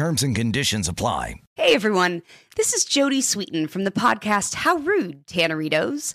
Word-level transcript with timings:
Terms 0.00 0.22
and 0.22 0.34
conditions 0.34 0.88
apply. 0.88 1.34
Hey 1.56 1.74
everyone, 1.74 2.22
this 2.56 2.72
is 2.72 2.86
Jodie 2.86 3.18
Sweetin 3.18 3.68
from 3.68 3.84
the 3.84 3.90
podcast 3.90 4.54
How 4.54 4.76
Rude, 4.76 5.26
Tanneritos. 5.26 6.14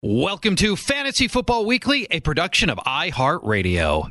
Welcome 0.00 0.54
to 0.56 0.76
Fantasy 0.76 1.26
Football 1.26 1.66
Weekly, 1.66 2.06
a 2.10 2.20
production 2.20 2.70
of 2.70 2.78
iHeartRadio. 2.78 4.10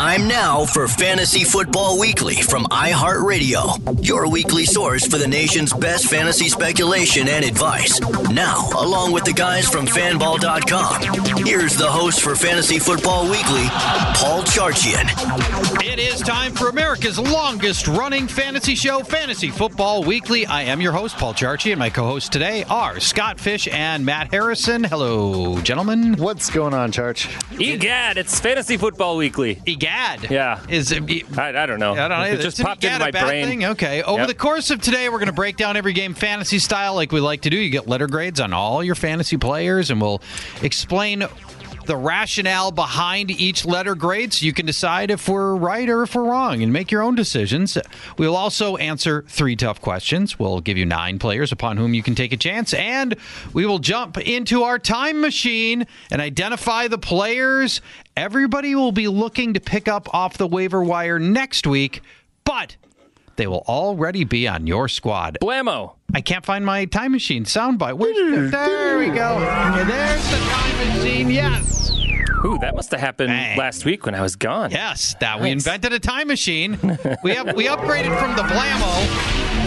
Time 0.00 0.26
now 0.26 0.64
for 0.64 0.88
Fantasy 0.88 1.44
Football 1.44 2.00
Weekly 2.00 2.36
from 2.36 2.64
iHeartRadio, 2.64 4.02
your 4.02 4.30
weekly 4.30 4.64
source 4.64 5.06
for 5.06 5.18
the 5.18 5.28
nation's 5.28 5.74
best 5.74 6.06
fantasy 6.06 6.48
speculation 6.48 7.28
and 7.28 7.44
advice. 7.44 8.00
Now, 8.30 8.66
along 8.78 9.12
with 9.12 9.24
the 9.24 9.34
guys 9.34 9.68
from 9.68 9.86
fanball.com, 9.86 11.44
here's 11.44 11.76
the 11.76 11.86
host 11.86 12.22
for 12.22 12.34
Fantasy 12.34 12.78
Football 12.78 13.24
Weekly, 13.24 13.66
Paul 14.14 14.42
Charchian. 14.44 15.04
It 15.84 15.98
is 15.98 16.22
time 16.22 16.54
for 16.54 16.70
America's 16.70 17.18
longest 17.18 17.86
running 17.86 18.26
fantasy 18.26 18.76
show, 18.76 19.00
Fantasy 19.00 19.50
Football 19.50 20.02
Weekly. 20.04 20.46
I 20.46 20.62
am 20.62 20.80
your 20.80 20.92
host, 20.92 21.18
Paul 21.18 21.34
Charchi, 21.34 21.72
and 21.72 21.78
my 21.78 21.90
co 21.90 22.04
hosts 22.04 22.30
today 22.30 22.64
are 22.70 23.00
Scott 23.00 23.38
Fish 23.38 23.68
and 23.70 24.06
Matt 24.06 24.32
Harrison. 24.32 24.82
Hello, 24.82 25.60
gentlemen. 25.60 26.14
What's 26.14 26.48
going 26.48 26.72
on, 26.72 26.90
Charch? 26.90 27.28
Egad, 27.60 28.16
it's 28.16 28.40
Fantasy 28.40 28.78
Football 28.78 29.18
Weekly. 29.18 29.60
Egad. 29.66 29.89
Yeah. 30.30 30.64
Is 30.68 30.92
it, 30.92 31.02
I, 31.38 31.62
I 31.62 31.66
don't 31.66 31.78
know. 31.80 31.92
I 31.92 32.08
don't 32.08 32.10
know. 32.10 32.22
It 32.24 32.40
just 32.40 32.60
popped 32.60 32.84
into 32.84 32.98
my 32.98 33.10
brain. 33.10 33.46
Thing? 33.46 33.64
Okay. 33.64 34.02
Over 34.02 34.20
Yep. 34.20 34.28
the 34.28 34.34
course 34.34 34.70
of 34.70 34.80
today, 34.80 35.08
we're 35.08 35.18
going 35.18 35.26
to 35.26 35.32
break 35.32 35.56
down 35.56 35.76
every 35.76 35.92
game 35.92 36.14
fantasy 36.14 36.58
style 36.58 36.94
like 36.94 37.12
we 37.12 37.20
like 37.20 37.42
to 37.42 37.50
do. 37.50 37.56
You 37.56 37.70
get 37.70 37.86
letter 37.88 38.06
grades 38.06 38.40
on 38.40 38.52
all 38.52 38.82
your 38.84 38.94
fantasy 38.94 39.36
players, 39.36 39.90
and 39.90 40.00
we'll 40.00 40.22
explain 40.62 41.24
the 41.90 41.96
rationale 41.96 42.70
behind 42.70 43.32
each 43.32 43.66
letter 43.66 43.96
grade 43.96 44.32
so 44.32 44.46
you 44.46 44.52
can 44.52 44.64
decide 44.64 45.10
if 45.10 45.28
we're 45.28 45.56
right 45.56 45.88
or 45.88 46.04
if 46.04 46.14
we're 46.14 46.22
wrong 46.22 46.62
and 46.62 46.72
make 46.72 46.92
your 46.92 47.02
own 47.02 47.16
decisions. 47.16 47.76
We'll 48.16 48.36
also 48.36 48.76
answer 48.76 49.24
three 49.26 49.56
tough 49.56 49.80
questions. 49.80 50.38
We'll 50.38 50.60
give 50.60 50.78
you 50.78 50.86
nine 50.86 51.18
players 51.18 51.50
upon 51.50 51.78
whom 51.78 51.92
you 51.92 52.04
can 52.04 52.14
take 52.14 52.32
a 52.32 52.36
chance, 52.36 52.72
and 52.74 53.16
we 53.52 53.66
will 53.66 53.80
jump 53.80 54.18
into 54.18 54.62
our 54.62 54.78
time 54.78 55.20
machine 55.20 55.84
and 56.12 56.22
identify 56.22 56.86
the 56.86 56.96
players 56.96 57.80
everybody 58.16 58.76
will 58.76 58.92
be 58.92 59.08
looking 59.08 59.54
to 59.54 59.60
pick 59.60 59.88
up 59.88 60.14
off 60.14 60.38
the 60.38 60.46
waiver 60.46 60.84
wire 60.84 61.18
next 61.18 61.66
week, 61.66 62.02
but 62.44 62.76
they 63.40 63.46
will 63.46 63.64
already 63.66 64.24
be 64.24 64.46
on 64.46 64.66
your 64.66 64.86
squad. 64.86 65.38
Blammo. 65.40 65.94
I 66.12 66.20
can't 66.20 66.44
find 66.44 66.62
my 66.62 66.84
time 66.84 67.12
machine 67.12 67.44
soundbite. 67.44 67.94
Where's 67.94 68.50
there 68.50 68.98
we 68.98 69.06
go. 69.06 69.38
And 69.38 69.88
there's 69.88 70.30
the 70.30 70.36
time 70.36 70.98
machine. 70.98 71.30
Yes. 71.30 71.90
Ooh, 72.44 72.58
that 72.58 72.76
must 72.76 72.90
have 72.90 73.00
happened 73.00 73.28
Bang. 73.28 73.56
last 73.56 73.86
week 73.86 74.04
when 74.04 74.14
I 74.14 74.20
was 74.20 74.36
gone. 74.36 74.72
Yes, 74.72 75.14
that 75.20 75.40
we 75.40 75.50
invented 75.50 75.94
a 75.94 75.98
time 75.98 76.28
machine. 76.28 76.78
We 77.22 77.34
have 77.34 77.56
we 77.56 77.66
upgraded 77.66 78.18
from 78.18 78.36
the 78.36 78.42
Blammo 78.42 79.66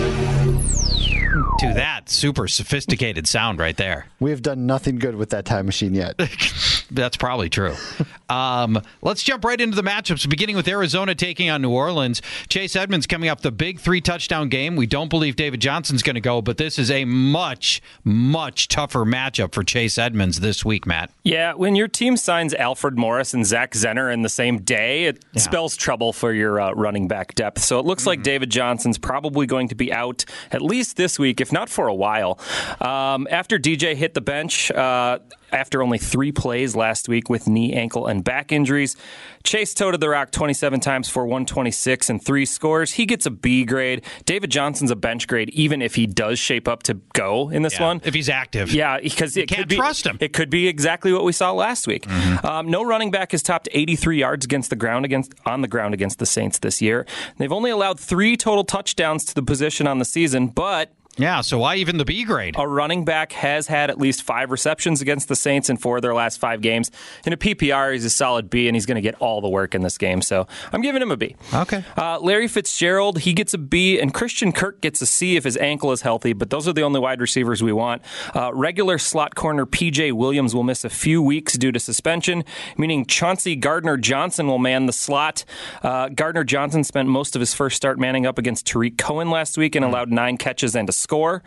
to 1.60 1.74
that 1.74 2.10
super 2.10 2.48
sophisticated 2.48 3.28
sound 3.28 3.58
right 3.58 3.76
there. 3.76 4.06
We 4.20 4.30
have 4.30 4.44
done 4.44 4.68
nothing 4.68 5.00
good 5.00 5.16
with 5.16 5.32
that 5.32 5.46
time 5.46 5.66
machine 5.66 5.96
yet. 5.96 6.20
That's 6.94 7.18
probably 7.18 7.50
true. 7.50 7.76
Um, 8.30 8.82
let's 9.04 9.22
jump 9.22 9.46
right 9.46 9.62
into 9.62 9.76
the 9.76 9.84
matchups, 9.84 10.28
beginning 10.28 10.56
with 10.56 10.68
Arizona 10.68 11.14
taking 11.14 11.52
on 11.52 11.62
New 11.62 11.70
Orleans. 11.70 12.20
Chase 12.50 12.76
Edmonds 12.76 13.06
coming 13.06 13.30
up 13.30 13.42
the 13.42 13.52
big 13.52 13.80
three 13.80 14.02
touchdown 14.02 14.50
game. 14.50 14.76
We 14.76 14.88
don't 14.88 15.10
believe 15.10 15.36
David 15.36 15.60
Johnson's 15.62 16.02
going 16.02 16.16
to 16.16 16.22
go, 16.22 16.42
but 16.42 16.58
this 16.58 16.80
is 16.80 16.90
a 16.90 17.06
much, 17.06 17.80
much 18.04 18.70
tougher 18.70 19.06
matchup 19.06 19.54
for 19.54 19.64
Chase 19.64 20.00
Edmonds 20.00 20.40
this 20.40 20.66
week, 20.66 20.88
Matt. 20.88 21.12
Yeah, 21.24 21.54
when 21.54 21.76
your 21.76 21.88
team 21.88 22.18
signs 22.18 22.56
Alfred 22.56 22.98
Morris 22.98 23.36
and 23.36 23.46
Zach 23.46 23.74
Zenner 23.74 24.12
in 24.12 24.24
the 24.24 24.30
same 24.30 24.62
day, 24.62 25.04
it 25.06 25.24
spells 25.36 25.76
trouble 25.78 26.12
for 26.12 26.34
your 26.34 26.60
uh, 26.60 26.72
running 26.72 27.08
back 27.08 27.36
depth. 27.36 27.62
So 27.62 27.78
it 27.78 27.86
looks 27.86 28.04
Mm-hmm. 28.04 28.08
like 28.10 28.24
David 28.24 28.50
Johnson's 28.50 28.98
probably 28.98 29.46
going 29.46 29.68
to 29.68 29.76
be 29.76 29.94
out 29.94 30.26
at 30.52 30.64
least 30.64 30.98
this 30.98 31.20
week, 31.20 31.40
if 31.40 31.52
not 31.52 31.70
for 31.70 31.88
a 31.88 31.94
while. 31.94 32.40
Um, 32.82 33.28
after 33.30 33.60
DJ 33.60 33.94
hit 33.96 34.16
the 34.16 34.22
bench, 34.22 34.72
uh, 34.72 35.20
after 35.54 35.82
only 35.84 35.98
three 35.98 36.32
plays 36.32 36.76
last 36.76 37.08
week 37.08 37.30
with 37.30 37.48
knee, 37.48 37.74
ankle, 37.74 38.08
and 38.08 38.24
back 38.24 38.52
injuries, 38.52 38.96
Chase 39.44 39.74
toted 39.74 40.02
the 40.02 40.10
rock 40.10 40.32
27 40.32 40.80
times 40.80 41.08
for 41.10 41.26
126 41.26 42.10
and 42.10 42.24
three 42.24 42.46
scores. 42.46 42.94
He 42.94 43.06
gets 43.06 43.26
a 43.26 43.32
B 43.32 43.64
grade. 43.66 44.04
David 44.26 44.50
Johnson's 44.50 44.92
a 44.92 44.96
bench 44.96 45.28
grade, 45.28 45.50
even 45.52 45.82
if 45.82 45.96
he 45.96 46.08
does 46.08 46.40
shape 46.40 46.68
up 46.68 46.84
to 46.84 46.96
go 47.14 47.50
in 47.50 47.62
this 47.62 47.76
Yeah, 47.80 47.86
one. 47.86 48.02
if 48.04 48.14
he's 48.14 48.30
active. 48.30 48.74
Yeah, 48.74 49.00
because 49.00 49.38
it 49.38 49.48
can't 49.48 49.60
could 49.62 49.70
be, 49.70 49.76
trust 49.76 50.06
him. 50.06 50.18
It 50.20 50.34
could 50.34 50.50
be 50.50 50.68
exactly 50.68 51.14
what 51.14 51.24
we 51.24 51.32
saw 51.32 51.52
last 51.52 51.88
week. 51.88 52.10
Um, 52.44 52.70
no 52.72 52.84
running 52.84 53.12
back 53.12 53.32
has 53.32 53.44
topped 53.44 53.70
83 53.72 54.18
yards 54.20 54.46
against 54.46 54.70
the 54.70 54.76
ground 54.76 55.06
against 55.06 55.34
on 55.46 55.62
the 55.62 55.68
ground 55.68 55.94
against 55.94 56.20
the 56.20 56.26
Saints 56.26 56.60
this 56.60 56.82
year. 56.82 57.06
They've 57.38 57.52
only 57.52 57.70
allowed 57.72 58.00
three 58.00 58.36
total 58.38 58.64
touchdowns 58.64 59.24
to 59.26 59.36
the 59.36 59.44
position 59.44 59.88
on 59.88 60.00
the 60.00 60.06
season, 60.06 60.48
but 60.48 60.92
Yeah, 61.18 61.42
so 61.42 61.60
why 61.60 61.76
even 61.76 61.98
the 61.98 62.06
B 62.06 62.24
grade? 62.24 62.56
a 62.58 62.68
running 62.68 63.06
back 63.06 63.34
has 63.34 63.68
had 63.68 63.90
at 63.90 64.00
least 64.00 64.24
five 64.24 64.50
receptions 64.50 65.02
against 65.02 65.28
the 65.28 65.36
Saints 65.36 65.70
in 65.70 65.78
four 65.78 65.98
of 65.98 66.02
their 66.02 66.14
last 66.14 66.40
five 66.40 66.62
games. 66.62 66.90
In 67.26 67.34
a 67.34 67.38
PPR, 67.38 67.94
he's 67.94 68.06
a 68.06 68.10
solid 68.10 68.50
B, 68.50 68.68
and 68.68 68.76
he's 68.76 68.86
going 68.86 68.96
to 68.96 69.02
get 69.02 69.16
all 69.16 69.42
the 69.42 69.50
work 69.50 69.76
in 69.76 69.82
this 69.82 69.98
game. 69.98 70.22
So 70.22 70.48
I'm 70.72 70.82
giving 70.82 71.02
him 71.02 71.12
a 71.12 71.18
B. 71.18 71.36
Okay. 71.54 71.84
Uh, 71.98 72.20
Larry 72.20 72.48
Fitzgerald, 72.48 73.20
he 73.20 73.34
gets 73.34 73.54
a 73.54 73.58
B, 73.58 74.00
and 74.00 74.14
Christian 74.14 74.52
Kirk 74.52 74.82
gets 74.82 75.02
a 75.02 75.06
C 75.06 75.36
if 75.36 75.44
his 75.44 75.58
ankle 75.58 75.92
is 75.92 76.02
healthy, 76.02 76.34
but 76.34 76.50
those 76.50 76.68
are 76.68 76.74
the 76.74 76.82
only 76.82 77.00
wide 77.00 77.22
receivers 77.22 77.62
we 77.62 77.74
want. 77.74 78.02
Uh, 78.36 78.52
regular 78.54 78.98
slot 78.98 79.36
corner 79.36 79.66
PJ 79.66 80.14
Williams 80.14 80.56
will 80.56 80.64
miss 80.64 80.84
a 80.84 80.90
few 80.90 81.22
weeks 81.22 81.58
due 81.58 81.72
to 81.72 81.80
suspension, 81.80 82.44
meaning 82.78 83.06
Chauncey 83.06 83.56
Gardner 83.56 83.98
Johnson 83.98 84.48
will 84.48 84.60
man 84.60 84.86
the 84.88 84.94
slot. 84.94 85.46
Uh, 85.84 86.10
Gardner 86.10 86.44
Johnson 86.44 86.84
spent 86.84 87.08
most 87.08 87.36
of 87.36 87.40
his 87.40 87.54
first 87.54 87.76
start 87.76 88.00
manning 88.00 88.26
up 88.26 88.38
against 88.38 88.66
Tarik 88.66 88.98
Cohen 88.98 89.30
last 89.30 89.58
week 89.58 89.76
and 89.76 89.86
allowed 89.86 90.12
nine 90.12 90.38
catches 90.38 90.76
and 90.76 90.90
a 90.90 90.94
score. 91.04 91.44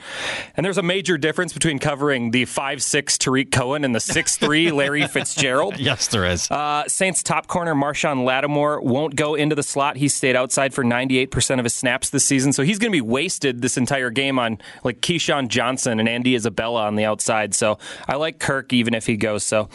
And 0.57 0.65
there's 0.65 0.79
a 0.79 0.83
major 0.83 1.19
difference 1.19 1.53
between 1.53 1.79
covering 1.79 2.31
the 2.31 2.45
5'6 2.45 3.19
Tarik 3.19 3.51
Cohen 3.51 3.85
and 3.85 3.95
the 3.95 3.99
6'3 3.99 4.73
Larry 4.77 5.07
Fitzgerald. 5.09 5.79
Yes, 5.79 6.07
there 6.09 6.25
is. 6.25 6.49
Uh, 6.51 6.85
Saints 6.87 7.23
top 7.23 7.49
corner 7.49 7.75
Marshon 7.75 8.25
Lattimore 8.25 8.81
won't 8.81 9.17
go 9.17 9.35
into 9.35 9.55
the 9.55 9.63
slot. 9.63 9.97
He 9.97 10.09
stayed 10.09 10.37
outside 10.37 10.75
for 10.75 10.85
98% 10.85 11.59
of 11.59 11.65
his 11.65 11.75
snaps 11.75 12.11
this 12.11 12.25
season, 12.25 12.53
so 12.53 12.63
he's 12.63 12.79
going 12.79 12.93
to 12.93 12.97
be 12.97 13.01
wasted 13.01 13.63
this 13.63 13.77
entire 13.77 14.11
game 14.11 14.39
on 14.39 14.59
like 14.85 15.01
KeeSean 15.01 15.49
Johnson 15.49 15.99
and 15.99 16.09
Andy 16.09 16.35
Isabella 16.35 16.85
on 16.85 16.95
the 16.95 17.05
outside. 17.05 17.55
So 17.55 17.79
I 18.07 18.17
like 18.17 18.39
Kirk 18.39 18.73
even 18.73 18.95
if 18.95 19.07
he 19.07 19.17
goes. 19.17 19.43
So 19.43 19.69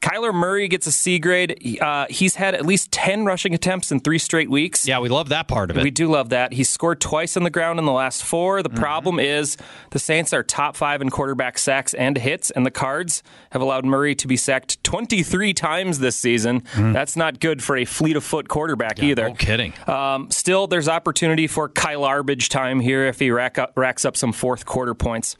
Kyler 0.00 0.32
Murray 0.32 0.68
gets 0.68 0.86
a 0.86 0.92
C 0.92 1.18
grade. 1.18 1.78
Uh, 1.80 2.06
he's 2.08 2.36
had 2.36 2.54
at 2.54 2.64
least 2.64 2.92
10 2.92 3.24
rushing 3.24 3.54
attempts 3.54 3.90
in 3.90 4.00
three 4.00 4.18
straight 4.18 4.48
weeks. 4.50 4.86
yeah, 4.86 4.98
we 5.00 5.08
love 5.08 5.28
that 5.30 5.48
part 5.48 5.70
of 5.70 5.76
it. 5.76 5.82
We 5.82 5.90
do 5.90 6.08
love 6.08 6.28
that. 6.30 6.52
He 6.52 6.64
scored 6.64 7.00
twice 7.00 7.36
on 7.36 7.42
the 7.42 7.50
ground 7.50 7.78
in 7.78 7.84
the 7.84 7.92
last 7.92 8.22
four. 8.22 8.62
The 8.62 8.70
problem 8.70 9.18
is 9.18 9.56
the 9.90 9.98
Saints 9.98 10.32
are 10.32 10.42
top 10.42 10.76
five 10.76 11.02
in 11.02 11.10
quarterback 11.10 11.58
sacks 11.58 11.94
and 11.94 12.16
hits, 12.16 12.50
and 12.50 12.64
the 12.64 12.70
Cards 12.70 13.22
have 13.50 13.60
allowed 13.60 13.84
Murray 13.84 14.14
to 14.14 14.26
be 14.28 14.36
sacked 14.36 14.82
23 14.84 15.52
times 15.52 15.98
this 15.98 16.16
season. 16.16 16.62
That's 16.76 17.16
not 17.16 17.40
good 17.40 17.62
for 17.62 17.76
a 17.76 17.84
fleet 17.84 18.16
of 18.16 18.24
foot 18.24 18.48
quarterback 18.48 19.02
either. 19.02 19.28
no 19.28 19.34
kidding. 19.34 19.74
Um, 19.86 20.30
still, 20.30 20.66
there's 20.66 20.88
opportunity 20.88 21.46
for 21.46 21.68
Kyler 21.68 22.20
garbage 22.20 22.50
time 22.50 22.80
here 22.80 23.06
if 23.06 23.18
he 23.18 23.30
rack 23.30 23.56
up, 23.56 23.72
racks 23.76 24.04
up 24.04 24.14
some 24.14 24.30
fourth 24.30 24.66
quarter 24.66 24.92
points. 24.92 25.36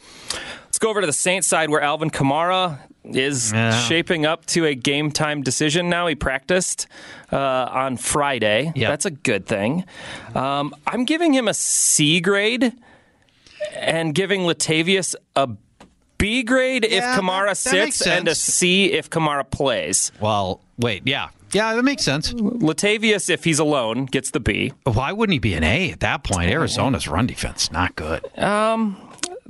Let's 0.64 0.78
go 0.78 0.88
over 0.88 1.02
to 1.02 1.06
the 1.06 1.12
Saints 1.12 1.46
side 1.46 1.68
where 1.68 1.82
Alvin 1.82 2.08
Kamara 2.08 2.78
is 3.04 3.52
Yeah. 3.52 3.78
shaping 3.82 4.26
up 4.26 4.46
to 4.46 4.66
a 4.66 4.74
game 4.74 5.10
time 5.10 5.42
decision 5.42 5.88
now. 5.88 6.06
He 6.06 6.14
practiced 6.14 6.86
uh, 7.32 7.36
on 7.38 7.96
Friday. 7.96 8.72
Yep. 8.74 8.90
That's 8.90 9.06
a 9.06 9.10
good 9.10 9.46
thing. 9.46 9.84
Um, 10.34 10.74
I'm 10.86 11.04
giving 11.04 11.32
him 11.32 11.48
a 11.48 11.54
C 11.54 12.20
grade 12.20 12.72
and 13.76 14.14
giving 14.14 14.42
Latavius 14.42 15.14
a 15.36 15.48
B 16.18 16.42
grade 16.42 16.84
if 16.84 17.02
Kamara 17.02 17.46
that- 17.62 17.70
that 17.70 17.92
sits 17.92 18.06
and 18.06 18.28
a 18.28 18.34
C 18.34 18.92
if 18.92 19.08
Kamara 19.10 19.48
plays. 19.50 20.12
Well, 20.20 20.60
wait, 20.78 21.02
yeah. 21.06 21.28
Yeah, 21.52 21.74
that 21.74 21.82
makes 21.82 22.04
sense. 22.04 22.32
Latavius, 22.32 23.28
if 23.28 23.42
he's 23.42 23.58
alone, 23.58 24.04
gets 24.04 24.30
the 24.30 24.38
B. 24.38 24.72
Why 24.84 25.10
wouldn't 25.10 25.32
he 25.32 25.38
be 25.40 25.54
an 25.54 25.64
A 25.64 25.90
at 25.90 25.98
that 26.00 26.22
point? 26.22 26.48
Arizona's 26.50 27.08
run 27.08 27.26
defense 27.26 27.72
not 27.72 27.96
good. 27.96 28.24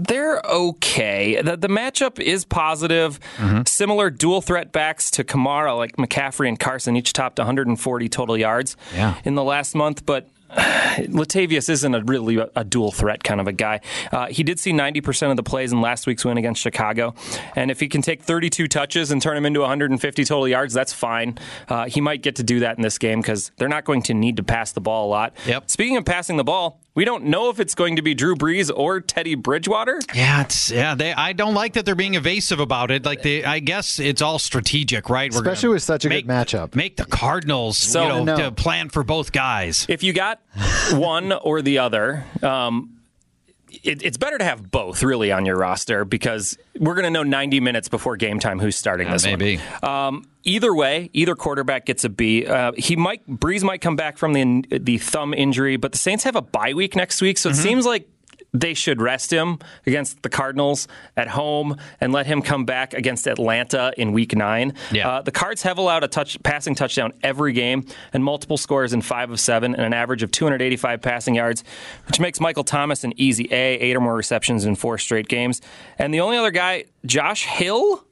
They're 0.08 0.40
okay. 0.44 1.40
The, 1.42 1.56
the 1.56 1.68
matchup 1.68 2.18
is 2.20 2.44
positive. 2.44 3.20
Mm-hmm. 3.36 3.62
Similar 3.66 4.10
dual 4.10 4.40
threat 4.40 4.72
backs 4.72 5.10
to 5.12 5.24
Kamara, 5.24 5.76
like 5.76 5.96
McCaffrey 5.96 6.48
and 6.48 6.58
Carson, 6.58 6.96
each 6.96 7.12
topped 7.12 7.38
140 7.38 8.08
total 8.08 8.36
yards 8.36 8.76
Yeah. 8.94 9.16
in 9.24 9.34
the 9.34 9.44
last 9.44 9.74
month. 9.74 10.04
But 10.06 10.28
Latavius 10.50 11.68
isn't 11.68 11.94
a 11.94 12.02
really 12.02 12.44
a, 12.56 12.64
dual 12.64 12.90
threat 12.90 13.22
kind 13.22 13.40
of 13.40 13.46
a 13.46 13.52
guy. 13.52 13.80
Uh, 14.10 14.26
he 14.26 14.42
did 14.42 14.58
see 14.58 14.72
90% 14.72 15.30
of 15.30 15.36
the 15.36 15.42
plays 15.44 15.70
in 15.72 15.80
last 15.80 16.06
week's 16.08 16.24
win 16.24 16.38
against 16.38 16.60
Chicago. 16.60 17.14
And 17.54 17.70
if 17.70 17.78
he 17.78 17.88
can 17.88 18.02
take 18.02 18.22
32 18.22 18.66
touches 18.66 19.12
and 19.12 19.22
turn 19.22 19.36
him 19.36 19.46
into 19.46 19.60
150 19.60 20.24
total 20.24 20.48
yards, 20.48 20.74
that's 20.74 20.92
fine. 20.92 21.38
Uh, 21.68 21.86
he 21.86 22.00
might 22.00 22.22
get 22.22 22.36
to 22.36 22.42
do 22.42 22.60
that 22.60 22.76
in 22.76 22.82
this 22.82 22.98
game 22.98 23.20
because 23.20 23.52
they're 23.58 23.68
not 23.68 23.84
going 23.84 24.02
to 24.02 24.14
need 24.14 24.36
to 24.38 24.42
pass 24.42 24.72
the 24.72 24.80
ball 24.80 25.06
a 25.06 25.10
lot. 25.10 25.34
Yep. 25.46 25.70
Speaking 25.70 25.96
of 25.96 26.04
passing 26.04 26.36
the 26.36 26.44
ball, 26.44 26.80
we 26.94 27.04
don't 27.04 27.24
know 27.24 27.50
if 27.50 27.60
it's 27.60 27.74
going 27.74 27.96
to 27.96 28.02
be 28.02 28.14
Drew 28.14 28.34
Brees 28.34 28.70
or 28.74 29.00
Teddy 29.00 29.34
Bridgewater. 29.34 30.00
Yeah, 30.14 30.42
it's 30.42 30.70
yeah. 30.70 30.94
They 30.94 31.12
I 31.12 31.32
don't 31.32 31.54
like 31.54 31.74
that 31.74 31.84
they're 31.86 31.94
being 31.94 32.14
evasive 32.14 32.60
about 32.60 32.90
it. 32.90 33.04
Like 33.04 33.22
they, 33.22 33.44
I 33.44 33.60
guess 33.60 33.98
it's 33.98 34.20
all 34.22 34.38
strategic, 34.38 35.08
right? 35.08 35.32
We're 35.32 35.38
Especially 35.40 35.70
with 35.70 35.82
such 35.82 36.04
a 36.04 36.08
make, 36.08 36.26
good 36.26 36.32
matchup. 36.32 36.74
Make 36.74 36.96
the 36.96 37.04
Cardinals, 37.06 37.76
So- 37.78 38.02
you 38.02 38.08
know, 38.08 38.24
No. 38.24 38.36
to 38.36 38.52
plan 38.52 38.88
for 38.88 39.02
both 39.04 39.32
guys. 39.32 39.86
If 39.88 40.02
you 40.02 40.12
got 40.12 40.40
one 40.92 41.32
or 41.32 41.62
the 41.62 41.78
other, 41.78 42.24
um, 42.42 42.96
it, 43.82 44.02
it's 44.02 44.16
better 44.16 44.38
to 44.38 44.44
have 44.44 44.70
both 44.70 45.02
really 45.02 45.32
on 45.32 45.46
your 45.46 45.56
roster 45.56 46.04
because 46.04 46.56
we're 46.78 46.94
going 46.94 47.04
to 47.04 47.10
know 47.10 47.22
90 47.22 47.60
minutes 47.60 47.88
before 47.88 48.16
game 48.16 48.38
time 48.38 48.58
who's 48.58 48.76
starting 48.76 49.10
this 49.10 49.24
one. 49.26 49.38
maybe. 49.38 49.60
Um, 49.82 50.24
either 50.44 50.74
way, 50.74 51.10
either 51.12 51.34
quarterback 51.34 51.86
gets 51.86 52.04
a 52.04 52.08
B. 52.08 52.46
Uh, 52.46 52.72
he 52.76 52.96
might 52.96 53.26
Brees 53.28 53.62
might 53.62 53.80
come 53.80 53.96
back 53.96 54.18
from 54.18 54.32
the 54.32 54.64
the 54.78 54.98
thumb 54.98 55.34
injury, 55.34 55.76
but 55.76 55.92
the 55.92 55.98
Saints 55.98 56.24
have 56.24 56.36
a 56.36 56.42
bye 56.42 56.74
week 56.74 56.94
next 56.96 57.20
week, 57.20 57.38
so 57.38 57.50
Mm-hmm. 57.50 57.58
it 57.58 57.62
seems 57.62 57.86
like 57.86 58.08
they 58.52 58.74
should 58.74 59.00
rest 59.00 59.32
him 59.32 59.58
against 59.86 60.22
the 60.22 60.28
Cardinals 60.28 60.88
at 61.16 61.28
home 61.28 61.76
and 62.00 62.12
let 62.12 62.26
him 62.26 62.42
come 62.42 62.64
back 62.64 62.94
against 62.94 63.26
Atlanta 63.26 63.92
in 63.96 64.12
Week 64.12 64.34
Nine. 64.34 64.74
Yeah. 64.90 65.08
Uh, 65.08 65.22
the 65.22 65.30
Cards 65.30 65.62
have 65.62 65.78
allowed 65.78 66.04
a 66.04 66.08
touch 66.08 66.42
passing 66.42 66.74
touchdown 66.74 67.12
every 67.22 67.52
game 67.52 67.86
and 68.12 68.24
multiple 68.24 68.56
scores 68.56 68.92
in 68.92 69.02
five 69.02 69.30
of 69.30 69.38
seven 69.40 69.74
and 69.74 69.84
an 69.84 69.92
average 69.92 70.22
of 70.22 70.30
285 70.30 71.00
passing 71.00 71.34
yards, 71.34 71.64
which 72.06 72.20
makes 72.20 72.40
Michael 72.40 72.64
Thomas 72.64 73.04
an 73.04 73.12
easy 73.16 73.48
A, 73.50 73.78
eight 73.78 73.96
or 73.96 74.00
more 74.00 74.16
receptions 74.16 74.64
in 74.64 74.74
four 74.74 74.98
straight 74.98 75.28
games. 75.28 75.60
And 75.98 76.12
the 76.12 76.20
only 76.20 76.36
other 76.36 76.50
guy, 76.50 76.84
Josh 77.06 77.44
Hill. 77.44 78.04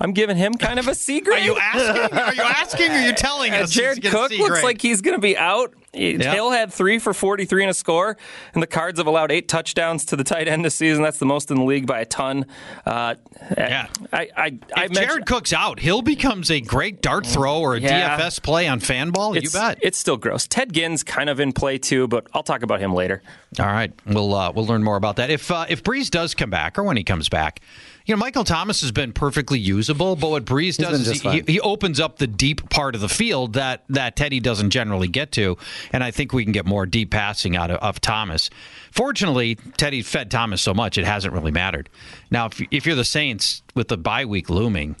I'm 0.00 0.12
giving 0.12 0.36
him 0.36 0.54
kind 0.54 0.78
of 0.78 0.88
a 0.88 0.94
C 0.96 1.20
grade. 1.20 1.42
Are 1.42 1.44
you 1.44 1.58
asking? 1.58 2.18
Are 2.18 2.34
you 2.34 2.42
asking? 2.42 2.90
Or 2.90 2.94
are 2.94 3.06
you 3.06 3.12
telling 3.12 3.52
us? 3.52 3.70
Jared 3.70 4.02
he's 4.02 4.10
gonna 4.12 4.28
Cook 4.28 4.38
looks 4.38 4.62
like 4.62 4.80
he's 4.80 5.00
going 5.02 5.16
to 5.16 5.20
be 5.20 5.36
out. 5.36 5.74
Yeah. 5.92 6.32
Hill 6.34 6.52
had 6.52 6.72
three 6.72 7.00
for 7.00 7.12
43 7.12 7.64
and 7.64 7.70
a 7.70 7.74
score, 7.74 8.16
and 8.54 8.62
the 8.62 8.66
Cards 8.68 9.00
have 9.00 9.08
allowed 9.08 9.32
eight 9.32 9.48
touchdowns 9.48 10.04
to 10.06 10.16
the 10.16 10.22
tight 10.22 10.46
end 10.46 10.64
this 10.64 10.76
season. 10.76 11.02
That's 11.02 11.18
the 11.18 11.26
most 11.26 11.50
in 11.50 11.56
the 11.56 11.64
league 11.64 11.84
by 11.86 11.98
a 12.00 12.04
ton. 12.04 12.46
Uh, 12.86 13.16
Yeah. 13.58 13.88
I, 14.12 14.28
I, 14.36 14.58
I 14.76 14.84
If 14.84 14.92
Jared 14.92 15.26
Cook's 15.26 15.52
out, 15.52 15.80
Hill 15.80 16.02
becomes 16.02 16.48
a 16.48 16.60
great 16.60 17.02
dart 17.02 17.26
throw 17.26 17.58
or 17.60 17.74
a 17.74 17.80
Yeah. 17.80 18.16
DFS 18.18 18.40
play 18.40 18.68
on 18.68 18.78
Fanball. 18.80 19.34
You 19.42 19.50
bet. 19.50 19.78
It's 19.82 19.98
still 19.98 20.16
gross. 20.16 20.46
Ted 20.46 20.72
Ginn's 20.72 21.02
kind 21.02 21.28
of 21.28 21.40
in 21.40 21.52
play 21.52 21.76
too, 21.76 22.06
but 22.06 22.28
I'll 22.32 22.44
talk 22.44 22.62
about 22.62 22.78
him 22.80 22.94
later. 22.94 23.20
All 23.58 23.66
right, 23.66 23.92
we'll 24.06 24.32
uh, 24.32 24.52
we'll 24.52 24.66
learn 24.66 24.84
more 24.84 24.96
about 24.96 25.16
that 25.16 25.28
if 25.28 25.50
uh, 25.50 25.66
if 25.68 25.82
Brees 25.82 26.08
does 26.08 26.36
come 26.36 26.50
back 26.50 26.78
or 26.78 26.84
when 26.84 26.96
he 26.96 27.02
comes 27.02 27.28
back. 27.28 27.58
You 28.06 28.16
know, 28.16 28.18
Michael 28.18 28.44
Thomas 28.44 28.80
has 28.80 28.92
been 28.92 29.12
perfectly 29.12 29.58
usable, 29.58 30.16
but 30.16 30.30
what 30.30 30.44
Brees 30.44 30.76
does 30.76 31.06
is 31.06 31.20
he, 31.20 31.42
he, 31.46 31.60
opens 31.60 32.00
up 32.00 32.16
the 32.18 32.26
deep 32.26 32.68
part 32.70 32.94
of 32.94 33.00
the 33.00 33.08
field 33.08 33.52
that 33.52 33.84
that 33.90 34.16
Teddy 34.16 34.40
doesn't 34.40 34.70
generally 34.70 35.06
get 35.06 35.32
to, 35.32 35.58
and 35.92 36.02
I 36.02 36.10
think 36.10 36.32
we 36.32 36.42
can 36.44 36.52
get 36.52 36.66
more 36.66 36.86
deep 36.86 37.10
passing 37.10 37.56
out 37.56 37.70
of, 37.70 37.76
of 37.78 38.00
Thomas. 38.00 38.50
Fortunately, 38.90 39.56
Teddy 39.76 40.02
fed 40.02 40.30
Thomas 40.30 40.62
so 40.62 40.74
much 40.74 40.98
it 40.98 41.04
hasn't 41.04 41.34
really 41.34 41.52
mattered. 41.52 41.88
Now, 42.30 42.46
if 42.46 42.60
if 42.70 42.86
you're 42.86 42.96
the 42.96 43.04
Saints 43.04 43.62
with 43.74 43.88
the 43.88 43.96
bye 43.98 44.24
week 44.24 44.50
looming, 44.50 44.96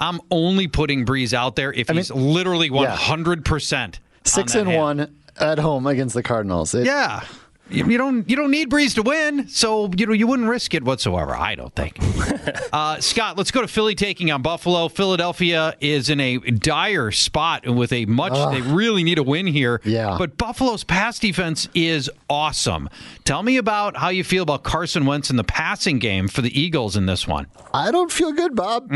I'm 0.00 0.20
only 0.30 0.66
putting 0.66 1.06
Brees 1.06 1.32
out 1.32 1.56
there 1.56 1.72
if 1.72 1.88
he's 1.88 2.10
literally 2.10 2.68
100 2.68 3.44
percent 3.44 4.00
Six 4.24 4.54
and 4.54 4.74
one 4.74 5.16
at 5.38 5.58
home 5.58 5.86
against 5.86 6.14
the 6.14 6.22
Cardinals. 6.22 6.74
It- 6.74 6.84
yeah. 6.84 7.24
You 7.70 7.86
you 7.86 7.98
don't 7.98 8.28
you 8.28 8.36
don't 8.36 8.50
need 8.50 8.70
Brees 8.70 8.94
to 8.96 9.02
win, 9.02 9.48
so 9.48 9.90
you 9.96 10.06
know 10.06 10.12
you 10.12 10.26
wouldn't 10.26 10.48
risk 10.48 10.74
it 10.74 10.82
whatsoever. 10.82 11.34
I 11.34 11.54
don't 11.54 11.74
think. 11.74 11.98
uh, 12.72 13.00
Scott, 13.00 13.36
let's 13.38 13.50
go 13.50 13.60
to 13.60 13.68
Philly 13.68 13.94
taking 13.94 14.30
on 14.30 14.42
Buffalo. 14.42 14.88
Philadelphia 14.88 15.74
is 15.80 16.10
in 16.10 16.20
a 16.20 16.38
dire 16.38 17.10
spot 17.10 17.68
with 17.68 17.92
a 17.92 18.06
much. 18.06 18.32
They 18.52 18.60
really 18.62 19.04
need 19.04 19.18
a 19.18 19.22
win 19.22 19.46
here. 19.46 19.80
Yeah. 19.84 20.16
But 20.18 20.36
Buffalo's 20.36 20.84
pass 20.84 21.18
defense 21.18 21.68
is 21.74 22.10
awesome. 22.28 22.88
Tell 23.24 23.42
me 23.42 23.56
about 23.56 23.96
how 23.96 24.08
you 24.08 24.24
feel 24.24 24.42
about 24.42 24.62
Carson 24.62 25.06
Wentz 25.06 25.30
in 25.30 25.36
the 25.36 25.44
passing 25.44 25.98
game 25.98 26.28
for 26.28 26.42
the 26.42 26.58
Eagles 26.60 26.96
in 26.96 27.06
this 27.06 27.26
one. 27.28 27.46
I 27.72 27.90
don't 27.90 28.10
feel 28.10 28.32
good, 28.32 28.56
Bob. 28.56 28.90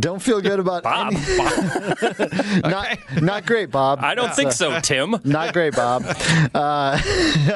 Don't 0.00 0.20
feel 0.20 0.40
good 0.40 0.58
about 0.58 0.82
Bob, 0.82 1.12
any- 1.14 1.36
Bob. 1.36 2.62
not 2.64 2.98
not 3.22 3.46
great, 3.46 3.70
Bob. 3.70 4.00
I 4.02 4.14
don't 4.14 4.34
think 4.34 4.52
so, 4.52 4.80
Tim. 4.80 5.16
Not 5.24 5.52
great, 5.52 5.74
Bob. 5.74 6.04
Uh, 6.54 6.98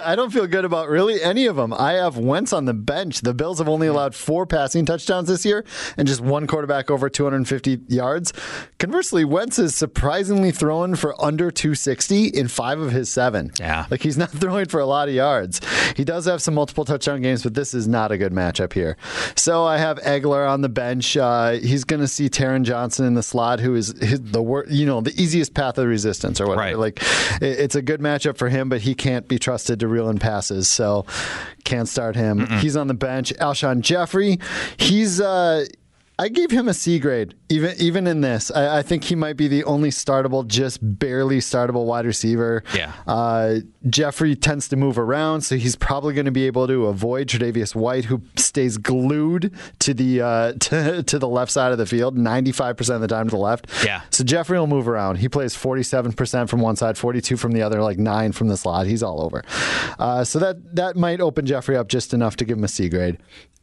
I 0.05 0.15
don't 0.17 0.33
feel 0.33 0.47
good 0.47 0.60
about 0.65 0.89
really 0.89 1.23
any 1.23 1.47
of 1.47 1.57
them. 1.57 1.73
I 1.73 1.93
have 1.93 2.17
Wentz 2.17 2.53
on 2.53 2.65
the 2.65 2.75
bench. 2.75 3.21
The 3.21 3.35
Bills 3.35 3.59
have 3.59 3.69
only 3.69 3.87
allowed 3.87 4.15
four 4.15 4.47
passing 4.47 4.85
touchdowns 4.87 5.29
this 5.29 5.45
year 5.45 5.65
and 5.97 6.07
just 6.09 6.21
one 6.21 6.47
quarterback 6.47 6.91
over 6.91 7.09
250 7.09 7.81
yards. 7.89 8.33
Conversely, 8.79 9.25
Wentz 9.25 9.59
is 9.59 9.75
surprisingly 9.75 10.51
throwing 10.51 10.95
for 10.95 11.15
under 11.23 11.51
260 11.51 12.29
in 12.29 12.49
five 12.49 12.81
of 12.81 12.93
his 12.93 13.09
seven. 13.11 13.51
Yeah. 13.59 13.87
Like 13.91 14.03
he's 14.03 14.17
not 14.19 14.31
throwing 14.41 14.67
for 14.67 14.81
a 14.81 14.87
lot 14.87 15.09
of 15.09 15.15
yards. 15.15 15.61
He 15.97 16.05
does 16.05 16.25
have 16.27 16.41
some 16.43 16.55
multiple 16.55 16.85
touchdown 16.85 17.23
games, 17.23 17.43
but 17.43 17.55
this 17.55 17.75
is 17.75 17.87
not 17.89 18.13
a 18.13 18.19
good 18.19 18.33
matchup 18.33 18.73
here. 18.73 18.97
So 19.37 19.65
I 19.65 19.79
have 19.79 19.99
Agholor 20.01 20.49
on 20.49 20.61
the 20.63 20.69
bench. 20.69 21.17
Uh, 21.17 21.53
he's 21.53 21.85
going 21.85 22.01
to 22.01 22.09
see 22.09 22.29
Taron 22.29 22.63
Johnson 22.63 23.07
in 23.07 23.15
the 23.15 23.23
slot, 23.23 23.61
who 23.61 23.75
is 23.75 23.95
his, 24.01 24.21
the 24.21 24.43
wor- 24.43 24.67
you 24.69 24.87
know 24.87 25.01
the 25.01 25.13
easiest 25.21 25.55
path 25.55 25.79
of 25.79 25.87
resistance 25.87 26.41
or 26.41 26.47
whatever. 26.47 26.61
Right. 26.61 26.79
Like 26.79 27.03
it- 27.43 27.59
it's 27.61 27.75
a 27.75 27.83
good 27.83 28.01
matchup 28.01 28.37
for 28.37 28.49
him, 28.49 28.69
but 28.69 28.81
he 28.81 28.95
can't 28.95 29.29
be 29.29 29.39
trusted 29.39 29.81
to 29.81 29.89
reel 29.89 30.09
in 30.09 30.19
passes, 30.19 30.50
so 30.69 31.07
can't 31.65 31.89
start 31.89 32.17
him. 32.17 32.47
He's 32.61 32.77
on 32.77 32.87
the 32.89 32.95
bench. 32.95 33.33
Alshon 33.41 33.81
Jeffery, 33.81 34.39
he's. 34.77 35.21
Uh, 35.21 35.67
I 36.21 36.29
gave 36.29 36.51
him 36.51 36.69
a 36.69 36.75
C 36.75 36.99
grade, 36.99 37.35
even 37.49 37.75
even 37.79 38.07
in 38.07 38.21
this. 38.21 38.51
I, 38.51 38.81
I 38.81 38.83
think 38.83 39.05
he 39.05 39.15
might 39.15 39.39
be 39.39 39.49
the 39.49 39.65
only 39.65 39.89
startable, 39.89 40.47
just 40.47 40.79
barely 40.83 41.39
startable 41.39 41.87
wide 41.87 42.05
receiver. 42.05 42.63
Yeah. 42.75 42.93
Uh, 43.07 43.61
Jeffery 43.89 44.37
tends 44.37 44.69
to 44.69 44.77
move 44.77 44.99
around, 44.99 45.41
so 45.41 45.57
he's 45.57 45.77
probably 45.77 46.13
going 46.13 46.27
to 46.27 46.31
be 46.31 46.47
able 46.47 46.67
to 46.67 46.89
avoid 46.89 47.29
Tre'Davious 47.29 47.75
White, 47.75 48.05
who 48.05 48.21
stays 48.37 48.77
glued 48.77 49.55
to 49.79 49.95
the 49.95 50.21
uh, 50.21 50.53
to, 50.61 51.03
to 51.05 51.19
the 51.19 51.29
left 51.29 51.51
side 51.51 51.73
of 51.73 51.79
the 51.79 51.87
field, 51.87 52.19
ninety 52.19 52.53
five 52.53 52.77
percent 52.77 52.97
of 52.97 53.01
the 53.01 53.09
time 53.09 53.27
to 53.29 53.37
the 53.37 53.41
left. 53.41 53.67
Yeah. 53.83 54.03
So 54.11 54.23
Jeffery 54.23 54.59
will 54.59 54.67
move 54.67 54.89
around. 54.89 55.17
He 55.17 55.29
plays 55.31 55.57
forty 55.57 55.83
seven 55.83 56.13
percent 56.13 56.51
from 56.51 56.61
one 56.61 56.77
side, 56.77 56.99
forty 56.99 57.23
two 57.23 57.39
from 57.39 57.53
the 57.53 57.63
other, 57.63 57.81
like 57.81 57.97
nine 57.99 58.33
from 58.33 58.49
the 58.49 58.59
slot. 58.59 58.87
He's 58.87 59.03
all 59.03 59.23
over. 59.23 59.43
Uh, 59.99 60.25
so 60.25 60.39
that 60.39 60.77
that 60.77 60.97
might 60.97 61.23
open 61.23 61.47
Jeffery 61.47 61.79
up 61.79 61.89
just 61.89 62.13
enough 62.13 62.37
to 62.37 62.45
give 62.45 62.59
him 62.59 62.65
a 62.65 62.69
C 62.69 62.91
grade. 62.91 63.17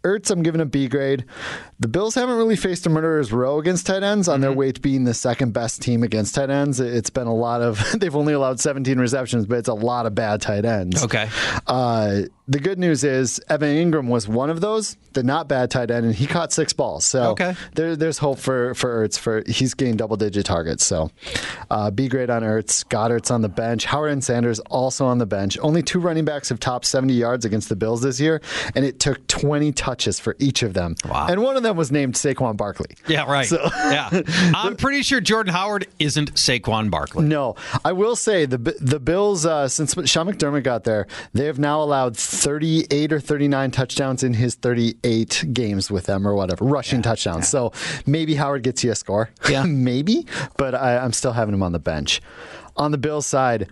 Ertz, 0.08 0.32
I'm 0.32 0.42
giving 0.44 0.62
a 0.62 0.66
B 0.66 0.88
grade. 0.88 1.26
The 1.80 1.88
Bills 1.88 2.16
haven't 2.16 2.36
really 2.38 2.56
faced 2.56 2.86
a 2.86 2.90
murderer's 2.90 3.32
row 3.34 3.60
against 3.60 3.86
tight 3.86 4.04
ends 4.04 4.28
on 4.28 4.42
their 4.42 4.52
Mm-hmm. 4.52 4.60
way 4.60 4.72
to 4.72 4.82
being 4.82 5.04
the 5.04 5.14
second 5.14 5.54
best 5.54 5.82
team 5.82 6.04
against 6.04 6.36
tight 6.36 6.50
ends. 6.50 6.80
It's 6.80 7.10
been 7.10 7.28
a 7.28 7.36
lot 7.36 7.62
of, 7.62 7.84
they've 8.00 8.16
only 8.16 8.34
allowed 8.34 8.60
17 8.60 8.98
receptions, 9.00 9.46
but 9.46 9.58
it's 9.58 9.68
a 9.68 9.74
lot 9.74 10.06
of 10.06 10.16
bad 10.16 10.42
tight 10.42 10.66
ends. 10.66 11.04
Okay. 11.04 11.30
Uh, 11.68 12.22
the 12.48 12.60
good 12.60 12.80
news 12.80 13.04
is 13.04 13.42
Evan 13.50 13.92
Engram 13.92 14.08
was 14.08 14.28
one 14.28 14.50
of 14.50 14.62
those, 14.62 14.96
the 15.14 15.24
not 15.24 15.48
bad 15.48 15.70
tight 15.72 15.92
end, 15.92 16.06
and 16.06 16.16
he 16.16 16.28
caught 16.28 16.52
six 16.54 16.72
balls. 16.74 17.06
So 17.06 17.32
Okay. 17.32 17.56
there, 17.76 17.96
there's 17.96 18.18
hope 18.20 18.40
for 18.40 18.74
for 18.76 19.06
Ertz. 19.08 19.18
For 19.20 19.44
he's 19.48 19.74
getting 19.74 19.98
double 19.98 20.16
digit 20.18 20.46
targets. 20.46 20.86
So 20.86 21.12
uh, 21.70 21.92
B 21.92 22.08
grade 22.08 22.30
on 22.30 22.44
Ertz. 22.44 22.88
Goedert's 22.88 23.32
on 23.32 23.42
the 23.42 23.50
bench. 23.50 23.86
Howard 23.86 24.12
and 24.12 24.24
Sanders 24.24 24.60
also 24.62 25.06
on 25.06 25.18
the 25.18 25.26
bench. 25.26 25.58
Only 25.62 25.82
two 25.84 26.00
running 26.00 26.26
backs 26.26 26.50
have 26.50 26.60
topped 26.60 26.86
70 26.86 27.14
yards 27.14 27.46
against 27.46 27.70
the 27.70 27.76
Bills 27.76 28.02
this 28.02 28.20
year, 28.20 28.42
and 28.76 28.86
it 28.86 29.00
took 29.00 29.26
20 29.28 29.72
touches 29.74 30.20
for 30.20 30.36
each 30.40 30.64
of 30.64 30.74
them. 30.74 30.96
Wow. 31.06 31.28
And 31.30 31.42
one 31.42 31.58
of 31.58 31.64
them 31.64 31.76
was 31.76 31.92
named 31.92 32.14
Saquon 32.16 32.56
Barkley. 32.58 32.96
Yeah, 33.08 33.30
right. 33.30 33.50
yeah. 33.52 34.22
I'm 34.56 34.76
pretty 34.76 35.04
sure 35.04 35.20
Jordan 35.20 35.54
Howard 35.54 35.88
isn't 36.00 36.34
Saquon 36.36 36.90
Barkley. 36.90 37.26
No, 37.26 37.56
I 37.84 37.92
will 37.92 38.16
say 38.16 38.46
the 38.46 38.58
the 38.58 39.00
Bills 39.00 39.46
uh, 39.46 39.68
since 39.68 39.94
Sean 40.10 40.28
McDermott 40.28 40.64
got 40.64 40.84
there, 40.84 41.08
they 41.34 41.46
have 41.46 41.60
now 41.60 41.82
allowed 41.82 42.16
38 42.38 43.14
or 43.14 43.20
39 43.20 43.72
touchdowns 43.72 44.24
in 44.24 44.36
his 44.36 44.56
38 44.56 45.46
games 45.54 45.90
with 45.90 46.06
them 46.06 46.28
or 46.28 46.36
whatever 46.36 46.66
rushing 46.66 47.02
touchdowns. 47.02 47.48
So 47.48 47.72
maybe 48.06 48.36
Howard 48.36 48.64
gets 48.64 48.84
you 48.84 48.92
a 48.92 48.96
score. 48.96 49.30
Yeah. 49.50 49.64
maybe, 49.68 50.26
but 50.56 50.76
I, 50.76 50.98
I'm 50.98 51.14
still 51.14 51.34
having 51.34 51.54
him 51.54 51.64
on 51.64 51.72
the 51.72 51.80
bench. 51.80 52.22
On 52.76 52.92
the 52.92 52.98
Bills 52.98 53.26
side. 53.26 53.68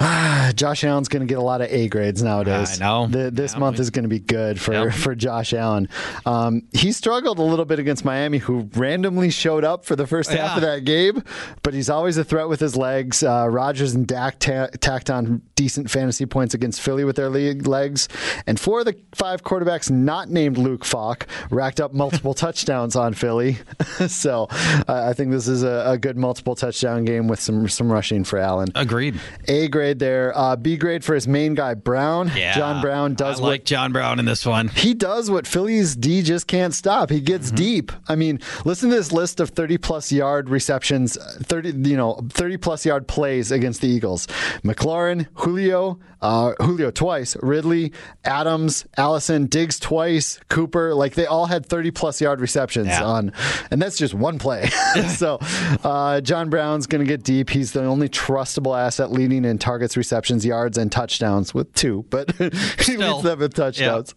Josh 0.54 0.82
Allen's 0.84 1.08
going 1.08 1.20
to 1.20 1.26
get 1.26 1.38
a 1.38 1.42
lot 1.42 1.60
of 1.60 1.70
A 1.70 1.88
grades 1.88 2.22
nowadays. 2.22 2.80
I 2.80 2.84
know. 2.84 3.06
The, 3.06 3.30
this 3.30 3.52
Yeah, 3.52 3.58
month 3.58 3.78
is 3.78 3.90
going 3.90 4.04
to 4.04 4.08
be 4.08 4.18
good 4.18 4.58
for, 4.60 4.72
Yeah. 4.72 4.90
for 4.90 5.14
Josh 5.14 5.52
Allen. 5.52 5.88
Um, 6.24 6.62
he 6.72 6.92
struggled 6.92 7.38
a 7.38 7.42
little 7.42 7.64
bit 7.66 7.78
against 7.78 8.04
Miami, 8.04 8.38
who 8.38 8.68
randomly 8.74 9.30
showed 9.30 9.62
up 9.64 9.84
for 9.84 9.96
the 9.96 10.06
first 10.06 10.30
half 10.30 10.56
of 10.56 10.62
that 10.62 10.84
game, 10.84 11.22
but 11.62 11.74
he's 11.74 11.90
always 11.90 12.16
a 12.16 12.24
threat 12.24 12.48
with 12.48 12.60
his 12.60 12.76
legs. 12.76 13.22
Uh, 13.22 13.46
Rodgers 13.50 13.94
and 13.94 14.06
Dak 14.06 14.38
ta- 14.38 14.68
tacked 14.80 15.10
on 15.10 15.42
decent 15.54 15.90
fantasy 15.90 16.24
points 16.24 16.54
against 16.54 16.80
Philly 16.80 17.04
with 17.04 17.16
their 17.16 17.28
le- 17.28 17.52
legs. 17.68 18.08
And 18.46 18.58
four 18.58 18.80
of 18.80 18.86
the 18.86 18.96
five 19.14 19.42
quarterbacks 19.42 19.90
not 19.90 20.30
named 20.30 20.56
Luke 20.56 20.84
Falk 20.86 21.26
racked 21.50 21.80
up 21.80 21.92
multiple 21.92 22.32
touchdowns 22.34 22.96
on 22.96 23.12
Philly. 23.12 23.58
so 24.08 24.46
uh, 24.50 24.84
I 25.08 25.12
think 25.12 25.30
this 25.30 25.46
is 25.46 25.62
a, 25.62 25.84
a 25.86 25.98
good 25.98 26.16
multiple 26.16 26.54
touchdown 26.54 27.04
game 27.04 27.28
with 27.28 27.40
some, 27.40 27.68
some 27.68 27.92
rushing 27.92 28.24
for 28.24 28.38
Allen. 28.38 28.68
Agreed. 28.74 29.20
A 29.46 29.68
grade 29.68 29.89
there. 29.98 30.32
Uh, 30.36 30.56
B 30.56 30.76
grade 30.76 31.04
for 31.04 31.14
his 31.14 31.26
main 31.26 31.54
guy, 31.54 31.74
Brown. 31.74 32.30
Yeah. 32.36 32.54
John 32.54 32.80
Brown 32.80 33.14
does 33.14 33.40
I 33.40 33.42
what 33.42 33.48
like 33.48 33.64
John 33.64 33.92
Brown 33.92 34.18
in 34.18 34.24
this 34.24 34.46
one. 34.46 34.68
he 34.68 34.94
does 34.94 35.30
what 35.30 35.46
Phillies 35.46 35.96
D 35.96 36.22
just 36.22 36.46
can't 36.46 36.74
stop. 36.74 37.10
He 37.10 37.16
Mm-hmm. 37.16 37.24
gets 37.26 37.50
deep. 37.50 37.92
I 38.08 38.14
mean, 38.16 38.40
listen 38.64 38.90
to 38.90 38.96
this 38.96 39.12
list 39.12 39.40
of 39.40 39.50
30 39.50 39.78
plus 39.78 40.10
yard 40.12 40.48
receptions, 40.48 41.16
30 41.42 41.88
you 41.88 41.96
know, 41.96 42.20
30 42.30 42.56
plus 42.56 42.86
yard 42.86 43.06
plays 43.08 43.50
against 43.50 43.80
the 43.80 43.88
Eagles. 43.88 44.26
McLaurin, 44.64 45.26
Julio, 45.34 45.98
uh, 46.22 46.52
Julio 46.60 46.90
twice, 46.90 47.36
Ridley, 47.42 47.92
Adams, 48.24 48.84
Allison, 48.96 49.46
Diggs 49.46 49.78
twice, 49.80 50.38
Cooper, 50.48 50.94
like 50.94 51.14
they 51.14 51.26
all 51.26 51.46
had 51.46 51.64
30 51.66 51.90
plus 51.92 52.20
yard 52.20 52.40
receptions 52.40 52.88
Yeah. 52.88 53.04
on, 53.04 53.32
and 53.70 53.80
that's 53.80 53.96
just 53.96 54.14
one 54.14 54.38
play. 54.38 54.68
so, 55.16 55.38
uh, 55.84 56.20
John 56.20 56.50
Brown's 56.50 56.86
going 56.86 57.04
to 57.04 57.08
get 57.08 57.22
deep. 57.22 57.50
He's 57.50 57.72
the 57.72 57.84
only 57.84 58.08
trustable 58.08 58.78
asset 58.78 59.10
leading 59.12 59.44
in 59.44 59.58
targets, 59.58 59.96
receptions, 59.96 60.44
yards, 60.44 60.76
and 60.78 60.90
touchdowns 60.92 61.54
with 61.54 61.72
two, 61.74 62.04
but 62.10 62.30
he 62.36 62.50
Still. 62.82 63.12
leads 63.14 63.22
them 63.24 63.38
with 63.38 63.54
touchdowns. 63.54 64.14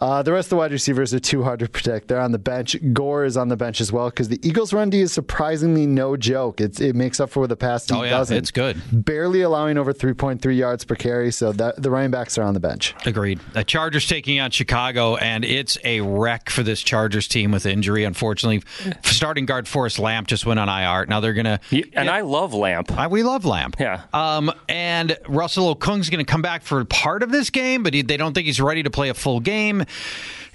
Uh, 0.00 0.22
the 0.22 0.32
rest 0.32 0.46
of 0.46 0.50
the 0.50 0.56
wide 0.56 0.72
receivers 0.72 1.14
are 1.14 1.20
too 1.20 1.42
hard 1.42 1.60
to 1.60 1.68
protect. 1.68 2.08
They're 2.08 2.20
on 2.20 2.32
the 2.32 2.38
bench. 2.38 2.76
Gore 2.92 3.24
is 3.24 3.36
on 3.36 3.48
the 3.48 3.56
bench 3.56 3.80
as 3.80 3.92
well 3.92 4.10
because 4.10 4.28
the 4.28 4.40
Eagles' 4.46 4.72
run 4.72 4.90
D 4.90 5.00
is 5.00 5.12
surprisingly 5.12 5.86
no 5.86 6.16
joke. 6.16 6.60
It's, 6.60 6.80
it 6.80 6.94
makes 6.94 7.20
up 7.20 7.30
for 7.30 7.46
the 7.46 7.56
pass 7.56 7.86
D 7.86 7.94
Oh, 7.94 8.02
yeah, 8.02 8.10
doesn't. 8.10 8.36
it's 8.36 8.50
good. 8.50 8.80
Barely 8.92 9.40
allowing 9.42 9.78
over 9.78 9.92
3.3 9.92 10.56
yards 10.56 10.84
per 10.84 10.94
carry, 10.94 11.32
so 11.32 11.45
that, 11.52 11.82
the 11.82 11.90
running 11.90 12.10
backs 12.10 12.38
are 12.38 12.42
on 12.42 12.54
the 12.54 12.60
bench. 12.60 12.94
Agreed. 13.04 13.40
The 13.52 13.64
Chargers 13.64 14.06
taking 14.06 14.40
on 14.40 14.50
Chicago, 14.50 15.16
and 15.16 15.44
it's 15.44 15.78
a 15.84 16.00
wreck 16.00 16.50
for 16.50 16.62
this 16.62 16.82
Chargers 16.82 17.28
team 17.28 17.50
with 17.52 17.66
injury. 17.66 18.04
Unfortunately, 18.04 18.62
starting 19.04 19.46
guard 19.46 19.68
Forrest 19.68 19.98
Lamp 19.98 20.28
just 20.28 20.46
went 20.46 20.60
on 20.60 20.68
IR. 20.68 21.06
Now 21.06 21.20
they're 21.20 21.32
gonna. 21.34 21.60
Yeah, 21.70 21.84
and 21.92 22.08
I 22.10 22.20
love 22.22 22.54
Lamp. 22.54 22.92
I, 22.92 23.06
we 23.06 23.22
love 23.22 23.44
Lamp. 23.44 23.76
Yeah. 23.78 24.02
Um, 24.12 24.52
and 24.68 25.16
Russell 25.28 25.74
Okung's 25.74 26.10
going 26.10 26.24
to 26.24 26.30
come 26.30 26.42
back 26.42 26.62
for 26.62 26.84
part 26.84 27.22
of 27.22 27.30
this 27.30 27.50
game, 27.50 27.82
but 27.82 27.94
he, 27.94 28.02
they 28.02 28.16
don't 28.16 28.34
think 28.34 28.46
he's 28.46 28.60
ready 28.60 28.82
to 28.82 28.90
play 28.90 29.08
a 29.08 29.14
full 29.14 29.40
game. 29.40 29.84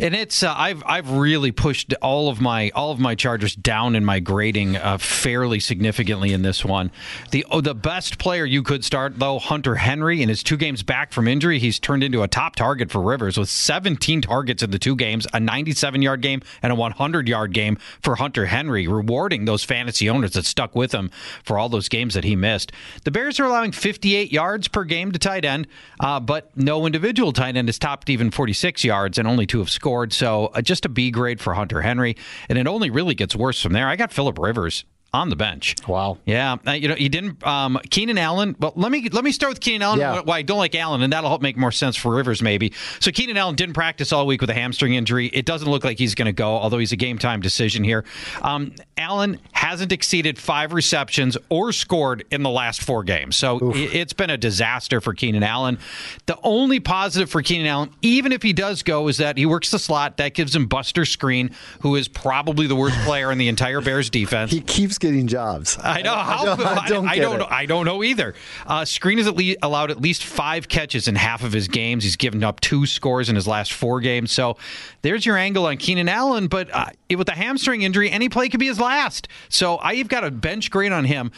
And 0.01 0.15
it's 0.15 0.41
uh, 0.41 0.51
I've 0.57 0.81
I've 0.83 1.11
really 1.11 1.51
pushed 1.51 1.93
all 2.01 2.27
of 2.27 2.41
my 2.41 2.71
all 2.73 2.89
of 2.89 2.99
my 2.99 3.13
Chargers 3.13 3.55
down 3.55 3.95
in 3.95 4.03
my 4.03 4.19
grading 4.19 4.75
uh, 4.75 4.97
fairly 4.97 5.59
significantly 5.59 6.33
in 6.33 6.41
this 6.41 6.65
one. 6.65 6.89
The 7.29 7.45
oh, 7.51 7.61
the 7.61 7.75
best 7.75 8.17
player 8.17 8.43
you 8.43 8.63
could 8.63 8.83
start 8.83 9.19
though 9.19 9.37
Hunter 9.37 9.75
Henry 9.75 10.23
in 10.23 10.27
his 10.27 10.41
two 10.41 10.57
games 10.57 10.81
back 10.81 11.13
from 11.13 11.27
injury, 11.27 11.59
he's 11.59 11.77
turned 11.77 12.03
into 12.03 12.23
a 12.23 12.27
top 12.27 12.55
target 12.55 12.89
for 12.89 12.99
Rivers 12.99 13.37
with 13.37 13.49
17 13.49 14.23
targets 14.23 14.63
in 14.63 14.71
the 14.71 14.79
two 14.79 14.95
games, 14.95 15.27
a 15.33 15.39
97 15.39 16.01
yard 16.01 16.21
game 16.21 16.41
and 16.63 16.71
a 16.71 16.75
100 16.75 17.27
yard 17.27 17.53
game 17.53 17.77
for 18.01 18.15
Hunter 18.15 18.47
Henry, 18.47 18.87
rewarding 18.87 19.45
those 19.45 19.63
fantasy 19.63 20.09
owners 20.09 20.31
that 20.31 20.45
stuck 20.45 20.73
with 20.73 20.93
him 20.93 21.11
for 21.43 21.59
all 21.59 21.69
those 21.69 21.89
games 21.89 22.15
that 22.15 22.23
he 22.23 22.35
missed. 22.35 22.71
The 23.03 23.11
Bears 23.11 23.39
are 23.39 23.45
allowing 23.45 23.71
58 23.71 24.31
yards 24.31 24.67
per 24.67 24.83
game 24.83 25.11
to 25.11 25.19
tight 25.19 25.45
end, 25.45 25.67
uh, 25.99 26.19
but 26.19 26.49
no 26.57 26.87
individual 26.87 27.33
tight 27.33 27.55
end 27.55 27.67
has 27.67 27.77
topped 27.77 28.09
even 28.09 28.31
46 28.31 28.83
yards, 28.83 29.19
and 29.19 29.27
only 29.27 29.45
two 29.45 29.59
have 29.59 29.69
scored. 29.69 29.90
So 30.13 30.47
uh, 30.47 30.61
just 30.61 30.85
a 30.85 30.89
B 30.89 31.11
grade 31.11 31.39
for 31.39 31.53
Hunter 31.53 31.81
Henry, 31.81 32.15
and 32.49 32.57
it 32.57 32.67
only 32.67 32.89
really 32.89 33.15
gets 33.15 33.35
worse 33.35 33.61
from 33.61 33.73
there. 33.73 33.87
I 33.87 33.95
got 33.95 34.11
Philip 34.11 34.37
Rivers 34.39 34.85
on 35.13 35.29
the 35.29 35.35
bench. 35.35 35.75
Wow. 35.87 36.19
Yeah, 36.25 36.55
uh, 36.65 36.71
you 36.71 36.87
know, 36.87 36.95
he 36.95 37.09
didn't. 37.09 37.45
Um, 37.45 37.79
Keenan 37.89 38.17
Allen. 38.17 38.55
Well, 38.59 38.71
let 38.75 38.91
me 38.91 39.09
let 39.09 39.23
me 39.23 39.31
start 39.31 39.51
with 39.51 39.59
Keenan 39.59 39.81
Allen. 39.81 39.99
Yeah. 39.99 40.21
Why 40.21 40.37
I 40.37 40.41
don't 40.41 40.57
like 40.57 40.73
Allen, 40.73 41.01
and 41.01 41.11
that'll 41.11 41.29
help 41.29 41.41
make 41.41 41.57
more 41.57 41.71
sense 41.71 41.97
for 41.97 42.15
Rivers 42.15 42.41
maybe. 42.41 42.71
So 42.99 43.11
Keenan 43.11 43.35
Allen 43.35 43.55
didn't 43.55 43.73
practice 43.73 44.13
all 44.13 44.25
week 44.25 44.39
with 44.39 44.49
a 44.49 44.53
hamstring 44.53 44.93
injury. 44.93 45.27
It 45.27 45.45
doesn't 45.45 45.69
look 45.69 45.83
like 45.83 45.99
he's 45.99 46.15
going 46.15 46.27
to 46.27 46.31
go, 46.31 46.51
although 46.51 46.77
he's 46.77 46.93
a 46.93 46.97
game 46.97 47.17
time 47.17 47.41
decision 47.41 47.83
here. 47.83 48.05
Um, 48.41 48.73
Allen 48.97 49.39
hasn't 49.51 49.91
exceeded 49.91 50.37
five 50.37 50.71
receptions 50.71 51.37
or 51.49 51.73
scored 51.73 52.23
in 52.31 52.43
the 52.43 52.49
last 52.49 52.81
four 52.81 53.03
games, 53.03 53.35
so 53.35 53.71
it, 53.71 53.93
it's 53.93 54.13
been 54.13 54.29
a 54.29 54.37
disaster 54.37 55.01
for 55.01 55.13
Keenan 55.13 55.43
Allen. 55.43 55.77
The 56.25 56.37
only 56.41 56.79
positive 56.79 57.29
for 57.29 57.41
Keenan 57.41 57.67
Allen, 57.67 57.89
even 58.01 58.31
if 58.31 58.41
he 58.41 58.53
does 58.53 58.81
go, 58.81 59.09
is 59.09 59.17
that 59.17 59.37
he 59.37 59.45
works 59.45 59.71
the 59.71 59.79
slot. 59.79 60.17
That 60.17 60.33
gives 60.35 60.55
him 60.55 60.67
Buster 60.67 61.01
Skrine, 61.01 61.53
who 61.81 61.95
is 61.97 62.07
probably 62.07 62.67
the 62.67 62.75
worst 62.75 62.97
player 62.99 63.31
in 63.31 63.37
the 63.37 63.49
entire 63.49 63.81
Bears 63.81 64.09
defense. 64.09 64.51
He 64.51 64.61
keeps 64.61 64.97
getting 65.01 65.27
jobs. 65.27 65.77
I 65.81 66.01
know 66.01 66.15
how. 66.15 66.43
I 66.43 66.45
don't, 66.45 66.61
I 66.61 66.87
don't, 66.87 67.07
I 67.09 67.15
get 67.15 67.21
don't 67.21 67.39
know. 67.39 67.47
I 67.49 67.65
don't 67.65 67.85
know 67.85 68.03
either. 68.03 68.33
Uh, 68.65 68.81
Skrine 68.81 69.17
has 69.17 69.27
at 69.27 69.35
least 69.35 69.57
allowed 69.61 69.91
at 69.91 69.99
least 69.99 70.23
five 70.23 70.69
catches 70.69 71.09
in 71.09 71.15
half 71.15 71.43
of 71.43 71.51
his 71.51 71.67
games. 71.67 72.05
He's 72.05 72.15
given 72.15 72.43
up 72.43 72.61
two 72.61 72.85
scores 72.85 73.27
in 73.27 73.35
his 73.35 73.47
last 73.47 73.73
four 73.73 73.99
games. 73.99 74.31
So 74.31 74.55
there's 75.01 75.25
your 75.25 75.35
angle 75.37 75.65
on 75.65 75.75
Keenan 75.77 76.07
Allen. 76.07 76.47
But 76.47 76.73
uh, 76.73 76.85
with 77.09 77.27
a 77.27 77.33
hamstring 77.33 77.81
injury, 77.81 78.09
any 78.09 78.29
play 78.29 78.47
could 78.47 78.59
be 78.61 78.67
his 78.67 78.79
last. 78.79 79.27
So 79.49 79.77
I've 79.79 80.07
got 80.07 80.23
a 80.23 80.31
bench 80.31 80.71
grade 80.71 80.91
on 80.93 81.03
him. 81.03 81.31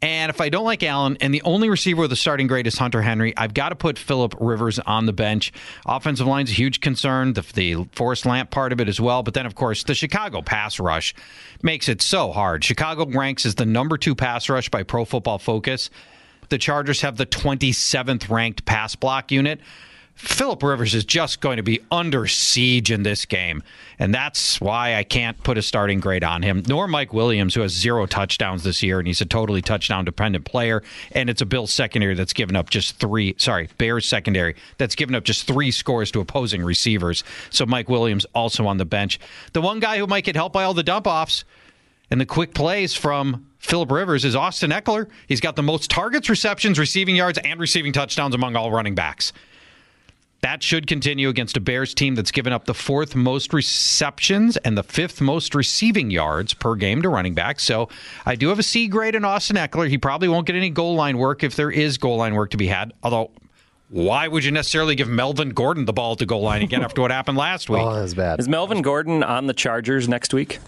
And 0.00 0.30
if 0.30 0.40
I 0.40 0.48
don't 0.48 0.64
like 0.64 0.84
Allen, 0.84 1.16
and 1.20 1.34
the 1.34 1.42
only 1.42 1.68
receiver 1.68 2.02
with 2.02 2.12
a 2.12 2.16
starting 2.16 2.46
grade 2.46 2.68
is 2.68 2.78
Hunter 2.78 3.02
Henry, 3.02 3.36
I've 3.36 3.52
got 3.52 3.70
to 3.70 3.74
put 3.74 3.98
Philip 3.98 4.36
Rivers 4.38 4.78
on 4.78 5.06
the 5.06 5.12
bench. 5.12 5.52
Offensive 5.86 6.26
line's 6.26 6.50
a 6.50 6.54
huge 6.54 6.80
concern, 6.80 7.32
the, 7.32 7.44
the 7.54 7.84
Forrest 7.92 8.24
Lamp 8.24 8.50
part 8.50 8.72
of 8.72 8.80
it 8.80 8.88
as 8.88 9.00
well. 9.00 9.24
But 9.24 9.34
then, 9.34 9.44
of 9.44 9.56
course, 9.56 9.82
the 9.82 9.94
Chicago 9.94 10.40
pass 10.40 10.78
rush 10.78 11.14
makes 11.62 11.88
it 11.88 12.00
so 12.00 12.30
hard. 12.30 12.62
Chicago 12.62 13.06
ranks 13.06 13.44
as 13.44 13.56
the 13.56 13.66
number 13.66 13.98
two 13.98 14.14
pass 14.14 14.48
rush 14.48 14.68
by 14.68 14.84
Pro 14.84 15.04
Football 15.04 15.40
Focus. 15.40 15.90
The 16.48 16.58
Chargers 16.58 17.00
have 17.00 17.16
the 17.16 17.26
27th 17.26 18.30
ranked 18.30 18.64
pass 18.64 18.94
block 18.94 19.32
unit. 19.32 19.60
Philip 20.18 20.64
Rivers 20.64 20.96
is 20.96 21.04
just 21.04 21.40
going 21.40 21.58
to 21.58 21.62
be 21.62 21.78
under 21.92 22.26
siege 22.26 22.90
in 22.90 23.04
this 23.04 23.24
game. 23.24 23.62
And 24.00 24.12
that's 24.12 24.60
why 24.60 24.96
I 24.96 25.04
can't 25.04 25.40
put 25.44 25.56
a 25.56 25.62
starting 25.62 26.00
grade 26.00 26.24
on 26.24 26.42
him, 26.42 26.64
nor 26.66 26.88
Mike 26.88 27.12
Williams, 27.12 27.54
who 27.54 27.60
has 27.60 27.70
zero 27.70 28.04
touchdowns 28.04 28.64
this 28.64 28.82
year, 28.82 28.98
and 28.98 29.06
he's 29.06 29.20
a 29.20 29.24
totally 29.24 29.62
touchdown 29.62 30.04
dependent 30.04 30.44
player. 30.44 30.82
And 31.12 31.30
it's 31.30 31.40
a 31.40 31.46
Bills 31.46 31.72
secondary 31.72 32.14
that's 32.14 32.32
given 32.32 32.56
up 32.56 32.68
just 32.68 32.98
three, 32.98 33.36
sorry, 33.38 33.68
Bears 33.78 34.08
secondary 34.08 34.56
that's 34.76 34.96
given 34.96 35.14
up 35.14 35.22
just 35.22 35.46
three 35.46 35.70
scores 35.70 36.10
to 36.10 36.20
opposing 36.20 36.64
receivers. 36.64 37.22
So 37.50 37.64
Mike 37.64 37.88
Williams 37.88 38.26
also 38.34 38.66
on 38.66 38.78
the 38.78 38.84
bench. 38.84 39.20
The 39.52 39.60
one 39.60 39.78
guy 39.78 39.98
who 39.98 40.08
might 40.08 40.24
get 40.24 40.34
helped 40.34 40.52
by 40.52 40.64
all 40.64 40.74
the 40.74 40.82
dump 40.82 41.06
offs 41.06 41.44
and 42.10 42.20
the 42.20 42.26
quick 42.26 42.54
plays 42.54 42.92
from 42.92 43.46
Philip 43.60 43.92
Rivers 43.92 44.24
is 44.24 44.34
Austin 44.34 44.72
Ekeler. 44.72 45.08
He's 45.28 45.40
got 45.40 45.54
the 45.54 45.62
most 45.62 45.92
targets, 45.92 46.28
receptions, 46.28 46.76
receiving 46.76 47.14
yards, 47.14 47.38
and 47.38 47.60
receiving 47.60 47.92
touchdowns 47.92 48.34
among 48.34 48.56
all 48.56 48.72
running 48.72 48.96
backs. 48.96 49.32
That 50.40 50.62
should 50.62 50.86
continue 50.86 51.28
against 51.28 51.56
a 51.56 51.60
Bears 51.60 51.94
team 51.94 52.14
that's 52.14 52.30
given 52.30 52.52
up 52.52 52.64
the 52.66 52.74
fourth 52.74 53.16
most 53.16 53.52
receptions 53.52 54.56
and 54.58 54.78
the 54.78 54.84
fifth 54.84 55.20
most 55.20 55.52
receiving 55.54 56.10
yards 56.10 56.54
per 56.54 56.76
game 56.76 57.02
to 57.02 57.08
running 57.08 57.34
backs. 57.34 57.64
So 57.64 57.88
I 58.24 58.36
do 58.36 58.48
have 58.48 58.58
a 58.60 58.62
C 58.62 58.86
grade 58.86 59.16
in 59.16 59.24
Austin 59.24 59.56
Ekeler. 59.56 59.88
He 59.88 59.98
probably 59.98 60.28
won't 60.28 60.46
get 60.46 60.54
any 60.54 60.70
goal 60.70 60.94
line 60.94 61.18
work 61.18 61.42
if 61.42 61.56
there 61.56 61.72
is 61.72 61.98
goal 61.98 62.18
line 62.18 62.34
work 62.34 62.50
to 62.50 62.56
be 62.56 62.68
had. 62.68 62.92
Although 63.02 63.32
why 63.90 64.28
would 64.28 64.44
you 64.44 64.52
necessarily 64.52 64.94
give 64.94 65.08
Melvin 65.08 65.50
Gordon 65.50 65.86
the 65.86 65.92
ball 65.92 66.14
to 66.16 66.26
goal 66.26 66.42
line 66.42 66.62
again 66.62 66.84
after 66.84 67.00
what 67.00 67.10
happened 67.10 67.36
last 67.36 67.68
oh, 67.70 67.74
week? 67.74 67.82
Oh, 67.82 67.94
that 67.94 68.02
was 68.02 68.14
bad. 68.14 68.38
Is 68.38 68.48
Melvin 68.48 68.82
Gordon 68.82 69.24
on 69.24 69.46
the 69.46 69.54
Chargers 69.54 70.08
next 70.08 70.32
week? 70.32 70.60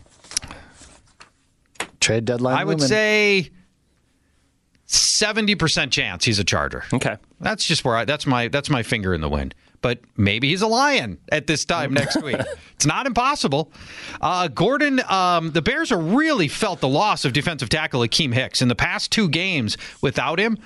Trade 2.00 2.24
deadline. 2.24 2.56
I 2.56 2.64
would 2.64 2.78
looming. 2.78 2.88
say 2.88 3.50
70% 4.90 5.92
chance 5.92 6.24
he's 6.24 6.40
a 6.40 6.44
Charger. 6.44 6.84
Okay. 6.92 7.16
That's 7.40 7.64
just 7.64 7.84
where 7.84 7.96
I, 7.96 8.04
that's 8.04 8.26
my 8.26 8.48
that's 8.48 8.68
my 8.68 8.82
finger 8.82 9.14
in 9.14 9.20
the 9.20 9.28
wind. 9.28 9.54
But 9.82 10.00
maybe 10.16 10.48
he's 10.48 10.62
a 10.62 10.66
lion 10.66 11.18
at 11.30 11.46
this 11.46 11.64
time 11.64 11.94
next 11.94 12.20
week. 12.22 12.36
It's 12.74 12.84
not 12.84 13.06
impossible. 13.06 13.72
Uh, 14.20 14.48
Gordon, 14.48 15.00
um, 15.08 15.52
the 15.52 15.62
Bears 15.62 15.92
are 15.92 16.00
really 16.00 16.48
felt 16.48 16.80
the 16.80 16.88
loss 16.88 17.24
of 17.24 17.32
defensive 17.32 17.68
tackle 17.68 18.00
Akiem 18.00 18.34
Hicks 18.34 18.60
in 18.60 18.68
the 18.68 18.74
past 18.74 19.12
two 19.12 19.28
games. 19.28 19.78
Without 20.02 20.40
him, 20.40 20.58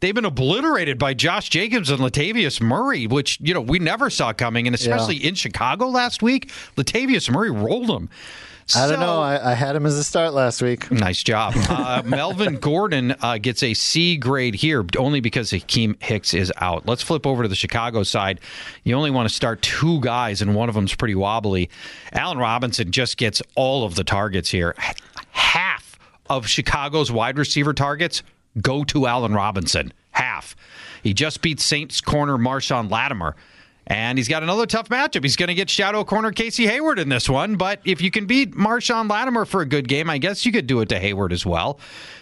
they've 0.00 0.14
been 0.14 0.26
obliterated 0.26 0.98
by 0.98 1.14
Josh 1.14 1.48
Jacobs 1.48 1.90
and 1.90 2.00
Latavius 2.00 2.60
Murray, 2.60 3.06
which 3.06 3.38
you 3.40 3.54
know 3.54 3.62
we 3.62 3.78
never 3.78 4.10
saw 4.10 4.32
coming, 4.34 4.66
and 4.66 4.74
especially 4.74 5.16
in 5.16 5.34
Chicago 5.34 5.88
last 5.88 6.22
week, 6.22 6.50
Latavius 6.76 7.30
Murray 7.30 7.50
rolled 7.50 7.88
them. 7.88 8.10
I 8.76 8.86
don't 8.88 8.96
So- 8.96 9.00
know. 9.00 9.20
I, 9.20 9.52
I 9.52 9.54
had 9.54 9.74
him 9.76 9.86
as 9.86 9.96
a 9.96 10.04
start 10.04 10.32
last 10.34 10.62
week. 10.62 10.90
Nice 10.90 11.22
job. 11.22 11.54
Uh, 11.70 12.02
Melvin 12.04 12.56
Gordon 12.56 13.14
uh, 13.20 13.38
gets 13.38 13.62
a 13.62 13.74
C 13.74 14.16
grade 14.16 14.54
here 14.54 14.84
only 14.98 15.20
because 15.20 15.50
Hakeem 15.50 15.96
Hicks 16.00 16.34
is 16.34 16.52
out. 16.58 16.86
Let's 16.86 17.02
flip 17.02 17.26
over 17.26 17.42
to 17.42 17.48
the 17.48 17.54
Chicago 17.54 18.02
side. 18.02 18.40
You 18.84 18.94
only 18.94 19.10
want 19.10 19.28
to 19.28 19.34
start 19.34 19.62
two 19.62 20.00
guys, 20.00 20.42
and 20.42 20.54
one 20.54 20.68
of 20.68 20.74
them's 20.74 20.94
pretty 20.94 21.14
wobbly. 21.14 21.70
Allen 22.12 22.38
Robinson 22.38 22.90
just 22.90 23.16
gets 23.16 23.40
all 23.56 23.84
of 23.84 23.94
the 23.94 24.04
targets 24.04 24.50
here. 24.50 24.74
Half 25.30 25.98
of 26.28 26.46
Chicago's 26.46 27.10
wide 27.10 27.38
receiver 27.38 27.72
targets 27.72 28.22
go 28.60 28.84
to 28.84 29.06
Allen 29.06 29.32
Robinson. 29.32 29.92
Half. 30.12 30.56
He 31.02 31.14
just 31.14 31.40
beat 31.40 31.60
Saints 31.60 32.00
corner 32.00 32.36
Marshon 32.36 32.90
Lattimore. 32.90 33.36
And 33.90 34.16
he's 34.16 34.28
got 34.28 34.44
another 34.44 34.66
tough 34.66 34.88
matchup. 34.88 35.24
He's 35.24 35.34
going 35.34 35.48
to 35.48 35.54
get 35.54 35.68
shadow 35.68 36.04
corner 36.04 36.30
Casey 36.30 36.64
Hayward 36.64 37.00
in 37.00 37.08
this 37.08 37.28
one. 37.28 37.56
But 37.56 37.80
if 37.84 38.00
you 38.00 38.12
can 38.12 38.24
beat 38.24 38.52
Marshon 38.52 39.10
Lattimore 39.10 39.46
for 39.46 39.62
a 39.62 39.66
good 39.66 39.88
game, 39.88 40.08
I 40.08 40.18
guess 40.18 40.46
you 40.46 40.52
could 40.52 40.68
do 40.68 40.80
it 40.80 40.88
to 40.90 41.00
Hayward 41.00 41.32
as 41.32 41.44
well. 41.44 41.80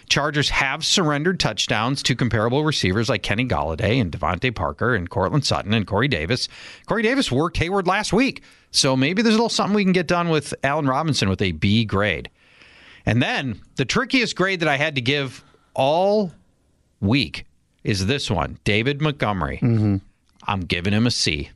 Chargers 0.09 0.49
have 0.49 0.83
surrendered 0.83 1.39
touchdowns 1.39 2.01
to 2.03 2.15
comparable 2.15 2.63
receivers 2.65 3.07
like 3.07 3.21
Kenny 3.21 3.45
Golladay 3.45 4.01
and 4.01 4.11
DeVante 4.11 4.53
Parker 4.53 4.95
and 4.95 5.11
Courtland 5.11 5.45
Sutton 5.45 5.71
and 5.75 5.85
Corey 5.85 6.07
Davis. 6.07 6.49
Corey 6.87 7.03
Davis 7.03 7.31
worked 7.31 7.57
Hayward 7.57 7.85
last 7.85 8.13
week. 8.13 8.41
So 8.71 8.97
maybe 8.97 9.21
there's 9.21 9.35
a 9.35 9.37
little 9.37 9.47
something 9.47 9.75
we 9.75 9.83
can 9.83 9.93
get 9.93 10.07
done 10.07 10.29
with 10.29 10.55
Allen 10.63 10.87
Robinson 10.87 11.29
with 11.29 11.41
a 11.43 11.51
B 11.51 11.85
grade. 11.85 12.31
And 13.05 13.21
then 13.21 13.61
the 13.75 13.85
trickiest 13.85 14.35
grade 14.35 14.61
that 14.61 14.69
I 14.69 14.77
had 14.77 14.95
to 14.95 15.01
give 15.01 15.43
all 15.75 16.31
week 16.99 17.45
is 17.83 18.07
this 18.07 18.31
one 18.31 18.57
David 18.63 19.03
Montgomery. 19.03 19.59
Mm-hmm. 19.61 19.97
I'm 20.47 20.61
giving 20.61 20.93
him 20.93 21.05
a 21.05 21.11
C. 21.11 21.51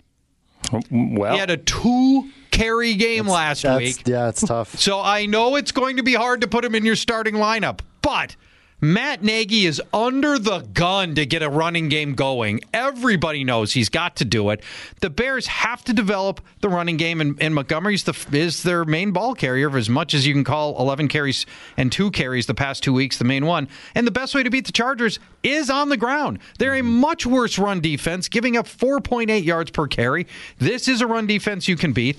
Mm, 0.82 1.18
well, 1.18 1.34
He 1.34 1.39
had 1.39 1.50
a 1.50 1.58
two 1.58 2.30
carry 2.51 2.94
game 2.96 3.27
last 3.27 3.63
That's, 3.63 3.80
week. 3.80 4.08
yeah, 4.08 4.30
it's 4.30 4.42
tough. 4.42 4.77
So 4.80 5.00
I 5.00 5.25
know 5.25 5.56
it's 5.56 5.72
going 5.72 5.98
to 5.98 6.03
be 6.03 6.13
hard 6.13 6.42
to 6.42 6.48
put 6.48 6.63
him 6.63 6.75
in 6.75 6.86
your 6.86 6.96
starting 6.96 7.36
lineup, 7.36 7.80
but 8.01 8.36
Matt 8.84 9.24
Nagy 9.24 9.66
is 9.66 9.82
under 9.94 10.38
the 10.38 10.60
gun 10.60 11.16
to 11.16 11.25
get 11.25 11.42
a 11.42 11.50
running 11.50 11.88
game 11.88 12.16
going. 12.16 12.60
Everybody 12.74 13.46
knows 13.46 13.72
he's 13.72 13.88
got 13.88 14.18
to 14.18 14.25
do 14.25 14.50
it. 14.50 14.62
The 15.00 15.10
Bears 15.10 15.48
have 15.48 15.86
to 15.86 15.94
develop 15.94 16.42
the 16.60 16.68
running 16.68 16.98
game, 16.98 17.22
and, 17.22 17.42
and 17.42 17.56
Montgomery's 17.56 18.04
the, 18.04 18.28
is 18.34 18.63
their 18.63 18.84
main 18.84 19.12
ball 19.12 19.36
carrier 19.36 19.74
as 19.78 19.88
much 19.88 20.13
as 20.13 20.28
you 20.28 20.34
can 20.34 20.44
call 20.44 20.78
11 20.82 21.08
carries 21.08 21.46
and 21.78 21.94
two 21.94 22.12
carries 22.12 22.46
the 22.46 22.54
past 22.54 22.84
two 22.84 22.92
weeks, 22.92 23.18
the 23.18 23.24
main 23.24 23.46
one. 23.46 23.70
And 23.96 24.06
the 24.06 24.12
best 24.12 24.36
way 24.36 24.44
to 24.44 24.50
beat 24.50 24.66
the 24.66 24.74
Chargers 24.74 25.18
is 25.44 25.70
on 25.70 25.88
the 25.88 25.96
ground. 25.96 26.40
They're 26.60 26.75
a 26.75 26.84
much 26.84 27.25
worse 27.25 27.58
run 27.58 27.80
defense, 27.80 28.28
giving 28.28 28.58
up 28.58 28.66
4.8 28.66 29.46
yards 29.46 29.72
per 29.72 29.88
carry. 29.88 30.28
This 30.58 30.90
is 30.90 31.00
a 31.00 31.08
run 31.08 31.25
defense 31.25 31.70
you 31.70 31.78
can 31.78 31.94
beat. 31.94 32.18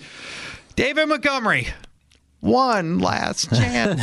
David 0.76 1.10
Montgomery, 1.10 1.68
one 2.44 2.98
last 2.98 3.50
chance. 3.50 4.02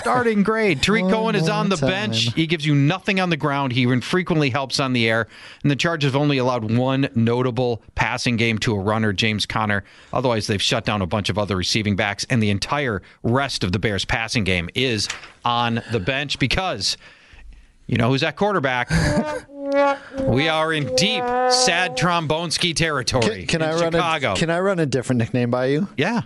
Starting 0.00 0.42
grade. 0.42 0.80
Tariq 0.80 1.02
One 1.02 1.12
Cohen 1.12 1.34
is 1.36 1.48
on 1.48 1.68
the 1.68 1.78
more 1.80 1.90
bench. 1.90 2.32
He 2.34 2.46
gives 2.46 2.66
you 2.66 2.74
nothing 2.74 3.20
on 3.20 3.30
the 3.30 3.36
ground. 3.36 3.72
He 3.72 3.84
infrequently 3.84 4.50
helps 4.50 4.80
on 4.80 4.92
the 4.92 5.08
air. 5.08 5.28
And 5.62 5.70
the 5.70 5.76
Chargers 5.76 6.12
have 6.12 6.20
only 6.20 6.38
allowed 6.38 6.76
one 6.76 7.08
notable 7.14 7.82
passing 7.94 8.36
game 8.36 8.58
to 8.58 8.74
a 8.74 8.78
runner, 8.78 9.12
James 9.12 9.46
Conner. 9.46 9.84
Otherwise, 10.12 10.48
they've 10.48 10.60
shut 10.60 10.84
down 10.84 11.00
a 11.00 11.06
bunch 11.06 11.30
of 11.30 11.38
other 11.38 11.56
receiving 11.56 11.94
backs. 11.94 12.26
And 12.28 12.42
the 12.42 12.50
entire 12.50 13.02
rest 13.22 13.62
of 13.62 13.70
the 13.72 13.78
Bears' 13.78 14.04
passing 14.04 14.44
game 14.44 14.68
is 14.74 15.08
on 15.44 15.82
the 15.92 16.00
bench 16.00 16.38
because. 16.38 16.96
You 17.88 17.96
know 17.98 18.08
who's 18.08 18.24
at 18.24 18.34
quarterback? 18.34 18.90
we 20.26 20.48
are 20.48 20.72
in 20.72 20.92
deep, 20.96 21.22
sad 21.50 21.96
trombone 21.96 22.50
ski 22.50 22.74
territory 22.74 23.46
Can, 23.46 23.60
can 23.60 23.62
in 23.62 23.68
I 23.68 23.74
run 23.74 23.94
a 24.24 24.34
Can 24.34 24.50
I 24.50 24.58
run 24.58 24.80
a 24.80 24.86
different 24.86 25.18
nickname 25.18 25.52
by 25.52 25.66
you? 25.66 25.86
yeah, 25.96 26.22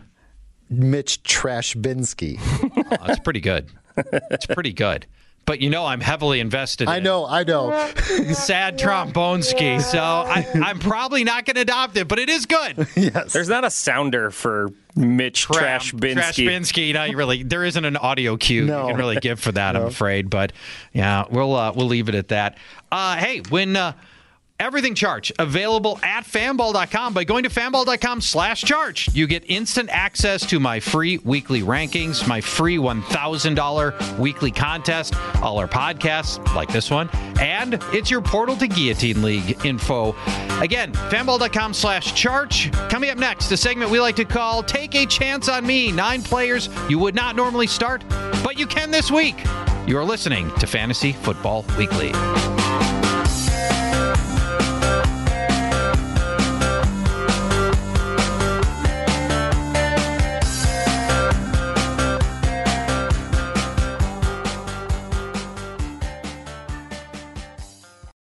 Mitch 0.71 1.23
Trashbinsky. 1.25 2.39
Oh, 2.77 3.07
that's 3.07 3.21
pretty 3.21 3.41
good. 3.41 3.67
It's 3.97 4.47
pretty 4.47 4.73
good. 4.73 5.07
But 5.47 5.61
you 5.61 5.69
know, 5.69 5.85
I'm 5.85 6.00
heavily 6.00 6.39
invested. 6.39 6.87
I 6.87 6.99
in 6.99 7.03
know, 7.03 7.27
I 7.27 7.43
know. 7.43 7.73
sad 8.33 8.78
trombone 8.78 9.43
ski, 9.43 9.80
so 9.80 9.99
I, 9.99 10.47
I'm 10.54 10.78
probably 10.78 11.25
not 11.25 11.45
going 11.45 11.56
to 11.56 11.63
adopt 11.63 11.97
it, 11.97 12.06
but 12.06 12.21
it 12.21 12.28
is 12.28 12.47
good. 12.47 12.87
yes. 12.97 13.33
there's 13.33 13.49
not 13.49 13.65
a 13.65 13.71
sounder 13.71 14.30
for 14.30 14.69
Mitch 14.95 15.43
Trash 15.43 15.93
Binsky. 15.93 16.15
Trash 16.45 16.95
No, 16.95 17.02
you 17.04 17.17
really 17.17 17.43
there 17.43 17.65
isn't 17.65 17.85
an 17.85 17.97
audio 17.97 18.37
cue 18.37 18.67
No. 18.67 18.83
you 18.83 18.89
can 18.91 18.97
really 18.97 19.17
give 19.17 19.41
for 19.41 19.50
that. 19.50 19.75
I'm 19.75 19.83
afraid, 19.87 20.30
but 20.30 20.52
yeah, 20.93 21.25
we'll 21.30 21.56
uh, 21.56 21.73
we'll 21.73 21.89
leave 21.89 22.09
it 22.09 22.15
at 22.15 22.28
that. 22.28 22.56
Uh, 22.93 23.17
hey, 23.17 23.43
when. 23.49 23.75
Uh, 23.75 23.95
Everything 24.61 24.95
Charge 24.95 25.33
available 25.39 25.99
at 26.03 26.25
fanball.com 26.25 27.15
by 27.15 27.25
going 27.25 27.45
to 27.45 27.49
fanball.com 27.49 28.21
slash 28.21 28.61
charge. 28.61 29.09
You 29.15 29.27
get 29.27 29.43
instant 29.51 29.89
access 29.91 30.47
to 30.51 30.61
my 30.61 30.79
free 30.79 31.17
weekly 31.19 31.63
rankings, 31.63 32.29
my 32.29 32.43
free 32.43 32.77
$1,000 32.77 34.19
weekly 34.19 34.51
contest, 34.51 35.15
all 35.43 35.59
our 35.59 35.67
podcasts 35.67 36.55
like 36.55 36.69
this 36.69 36.91
one, 36.91 37.09
and 37.41 37.79
it's 37.95 38.11
your 38.11 38.21
portal 38.21 38.55
to 38.57 38.69
Guillotine 38.69 39.23
League 39.23 39.65
info. 39.65 40.15
Again, 40.61 40.93
fanball.com 40.93 41.73
slash 41.73 42.15
charge. 42.15 42.71
Coming 42.91 43.09
up 43.09 43.17
next, 43.17 43.51
a 43.51 43.57
segment 43.57 43.91
we 43.91 43.99
like 43.99 44.17
to 44.17 44.27
call 44.27 44.63
Take 44.63 44.95
a 44.95 45.07
Chance 45.07 45.49
on 45.49 45.67
Me. 45.67 45.91
Nine 45.91 46.23
players 46.23 46.69
you 46.89 46.99
would 46.99 47.15
not 47.15 47.35
normally 47.35 47.67
start, 47.67 48.05
but 48.45 48.59
you 48.59 48.67
can 48.67 48.91
this 48.91 49.11
week. 49.11 49.43
You 49.87 49.97
are 49.97 50.05
listening 50.05 50.51
to 50.57 50.67
Fantasy 50.67 51.13
Football 51.13 51.65
Weekly. 51.79 52.13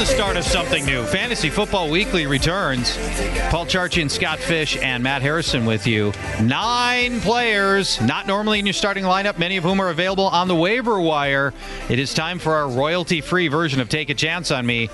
The 0.00 0.06
start 0.06 0.38
of 0.38 0.44
something 0.44 0.86
new. 0.86 1.04
Fantasy 1.04 1.50
Football 1.50 1.90
Weekly 1.90 2.26
returns. 2.26 2.96
Paul 3.50 3.66
Charchi 3.66 4.00
and 4.00 4.10
Scott 4.10 4.38
Fish 4.38 4.78
and 4.78 5.02
Matt 5.02 5.20
Harrison 5.20 5.66
with 5.66 5.86
you. 5.86 6.14
Nine 6.40 7.20
players, 7.20 8.00
not 8.00 8.26
normally 8.26 8.58
in 8.58 8.64
your 8.64 8.72
starting 8.72 9.04
lineup, 9.04 9.36
many 9.36 9.58
of 9.58 9.64
whom 9.64 9.78
are 9.78 9.90
available 9.90 10.24
on 10.24 10.48
the 10.48 10.56
waiver 10.56 10.98
wire. 10.98 11.52
It 11.90 11.98
is 11.98 12.14
time 12.14 12.38
for 12.38 12.54
our 12.54 12.66
royalty 12.66 13.20
free 13.20 13.48
version 13.48 13.78
of 13.78 13.90
Take 13.90 14.08
a 14.08 14.14
Chance 14.14 14.50
on 14.50 14.64
Me. 14.64 14.86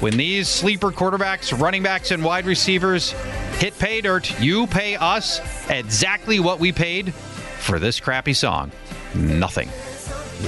When 0.00 0.18
these 0.18 0.46
sleeper 0.46 0.90
quarterbacks, 0.90 1.58
running 1.58 1.82
backs, 1.82 2.10
and 2.10 2.22
wide 2.22 2.44
receivers 2.44 3.12
hit 3.60 3.78
pay 3.78 4.02
dirt, 4.02 4.38
you 4.42 4.66
pay 4.66 4.94
us 4.96 5.40
exactly 5.70 6.38
what 6.38 6.60
we 6.60 6.70
paid 6.70 7.14
for 7.14 7.78
this 7.78 7.98
crappy 7.98 8.34
song. 8.34 8.72
Nothing. 9.14 9.70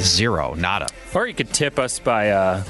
Zero. 0.03 0.53
Nada. 0.53 0.89
Or 1.15 1.27
you 1.27 1.33
could 1.33 1.55
tip 1.55 1.79
us 1.79 1.99
by, 1.99 2.29
uh, 2.29 2.63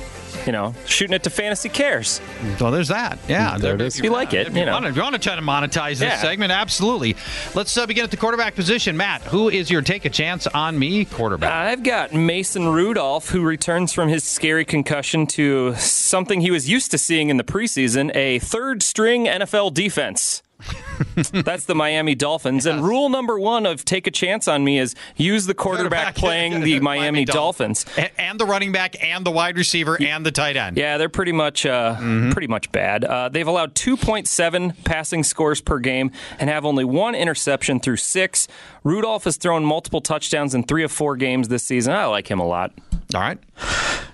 you 0.47 0.53
know, 0.53 0.75
shooting 0.87 1.15
it 1.15 1.23
to 1.25 1.31
Fantasy 1.31 1.69
Cares. 1.69 2.21
Well, 2.61 2.71
there's 2.71 2.89
that. 2.89 3.19
Yeah, 3.29 3.57
There 3.59 3.75
it 3.75 3.81
is. 3.81 3.99
If 3.99 4.05
you 4.05 4.11
like 4.11 4.33
it, 4.35 4.47
If 4.49 4.55
you 4.55 4.61
you, 4.61 4.67
know. 4.67 4.73
want 4.73 4.85
to, 4.85 4.91
if 4.91 4.97
you 4.97 5.03
want 5.03 5.15
to 5.15 5.21
try 5.21 5.35
to 5.37 5.43
monetize 5.43 5.99
this 5.99 6.03
Yeah. 6.03 6.17
segment, 6.23 6.53
absolutely. 6.53 7.17
Let's 7.55 7.77
uh, 7.77 7.87
begin 7.87 8.05
at 8.05 8.11
the 8.11 8.17
quarterback 8.17 8.55
position. 8.55 8.97
Matt, 8.97 9.23
who 9.23 9.49
is 9.49 9.71
your 9.71 9.83
take 9.83 10.05
a 10.05 10.11
chance 10.11 10.47
on 10.49 10.79
me 10.79 11.05
quarterback? 11.05 11.53
I've 11.53 11.83
got 11.83 12.13
Mason 12.13 12.69
Rudolph, 12.69 13.29
who 13.31 13.43
returns 13.43 13.93
from 13.93 14.09
his 14.09 14.25
scary 14.25 14.65
concussion 14.65 15.27
to 15.29 15.75
something 15.77 16.41
he 16.41 16.51
was 16.51 16.69
used 16.69 16.91
to 16.93 16.99
seeing 16.99 17.29
in 17.31 17.37
the 17.37 17.45
preseason 17.45 18.15
a 18.15 18.39
third 18.39 18.83
string 18.83 19.27
NFL 19.27 19.73
defense. 19.75 20.43
That's 21.33 21.65
the 21.65 21.75
Miami 21.75 22.15
Dolphins. 22.15 22.67
And 22.67 22.83
rule 22.85 23.09
number 23.09 23.39
one 23.39 23.67
of 23.67 23.85
take 23.85 24.07
a 24.07 24.11
chance 24.11 24.49
on 24.49 24.65
me 24.65 24.79
is 24.79 24.95
use 25.17 25.47
the 25.47 25.55
quarterback 25.55 26.15
playing 26.15 26.61
the 26.65 26.81
Miami 26.81 27.25
Dolphins. 27.25 27.85
A- 27.97 28.21
and 28.21 28.39
the 28.39 28.47
running 28.47 28.73
back, 28.73 29.03
and 29.03 29.25
the 29.25 29.31
wide 29.31 29.57
receiver, 29.57 29.97
and 30.01 30.25
the 30.25 30.31
tight 30.33 30.57
end. 30.57 30.77
Yeah, 30.77 30.99
they're 30.99 31.09
pretty 31.09 31.33
much 31.33 31.67
uh, 31.67 31.97
pretty 32.33 32.47
much 32.47 32.71
bad. 32.73 33.05
Uh, 33.05 33.29
they've 33.29 33.47
allowed 33.47 33.75
2.7 33.75 34.85
passing 34.85 35.23
scores 35.25 35.61
per 35.61 35.79
game 35.79 36.11
and 36.39 36.49
have 36.49 36.65
only 36.65 36.85
one 36.85 37.15
interception 37.15 37.81
through 37.81 37.97
six. 37.97 38.49
Rudolph 38.85 39.25
has 39.25 39.37
thrown 39.37 39.65
multiple 39.65 40.01
touchdowns 40.01 40.55
in 40.55 40.63
three 40.65 40.83
of 40.85 40.93
four 40.93 41.17
games 41.17 41.49
this 41.49 41.63
season. 41.63 41.95
I 41.95 42.07
like 42.07 42.29
him 42.31 42.41
a 42.41 42.47
lot. 42.47 42.73
All 43.15 43.21
right. 43.21 43.39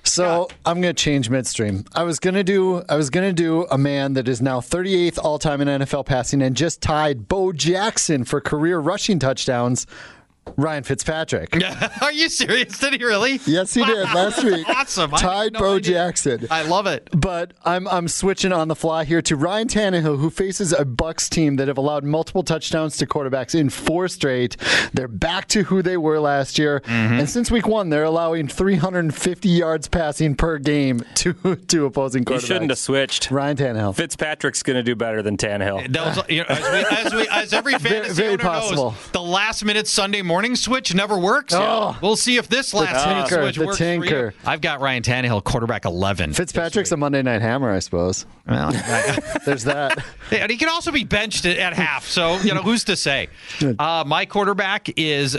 So 0.08 0.48
I'm 0.64 0.80
going 0.80 0.94
to 0.94 1.02
change 1.02 1.30
midstream. 1.30 1.84
I 1.94 2.02
was 2.02 2.18
going 2.18 2.34
to 2.34 2.44
do 2.44 2.82
I 2.88 2.96
was 2.96 3.10
going 3.10 3.28
to 3.28 3.32
do 3.32 3.66
a 3.70 3.78
man 3.78 4.14
that 4.14 4.28
is 4.28 4.40
now 4.40 4.60
38th 4.60 5.18
all 5.22 5.38
time 5.38 5.60
in 5.60 5.68
NFL 5.68 6.06
passing 6.06 6.42
and 6.42 6.56
just 6.56 6.80
tied 6.80 7.28
Bo 7.28 7.52
Jackson 7.52 8.24
for 8.24 8.40
career 8.40 8.78
rushing 8.78 9.18
touchdowns. 9.18 9.86
Ryan 10.56 10.82
Fitzpatrick. 10.84 11.56
Are 12.02 12.12
you 12.12 12.28
serious? 12.28 12.78
Did 12.78 12.94
he 12.94 13.04
really? 13.04 13.40
Yes, 13.46 13.74
he 13.74 13.84
did 13.84 13.96
last 14.14 14.42
week. 14.44 14.66
Awesome. 14.78 15.12
I 15.14 15.18
had 15.20 15.26
Tied 15.26 15.52
no 15.54 15.58
Bo 15.60 15.76
idea. 15.76 15.92
Jackson. 15.92 16.46
I 16.50 16.62
love 16.62 16.86
it. 16.86 17.08
But 17.12 17.52
I'm 17.64 17.88
I'm 17.88 18.06
switching 18.08 18.52
on 18.52 18.68
the 18.68 18.76
fly 18.76 19.04
here 19.04 19.20
to 19.22 19.36
Ryan 19.36 19.66
Tannehill, 19.68 20.18
who 20.18 20.30
faces 20.30 20.72
a 20.72 20.84
Bucs 20.84 21.28
team 21.28 21.56
that 21.56 21.68
have 21.68 21.78
allowed 21.78 22.04
multiple 22.04 22.42
touchdowns 22.42 22.96
to 22.98 23.06
quarterbacks 23.06 23.54
in 23.58 23.70
four 23.70 24.08
straight. 24.08 24.56
They're 24.94 25.08
back 25.08 25.48
to 25.48 25.64
who 25.64 25.82
they 25.82 25.96
were 25.96 26.20
last 26.20 26.58
year, 26.58 26.80
Mm-hmm. 26.80 27.14
and 27.20 27.28
since 27.30 27.50
week 27.50 27.66
one, 27.66 27.88
they're 27.90 28.04
allowing 28.04 28.46
350 28.48 29.48
yards 29.48 29.88
passing 29.88 30.34
per 30.34 30.58
game 30.58 31.00
to 31.16 31.32
to 31.56 31.86
opposing 31.86 32.24
quarterbacks. 32.24 32.40
You 32.42 32.46
shouldn't 32.46 32.70
have 32.70 32.78
switched. 32.78 33.30
Ryan 33.30 33.56
Tannehill. 33.56 33.94
Fitzpatrick's 33.96 34.62
going 34.62 34.76
to 34.76 34.82
do 34.82 34.94
better 34.94 35.22
than 35.22 35.36
Tannehill. 35.36 35.92
That 35.92 36.16
was, 36.16 36.24
you 36.30 36.40
know, 36.40 36.46
as, 36.48 36.60
we, 36.72 36.96
as, 36.96 37.14
we, 37.14 37.28
as 37.30 37.52
every 37.52 37.74
fantasy 37.74 38.14
very 38.14 38.34
owner 38.34 38.42
possible. 38.42 38.90
knows, 38.92 39.10
the 39.12 39.22
last 39.22 39.64
minute 39.64 39.86
Sunday 39.88 40.22
morning 40.22 40.37
switch 40.56 40.94
never 40.94 41.18
works. 41.18 41.54
Oh. 41.54 41.96
We'll 42.02 42.16
see 42.16 42.36
if 42.36 42.48
this 42.48 42.72
last 42.74 43.04
tinker, 43.04 43.42
switch 43.42 43.56
the 43.56 43.66
works 43.66 43.78
for 43.78 43.84
you. 43.84 44.00
tinker. 44.02 44.34
I've 44.44 44.60
got 44.60 44.80
Ryan 44.80 45.02
Tannehill, 45.02 45.44
quarterback 45.44 45.84
11. 45.84 46.32
Fitzpatrick's 46.34 46.92
a 46.92 46.96
Monday 46.96 47.22
night 47.22 47.42
hammer, 47.42 47.70
I 47.70 47.78
suppose. 47.78 48.26
Well, 48.46 48.72
There's 49.44 49.64
that. 49.64 50.04
And 50.30 50.50
he 50.50 50.58
can 50.58 50.68
also 50.68 50.92
be 50.92 51.04
benched 51.04 51.46
at, 51.46 51.56
at 51.56 51.72
half. 51.72 52.04
So, 52.06 52.36
you 52.40 52.52
know, 52.52 52.60
who's 52.60 52.84
to 52.84 52.96
say? 52.96 53.28
Uh, 53.78 54.04
my 54.06 54.26
quarterback 54.26 54.90
is 54.98 55.38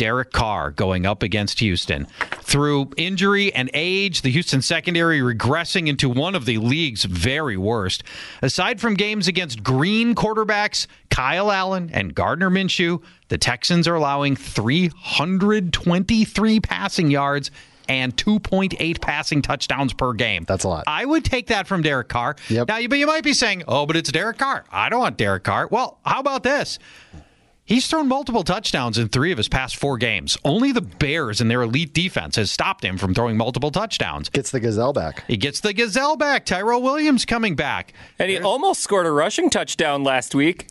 Derek 0.00 0.32
Carr 0.32 0.70
going 0.70 1.04
up 1.04 1.22
against 1.22 1.58
Houston. 1.58 2.06
Through 2.40 2.92
injury 2.96 3.52
and 3.52 3.68
age, 3.74 4.22
the 4.22 4.30
Houston 4.30 4.62
secondary 4.62 5.20
regressing 5.20 5.88
into 5.88 6.08
one 6.08 6.34
of 6.34 6.46
the 6.46 6.56
league's 6.56 7.04
very 7.04 7.58
worst. 7.58 8.02
Aside 8.40 8.80
from 8.80 8.94
games 8.94 9.28
against 9.28 9.62
green 9.62 10.14
quarterbacks, 10.14 10.86
Kyle 11.10 11.52
Allen 11.52 11.90
and 11.92 12.14
Gardner 12.14 12.48
Minshew, 12.48 13.02
the 13.28 13.36
Texans 13.36 13.86
are 13.86 13.94
allowing 13.94 14.36
323 14.36 16.60
passing 16.60 17.10
yards 17.10 17.50
and 17.86 18.16
2.8 18.16 19.02
passing 19.02 19.42
touchdowns 19.42 19.92
per 19.92 20.14
game. 20.14 20.46
That's 20.48 20.64
a 20.64 20.68
lot. 20.68 20.84
I 20.86 21.04
would 21.04 21.26
take 21.26 21.48
that 21.48 21.66
from 21.66 21.82
Derek 21.82 22.08
Carr. 22.08 22.36
Yep. 22.48 22.68
Now, 22.68 22.78
you, 22.78 22.88
but 22.88 22.96
you 22.96 23.06
might 23.06 23.24
be 23.24 23.34
saying, 23.34 23.64
"Oh, 23.68 23.84
but 23.84 23.96
it's 23.96 24.10
Derek 24.10 24.38
Carr." 24.38 24.64
I 24.72 24.88
don't 24.88 25.00
want 25.00 25.18
Derek 25.18 25.44
Carr. 25.44 25.68
Well, 25.70 25.98
how 26.06 26.20
about 26.20 26.42
this? 26.42 26.78
He's 27.70 27.86
thrown 27.86 28.08
multiple 28.08 28.42
touchdowns 28.42 28.98
in 28.98 29.10
three 29.10 29.30
of 29.30 29.38
his 29.38 29.48
past 29.48 29.76
four 29.76 29.96
games. 29.96 30.36
Only 30.44 30.72
the 30.72 30.80
Bears 30.80 31.40
and 31.40 31.48
their 31.48 31.62
elite 31.62 31.94
defense 31.94 32.34
has 32.34 32.50
stopped 32.50 32.84
him 32.84 32.98
from 32.98 33.14
throwing 33.14 33.36
multiple 33.36 33.70
touchdowns. 33.70 34.28
Gets 34.28 34.50
the 34.50 34.58
gazelle 34.58 34.92
back. 34.92 35.22
He 35.28 35.36
gets 35.36 35.60
the 35.60 35.72
Gazelle 35.72 36.16
back. 36.16 36.44
Tyrell 36.44 36.82
Williams 36.82 37.24
coming 37.24 37.54
back. 37.54 37.92
And 38.18 38.28
he 38.28 38.40
almost 38.40 38.80
scored 38.80 39.06
a 39.06 39.12
rushing 39.12 39.50
touchdown 39.50 40.02
last 40.02 40.34
week. 40.34 40.66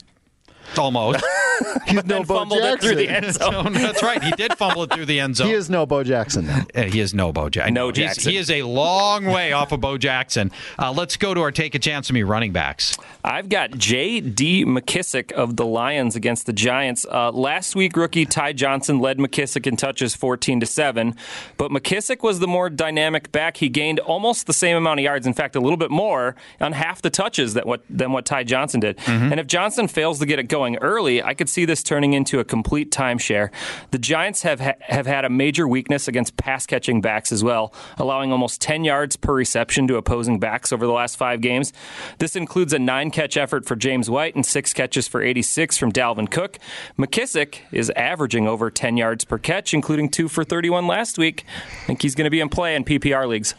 Almost. 0.78 1.24
He's 1.88 2.06
no 2.06 2.24
Bo 2.24 2.36
fumbled 2.40 2.62
it 2.62 2.82
through 2.82 2.96
the 2.96 3.06
Jackson. 3.08 3.42
end 3.42 3.54
zone. 3.54 3.74
That's 3.82 4.02
right. 4.02 4.24
He 4.24 4.32
did 4.32 4.58
fumble 4.58 4.84
it 4.84 4.94
through 4.94 5.06
the 5.06 5.20
end 5.20 5.36
zone. 5.36 5.48
He 5.48 5.54
is 5.54 5.70
no 5.70 5.86
Bo 5.86 6.04
Jackson. 6.04 6.46
though. 6.48 6.54
Uh, 6.74 6.84
he 6.84 7.00
is 7.02 7.14
no 7.14 7.34
Bo 7.34 7.50
Jackson. 7.50 7.74
No 7.74 7.88
He's- 7.88 7.98
Jackson. 7.98 8.32
He 8.32 8.38
is 8.38 8.50
a 8.50 8.64
long 8.64 9.26
way 9.26 9.52
off 9.52 9.72
of 9.72 9.82
Bo 9.82 9.98
Jackson. 9.98 10.52
Uh, 10.78 10.92
let's 10.94 11.18
go 11.18 11.34
to 11.34 11.42
our 11.42 11.52
take 11.52 11.76
a 11.76 11.80
chance 11.80 12.10
on 12.10 12.14
me 12.14 12.24
running 12.24 12.54
backs. 12.54 12.98
I've 13.24 13.50
got 13.50 13.72
J.D. 13.78 14.66
McKissic 14.66 15.32
of 15.34 15.58
the 15.58 15.66
Lions 15.66 16.16
against 16.16 16.46
the 16.46 16.54
Giants. 16.54 17.06
Uh, 17.12 17.32
last 17.32 17.76
week, 17.76 17.98
rookie 17.98 18.26
Ty 18.26 18.54
Johnson 18.54 19.00
led 19.00 19.18
McKissic 19.18 19.68
in 19.68 19.76
touches 19.76 20.16
14 20.16 20.62
to 20.62 20.66
7, 20.66 21.16
but 21.58 21.72
McKissic 21.72 22.24
was 22.24 22.40
the 22.40 22.48
more 22.48 22.70
dynamic 22.70 23.32
back. 23.34 23.58
He 23.58 23.68
gained 23.68 24.00
almost 24.00 24.48
the 24.48 24.54
same 24.54 24.78
amount 24.78 25.00
of 25.02 25.04
yards, 25.04 25.28
in 25.28 25.34
fact, 25.34 25.56
a 25.58 25.60
little 25.60 25.78
bit 25.78 25.92
more 25.92 26.36
on 26.62 26.72
half 26.72 27.02
the 27.02 27.10
touches 27.10 27.54
that 27.56 27.66
what, 27.66 27.82
than 27.90 28.14
what 28.14 28.26
Ty 28.26 28.46
Johnson 28.46 28.80
did. 28.80 28.98
And 29.08 29.40
if 29.40 29.48
Johnson 29.48 29.88
fails 29.90 30.20
to 30.20 30.26
get 30.26 30.40
it 30.40 30.48
going 30.60 30.76
early, 30.80 31.24
I 31.24 31.36
could 31.36 31.48
see 31.48 31.64
this 31.64 31.82
turning 31.82 32.12
into 32.12 32.42
a 32.42 32.44
complete 32.44 32.92
timeshare. 32.92 33.50
The 33.92 33.98
Giants 33.98 34.42
have 34.42 34.60
ha- 34.60 34.74
have 34.82 35.06
had 35.06 35.24
a 35.24 35.30
major 35.30 35.70
weakness 35.70 36.10
against 36.10 36.36
pass 36.36 36.66
catching 36.66 37.00
backs 37.00 37.32
as 37.32 37.46
well, 37.46 37.74
allowing 37.98 38.34
almost 38.34 38.60
10 38.60 38.84
yards 38.84 39.16
per 39.16 39.34
reception 39.34 39.88
to 39.88 39.96
opposing 39.96 40.38
backs 40.38 40.74
over 40.74 40.86
the 40.86 40.92
last 40.92 41.16
five 41.16 41.40
games. 41.40 41.72
This 42.18 42.36
includes 42.36 42.74
a 42.74 42.80
nine 42.80 43.10
catch 43.10 43.38
effort 43.38 43.66
for 43.66 43.78
James 43.78 44.10
White 44.10 44.36
and 44.36 44.46
six 44.46 44.74
catches 44.74 45.08
for 45.08 45.22
86 45.22 45.78
from 45.78 45.94
Dalvin 45.94 46.30
Cook. 46.30 46.60
McKissic 46.98 47.60
is 47.72 47.90
averaging 47.92 48.46
over 48.46 48.70
10 48.70 48.98
yards 48.98 49.24
per 49.24 49.38
catch, 49.38 49.74
including 49.74 50.10
two 50.10 50.28
for 50.28 50.44
31 50.44 50.88
last 50.88 51.18
week. 51.18 51.46
I 51.84 51.86
think 51.86 52.02
he's 52.02 52.16
going 52.16 52.26
to 52.26 52.30
be 52.30 52.42
in 52.42 52.50
play 52.50 52.76
in 52.76 52.84
PPR 52.84 53.30
leagues. 53.30 53.56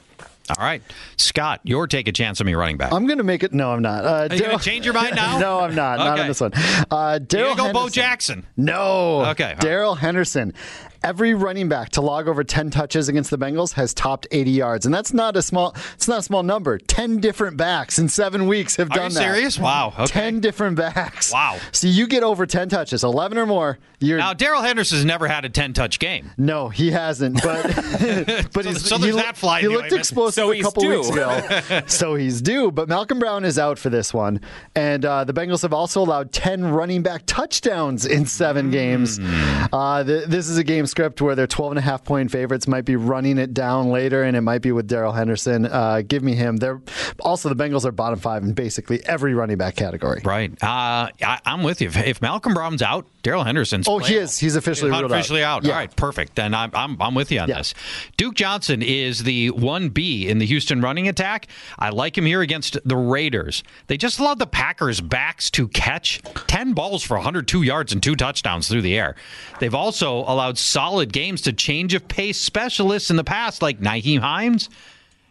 All 0.58 0.64
right, 0.64 0.82
Scott, 1.16 1.60
your 1.64 1.86
take 1.86 2.08
a 2.08 2.12
chance 2.12 2.40
on 2.40 2.46
me 2.46 2.54
running 2.54 2.76
back. 2.76 2.92
I'm 2.92 3.06
going 3.06 3.18
to 3.18 3.24
make 3.24 3.42
it. 3.42 3.52
No, 3.52 3.70
I'm 3.72 3.82
not. 3.82 4.04
Uh, 4.04 4.28
Are 4.30 4.34
you 4.34 4.42
going 4.42 4.58
to 4.58 4.64
change 4.64 4.84
your 4.84 4.94
mind 4.94 5.16
now? 5.16 5.38
no, 5.38 5.60
I'm 5.60 5.74
not. 5.74 5.98
Not 5.98 6.20
on 6.20 6.26
this 6.26 6.40
one. 6.40 6.52
Uh, 6.54 7.18
You 7.20 7.26
Daryl 7.26 7.56
go 7.56 7.72
Bo 7.72 7.80
Henderson. 7.80 7.90
Jackson. 7.92 8.46
No. 8.56 9.24
Okay. 9.30 9.54
Darrell 9.60 9.94
Henderson. 9.94 10.54
Every 11.02 11.32
running 11.34 11.68
back 11.68 11.88
to 11.90 12.00
log 12.02 12.28
over 12.28 12.44
10 12.44 12.70
touches 12.70 13.08
against 13.08 13.30
the 13.30 13.38
Bengals 13.38 13.72
has 13.74 13.94
topped 13.94 14.26
80 14.30 14.50
yards, 14.50 14.84
and 14.86 14.94
that's 14.94 15.12
not 15.14 15.36
a 15.36 15.42
small. 15.42 15.74
It's 15.94 16.08
not 16.08 16.18
a 16.18 16.22
small 16.22 16.42
number. 16.42 16.76
10 16.78 17.18
different 17.20 17.56
backs 17.56 17.98
in 17.98 18.08
seven 18.08 18.46
weeks 18.46 18.76
have 18.76 18.90
Are 18.90 18.94
done 18.96 19.10
you 19.10 19.14
that. 19.18 19.34
serious? 19.34 19.58
Wow. 19.58 19.94
Okay. 19.98 20.06
10 20.06 20.40
different 20.40 20.76
backs. 20.76 21.32
Wow. 21.32 21.58
So 21.72 21.86
you 21.86 22.06
get 22.06 22.22
over 22.22 22.44
10 22.46 22.68
touches, 22.68 23.02
11 23.02 23.38
or 23.38 23.46
more. 23.46 23.78
You're 24.02 24.18
Now, 24.18 24.32
Darrell 24.32 24.62
Henderson's 24.62 25.04
never 25.04 25.28
had 25.28 25.44
a 25.44 25.48
10 25.50 25.72
touch 25.74 25.98
game. 25.98 26.30
no, 26.38 26.68
he 26.70 26.90
hasn't. 26.90 27.42
But 27.42 27.64
but 28.52 28.64
he's, 28.64 28.84
so 28.86 28.96
there's 28.98 29.14
he, 29.14 29.20
that 29.20 29.36
fly 29.36 29.60
he 29.60 29.68
looked 29.68 29.92
explosive 29.92 30.34
So 30.34 30.52
a 30.52 30.54
he's 30.54 30.64
couple 30.64 30.82
due. 30.82 30.90
weeks 31.00 31.10
ago. 31.10 31.82
so 31.86 32.14
he's 32.14 32.40
due. 32.40 32.70
But 32.70 32.88
Malcolm 32.88 33.18
Brown 33.18 33.44
is 33.44 33.58
out 33.58 33.78
for 33.78 33.90
this 33.90 34.12
one, 34.14 34.40
and 34.74 35.04
uh, 35.04 35.24
the 35.24 35.32
Bengals 35.34 35.62
have 35.62 35.72
also 35.74 36.00
allowed 36.02 36.32
ten 36.32 36.64
running 36.64 37.02
back 37.02 37.22
touchdowns 37.26 38.06
in 38.06 38.24
seven 38.26 38.70
games. 38.70 39.18
Uh, 39.72 40.02
th- 40.04 40.26
this 40.26 40.48
is 40.48 40.56
a 40.56 40.64
game 40.64 40.86
script 40.90 41.22
where 41.22 41.34
they're 41.34 41.46
12 41.46 41.72
and 41.72 41.78
a 41.78 41.82
half 41.82 42.04
point 42.04 42.30
favorites. 42.30 42.66
Might 42.68 42.84
be 42.84 42.96
running 42.96 43.38
it 43.38 43.54
down 43.54 43.90
later, 43.90 44.22
and 44.22 44.36
it 44.36 44.42
might 44.42 44.62
be 44.62 44.72
with 44.72 44.86
Darrell 44.86 45.12
Henderson. 45.12 45.66
Uh, 45.66 46.02
give 46.06 46.22
me 46.22 46.34
him. 46.34 46.56
They're 46.56 46.80
also 47.20 47.48
the 47.48 47.56
Bengals 47.56 47.84
are 47.84 47.92
bottom 47.92 48.18
five 48.18 48.42
in 48.42 48.52
basically 48.52 49.04
every 49.04 49.34
running 49.34 49.56
back 49.56 49.76
category. 49.76 50.20
Right. 50.24 50.52
Uh, 50.62 51.08
I, 51.22 51.40
I'm 51.44 51.62
with 51.62 51.80
you. 51.80 51.88
If, 51.88 51.96
if 51.96 52.22
Malcolm 52.22 52.54
Brown's 52.54 52.82
out, 52.82 53.06
Darrell 53.22 53.44
Henderson's 53.44 53.86
Oh, 53.88 53.98
he 53.98 54.14
is. 54.16 54.38
He's 54.38 54.56
officially 54.56 54.90
He's 54.90 55.00
ruled 55.00 55.12
out. 55.12 55.18
officially 55.18 55.42
out. 55.44 55.64
Yeah. 55.64 55.72
All 55.72 55.76
right, 55.78 55.94
perfect. 55.94 56.36
Then 56.36 56.54
I'm, 56.54 56.70
I'm, 56.74 57.00
I'm 57.02 57.14
with 57.14 57.30
you 57.30 57.40
on 57.40 57.48
Yeah. 57.48 57.58
this. 57.58 57.74
Duke 58.16 58.34
Johnson 58.34 58.82
is 58.82 59.22
the 59.24 59.50
1B 59.50 60.26
in 60.26 60.38
the 60.38 60.46
Houston 60.46 60.80
running 60.80 61.06
attack. 61.08 61.46
I 61.78 61.90
like 61.90 62.16
him 62.16 62.24
here 62.24 62.40
against 62.40 62.78
the 62.84 62.96
Raiders. 62.96 63.62
They 63.88 63.96
just 63.96 64.18
allowed 64.18 64.38
the 64.38 64.46
Packers' 64.46 65.00
backs 65.00 65.50
to 65.52 65.68
catch 65.68 66.22
10 66.46 66.72
balls 66.72 67.02
for 67.02 67.16
102 67.18 67.62
yards 67.62 67.92
and 67.92 68.02
two 68.02 68.16
touchdowns 68.16 68.68
through 68.68 68.82
the 68.82 68.96
air. 68.96 69.16
They've 69.58 69.74
also 69.74 70.20
allowed 70.20 70.56
solid 70.58 71.12
games 71.12 71.42
to 71.42 71.52
change 71.52 71.94
of 71.94 72.08
pace 72.08 72.40
specialists 72.40 73.10
in 73.10 73.16
the 73.16 73.24
past, 73.24 73.60
like 73.60 73.80
Nyheim 73.80 74.20
Hines, 74.20 74.70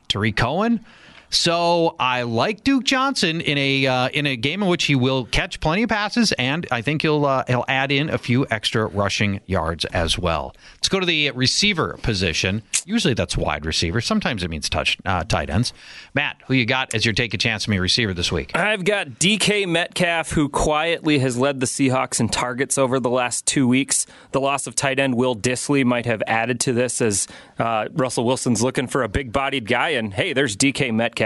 Tarik 0.07 0.35
Cohen. 0.35 0.85
So 1.29 1.95
I 1.99 2.23
like 2.23 2.63
Duke 2.63 2.83
Johnson 2.83 3.39
in 3.41 3.57
a 3.57 3.85
uh, 3.85 4.09
in 4.09 4.25
a 4.25 4.35
game 4.35 4.63
in 4.63 4.67
which 4.67 4.85
he 4.85 4.95
will 4.95 5.25
catch 5.25 5.59
plenty 5.59 5.83
of 5.83 5.89
passes, 5.89 6.31
and 6.33 6.65
I 6.71 6.81
think 6.81 7.03
he'll 7.03 7.25
uh, 7.25 7.43
he'll 7.47 7.65
add 7.67 7.91
in 7.91 8.09
a 8.09 8.17
few 8.17 8.47
extra 8.49 8.87
rushing 8.87 9.39
yards 9.45 9.85
as 9.85 10.17
well. 10.17 10.55
Let's 10.75 10.89
go 10.89 10.99
to 10.99 11.05
the 11.05 11.29
receiver 11.31 11.99
position. 12.01 12.63
Usually 12.85 13.13
that's 13.13 13.37
wide 13.37 13.65
receiver. 13.65 14.01
Sometimes 14.01 14.43
it 14.43 14.49
means 14.49 14.69
touch 14.69 14.97
uh, 15.05 15.23
tight 15.23 15.51
ends. 15.51 15.71
Matt, 16.15 16.37
who 16.47 16.55
you 16.55 16.65
got 16.65 16.95
as 16.95 17.05
your 17.05 17.13
take 17.13 17.33
a 17.35 17.37
chance 17.37 17.67
on 17.67 17.71
me 17.71 17.79
receiver 17.79 18.13
this 18.13 18.31
week? 18.31 18.55
I've 18.55 18.83
got 18.83 19.07
DK 19.19 19.67
Metcalf, 19.67 20.31
who 20.31 20.49
quietly 20.49 21.19
has 21.19 21.37
led 21.37 21.59
the 21.59 21.67
Seahawks 21.67 22.19
in 22.19 22.29
targets 22.29 22.77
over 22.79 22.99
the 22.99 23.09
last 23.09 23.45
two 23.45 23.67
weeks. 23.67 24.07
The 24.31 24.41
loss 24.41 24.65
of 24.65 24.73
tight 24.73 24.97
end 24.99 25.13
Will 25.13 25.35
Dissly 25.35 25.85
might 25.85 26.07
have 26.07 26.23
added 26.25 26.59
to 26.61 26.73
this 26.73 27.01
as 27.01 27.27
uh, 27.59 27.87
Russell 27.93 28.25
Wilson's 28.25 28.63
looking 28.63 28.87
for 28.87 29.03
a 29.03 29.09
big 29.09 29.31
bodied 29.31 29.67
guy. 29.67 29.89
And 29.89 30.11
hey, 30.11 30.33
there's 30.33 30.57
DK 30.57 30.91
Metcalf. 30.91 31.18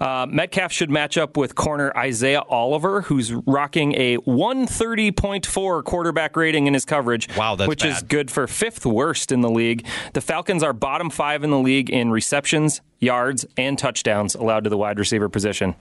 Uh, 0.00 0.26
Metcalf 0.28 0.72
should 0.72 0.90
match 0.90 1.18
up 1.18 1.36
with 1.36 1.54
corner 1.54 1.92
Isaiah 1.96 2.42
Oliver, 2.48 3.02
who's 3.02 3.32
rocking 3.32 3.94
a 3.94 4.18
130.4 4.18 5.84
quarterback 5.84 6.36
rating 6.36 6.66
in 6.66 6.74
his 6.74 6.84
coverage. 6.84 7.28
Wow, 7.36 7.56
that's 7.56 7.68
Which 7.68 7.84
is 7.84 8.02
good 8.02 8.30
for 8.30 8.46
fifth 8.46 8.86
worst 8.86 9.32
in 9.32 9.40
the 9.40 9.50
league. 9.50 9.86
The 10.12 10.20
Falcons 10.20 10.62
are 10.62 10.72
bottom 10.72 11.10
five 11.10 11.44
in 11.44 11.50
the 11.50 11.58
league 11.58 11.90
in 11.90 12.10
receptions, 12.10 12.80
yards, 13.00 13.44
and 13.56 13.78
touchdowns 13.78 14.34
allowed 14.34 14.64
to 14.64 14.70
the 14.70 14.76
wide 14.76 14.98
receiver 14.98 15.28
position. 15.28 15.74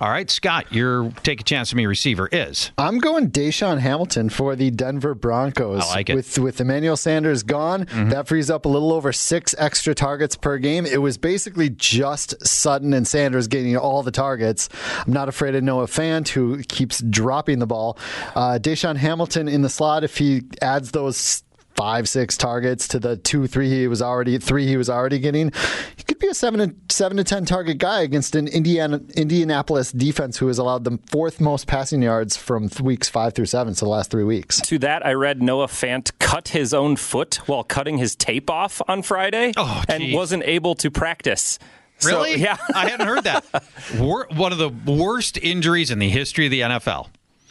All 0.00 0.08
right, 0.08 0.28
Scott, 0.30 0.72
your 0.72 1.10
take 1.22 1.42
a 1.42 1.44
chance 1.44 1.70
on 1.72 1.76
me 1.76 1.84
receiver 1.84 2.26
is. 2.32 2.72
I'm 2.78 2.98
going 2.98 3.30
DaeSean 3.30 3.78
Hamilton 3.78 4.30
for 4.30 4.56
the 4.56 4.70
Denver 4.70 5.14
Broncos. 5.14 5.82
I 5.82 5.86
like 5.86 6.08
it. 6.08 6.12
Mm-hmm. 6.12 6.16
With 6.16 6.38
with 6.38 6.60
Emmanuel 6.62 6.96
Sanders 6.96 7.42
gone, 7.42 7.86
that 7.92 8.26
frees 8.26 8.48
up 8.50 8.64
a 8.64 8.68
little 8.68 8.90
over 8.90 9.12
six 9.12 9.54
extra 9.58 9.94
targets 9.94 10.34
per 10.34 10.56
game. 10.56 10.86
It 10.86 11.02
was 11.02 11.18
basically 11.18 11.68
just 11.68 12.44
Sutton 12.44 12.94
and 12.94 13.06
Sanders 13.06 13.48
getting 13.48 13.76
all 13.76 14.02
the 14.02 14.10
targets. 14.10 14.70
I'm 15.06 15.12
not 15.12 15.28
afraid 15.28 15.54
of 15.54 15.62
Noah 15.62 15.86
Fant, 15.86 16.28
who 16.28 16.62
keeps 16.62 17.02
dropping 17.02 17.58
the 17.58 17.66
ball. 17.66 17.98
Uh, 18.34 18.58
DaeSean 18.58 18.96
Hamilton 18.96 19.46
in 19.46 19.60
the 19.60 19.68
slot, 19.68 20.04
if 20.04 20.16
he 20.16 20.42
adds 20.62 20.92
those 20.92 21.42
five 21.74 22.08
six 22.08 22.36
targets 22.36 22.86
to 22.88 22.98
the 22.98 23.16
two 23.16 23.46
three 23.46 23.68
he 23.68 23.86
was 23.88 24.02
already 24.02 24.38
three 24.38 24.66
he 24.66 24.76
was 24.76 24.90
already 24.90 25.18
getting 25.18 25.50
he 25.96 26.02
could 26.02 26.18
be 26.18 26.26
a 26.28 26.34
seven 26.34 26.60
to 26.88 26.94
seven 26.94 27.16
to 27.16 27.24
ten 27.24 27.44
target 27.44 27.78
guy 27.78 28.02
against 28.02 28.34
an 28.34 28.46
Indiana 28.48 29.00
Indianapolis 29.16 29.90
defense 29.92 30.36
who 30.38 30.46
has 30.48 30.58
allowed 30.58 30.84
them 30.84 30.98
fourth 31.10 31.40
most 31.40 31.66
passing 31.66 32.02
yards 32.02 32.36
from 32.36 32.68
weeks 32.82 33.08
five 33.08 33.32
through 33.34 33.46
seven 33.46 33.74
so 33.74 33.86
the 33.86 33.90
last 33.90 34.10
three 34.10 34.24
weeks 34.24 34.60
To 34.62 34.78
that, 34.80 35.04
I 35.06 35.12
read 35.14 35.42
Noah 35.42 35.66
Fant 35.66 36.12
cut 36.18 36.48
his 36.48 36.74
own 36.74 36.96
foot 36.96 37.36
while 37.46 37.64
cutting 37.64 37.98
his 37.98 38.14
tape 38.14 38.50
off 38.50 38.80
on 38.86 39.02
Friday 39.02 39.52
Oh, 39.56 39.82
and 39.88 40.12
wasn't 40.12 40.42
able 40.44 40.74
to 40.76 40.90
practice. 40.90 41.58
So, 41.98 42.08
Really? 42.08 42.36
yeah. 42.40 42.56
I 42.74 42.88
hadn't 42.88 43.06
heard 43.06 43.24
that. 43.24 43.44
Wor- 43.98 44.26
one 44.30 44.50
of 44.52 44.58
the 44.58 44.68
worst 44.68 45.38
injuries 45.38 45.90
in 45.90 45.98
the 46.00 46.08
history 46.08 46.46
of 46.46 46.50
the 46.50 46.60
NFL. 46.60 47.08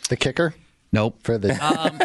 the 0.09 0.17
kicker 0.17 0.53
Nope. 0.93 1.19
for 1.23 1.37
the 1.37 1.53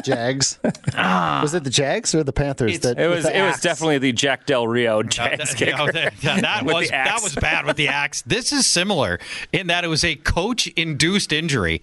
Jags 0.05 0.59
was 0.94 1.55
it 1.55 1.64
the 1.64 1.70
Jags 1.70 2.14
or 2.14 2.22
the 2.22 2.33
Panthers 2.33 2.79
that 2.81 2.99
It 2.99 3.09
was 3.09 3.25
the 3.25 3.37
it 3.37 3.42
was 3.42 3.61
definitely 3.61 3.99
the 3.99 4.12
Jack 4.12 4.46
Del 4.46 4.66
Rio 4.68 5.03
Jags 5.03 5.51
That- 5.51 5.57
kicker. 5.59 5.92
that- 5.92 6.14
that- 6.22 6.40
that 6.42 6.64
With 6.64 6.75
was 6.75 6.88
the 6.88 6.94
axe. 6.94 7.11
that 7.11 7.22
was 7.22 7.35
bad 7.35 7.66
with 7.66 7.77
the 7.77 7.88
axe. 7.88 8.22
This 8.22 8.53
is 8.53 8.66
similar 8.66 9.18
in 9.53 9.66
that 9.68 9.85
it 9.85 9.88
was 9.88 10.05
a 10.05 10.14
coach-induced 10.14 11.33
injury. 11.33 11.83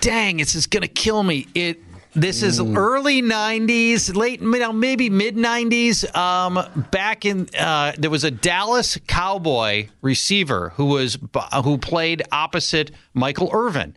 Dang, 0.00 0.36
this 0.38 0.54
is 0.54 0.66
gonna 0.66 0.88
kill 0.88 1.22
me. 1.22 1.46
It. 1.54 1.78
This 2.14 2.42
is 2.42 2.58
early 2.60 3.22
'90s, 3.22 4.16
late, 4.16 4.40
you 4.40 4.58
know, 4.58 4.72
maybe 4.72 5.10
mid 5.10 5.36
'90s. 5.36 6.12
Um, 6.16 6.58
back 6.90 7.24
in, 7.24 7.48
uh, 7.56 7.92
there 7.98 8.10
was 8.10 8.24
a 8.24 8.30
Dallas 8.30 8.98
Cowboy 9.06 9.88
receiver 10.02 10.70
who 10.70 10.86
was 10.86 11.18
who 11.62 11.78
played 11.78 12.22
opposite 12.32 12.90
Michael 13.14 13.50
Irvin, 13.52 13.96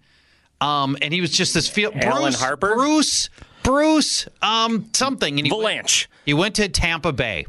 um, 0.62 0.96
and 1.02 1.14
he 1.14 1.20
was 1.22 1.32
just 1.32 1.54
this 1.54 1.68
field. 1.68 1.96
Alan 1.96 2.22
Bruce, 2.32 2.40
Harper? 2.40 2.76
Bruce, 2.76 3.30
Bruce, 3.64 4.28
um, 4.42 4.90
something. 4.94 5.38
And 5.40 5.48
he 5.48 5.54
went- 5.54 6.08
he 6.26 6.34
went 6.34 6.56
to 6.56 6.70
Tampa 6.70 7.12
Bay. 7.12 7.46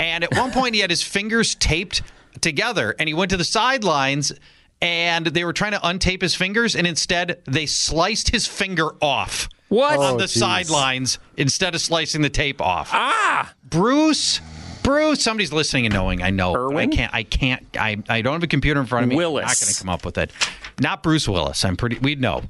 And 0.00 0.24
at 0.24 0.34
one 0.34 0.50
point, 0.50 0.74
he 0.74 0.80
had 0.80 0.90
his 0.90 1.02
fingers 1.02 1.54
taped 1.54 2.02
together 2.40 2.94
and 2.98 3.08
he 3.08 3.14
went 3.14 3.30
to 3.30 3.36
the 3.36 3.44
sidelines 3.44 4.32
and 4.80 5.26
they 5.26 5.44
were 5.44 5.52
trying 5.52 5.72
to 5.72 5.78
untape 5.80 6.22
his 6.22 6.34
fingers. 6.34 6.74
And 6.76 6.86
instead, 6.86 7.40
they 7.46 7.66
sliced 7.66 8.30
his 8.30 8.46
finger 8.46 8.90
off. 9.02 9.48
What? 9.68 9.98
On 9.98 10.14
Oh, 10.14 10.16
the 10.16 10.24
geez. 10.26 10.38
sidelines 10.38 11.18
instead 11.36 11.74
of 11.74 11.80
slicing 11.82 12.22
the 12.22 12.30
tape 12.30 12.60
off. 12.62 12.88
Ah! 12.92 13.52
Bruce. 13.68 14.40
Bruce, 14.88 15.22
somebody's 15.22 15.52
listening 15.52 15.84
and 15.84 15.94
knowing. 15.94 16.22
I 16.22 16.30
know. 16.30 16.56
Irwin? 16.56 16.90
I 16.90 16.96
can't. 16.96 17.14
I 17.14 17.22
can't. 17.22 17.66
I, 17.78 17.98
I 18.08 18.22
don't 18.22 18.32
have 18.32 18.42
a 18.42 18.46
computer 18.46 18.80
in 18.80 18.86
front 18.86 19.04
of 19.04 19.10
me. 19.10 19.16
Willis. 19.16 19.42
I'm 19.42 19.48
not 19.48 19.60
going 19.60 19.74
to 19.74 19.80
come 19.80 19.88
up 19.90 20.04
with 20.06 20.16
it. 20.16 20.32
Not 20.80 21.02
Bruce 21.02 21.28
Willis. 21.28 21.62
I'm 21.62 21.76
pretty. 21.76 21.98
We'd 21.98 22.22
know. 22.22 22.44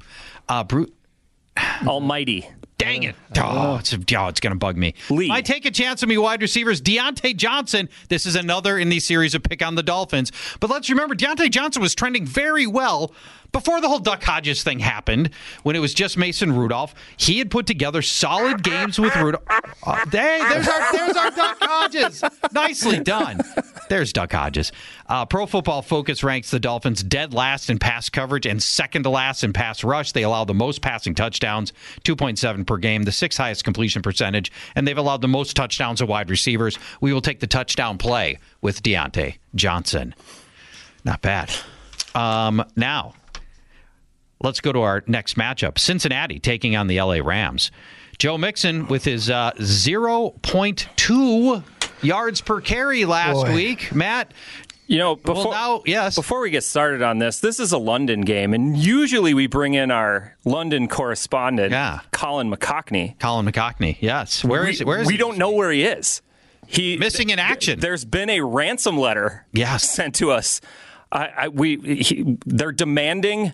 Uh, 0.47 0.63
Bruce. 0.63 0.89
Almighty. 1.85 2.47
Dang 2.77 3.03
it. 3.03 3.17
Oh, 3.37 3.75
it's, 3.75 3.93
oh, 3.93 4.27
it's 4.27 4.39
going 4.39 4.53
to 4.53 4.57
bug 4.57 4.77
me. 4.77 4.93
Lee. 5.09 5.29
I 5.29 5.41
take 5.41 5.65
a 5.65 5.71
chance 5.71 6.01
on 6.01 6.07
me 6.07 6.17
wide 6.17 6.41
receivers. 6.41 6.81
Diontae 6.81 7.35
Johnson. 7.35 7.89
This 8.07 8.25
is 8.25 8.37
another 8.37 8.77
in 8.77 8.87
the 8.87 9.01
series 9.01 9.35
of 9.35 9.43
pick 9.43 9.61
on 9.61 9.75
the 9.75 9.83
Dolphins. 9.83 10.31
But 10.61 10.69
let's 10.69 10.89
remember, 10.89 11.15
Diontae 11.15 11.51
Johnson 11.51 11.81
was 11.81 11.93
trending 11.93 12.25
very 12.25 12.65
well 12.65 13.13
before 13.51 13.81
the 13.81 13.87
whole 13.87 13.99
Duck 13.99 14.23
Hodges 14.23 14.63
thing 14.63 14.79
happened, 14.79 15.31
when 15.63 15.75
it 15.75 15.79
was 15.79 15.93
just 15.93 16.17
Mason 16.17 16.55
Rudolph. 16.55 16.93
He 17.17 17.39
had 17.39 17.51
put 17.51 17.65
together 17.65 18.01
solid 18.01 18.63
games 18.63 18.99
with 18.99 19.15
Rudolph. 19.15 19.43
Hey, 20.11 20.41
there's 20.49 20.67
our, 20.67 20.91
there's 20.91 21.17
our 21.17 21.31
Duck 21.31 21.57
Hodges. 21.61 22.23
Nicely 22.51 22.99
done. 22.99 23.41
There's 23.89 24.13
Duck 24.13 24.31
Hodges. 24.31 24.71
Uh, 25.07 25.25
Pro 25.25 25.45
Football 25.45 25.81
Focus 25.81 26.23
ranks 26.23 26.51
the 26.51 26.59
Dolphins 26.59 27.01
dead 27.01 27.33
last 27.33 27.69
in 27.69 27.79
pass 27.79 28.09
coverage 28.09 28.45
and 28.45 28.61
second 28.61 29.03
to 29.03 29.09
last 29.09 29.43
in 29.43 29.53
pass 29.53 29.83
rush. 29.83 30.11
They 30.11 30.23
allow 30.23 30.45
the 30.45 30.53
most 30.53 30.81
passing 30.81 31.15
touchdowns, 31.15 31.73
2.7 32.03 32.67
per 32.67 32.77
game, 32.77 33.03
the 33.03 33.11
sixth 33.11 33.37
highest 33.39 33.63
completion 33.63 34.01
percentage, 34.01 34.51
and 34.75 34.87
they've 34.87 34.97
allowed 34.97 35.21
the 35.21 35.27
most 35.27 35.55
touchdowns 35.55 36.01
of 36.01 36.09
wide 36.09 36.29
receivers. 36.29 36.77
We 37.01 37.13
will 37.13 37.21
take 37.21 37.39
the 37.39 37.47
touchdown 37.47 37.97
play 37.97 38.37
with 38.61 38.83
Diontae 38.83 39.37
Johnson. 39.55 40.13
Not 41.03 41.21
bad. 41.21 41.51
Um, 42.13 42.63
now, 42.75 43.13
let's 44.41 44.61
go 44.61 44.71
to 44.71 44.81
our 44.81 45.03
next 45.07 45.35
matchup 45.37 45.77
Cincinnati 45.77 46.39
taking 46.39 46.75
on 46.75 46.87
the 46.87 46.99
LA 47.01 47.19
Rams. 47.23 47.71
Joe 48.17 48.37
Mixon 48.37 48.87
with 48.87 49.05
his 49.05 49.29
uh, 49.29 49.51
0.2 49.57 51.63
yards 52.01 52.41
per 52.41 52.61
carry 52.61 53.05
last 53.05 53.45
Boy. 53.45 53.55
week. 53.55 53.93
Matt, 53.95 54.33
You 54.87 54.97
know, 54.97 55.15
before 55.15 55.51
now, 55.53 55.83
yes. 55.85 56.15
before 56.15 56.41
we 56.41 56.49
get 56.49 56.63
started 56.63 57.01
on 57.01 57.19
this, 57.19 57.39
this 57.39 57.59
is 57.59 57.71
a 57.71 57.77
London 57.77 58.21
game, 58.21 58.53
and 58.53 58.77
usually 58.77 59.33
we 59.33 59.47
bring 59.47 59.73
in 59.73 59.91
our 59.91 60.35
London 60.45 60.87
correspondent, 60.87 61.71
Yeah. 61.71 61.99
Colin 62.11 62.51
McCockney. 62.51 63.17
Colin 63.19 63.45
McCockney. 63.45 63.97
Yes. 63.99 64.43
Where 64.43 64.67
is 64.67 64.79
we, 64.79 64.85
where 64.85 65.01
is 65.01 65.07
we 65.07 65.13
he? 65.13 65.17
don't 65.17 65.37
know 65.37 65.51
where 65.51 65.71
he 65.71 65.83
is. 65.83 66.21
He 66.67 66.97
missing 66.97 67.29
in 67.29 67.39
action. 67.39 67.79
There's 67.79 68.05
been 68.05 68.29
a 68.29 68.41
ransom 68.41 68.97
letter 68.97 69.45
Yes. 69.53 69.89
sent 69.89 70.15
to 70.15 70.31
us. 70.31 70.61
I, 71.11 71.29
I, 71.37 71.47
we 71.47 71.77
he, 71.77 72.37
they're 72.45 72.71
demanding 72.71 73.53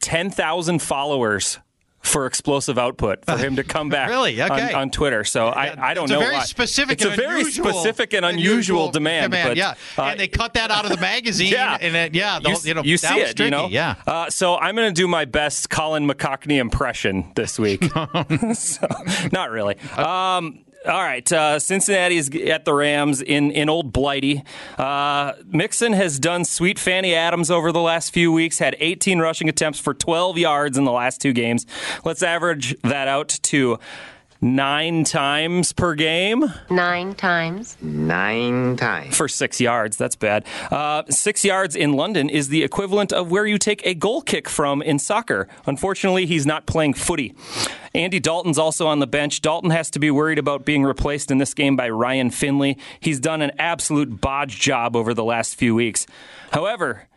ten 0.00 0.30
thousand 0.30 0.80
followers 0.80 1.58
for 2.02 2.24
explosive 2.24 2.78
output 2.78 3.26
for 3.26 3.36
him 3.36 3.56
to 3.56 3.62
come 3.62 3.88
back. 3.90 4.08
Really? 4.08 4.40
on- 4.40 4.50
Okay. 4.50 4.72
On, 4.72 4.90
Twitter. 4.90 5.22
So 5.22 5.48
I, 5.48 5.90
I 5.90 5.92
don't 5.92 6.04
it's 6.04 6.12
know. 6.12 6.16
a 6.20 6.22
very 6.22 6.36
why. 6.36 6.44
specific 6.44 6.92
It's 6.94 7.04
a 7.04 7.10
very 7.10 7.40
unusual- 7.40 7.66
specific 7.72 8.14
and 8.14 8.24
unusual, 8.24 8.90
demand. 8.90 9.32
but, 9.32 9.54
yeah, 9.54 9.74
uh, 9.98 10.04
and 10.04 10.18
they 10.18 10.26
cut 10.26 10.54
that 10.54 10.70
out 10.70 10.86
of 10.86 10.90
the 10.92 10.96
magazine. 11.12 11.52
Yeah. 11.52 11.76
and 11.78 11.94
it, 11.94 12.14
yeah, 12.14 12.40
the, 12.40 12.48
you, 12.50 12.56
you 12.64 12.74
know, 12.74 12.82
you 12.84 12.96
see 12.96 13.14
it, 13.16 13.36
tricky, 13.36 13.44
you 13.44 13.50
know. 13.50 13.68
yeah. 13.68 13.96
Uh, 14.06 14.30
so 14.30 14.56
I'm 14.56 14.74
going 14.76 14.88
to 14.88 14.98
do 14.98 15.06
my 15.08 15.26
best 15.26 15.68
Colin 15.68 16.08
McCockney 16.08 16.58
impression 16.58 17.32
this 17.36 17.58
week. 17.58 17.84
so, 18.54 18.88
not 19.30 19.50
really. 19.50 19.76
Um, 19.98 20.64
all 20.86 21.02
right, 21.02 21.30
uh, 21.30 21.58
Cincinnati 21.58 22.16
is 22.16 22.30
at 22.30 22.64
the 22.64 22.72
Rams 22.72 23.20
in, 23.20 23.50
in 23.50 23.68
Old 23.68 23.92
Blighty. 23.92 24.42
Uh, 24.78 25.34
Mixon 25.46 25.92
has 25.92 26.18
done 26.18 26.44
sweet 26.44 26.78
Fanny 26.78 27.14
Adams 27.14 27.50
over 27.50 27.70
the 27.70 27.80
last 27.80 28.12
few 28.12 28.32
weeks, 28.32 28.58
had 28.58 28.76
18 28.80 29.18
rushing 29.18 29.48
attempts 29.48 29.78
for 29.78 29.92
12 29.92 30.38
yards 30.38 30.78
in 30.78 30.84
the 30.84 30.92
last 30.92 31.20
two 31.20 31.34
games. 31.34 31.66
Let's 32.04 32.22
average 32.22 32.74
that 32.82 33.08
out 33.08 33.28
to 33.28 33.78
nine 34.40 35.04
times 35.04 35.72
per 35.72 35.94
game 35.94 36.44
Nine 36.70 37.14
times. 37.14 37.76
Nine 37.80 38.76
times. 38.76 39.16
for 39.16 39.28
six 39.28 39.60
yards. 39.60 39.96
That's 39.96 40.16
bad. 40.16 40.44
Uh, 40.70 41.02
six 41.10 41.44
yards 41.44 41.76
in 41.76 41.92
London 41.92 42.28
is 42.28 42.48
the 42.48 42.62
equivalent 42.62 43.12
of 43.12 43.30
where 43.30 43.46
you 43.46 43.58
take 43.58 43.84
a 43.86 43.94
goal 43.94 44.22
kick 44.22 44.48
from 44.48 44.80
in 44.82 44.98
soccer. 44.98 45.48
Unfortunately, 45.66 46.26
he's 46.26 46.46
not 46.46 46.66
playing 46.66 46.94
footy. 46.94 47.34
Andy 47.94 48.20
Dalton's 48.20 48.58
also 48.58 48.86
on 48.86 49.00
the 49.00 49.06
bench. 49.06 49.40
Dalton 49.42 49.70
has 49.70 49.90
to 49.90 49.98
be 49.98 50.10
worried 50.10 50.38
about 50.38 50.64
being 50.64 50.84
replaced 50.84 51.30
in 51.30 51.38
this 51.38 51.54
game 51.54 51.76
by 51.76 51.88
Ryan 51.90 52.30
Finley. 52.30 52.78
He's 53.00 53.18
done 53.20 53.42
an 53.42 53.52
absolute 53.58 54.20
bodge 54.20 54.58
job 54.60 54.94
over 54.96 55.12
the 55.12 55.24
last 55.24 55.56
few 55.56 55.74
weeks. 55.74 56.06
However, 56.52 57.08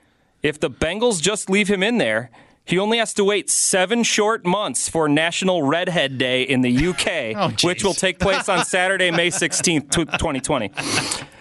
if 0.41 0.59
the 0.59 0.69
Bengals 0.69 1.21
just 1.21 1.49
leave 1.49 1.69
him 1.69 1.83
in 1.83 1.99
there, 1.99 2.31
he 2.65 2.79
only 2.79 2.97
has 2.97 3.13
to 3.15 3.23
wait 3.23 3.49
seven 3.49 4.03
short 4.03 4.45
months 4.45 4.87
for 4.87 5.09
National 5.09 5.63
Redhead 5.63 6.17
Day 6.17 6.43
in 6.43 6.61
the 6.61 6.87
UK, 6.87 7.07
Oh, 7.35 7.51
which 7.67 7.83
will 7.83 7.93
take 7.93 8.19
place 8.19 8.47
on 8.47 8.63
Saturday, 8.65 9.11
May 9.11 9.29
16th, 9.29 9.91
2020. 9.91 10.71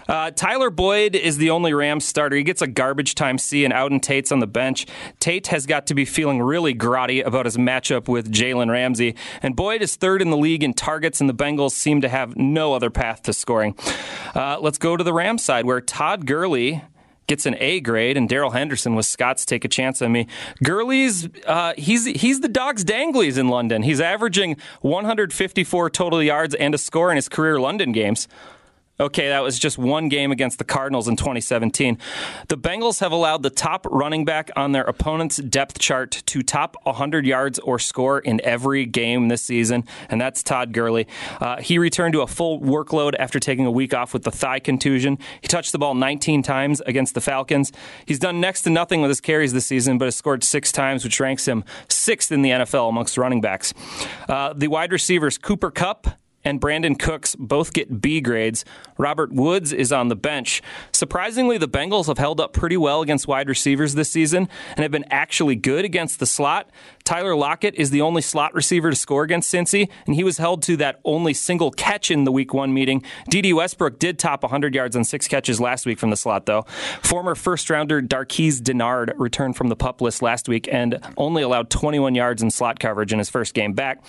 Uh, 0.09 0.31
Tyler 0.33 0.69
Boyd 0.69 1.15
is 1.15 1.37
the 1.37 1.51
only 1.51 1.73
Rams 1.73 2.05
starter. 2.05 2.37
He 2.37 2.43
gets 2.43 2.61
a 2.61 2.67
garbage 2.67 3.15
time 3.15 3.39
C, 3.39 3.65
and 3.65 3.73
Auden 3.73 4.03
Tate's 4.03 4.33
on 4.33 4.41
the 4.41 4.47
bench. 4.49 4.87
Tate 5.21 5.47
has 5.47 5.65
got 5.65 5.87
to 5.87 5.95
be 5.95 6.05
feeling 6.05 6.43
really 6.43 6.75
grotty 6.75 7.25
about 7.25 7.47
his 7.47 7.57
matchup 7.57 8.09
with 8.09 8.31
Jalen 8.33 8.69
Ramsey. 8.71 9.15
And 9.43 9.55
Boyd 9.55 9.81
is 9.81 9.95
third 9.97 10.21
in 10.21 10.31
the 10.31 10.37
league 10.37 10.65
in 10.65 10.75
targets, 10.75 11.21
and 11.21 11.31
the 11.31 11.35
Bengals 11.35 11.71
seem 11.71 12.01
to 12.01 12.09
have 12.09 12.37
no 12.37 12.75
other 12.75 12.91
path 12.91 13.23
to 13.23 13.33
scoring. 13.33 13.77
Uh, 14.35 14.59
let's 14.61 14.79
go 14.79 14.97
to 14.97 15.05
the 15.05 15.13
Rams 15.15 15.45
side, 15.45 15.67
where 15.67 15.81
Todd 15.81 16.27
Gurley 16.27 16.83
gets 17.33 17.47
an 17.47 17.57
A 17.61 17.81
grade, 17.81 18.19
and 18.19 18.29
Darrell 18.29 18.51
Henderson 18.51 18.95
with 18.95 19.07
Scott's 19.07 19.47
take 19.47 19.65
a 19.65 19.69
chance 19.69 20.03
on 20.03 20.13
me. 20.13 20.27
Gurley's 20.63 21.31
uh, 21.47 21.73
he's 21.79 22.05
he's 22.05 22.41
the 22.41 22.49
dog's 22.49 22.85
danglies 22.85 23.39
in 23.39 23.49
London. 23.49 23.83
He's 23.83 24.03
averaging 24.03 24.57
154 24.83 25.89
total 25.89 26.23
yards 26.23 26.55
and 26.55 26.75
a 26.75 26.79
score 26.79 27.11
in 27.11 27.17
his 27.17 27.31
career 27.31 27.59
London 27.59 27.93
games. 27.93 28.29
Okay, 29.01 29.29
that 29.29 29.43
was 29.43 29.59
just 29.59 29.79
one 29.79 30.11
game 30.11 30.31
against 30.31 30.59
the 30.59 30.65
Cardinals 30.65 31.09
in 31.09 31.17
2017. 31.17 31.97
The 32.49 32.59
Bengals 32.59 33.01
have 33.01 33.11
allowed 33.11 33.43
the 33.43 33.51
top 33.51 33.87
running 33.91 34.27
back 34.27 34.51
on 34.55 34.73
their 34.73 34.85
opponent's 34.85 35.39
depth 35.39 35.79
chart 35.79 36.23
to 36.27 36.43
top 36.43 36.77
100 36.83 37.25
yards 37.25 37.59
or 37.61 37.79
score 37.79 38.21
in 38.21 38.41
every 38.45 38.85
game 38.85 39.29
this 39.29 39.43
season, 39.43 39.85
and 40.11 40.21
that's 40.21 40.43
Todd 40.43 40.75
Gurley. 40.75 41.09
Uh, 41.41 41.57
he 41.61 41.79
returned 41.79 42.13
to 42.13 42.21
a 42.21 42.27
full 42.27 42.61
workload 42.61 43.15
after 43.19 43.41
taking 43.41 43.65
a 43.65 43.71
week 43.71 43.95
off 43.95 44.13
with 44.13 44.25
the 44.25 44.31
thigh 44.31 44.61
contusion. 44.61 45.19
He 45.41 45.49
touched 45.49 45.73
the 45.73 45.79
ball 45.79 45.95
19 45.95 46.43
times 46.43 46.83
against 46.83 47.15
the 47.15 47.23
Falcons. 47.23 47.73
He's 48.05 48.19
done 48.19 48.41
next 48.41 48.63
to 48.63 48.71
nothing 48.71 49.01
with 49.01 49.09
his 49.09 49.23
carries 49.23 49.55
this 49.55 49.67
season, 49.67 49.97
but 49.97 50.05
has 50.05 50.17
scored 50.17 50.45
six 50.45 50.71
times, 50.71 51.03
which 51.03 51.19
ranks 51.19 51.49
him 51.49 51.65
sixth 51.89 52.31
in 52.31 52.43
the 52.43 52.51
NFL 52.51 52.91
amongst 52.91 53.17
running 53.17 53.41
backs. 53.41 53.73
Uh, 54.29 54.53
the 54.53 54.69
wide 54.69 54.93
receivers, 54.93 55.39
Cooper 55.39 55.71
Kupp 55.71 56.09
and 56.45 56.61
Brandin 56.61 56.99
Cooks 56.99 57.37
both 57.37 57.73
get 57.73 58.01
B 58.01 58.21
grades. 58.21 58.65
Robert 58.99 59.33
Woods 59.33 59.73
is 59.73 59.93
on 59.93 60.09
the 60.09 60.17
bench. 60.17 60.63
Surprisingly, 60.93 61.59
the 61.59 61.69
Bengals 61.69 62.07
have 62.07 62.19
held 62.19 62.41
up 62.41 62.53
pretty 62.53 62.77
well 62.77 63.03
against 63.03 63.27
wide 63.27 63.49
receivers 63.49 63.95
this 63.95 64.11
season 64.11 64.49
and 64.71 64.81
have 64.81 64.91
been 64.91 65.05
actually 65.11 65.57
good 65.57 65.85
against 65.85 66.19
the 66.19 66.27
slot. 66.27 66.71
Tyler 67.05 67.35
Lockett 67.35 67.75
is 67.75 67.91
the 67.91 68.01
only 68.01 68.23
slot 68.23 68.55
receiver 68.55 68.91
to 68.91 68.97
score 68.97 69.25
against 69.25 69.53
Cincy, 69.53 69.89
and 70.07 70.15
he 70.15 70.25
was 70.25 70.39
held 70.39 70.63
to 70.63 70.77
that 70.77 71.01
only 71.05 71.35
single 71.35 71.71
catch 71.71 72.11
in 72.11 72.25
the 72.25 72.33
week 72.33 72.55
one 72.55 72.73
meeting. 72.73 73.03
Dede 73.29 73.55
Westbrook 73.55 73.99
did 73.99 74.19
top 74.19 74.43
100 74.43 74.75
yards 74.75 74.97
on 74.97 75.05
six 75.05 75.27
catches 75.27 75.61
last 75.61 75.87
week 75.87 75.99
from 75.99 76.11
the 76.11 76.17
slot, 76.17 76.47
though. 76.47 76.63
Former 77.03 77.35
first 77.35 77.69
rounder 77.71 78.01
Darqueze 78.01 78.61
Dennard 78.61 79.13
returned 79.19 79.57
from 79.57 79.69
the 79.69 79.77
pup 79.77 80.01
list 80.01 80.23
last 80.23 80.49
week 80.49 80.69
and 80.71 81.01
only 81.17 81.43
allowed 81.43 81.71
21 81.71 82.15
yards 82.15 82.43
in 82.43 82.51
slot 82.51 82.79
coverage 82.79 83.13
in 83.13 83.19
his 83.19 83.31
first 83.31 83.55
game 83.55 83.73
back. 83.73 84.03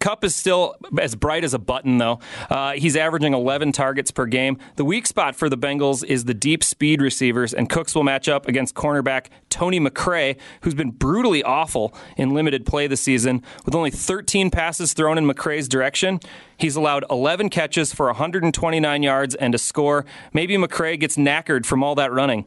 Kupp 0.00 0.24
is 0.24 0.34
still 0.34 0.74
as 0.98 1.14
bright 1.14 1.44
as 1.44 1.54
a 1.54 1.58
button, 1.58 1.98
though. 1.98 2.20
Uh, 2.48 2.72
he's 2.72 2.96
averaging 2.96 3.34
11 3.34 3.72
targets 3.72 4.10
per 4.10 4.26
game. 4.26 4.58
The 4.76 4.84
weak 4.84 5.06
spot 5.06 5.36
for 5.36 5.48
the 5.48 5.58
Bengals 5.58 6.02
is 6.04 6.24
the 6.24 6.34
deep 6.34 6.64
speed 6.64 7.02
receivers, 7.02 7.52
and 7.52 7.68
Cooks 7.68 7.94
will 7.94 8.02
match 8.02 8.28
up 8.28 8.48
against 8.48 8.74
cornerback 8.74 9.26
Tony 9.50 9.78
McRae, 9.78 10.38
who's 10.62 10.74
been 10.74 10.90
brutally 10.90 11.42
awful 11.42 11.94
in 12.16 12.34
limited 12.34 12.64
play 12.64 12.86
this 12.86 13.02
season. 13.02 13.42
With 13.64 13.74
only 13.74 13.90
13 13.90 14.50
passes 14.50 14.94
thrown 14.94 15.18
in 15.18 15.26
McRae's 15.26 15.68
direction, 15.68 16.20
he's 16.60 16.76
allowed 16.76 17.04
11 17.10 17.50
catches 17.50 17.92
for 17.92 18.06
129 18.06 19.02
yards 19.02 19.34
and 19.34 19.54
a 19.54 19.58
score. 19.58 20.04
Maybe 20.32 20.56
McRae 20.56 20.98
gets 20.98 21.16
knackered 21.16 21.66
from 21.66 21.82
all 21.82 21.94
that 21.96 22.12
running. 22.12 22.44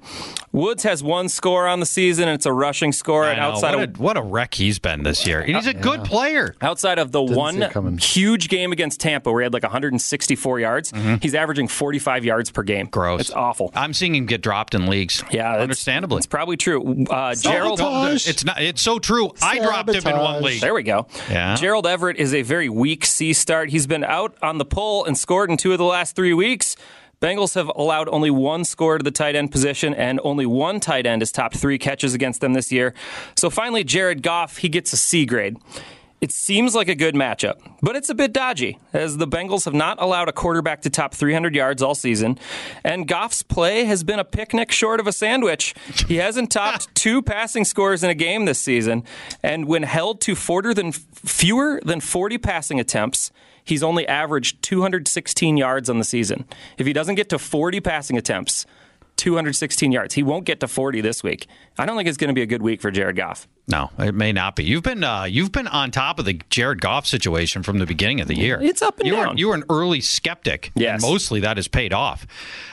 Woods 0.52 0.84
has 0.84 1.04
one 1.04 1.30
score 1.30 1.68
on 1.68 1.80
the 1.80 1.86
season, 1.86 2.28
and 2.28 2.36
it's 2.36 2.46
a 2.46 2.54
rushing 2.54 2.92
score. 2.92 3.26
And 3.26 3.40
outside 3.40 3.76
what, 3.76 3.90
of 3.90 4.00
a, 4.00 4.02
what 4.02 4.18
a 4.18 4.22
wreck 4.22 4.54
he's 4.54 4.80
been 4.80 5.04
this 5.04 5.26
year. 5.26 5.42
And 5.42 5.56
he's 5.56 5.68
a 5.68 5.74
good 5.74 6.04
player. 6.04 6.56
Outside 6.62 7.00
of 7.00 7.12
the 7.12 7.26
see 7.26 7.34
it 7.34 7.38
one 7.76 7.98
huge 7.98 8.50
game 8.50 8.72
against 8.72 9.00
Tampa 9.00 9.32
where 9.32 9.42
he 9.42 9.46
had 9.46 9.54
like 9.54 9.64
164 9.64 10.60
yards, 10.60 10.94
he's 11.22 11.36
averaging 11.36 11.68
45 11.68 12.26
yards 12.26 12.52
per 12.52 12.64
game. 12.64 12.86
Mm-hmm. 12.86 12.92
Gross. 12.92 13.22
It's 13.22 13.32
awful. 13.32 13.72
I'm 13.76 13.94
seeing 13.94 14.16
him 14.16 14.26
get 14.26 14.42
dropped 14.42 14.76
in 14.76 14.88
leagues. 14.88 15.24
Yeah, 15.32 15.56
understandably. 15.56 16.18
It's 16.18 16.28
probably 16.28 16.58
true. 16.58 17.06
Uh, 17.10 17.36
Gerald. 17.36 17.80
It's 17.82 18.46
not. 18.46 18.62
It's 18.62 18.82
so 18.82 19.00
true. 19.00 19.32
I 19.42 19.60
dropped 19.60 19.90
him 19.90 20.06
in 20.08 20.18
one 20.18 20.44
league. 20.44 20.62
There 20.62 20.74
we 20.74 20.84
go. 20.84 21.08
Yeah. 21.30 21.56
Gerald 21.56 21.88
Everett 21.88 22.18
is 22.18 22.34
a 22.34 22.42
very 22.42 22.70
weak 22.70 23.06
C 23.06 23.34
start. 23.34 23.70
He's 23.70 23.88
been 23.88 24.03
out 24.04 24.38
on 24.42 24.58
the 24.58 24.66
pull 24.66 25.06
and 25.06 25.18
scored 25.18 25.50
in 25.50 25.58
two 25.58 25.72
of 25.72 25.78
the 25.78 25.84
last 25.84 26.16
three 26.16 26.34
weeks. 26.34 26.76
Bengals 27.24 27.56
have 27.56 27.72
allowed 27.76 28.10
only 28.10 28.30
one 28.30 28.66
score 28.66 28.98
to 28.98 29.04
the 29.04 29.10
tight 29.10 29.34
end 29.34 29.50
position, 29.50 29.94
and 29.94 30.20
only 30.26 30.46
one 30.46 30.82
tight 30.82 31.06
end 31.06 31.22
has 31.22 31.32
topped 31.32 31.56
three 31.56 31.78
catches 31.78 32.14
against 32.14 32.42
them 32.42 32.52
this 32.52 32.70
year. 32.70 32.94
So 33.38 33.50
finally, 33.50 33.86
Jared 33.86 34.22
Goff, 34.22 34.58
he 34.58 34.68
gets 34.68 34.92
a 34.92 34.98
C 34.98 35.26
grade. 35.26 35.56
It 36.24 36.32
seems 36.32 36.74
like 36.74 36.88
a 36.88 36.96
good 36.96 37.16
matchup, 37.16 37.60
but 37.82 37.98
it's 37.98 38.10
a 38.10 38.16
bit 38.16 38.32
dodgy, 38.32 38.80
as 38.94 39.18
the 39.18 39.28
Bengals 39.28 39.66
have 39.66 39.74
not 39.74 40.02
allowed 40.02 40.30
a 40.30 40.32
quarterback 40.32 40.82
to 40.84 40.90
top 40.90 41.14
300 41.14 41.54
yards 41.54 41.82
all 41.82 41.96
season, 41.96 42.40
and 42.82 43.10
Goff's 43.10 43.44
play 43.44 43.84
has 43.84 44.06
been 44.06 44.20
a 44.20 44.24
picnic 44.24 44.72
short 44.72 45.02
of 45.02 45.08
a 45.08 45.12
sandwich. 45.12 45.76
He 46.08 46.16
hasn't 46.16 46.50
topped 46.50 46.96
two 46.96 47.22
passing 47.22 47.66
scores 47.66 48.06
in 48.06 48.10
a 48.10 48.16
game 48.16 48.46
this 48.46 48.60
season, 48.60 49.04
and 49.42 49.66
when 49.66 49.84
held 49.84 50.22
to 50.22 50.36
than, 50.74 50.94
fewer 50.94 51.82
than 51.84 52.00
40 52.00 52.38
passing 52.38 52.80
attempts, 52.80 53.32
he's 53.64 53.84
only 53.84 54.08
averaged 54.08 54.62
216 54.62 55.58
yards 55.58 55.90
on 55.90 55.98
the 55.98 56.04
season. 56.04 56.46
If 56.78 56.88
he 56.88 56.94
doesn't 56.94 57.16
get 57.16 57.30
to 57.30 57.40
40 57.40 57.82
passing 57.82 58.18
attempts, 58.18 58.66
216 59.18 59.92
yards. 59.92 60.14
He 60.16 60.24
won't 60.24 60.46
get 60.46 60.60
to 60.60 60.68
40 60.68 61.02
this 61.02 61.24
week. 61.24 61.48
I 61.78 61.86
don't 61.86 61.98
think 61.98 62.08
it's 62.08 62.18
going 62.18 62.28
to 62.28 62.34
be 62.34 62.42
a 62.42 62.46
good 62.46 62.62
week 62.62 62.82
for 62.82 62.92
Jared 62.92 63.16
Goff. 63.16 63.48
No, 63.68 63.90
it 63.98 64.14
may 64.14 64.34
not 64.34 64.58
be. 64.58 64.64
You've 64.66 64.84
been 64.84 65.04
uh, 65.06 65.24
you've 65.24 65.54
been 65.54 65.68
on 65.70 65.90
top 65.90 66.20
of 66.20 66.26
the 66.26 66.40
Jared 66.50 66.82
Goff 66.82 67.08
situation 67.08 67.64
from 67.64 67.80
the 67.80 67.86
beginning 67.86 68.20
of 68.20 68.28
the 68.28 68.36
year. 68.36 68.60
It's 68.62 68.82
up 68.82 69.00
and 69.00 69.08
you 69.08 69.16
down. 69.16 69.30
Were, 69.30 69.36
you 69.38 69.48
were 69.48 69.56
an 69.56 69.64
early 69.70 70.02
skeptic. 70.02 70.72
Yes. 70.76 71.02
and 71.02 71.10
mostly 71.12 71.40
that 71.40 71.56
has 71.58 71.70
paid 71.70 71.94
off. 71.94 72.28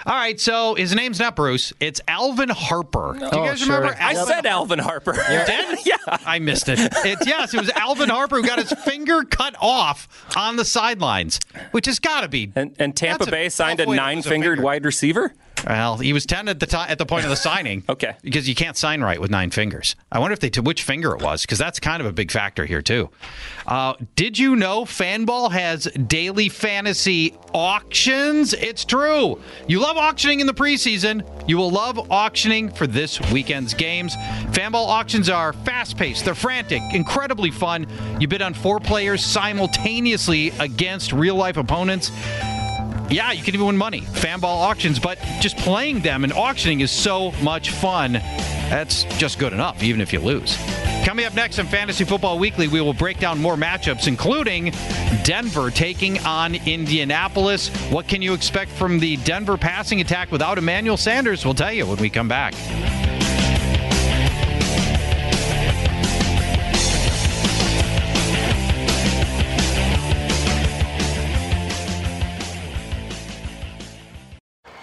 All 0.05 0.15
right, 0.17 0.39
so 0.41 0.75
his 0.75 0.93
name's 0.95 1.21
not 1.21 1.37
Bruce. 1.37 1.73
It's 1.79 2.01
Alvin 2.09 2.49
Harper. 2.49 3.15
Do 3.17 3.21
you 3.25 3.31
Oh, 3.33 3.45
guys 3.47 3.61
sure. 3.61 3.77
remember? 3.77 3.97
I 4.01 4.15
Alvin 4.15 4.27
said 4.35 4.47
Alvin 4.47 4.79
Harper. 4.81 5.15
You 5.15 5.45
did? 5.47 5.79
yeah. 5.87 5.97
I 6.09 6.41
missed 6.41 6.69
it. 6.69 6.79
It's 6.81 7.25
yes, 7.27 7.55
it 7.55 7.61
was 7.61 7.71
Alvin 7.71 8.09
Harper 8.09 8.37
who 8.37 8.43
got 8.47 8.59
his 8.59 8.73
finger 8.85 9.23
cut 9.23 9.55
off 9.61 10.09
on 10.37 10.57
the 10.57 10.65
sidelines, 10.65 11.39
which 11.71 11.87
has 11.87 12.01
got 12.01 12.23
to 12.23 12.29
be. 12.29 12.51
And, 12.57 12.75
and 12.81 12.97
Tampa 12.97 13.19
That's 13.21 13.29
a 13.29 13.31
Bay 13.31 13.49
signed 13.49 13.79
a 13.79 13.85
tough 13.85 13.91
way 13.91 13.97
to 13.97 14.03
lose 14.03 14.11
a 14.11 14.15
nine-fingered 14.17 14.57
finger. 14.59 14.63
wide 14.67 14.85
receiver. 14.85 15.33
Well, 15.67 15.99
he 15.99 16.13
was 16.13 16.27
ten 16.27 16.49
at 16.49 16.61
the 16.61 16.67
time 16.67 16.91
at 16.91 16.99
the 16.99 17.07
point 17.07 17.25
of 17.25 17.31
the 17.31 17.37
signing. 17.51 17.85
Okay. 17.89 18.15
because 18.23 18.49
you 18.49 18.55
can't 18.55 18.77
sign 18.77 19.03
right 19.03 19.21
with 19.21 19.31
nine 19.31 19.51
fingers. 19.51 19.97
I 20.11 20.19
wonder 20.19 20.33
if 20.33 20.41
they 20.41 20.51
to 20.51 20.63
which 20.63 20.83
finger 20.83 21.15
it 21.15 21.23
was 21.23 21.43
because 21.43 21.59
that's 21.59 21.81
kind 21.81 22.01
of 22.01 22.07
a 22.07 22.13
big 22.13 22.31
factor 22.31 22.65
here 22.65 22.83
too. 22.83 23.11
Uh, 23.67 23.95
did 24.17 24.39
you 24.39 24.57
know 24.57 24.85
Fanball 24.85 25.51
has 25.53 25.85
daily 25.85 26.49
fantasy 26.49 27.37
auctions? 27.53 28.53
It's 28.55 28.85
true. 28.85 29.41
You 29.69 29.81
love 29.81 29.97
auctioning 29.97 30.41
in 30.41 30.47
the 30.47 30.55
preseason. 30.55 31.25
You 31.49 31.57
will 31.57 31.71
love 31.71 32.11
auctioning 32.11 32.71
for 32.71 32.87
this 32.87 33.21
weekend's 33.31 33.75
games. 33.75 34.17
Fanball 34.53 34.87
auctions 34.87 35.29
are 35.29 35.53
fast-paced. 35.53 36.25
They're 36.25 36.35
frantic, 36.35 36.83
incredibly 36.93 37.51
fun. 37.51 37.87
You 38.19 38.29
bid 38.29 38.43
on 38.43 38.55
four 38.55 38.81
players 38.81 39.25
simultaneously 39.25 40.51
against 40.59 41.13
real-life 41.13 41.57
opponents. 41.57 42.11
Yeah, 43.11 43.33
you 43.33 43.43
can 43.43 43.55
even 43.55 43.67
win 43.67 43.77
money. 43.77 44.03
Fanball 44.03 44.45
auctions, 44.45 45.01
but 45.01 45.19
just 45.41 45.57
playing 45.57 46.01
them 46.01 46.23
and 46.23 46.33
auctioning 46.33 46.81
is 46.81 46.93
so 46.93 47.33
much 47.43 47.71
fun. 47.71 48.13
That's 48.13 49.03
just 49.19 49.41
good 49.41 49.53
enough, 49.53 49.83
even 49.83 50.01
if 50.01 50.13
you 50.13 50.21
lose. 50.21 50.57
Coming 51.05 51.25
up 51.25 51.35
next 51.35 51.59
on 51.59 51.67
Fantasy 51.67 52.05
Football 52.05 52.39
Weekly, 52.39 52.69
we 52.69 52.81
will 52.81 52.93
break 52.93 53.19
down 53.19 53.41
more 53.41 53.57
matchups, 53.57 54.07
including 54.07 54.73
Denver 55.25 55.71
taking 55.71 56.19
on 56.21 56.55
Indianapolis. 56.55 57.69
What 57.91 58.07
can 58.07 58.23
you 58.23 58.33
expect 58.33 58.71
from 58.71 59.01
the 59.01 59.17
Denver 59.19 59.57
passing 59.57 60.01
attack 60.01 60.31
without 60.31 60.57
Emmanuel 60.57 60.97
Sanders? 60.97 61.45
We'll 61.45 61.55
tell 61.55 61.73
you 61.73 61.87
when 61.87 61.99
we 61.99 62.11
come 62.11 62.29
back. 62.29 62.55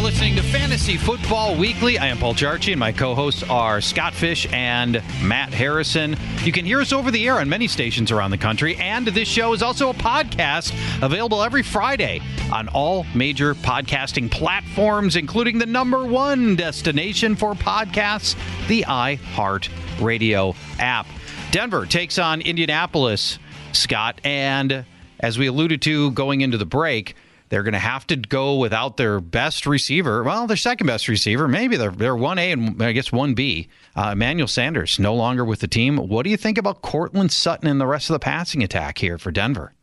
Are 0.00 0.04
listening 0.04 0.34
to 0.34 0.42
Fantasy 0.42 0.96
Football 0.96 1.56
Weekly. 1.56 1.98
I 1.98 2.06
am 2.06 2.16
Paul 2.16 2.32
Charchi, 2.32 2.70
and 2.70 2.80
my 2.80 2.90
co 2.90 3.14
hosts 3.14 3.42
are 3.42 3.82
Scott 3.82 4.14
Fish 4.14 4.50
and 4.50 5.02
Matt 5.22 5.52
Harrison. 5.52 6.16
You 6.42 6.52
can 6.52 6.64
hear 6.64 6.80
us 6.80 6.92
over 6.92 7.10
the 7.10 7.28
air 7.28 7.38
on 7.38 7.50
many 7.50 7.68
stations 7.68 8.10
around 8.10 8.30
the 8.30 8.38
country, 8.38 8.76
and 8.76 9.06
this 9.06 9.28
show 9.28 9.52
is 9.52 9.62
also 9.62 9.90
a 9.90 9.94
podcast 9.94 10.72
available 11.02 11.42
every 11.42 11.62
Friday 11.62 12.22
on 12.50 12.68
all 12.68 13.04
major 13.14 13.54
podcasting 13.54 14.30
platforms, 14.30 15.16
including 15.16 15.58
the 15.58 15.66
number 15.66 16.06
one 16.06 16.56
destination 16.56 17.36
for 17.36 17.52
podcasts, 17.52 18.36
the 18.68 18.82
iHeart 18.82 19.68
Radio 20.00 20.54
app. 20.78 21.06
Denver 21.50 21.84
takes 21.84 22.18
on 22.18 22.40
Indianapolis, 22.40 23.38
Scott, 23.72 24.18
and 24.24 24.86
as 25.18 25.38
we 25.38 25.46
alluded 25.46 25.82
to 25.82 26.10
going 26.12 26.40
into 26.40 26.56
the 26.56 26.64
break, 26.64 27.16
they're 27.50 27.62
going 27.62 27.74
to 27.74 27.78
have 27.78 28.06
to 28.06 28.16
go 28.16 28.56
without 28.56 28.96
their 28.96 29.20
best 29.20 29.66
receiver. 29.66 30.22
Well, 30.22 30.46
their 30.46 30.56
second 30.56 30.86
best 30.86 31.08
receiver, 31.08 31.46
maybe 31.46 31.76
they're, 31.76 31.90
they're 31.90 32.14
1A 32.14 32.52
and 32.52 32.82
I 32.82 32.92
guess 32.92 33.10
1B. 33.10 33.68
Uh, 33.94 34.10
Emmanuel 34.12 34.48
Sanders 34.48 34.98
no 34.98 35.14
longer 35.14 35.44
with 35.44 35.60
the 35.60 35.68
team. 35.68 35.96
What 35.96 36.22
do 36.22 36.30
you 36.30 36.36
think 36.36 36.56
about 36.56 36.80
Courtland 36.80 37.32
Sutton 37.32 37.68
and 37.68 37.80
the 37.80 37.86
rest 37.86 38.08
of 38.08 38.14
the 38.14 38.20
passing 38.20 38.62
attack 38.62 38.98
here 38.98 39.18
for 39.18 39.30
Denver? 39.30 39.74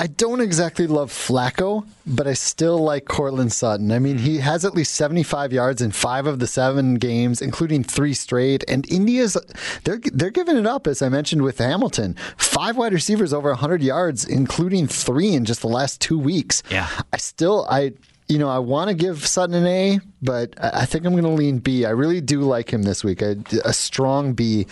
I 0.00 0.06
don't 0.06 0.40
exactly 0.40 0.86
love 0.86 1.12
Flacco, 1.12 1.86
but 2.06 2.26
I 2.26 2.32
still 2.32 2.78
like 2.78 3.04
Courtland 3.04 3.52
Sutton. 3.52 3.92
I 3.92 3.98
mean, 3.98 4.16
he 4.16 4.38
mm. 4.38 4.40
has 4.40 4.64
at 4.64 4.72
least 4.72 4.94
75 4.94 5.52
yards 5.52 5.82
in 5.82 5.90
five 5.90 6.26
of 6.26 6.38
the 6.38 6.46
seven 6.46 6.94
games, 6.94 7.42
including 7.42 7.84
three 7.84 8.14
straight. 8.14 8.64
And 8.66 8.90
India's 8.90 9.36
they're 9.84 10.00
they're 10.10 10.30
giving 10.30 10.56
it 10.56 10.66
up, 10.66 10.86
as 10.86 11.02
I 11.02 11.10
mentioned 11.10 11.42
with 11.42 11.58
Hamilton. 11.58 12.16
Five 12.38 12.78
wide 12.78 12.94
receivers 12.94 13.34
over 13.34 13.50
100 13.50 13.82
yards, 13.82 14.24
including 14.24 14.86
three 14.86 15.34
in 15.34 15.44
just 15.44 15.60
the 15.60 15.68
last 15.68 16.00
two 16.00 16.18
weeks. 16.18 16.62
Yeah, 16.70 16.88
I 17.12 17.18
still 17.18 17.66
I 17.68 17.92
you 18.30 18.38
know, 18.38 18.48
I 18.48 18.58
want 18.58 18.88
to 18.88 18.94
give 18.94 19.26
Sutton 19.26 19.54
an 19.54 19.66
A, 19.66 20.00
but 20.22 20.54
I 20.62 20.86
think 20.86 21.04
I'm 21.04 21.12
going 21.12 21.24
to 21.24 21.30
lean 21.30 21.58
B. 21.58 21.84
I 21.84 21.90
really 21.90 22.20
do 22.20 22.42
like 22.42 22.72
him 22.72 22.84
this 22.84 23.02
week. 23.02 23.22
A, 23.22 23.36
a 23.64 23.72
strong 23.72 24.34
B. 24.34 24.66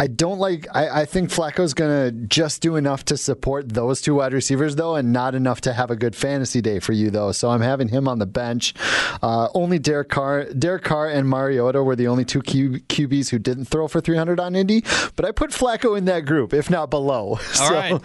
I 0.00 0.06
don't 0.06 0.38
like. 0.38 0.66
I, 0.74 1.02
I 1.02 1.04
think 1.04 1.28
Flacco's 1.30 1.74
going 1.74 1.90
to 1.90 2.26
just 2.26 2.62
do 2.62 2.76
enough 2.76 3.04
to 3.06 3.16
support 3.16 3.68
those 3.68 4.00
two 4.00 4.14
wide 4.14 4.32
receivers, 4.32 4.76
though, 4.76 4.94
and 4.94 5.12
not 5.12 5.34
enough 5.34 5.60
to 5.62 5.72
have 5.72 5.90
a 5.90 5.96
good 5.96 6.16
fantasy 6.16 6.62
day 6.62 6.78
for 6.78 6.92
you, 6.92 7.10
though. 7.10 7.32
So 7.32 7.50
I'm 7.50 7.60
having 7.60 7.88
him 7.88 8.08
on 8.08 8.20
the 8.20 8.26
bench. 8.26 8.72
Uh, 9.22 9.48
only 9.54 9.78
Derek 9.78 10.08
Carr, 10.08 10.44
Derek 10.52 10.84
Carr, 10.84 11.08
and 11.10 11.28
Mariota 11.28 11.82
were 11.82 11.96
the 11.96 12.06
only 12.06 12.24
two 12.24 12.40
Q, 12.40 12.80
QBs 12.88 13.30
who 13.30 13.38
didn't 13.38 13.66
throw 13.66 13.86
for 13.86 14.00
300 14.00 14.40
on 14.40 14.54
Indy. 14.54 14.82
But 15.16 15.26
I 15.26 15.32
put 15.32 15.50
Flacco 15.50 15.98
in 15.98 16.06
that 16.06 16.24
group, 16.24 16.54
if 16.54 16.70
not 16.70 16.88
below. 16.88 17.14
All 17.30 17.38
so, 17.38 17.74
right. 17.74 18.00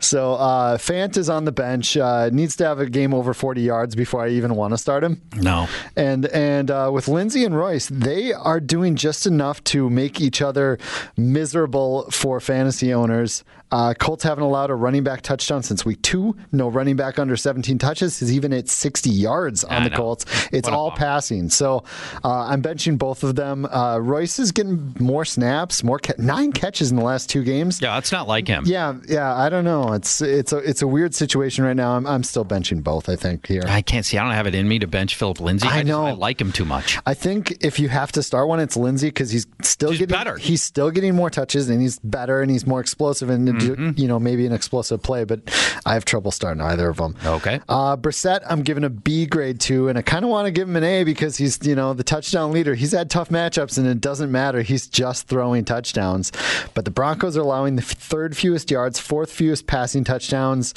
So 0.00 0.34
uh, 0.34 0.78
Fant 0.78 1.16
is 1.16 1.28
on 1.28 1.44
the 1.44 1.52
bench. 1.52 1.96
Uh, 1.96 2.30
needs 2.32 2.56
to 2.56 2.64
have 2.64 2.78
a 2.78 2.88
game 2.88 3.12
over 3.12 3.34
40 3.34 3.60
yards 3.60 3.94
before 3.94 4.24
I 4.24 4.37
even 4.38 4.54
want 4.54 4.72
to 4.72 4.78
start 4.78 5.04
him. 5.04 5.20
No. 5.36 5.68
And 5.96 6.26
and 6.26 6.70
uh, 6.70 6.90
with 6.92 7.08
Lindsay 7.08 7.44
and 7.44 7.54
Royce, 7.56 7.88
they 7.88 8.32
are 8.32 8.60
doing 8.60 8.96
just 8.96 9.26
enough 9.26 9.62
to 9.64 9.90
make 9.90 10.20
each 10.20 10.40
other 10.40 10.78
miserable 11.16 12.10
for 12.10 12.40
fantasy 12.40 12.92
owners. 12.94 13.44
Uh, 13.70 13.92
Colts 13.92 14.24
haven't 14.24 14.44
allowed 14.44 14.70
a 14.70 14.74
running 14.74 15.04
back 15.04 15.20
touchdown 15.20 15.62
since 15.62 15.84
week 15.84 16.00
two. 16.00 16.34
No 16.52 16.68
running 16.68 16.96
back 16.96 17.18
under 17.18 17.36
17 17.36 17.76
touches 17.76 18.22
is 18.22 18.32
even 18.32 18.50
at 18.54 18.66
60 18.66 19.10
yards 19.10 19.62
on 19.62 19.82
I 19.82 19.84
the 19.84 19.90
know. 19.90 19.96
Colts. 19.96 20.24
It's 20.52 20.66
all 20.66 20.90
passing. 20.90 21.50
So 21.50 21.84
uh, 22.24 22.46
I'm 22.46 22.62
benching 22.62 22.96
both 22.96 23.22
of 23.22 23.34
them. 23.36 23.66
Uh, 23.66 23.98
Royce 23.98 24.38
is 24.38 24.52
getting 24.52 24.94
more 24.98 25.26
snaps, 25.26 25.84
more 25.84 25.98
ca- 25.98 26.14
nine 26.16 26.52
catches 26.52 26.90
in 26.90 26.96
the 26.96 27.04
last 27.04 27.28
two 27.28 27.44
games. 27.44 27.82
Yeah, 27.82 27.92
that's 27.92 28.10
not 28.10 28.26
like 28.26 28.48
him. 28.48 28.62
Yeah, 28.64 28.94
yeah. 29.06 29.34
I 29.36 29.50
don't 29.50 29.64
know. 29.64 29.92
It's 29.92 30.22
it's 30.22 30.54
a 30.54 30.58
it's 30.58 30.80
a 30.80 30.86
weird 30.88 31.14
situation 31.14 31.62
right 31.62 31.76
now. 31.76 31.92
I'm 31.94 32.06
I'm 32.06 32.22
still 32.22 32.46
benching 32.46 32.82
both. 32.82 33.10
I 33.10 33.16
think 33.16 33.46
here. 33.46 33.64
I 33.66 33.82
can't 33.82 34.06
see. 34.06 34.16
I 34.16 34.24
don't 34.28 34.36
have 34.36 34.46
it 34.46 34.54
in 34.54 34.68
me 34.68 34.78
to 34.78 34.86
bench 34.86 35.16
Phillip 35.16 35.40
Lindsay. 35.40 35.66
I 35.68 35.78
just- 35.78 35.86
know. 35.86 36.06
I 36.06 36.12
like 36.12 36.40
him 36.40 36.52
too 36.52 36.64
much. 36.64 36.98
I 37.06 37.14
think 37.14 37.56
if 37.64 37.78
you 37.78 37.88
have 37.88 38.12
to 38.12 38.22
start 38.22 38.48
one, 38.48 38.60
it's 38.60 38.76
Lindsay 38.76 39.08
because 39.08 39.30
he's 39.30 39.46
still 39.62 39.90
He's 39.90 39.98
getting 40.00 40.12
better. 40.16 40.36
He's 40.36 40.62
still 40.62 40.90
getting 40.90 41.14
more 41.14 41.30
touches 41.30 41.68
and 41.68 41.80
he's 41.82 41.98
better 42.00 42.40
and 42.42 42.50
he's 42.50 42.66
more 42.66 42.80
explosive 42.80 43.30
and 43.30 43.48
Mm-hmm. 43.48 43.90
you 43.96 44.06
know 44.06 44.18
maybe 44.18 44.46
an 44.46 44.52
explosive 44.52 45.02
play. 45.02 45.24
But 45.24 45.40
I 45.86 45.94
have 45.94 46.04
trouble 46.04 46.30
starting 46.30 46.60
either 46.62 46.88
of 46.88 46.98
them. 46.98 47.16
Okay. 47.24 47.60
Uh, 47.68 47.96
Brissett, 47.96 48.40
I'm 48.48 48.62
giving 48.62 48.84
a 48.84 48.90
B 48.90 49.26
grade 49.26 49.58
to, 49.60 49.88
and 49.88 49.96
I 49.98 50.02
kind 50.02 50.24
of 50.24 50.30
want 50.30 50.46
to 50.46 50.50
give 50.50 50.68
him 50.68 50.76
an 50.76 50.84
A 50.84 51.04
because 51.04 51.36
he's 51.36 51.58
you 51.66 51.74
know 51.74 51.94
the 51.94 52.04
touchdown 52.04 52.52
leader. 52.52 52.74
He's 52.74 52.92
had 52.92 53.10
tough 53.10 53.30
matchups 53.30 53.78
and 53.78 53.86
it 53.86 54.00
doesn't 54.00 54.30
matter. 54.30 54.62
He's 54.62 54.86
just 54.86 55.28
throwing 55.28 55.64
touchdowns. 55.64 56.30
But 56.74 56.84
the 56.84 56.90
Broncos 56.90 57.36
are 57.36 57.40
allowing 57.40 57.76
the 57.76 57.82
third 57.82 58.36
fewest 58.36 58.70
yards, 58.70 58.98
fourth 58.98 59.32
fewest 59.32 59.66
passing 59.66 60.04
touchdowns. 60.04 60.74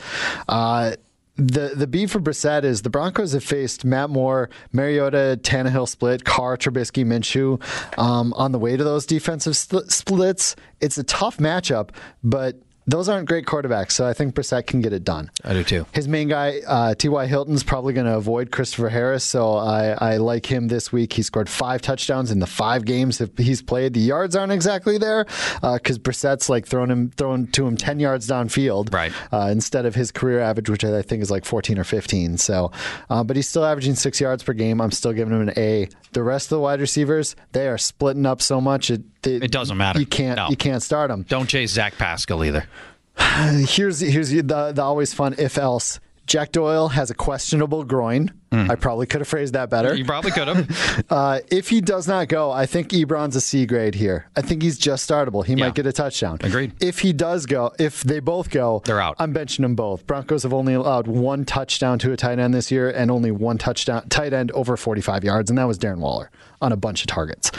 Uh, 0.47 0.93
the 1.41 1.73
the 1.75 1.87
B 1.87 2.05
for 2.05 2.19
Brissett 2.19 2.63
is 2.63 2.83
the 2.83 2.89
Broncos 2.89 3.33
have 3.33 3.43
faced 3.43 3.83
Matt 3.83 4.09
Moore, 4.09 4.49
Mariota, 4.71 5.39
Tannehill 5.41 5.87
split, 5.87 6.23
Carr, 6.23 6.57
Trubisky, 6.57 7.05
Minshew 7.05 7.61
um, 7.97 8.33
on 8.33 8.51
the 8.51 8.59
way 8.59 8.77
to 8.77 8.83
those 8.83 9.05
defensive 9.05 9.53
spl- 9.53 9.89
splits. 9.91 10.55
It's 10.79 10.97
a 10.97 11.03
tough 11.03 11.37
matchup, 11.37 11.89
but 12.23 12.61
those 12.87 13.07
aren't 13.09 13.27
great 13.27 13.45
quarterbacks, 13.45 13.91
so 13.91 14.07
I 14.07 14.13
think 14.13 14.33
Brissett 14.35 14.65
can 14.67 14.81
get 14.81 14.91
it 14.91 15.03
done. 15.03 15.29
I 15.43 15.53
do 15.53 15.63
too. 15.63 15.85
His 15.93 16.07
main 16.07 16.27
guy, 16.27 16.61
uh, 16.67 16.95
T.Y. 16.95 17.27
Hilton's 17.27 17.63
probably 17.63 17.93
going 17.93 18.07
to 18.07 18.17
avoid 18.17 18.51
Christopher 18.51 18.89
Harris, 18.89 19.23
so 19.23 19.53
I, 19.53 19.91
I 20.13 20.17
like 20.17 20.45
him 20.45 20.67
this 20.67 20.91
week. 20.91 21.13
He 21.13 21.21
scored 21.21 21.47
five 21.47 21.81
touchdowns 21.81 22.31
in 22.31 22.39
the 22.39 22.47
five 22.47 22.85
games 22.85 23.19
that 23.19 23.37
he's 23.37 23.61
played. 23.61 23.93
The 23.93 23.99
yards 23.99 24.35
aren't 24.35 24.51
exactly 24.51 24.97
there 24.97 25.25
because 25.61 25.99
Brissett's 25.99 26.49
like 26.49 26.65
throwing 26.65 26.89
him 26.89 27.11
throwing 27.11 27.47
to 27.51 27.67
him 27.67 27.77
ten 27.77 27.99
yards 27.99 28.27
downfield, 28.27 28.93
Right. 28.93 29.13
Uh, 29.31 29.49
instead 29.51 29.85
of 29.85 29.95
his 29.95 30.11
career 30.11 30.39
average, 30.39 30.69
which 30.69 30.83
I 30.83 31.01
think 31.01 31.21
is 31.21 31.29
like 31.31 31.45
fourteen 31.45 31.77
or 31.77 31.83
fifteen. 31.83 32.37
So, 32.37 32.71
uh, 33.09 33.23
but 33.23 33.35
he's 33.35 33.47
still 33.47 33.65
averaging 33.65 33.95
six 33.95 34.19
yards 34.19 34.43
per 34.43 34.53
game. 34.53 34.81
I'm 34.81 34.91
still 34.91 35.13
giving 35.13 35.33
him 35.33 35.47
an 35.47 35.53
A. 35.57 35.87
The 36.13 36.23
rest 36.23 36.47
of 36.47 36.57
the 36.57 36.59
wide 36.61 36.81
receivers, 36.81 37.35
they 37.51 37.67
are 37.67 37.77
splitting 37.77 38.25
up 38.25 38.41
so 38.41 38.59
much 38.59 38.89
it 38.91 39.01
It 39.23 39.51
doesn't 39.51 39.77
matter. 39.77 39.99
You 39.99 40.05
can't 40.05 40.37
No. 40.37 40.49
you 40.49 40.57
can't 40.57 40.81
start 40.83 41.09
them. 41.09 41.23
Don't 41.29 41.47
chase 41.47 41.71
Zach 41.71 41.97
Pascal 41.97 42.43
either. 42.43 42.65
Here's 43.67 43.99
here's 43.99 44.29
the 44.31 44.71
the 44.73 44.81
always 44.81 45.13
fun 45.13 45.35
if 45.37 45.57
else. 45.57 45.99
Jack 46.27 46.51
Doyle 46.53 46.87
has 46.89 47.09
a 47.09 47.13
questionable 47.13 47.83
groin. 47.83 48.31
I 48.53 48.75
probably 48.75 49.05
could 49.05 49.19
have 49.21 49.27
phrased 49.27 49.53
that 49.53 49.69
better. 49.69 49.93
You 49.95 50.05
probably 50.05 50.31
could 50.31 50.47
have. 50.47 51.03
Uh, 51.09 51.39
if 51.49 51.69
he 51.69 51.81
does 51.81 52.07
not 52.07 52.27
go, 52.29 52.51
I 52.51 52.65
think 52.65 52.89
Ebron's 52.89 53.35
a 53.35 53.41
C 53.41 53.65
grade 53.65 53.95
here. 53.95 54.27
I 54.35 54.41
think 54.41 54.61
he's 54.61 54.77
just 54.77 55.09
startable. 55.09 55.43
He 55.45 55.53
Yeah. 55.53 55.65
might 55.65 55.75
get 55.75 55.85
a 55.87 55.91
touchdown. 55.93 56.37
Agreed. 56.41 56.73
If 56.79 56.99
he 56.99 57.11
does 57.11 57.45
go, 57.45 57.71
if 57.79 58.03
they 58.03 58.19
both 58.19 58.49
go, 58.49 58.81
They're 58.85 59.01
out. 59.01 59.15
I'm 59.19 59.33
benching 59.33 59.61
them 59.61 59.75
both. 59.75 60.05
Broncos 60.07 60.43
have 60.43 60.53
only 60.53 60.73
allowed 60.73 61.07
one 61.07 61.43
touchdown 61.43 61.97
to 61.99 62.11
a 62.13 62.17
tight 62.17 62.39
end 62.39 62.53
this 62.53 62.71
year, 62.71 62.89
and 62.89 63.09
only 63.11 63.31
one 63.31 63.57
touchdown 63.57 64.07
tight 64.09 64.31
end 64.33 64.51
over 64.51 64.77
45 64.77 65.23
yards, 65.23 65.49
and 65.49 65.57
that 65.57 65.67
was 65.67 65.77
Darren 65.77 65.97
Waller 65.99 66.29
on 66.61 66.71
a 66.71 66.77
bunch 66.77 67.01
of 67.01 67.07
targets. 67.07 67.51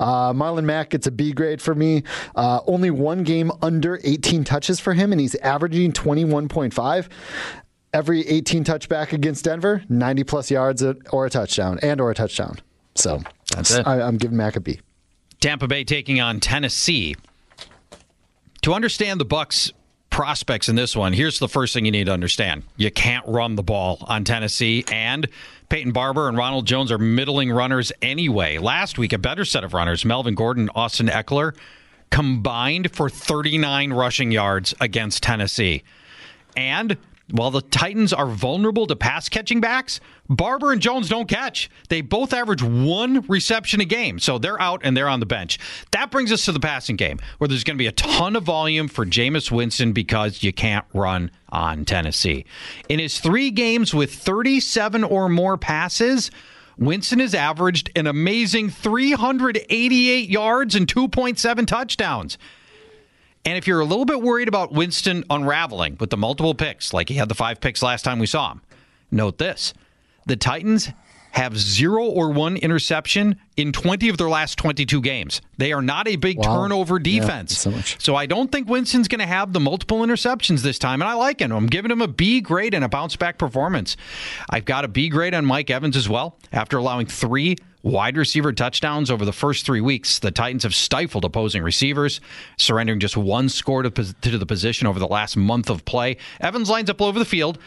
Uh, 0.00 0.32
Marlon 0.32 0.64
Mack 0.64 0.90
gets 0.90 1.06
a 1.06 1.10
B 1.10 1.32
grade 1.32 1.62
for 1.62 1.74
me. 1.74 2.02
Uh, 2.34 2.60
only 2.66 2.90
one 2.90 3.22
game 3.22 3.50
under 3.62 4.00
18 4.04 4.44
touches 4.44 4.80
for 4.80 4.94
him, 4.94 5.12
and 5.12 5.20
he's 5.20 5.34
averaging 5.36 5.92
21.5 5.92 7.08
every 7.92 8.26
18 8.26 8.64
touchback 8.64 9.12
against 9.12 9.44
Denver, 9.44 9.82
90 9.88 10.24
plus 10.24 10.50
yards 10.50 10.82
or 11.10 11.26
a 11.26 11.30
touchdown 11.30 11.78
and 11.82 12.00
or 12.00 12.10
a 12.10 12.14
touchdown. 12.14 12.58
So 12.94 13.22
That's 13.54 13.70
it. 13.70 13.86
I, 13.86 14.02
I'm 14.02 14.16
giving 14.18 14.36
Mack 14.36 14.56
a 14.56 14.60
B. 14.60 14.80
Tampa 15.40 15.68
Bay 15.68 15.84
taking 15.84 16.20
on 16.20 16.40
Tennessee. 16.40 17.16
To 18.62 18.74
understand 18.74 19.20
the 19.20 19.26
Bucs 19.26 19.72
prospects 20.10 20.68
in 20.68 20.74
this 20.74 20.96
one, 20.96 21.12
here's 21.12 21.38
the 21.38 21.48
first 21.48 21.72
thing 21.72 21.84
you 21.84 21.92
need 21.92 22.06
to 22.06 22.12
understand. 22.12 22.64
You 22.76 22.90
can't 22.90 23.26
run 23.26 23.54
the 23.54 23.62
ball 23.62 23.98
on 24.08 24.24
Tennessee 24.24 24.84
and 24.90 25.28
Peyton 25.68 25.92
Barber 25.92 26.28
and 26.28 26.38
Ronald 26.38 26.66
Jones 26.66 26.90
are 26.90 26.98
middling 26.98 27.50
runners 27.50 27.92
anyway. 28.00 28.56
Last 28.58 28.96
week 28.96 29.12
a 29.12 29.18
better 29.18 29.44
set 29.44 29.64
of 29.64 29.74
runners, 29.74 30.04
Melvin 30.04 30.34
Gordon, 30.34 30.70
Austin 30.74 31.08
Ekeler 31.08 31.54
combined 32.10 32.90
for 32.94 33.10
39 33.10 33.92
rushing 33.92 34.32
yards 34.32 34.74
against 34.80 35.22
Tennessee. 35.22 35.82
And 36.56 36.96
while 37.30 37.50
the 37.50 37.60
Titans 37.60 38.12
are 38.12 38.26
vulnerable 38.26 38.86
to 38.86 38.96
pass 38.96 39.28
catching 39.28 39.60
backs, 39.60 40.00
Barber 40.28 40.72
and 40.72 40.80
Jones 40.80 41.08
don't 41.08 41.28
catch. 41.28 41.70
They 41.88 42.00
both 42.00 42.32
average 42.32 42.62
one 42.62 43.20
reception 43.28 43.80
a 43.80 43.84
game, 43.84 44.18
so 44.18 44.38
they're 44.38 44.60
out 44.60 44.80
and 44.84 44.96
they're 44.96 45.08
on 45.08 45.20
the 45.20 45.26
bench. 45.26 45.58
That 45.90 46.10
brings 46.10 46.32
us 46.32 46.44
to 46.46 46.52
the 46.52 46.60
passing 46.60 46.96
game, 46.96 47.18
where 47.38 47.48
there's 47.48 47.64
going 47.64 47.76
to 47.76 47.82
be 47.82 47.86
a 47.86 47.92
ton 47.92 48.36
of 48.36 48.44
volume 48.44 48.88
for 48.88 49.06
Jameis 49.06 49.50
Winston 49.50 49.92
because 49.92 50.42
you 50.42 50.52
can't 50.52 50.86
run 50.94 51.30
on 51.50 51.84
Tennessee. 51.84 52.44
In 52.88 52.98
his 52.98 53.20
three 53.20 53.50
games 53.50 53.94
with 53.94 54.14
37 54.14 55.04
or 55.04 55.28
more 55.28 55.56
passes, 55.56 56.30
Winston 56.78 57.18
has 57.18 57.34
averaged 57.34 57.90
an 57.96 58.06
amazing 58.06 58.70
388 58.70 60.28
yards 60.28 60.74
and 60.74 60.86
2.7 60.86 61.66
touchdowns. 61.66 62.38
And 63.48 63.56
if 63.56 63.66
you're 63.66 63.80
a 63.80 63.84
little 63.86 64.04
bit 64.04 64.20
worried 64.20 64.46
about 64.46 64.72
Winston 64.72 65.24
unraveling 65.30 65.96
with 65.98 66.10
the 66.10 66.18
multiple 66.18 66.54
picks, 66.54 66.92
like 66.92 67.08
he 67.08 67.14
had 67.14 67.30
the 67.30 67.34
five 67.34 67.62
picks 67.62 67.82
last 67.82 68.02
time 68.04 68.18
we 68.18 68.26
saw 68.26 68.52
him, 68.52 68.60
note 69.10 69.38
this 69.38 69.72
the 70.26 70.36
Titans 70.36 70.90
have 71.30 71.56
zero 71.56 72.04
or 72.04 72.30
one 72.30 72.58
interception 72.58 73.36
in 73.56 73.72
20 73.72 74.10
of 74.10 74.18
their 74.18 74.28
last 74.28 74.58
22 74.58 75.00
games. 75.00 75.40
They 75.56 75.72
are 75.72 75.80
not 75.80 76.06
a 76.08 76.16
big 76.16 76.36
Wow. 76.38 76.56
turnover 76.56 76.96
Yeah, 77.02 77.20
defense. 77.20 77.56
so 77.56 77.70
much. 77.70 77.96
So 78.02 78.16
I 78.16 78.26
don't 78.26 78.52
think 78.52 78.68
Winston's 78.68 79.08
going 79.08 79.20
to 79.20 79.26
have 79.26 79.54
the 79.54 79.60
multiple 79.60 80.00
interceptions 80.00 80.60
this 80.60 80.78
time, 80.78 81.00
and 81.00 81.08
I 81.08 81.14
like 81.14 81.40
him. 81.40 81.50
I'm 81.52 81.66
giving 81.68 81.90
him 81.90 82.02
a 82.02 82.08
B 82.08 82.42
grade 82.42 82.74
and 82.74 82.84
a 82.84 82.88
bounce 82.88 83.16
back 83.16 83.38
performance. 83.38 83.96
I've 84.50 84.66
got 84.66 84.84
a 84.84 84.88
B 84.88 85.08
grade 85.08 85.32
on 85.34 85.46
Mike 85.46 85.70
Evans 85.70 85.96
as 85.96 86.06
well. 86.06 86.36
After 86.52 86.76
allowing 86.76 87.06
three 87.06 87.56
wide 87.82 88.16
receiver 88.16 88.52
touchdowns 88.52 89.10
over 89.10 89.24
the 89.24 89.32
first 89.32 89.64
three 89.64 89.80
weeks, 89.80 90.18
the 90.18 90.30
Titans 90.30 90.64
have 90.64 90.74
stifled 90.74 91.24
opposing 91.24 91.62
receivers, 91.62 92.20
surrendering 92.56 93.00
just 93.00 93.16
one 93.16 93.48
score 93.48 93.82
to, 93.82 93.90
to 93.90 94.38
the 94.38 94.46
position 94.46 94.86
over 94.86 94.98
the 94.98 95.06
last 95.06 95.36
month 95.36 95.70
of 95.70 95.84
play. 95.84 96.16
Evans 96.40 96.68
lines 96.68 96.90
up 96.90 97.00
all 97.00 97.08
over 97.08 97.18
the 97.18 97.24
field. 97.24 97.58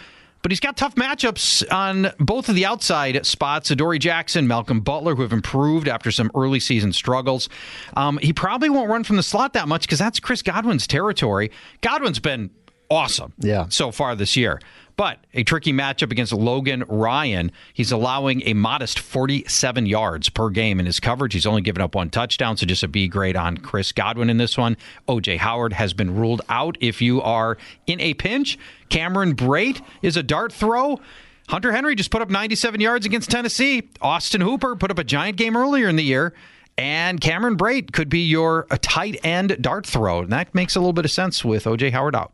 But 0.43 0.51
he's 0.51 0.59
got 0.59 0.75
tough 0.75 0.95
matchups 0.95 1.71
on 1.71 2.13
both 2.19 2.49
of 2.49 2.55
the 2.55 2.65
outside 2.65 3.23
spots. 3.27 3.69
Adoree 3.69 3.99
Jackson, 3.99 4.47
Malcolm 4.47 4.79
Butler, 4.81 5.13
who 5.13 5.21
have 5.21 5.33
improved 5.33 5.87
after 5.87 6.09
some 6.09 6.31
early 6.33 6.59
season 6.59 6.93
struggles. 6.93 7.47
Um, 7.95 8.17
he 8.17 8.33
probably 8.33 8.67
won't 8.71 8.89
run 8.89 9.03
from 9.03 9.17
the 9.17 9.23
slot 9.23 9.53
that 9.53 9.67
much 9.67 9.83
because 9.83 9.99
that's 9.99 10.19
Chris 10.19 10.41
Godwin's 10.41 10.87
territory. 10.87 11.51
Godwin's 11.81 12.17
been 12.17 12.49
awesome 12.89 13.33
Yeah. 13.37 13.67
so 13.69 13.91
far 13.91 14.15
this 14.15 14.35
year. 14.35 14.59
But 14.95 15.25
a 15.33 15.43
tricky 15.43 15.73
matchup 15.73 16.11
against 16.11 16.33
Logan 16.33 16.83
Ryan. 16.87 17.51
He's 17.73 17.91
allowing 17.91 18.43
a 18.45 18.53
modest 18.53 18.99
47 18.99 19.85
yards 19.85 20.29
per 20.29 20.49
game 20.49 20.79
in 20.79 20.85
his 20.85 20.99
coverage. 20.99 21.33
He's 21.33 21.45
only 21.45 21.61
given 21.61 21.81
up 21.81 21.95
one 21.95 22.09
touchdown, 22.09 22.57
so 22.57 22.65
just 22.65 22.83
a 22.83 22.87
B 22.87 23.07
grade 23.07 23.35
on 23.35 23.57
Chris 23.57 23.91
Godwin 23.91 24.29
in 24.29 24.37
this 24.37 24.57
one. 24.57 24.77
OJ 25.07 25.37
Howard 25.37 25.73
has 25.73 25.93
been 25.93 26.15
ruled 26.15 26.41
out 26.49 26.77
if 26.81 27.01
you 27.01 27.21
are 27.21 27.57
in 27.87 27.99
a 28.01 28.13
pinch. 28.13 28.57
Cameron 28.89 29.35
Brate 29.35 29.81
is 30.01 30.17
a 30.17 30.23
dart 30.23 30.51
throw. 30.53 30.99
Hunter 31.47 31.71
Henry 31.71 31.95
just 31.95 32.11
put 32.11 32.21
up 32.21 32.29
97 32.29 32.79
yards 32.79 33.05
against 33.05 33.29
Tennessee. 33.29 33.89
Austin 34.01 34.41
Hooper 34.41 34.75
put 34.75 34.91
up 34.91 34.99
a 34.99 35.03
giant 35.03 35.37
game 35.37 35.57
earlier 35.57 35.89
in 35.89 35.95
the 35.95 36.03
year. 36.03 36.33
And 36.77 37.19
Cameron 37.19 37.57
Brate 37.57 37.91
could 37.91 38.09
be 38.09 38.21
your 38.21 38.65
uh, 38.71 38.77
tight 38.81 39.19
end 39.23 39.57
dart 39.61 39.85
throw. 39.85 40.19
And 40.19 40.31
that 40.31 40.55
makes 40.55 40.75
a 40.75 40.79
little 40.79 40.93
bit 40.93 41.05
of 41.05 41.11
sense 41.11 41.43
with 41.43 41.65
OJ 41.65 41.91
Howard 41.91 42.15
out. 42.15 42.33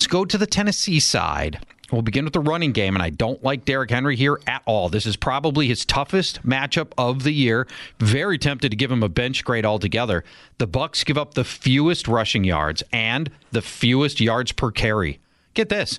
Let's 0.00 0.06
go 0.06 0.24
to 0.24 0.38
the 0.38 0.46
Tennessee 0.46 1.00
side. 1.00 1.58
We'll 1.90 2.02
begin 2.02 2.22
with 2.24 2.32
the 2.32 2.38
running 2.40 2.70
game, 2.70 2.94
and 2.94 3.02
I 3.02 3.10
don't 3.10 3.42
like 3.42 3.64
Derrick 3.64 3.90
Henry 3.90 4.14
here 4.14 4.38
at 4.46 4.62
all. 4.64 4.88
This 4.88 5.06
is 5.06 5.16
probably 5.16 5.66
his 5.66 5.84
toughest 5.84 6.46
matchup 6.46 6.92
of 6.96 7.24
the 7.24 7.32
year. 7.32 7.66
Very 7.98 8.38
tempted 8.38 8.70
to 8.70 8.76
give 8.76 8.92
him 8.92 9.02
a 9.02 9.08
bench 9.08 9.42
grade 9.44 9.66
altogether. 9.66 10.22
The 10.58 10.68
Bucs 10.68 11.04
give 11.04 11.18
up 11.18 11.34
the 11.34 11.42
fewest 11.42 12.06
rushing 12.06 12.44
yards 12.44 12.84
and 12.92 13.28
the 13.50 13.60
fewest 13.60 14.20
yards 14.20 14.52
per 14.52 14.70
carry. 14.70 15.18
Get 15.54 15.68
this: 15.68 15.98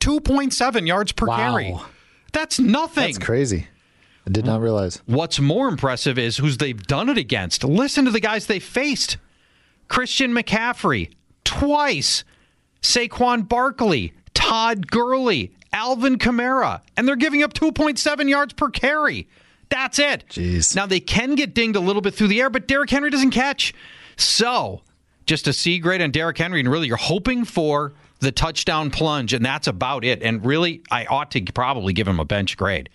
2.7 0.00 0.86
yards 0.86 1.12
per 1.12 1.24
Wow. 1.28 1.36
carry. 1.36 1.74
That's 2.32 2.60
nothing. 2.60 3.04
That's 3.04 3.18
crazy. 3.18 3.68
I 4.26 4.30
did 4.30 4.44
not 4.44 4.60
realize. 4.60 5.00
What's 5.06 5.40
more 5.40 5.68
impressive 5.68 6.18
is 6.18 6.36
who's 6.36 6.58
they've 6.58 6.86
done 6.86 7.08
it 7.08 7.16
against. 7.16 7.64
Listen 7.64 8.04
to 8.04 8.10
the 8.10 8.20
guys 8.20 8.44
they 8.44 8.58
faced 8.58 9.16
Christian 9.88 10.34
McCaffrey 10.34 11.12
twice, 11.44 12.24
Saquon 12.82 13.48
Barkley, 13.48 14.12
Todd 14.34 14.90
Gurley, 14.90 15.52
Alvin 15.72 16.18
Kamara, 16.18 16.80
and 16.96 17.06
they're 17.06 17.16
giving 17.16 17.42
up 17.42 17.52
2.7 17.52 18.28
yards 18.28 18.52
per 18.52 18.70
carry. 18.70 19.28
That's 19.68 19.98
it. 19.98 20.24
Jeez. 20.30 20.74
Now 20.74 20.86
they 20.86 21.00
can 21.00 21.34
get 21.34 21.54
dinged 21.54 21.76
a 21.76 21.80
little 21.80 22.02
bit 22.02 22.14
through 22.14 22.28
the 22.28 22.40
air, 22.40 22.50
but 22.50 22.66
Derrick 22.66 22.90
Henry 22.90 23.10
doesn't 23.10 23.32
catch. 23.32 23.74
So 24.16 24.82
just 25.26 25.46
a 25.46 25.52
C 25.52 25.78
grade 25.78 26.00
on 26.00 26.10
Derrick 26.10 26.38
Henry, 26.38 26.60
and 26.60 26.70
really 26.70 26.88
you're 26.88 26.96
hoping 26.96 27.44
for 27.44 27.92
the 28.20 28.32
touchdown 28.32 28.90
plunge, 28.90 29.32
and 29.32 29.44
that's 29.44 29.66
about 29.66 30.04
it. 30.04 30.22
And 30.22 30.44
really, 30.44 30.82
I 30.90 31.06
ought 31.06 31.30
to 31.32 31.42
probably 31.42 31.92
give 31.92 32.08
him 32.08 32.18
a 32.18 32.24
bench 32.24 32.56
grade. 32.56 32.88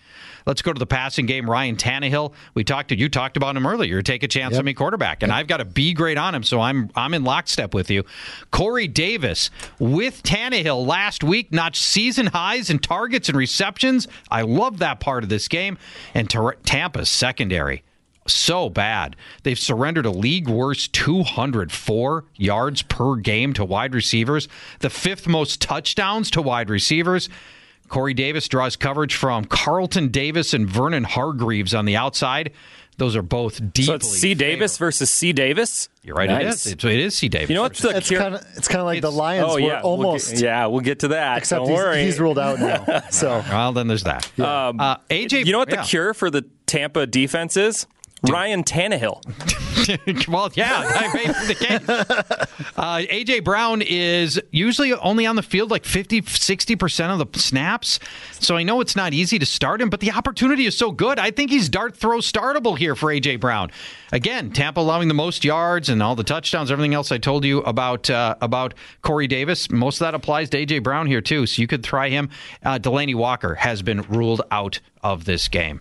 Let's 0.46 0.62
go 0.62 0.72
to 0.72 0.78
the 0.78 0.86
passing 0.86 1.26
game. 1.26 1.48
Ryan 1.48 1.76
Tannehill. 1.76 2.32
We 2.54 2.64
talked 2.64 2.88
to 2.90 2.98
you 2.98 3.08
talked 3.08 3.36
about 3.36 3.56
him 3.56 3.66
earlier. 3.66 4.02
Take 4.02 4.22
a 4.22 4.28
chance 4.28 4.52
Yep. 4.52 4.58
on 4.60 4.64
me, 4.66 4.74
quarterback, 4.74 5.22
and 5.22 5.32
I've 5.32 5.46
got 5.46 5.60
a 5.60 5.64
B 5.64 5.94
grade 5.94 6.18
on 6.18 6.34
him, 6.34 6.42
so 6.42 6.60
I'm 6.60 6.90
I'm 6.94 7.14
in 7.14 7.24
lockstep 7.24 7.72
with 7.74 7.90
you. 7.90 8.04
Corey 8.50 8.86
Davis 8.88 9.50
with 9.78 10.22
Tannehill 10.22 10.86
last 10.86 11.24
week 11.24 11.52
notched 11.52 11.82
season 11.82 12.26
highs 12.26 12.68
in 12.70 12.78
targets 12.78 13.28
and 13.28 13.38
receptions. 13.38 14.06
I 14.30 14.42
love 14.42 14.78
that 14.78 15.00
part 15.00 15.22
of 15.22 15.28
this 15.30 15.48
game, 15.48 15.78
and 16.14 16.28
Tar- 16.28 16.56
Tampa's 16.64 17.08
secondary 17.10 17.82
so 18.26 18.70
bad. 18.70 19.16
They've 19.42 19.58
surrendered 19.58 20.06
a 20.06 20.10
league 20.10 20.48
worst 20.48 20.94
204 20.94 22.24
yards 22.36 22.82
per 22.82 23.16
game 23.16 23.52
to 23.54 23.64
wide 23.64 23.94
receivers, 23.94 24.48
the 24.80 24.90
fifth 24.90 25.26
most 25.26 25.60
touchdowns 25.60 26.30
to 26.32 26.40
wide 26.42 26.70
receivers. 26.70 27.28
Corey 27.88 28.14
Davis 28.14 28.48
draws 28.48 28.76
coverage 28.76 29.14
from 29.14 29.44
Carlton 29.44 30.08
Davis 30.08 30.54
and 30.54 30.68
Vernon 30.68 31.04
Hargreaves 31.04 31.74
on 31.74 31.84
the 31.84 31.96
outside. 31.96 32.52
Those 32.96 33.16
are 33.16 33.22
both 33.22 33.58
deeply. 33.72 33.84
So 33.84 33.94
it's 33.94 34.08
C. 34.08 34.34
Davis 34.34 34.78
versus 34.78 35.10
C. 35.10 35.32
Davis. 35.32 35.88
You're 36.04 36.14
right. 36.14 36.30
Nice. 36.30 36.42
It 36.44 36.48
is. 36.48 36.66
It's, 36.74 36.84
it 36.84 36.98
is 37.00 37.14
C. 37.16 37.28
Davis. 37.28 37.48
You 37.50 37.56
know 37.56 37.62
what's 37.62 37.80
the 37.82 37.88
It's 37.96 38.06
cure- 38.08 38.20
kind 38.20 38.36
of 38.36 38.46
it's 38.56 38.68
kind 38.68 38.80
of 38.80 38.86
like 38.86 39.00
the 39.02 39.10
Lions 39.10 39.46
Oh 39.48 39.54
were 39.54 39.60
yeah, 39.60 39.82
we'll 39.82 39.92
almost. 39.92 40.30
get, 40.32 40.40
yeah, 40.42 40.66
we'll 40.66 40.80
get 40.80 41.00
to 41.00 41.08
that. 41.08 41.38
Except 41.38 41.60
Don't 41.60 41.70
he's, 41.70 41.76
worry. 41.76 42.02
he's 42.04 42.20
ruled 42.20 42.38
out 42.38 42.60
now. 42.60 43.02
So 43.10 43.42
Well, 43.48 43.72
then 43.72 43.88
there's 43.88 44.04
that. 44.04 44.26
Um, 44.38 44.78
Uh, 44.78 44.96
AJ, 45.10 45.44
you 45.44 45.50
know 45.52 45.58
what 45.58 45.70
the 45.70 45.76
yeah. 45.76 45.82
cure 45.84 46.14
for 46.14 46.30
the 46.30 46.42
Tampa 46.66 47.04
defense 47.06 47.56
is? 47.56 47.86
Ryan 48.30 48.64
Tannehill. 48.64 50.28
well, 50.28 50.50
yeah, 50.54 50.82
I 50.86 51.14
made 51.14 51.34
the 51.48 51.54
case. 51.54 51.80
Uh, 52.76 52.98
AJ 52.98 53.44
Brown 53.44 53.82
is 53.82 54.40
usually 54.50 54.92
only 54.92 55.26
on 55.26 55.36
the 55.36 55.42
field 55.42 55.70
like 55.70 55.84
50, 55.84 56.22
60% 56.22 57.20
of 57.20 57.32
the 57.32 57.38
snaps. 57.38 58.00
So 58.40 58.56
I 58.56 58.62
know 58.62 58.80
it's 58.80 58.96
not 58.96 59.12
easy 59.12 59.38
to 59.38 59.46
start 59.46 59.80
him, 59.80 59.90
but 59.90 60.00
the 60.00 60.12
opportunity 60.12 60.66
is 60.66 60.76
so 60.76 60.90
good. 60.90 61.18
I 61.18 61.30
think 61.30 61.50
he's 61.50 61.68
dart 61.68 61.96
throw 61.96 62.18
startable 62.18 62.76
here 62.76 62.94
for 62.94 63.12
AJ 63.12 63.40
Brown. 63.40 63.70
Again, 64.12 64.50
Tampa 64.52 64.80
allowing 64.80 65.08
the 65.08 65.14
most 65.14 65.44
yards 65.44 65.88
and 65.88 66.02
all 66.02 66.14
the 66.14 66.24
touchdowns, 66.24 66.70
everything 66.70 66.94
else 66.94 67.12
I 67.12 67.18
told 67.18 67.44
you 67.44 67.58
about 67.62 68.08
uh, 68.10 68.36
about 68.40 68.74
Corey 69.02 69.26
Davis. 69.26 69.70
Most 69.70 69.96
of 69.96 70.06
that 70.06 70.14
applies 70.14 70.50
to 70.50 70.58
AJ 70.64 70.82
Brown 70.82 71.06
here 71.06 71.20
too. 71.20 71.46
So 71.46 71.60
you 71.60 71.66
could 71.66 71.84
try 71.84 72.08
him. 72.08 72.30
Uh, 72.64 72.78
Delanie 72.78 73.14
Walker 73.14 73.54
has 73.54 73.82
been 73.82 74.02
ruled 74.02 74.42
out 74.50 74.80
of 75.02 75.24
this 75.24 75.48
game. 75.48 75.80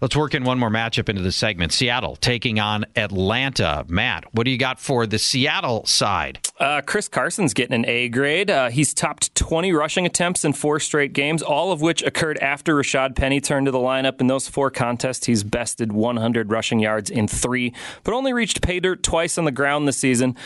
Let's 0.00 0.16
work 0.16 0.34
in 0.34 0.44
one 0.44 0.58
more 0.58 0.70
matchup 0.70 1.08
into 1.08 1.22
the 1.22 1.32
segment. 1.32 1.72
Seattle 1.72 2.16
taking 2.16 2.58
on 2.58 2.84
Atlanta. 2.96 3.84
Matt, 3.88 4.24
what 4.32 4.44
do 4.44 4.50
you 4.50 4.58
got 4.58 4.80
for 4.80 5.06
the 5.06 5.18
Seattle 5.18 5.86
side? 5.86 6.40
Uh, 6.58 6.80
Chris 6.80 7.08
Carson's 7.08 7.54
getting 7.54 7.74
an 7.74 7.86
A 7.86 8.08
grade. 8.08 8.50
Uh, 8.50 8.70
he's 8.70 8.92
topped 8.92 9.34
20 9.34 9.72
rushing 9.72 10.04
attempts 10.04 10.44
in 10.44 10.52
four 10.52 10.80
straight 10.80 11.12
games, 11.12 11.42
all 11.42 11.72
of 11.72 11.80
which 11.80 12.02
occurred 12.02 12.38
after 12.38 12.74
Rashaad 12.74 13.14
Penny 13.14 13.40
turned 13.40 13.66
to 13.66 13.70
the 13.70 13.78
lineup. 13.78 14.20
In 14.20 14.26
those 14.26 14.48
four 14.48 14.70
contests, 14.70 15.26
he's 15.26 15.44
bested 15.44 15.92
100 15.92 16.50
rushing 16.50 16.80
yards 16.80 17.08
in 17.08 17.28
three, 17.28 17.72
but 18.02 18.14
only 18.14 18.32
reached 18.32 18.60
pay 18.62 18.80
dirt 18.80 19.02
twice 19.02 19.38
on 19.38 19.44
the 19.44 19.52
ground 19.52 19.86
this 19.86 19.98
season. 19.98 20.36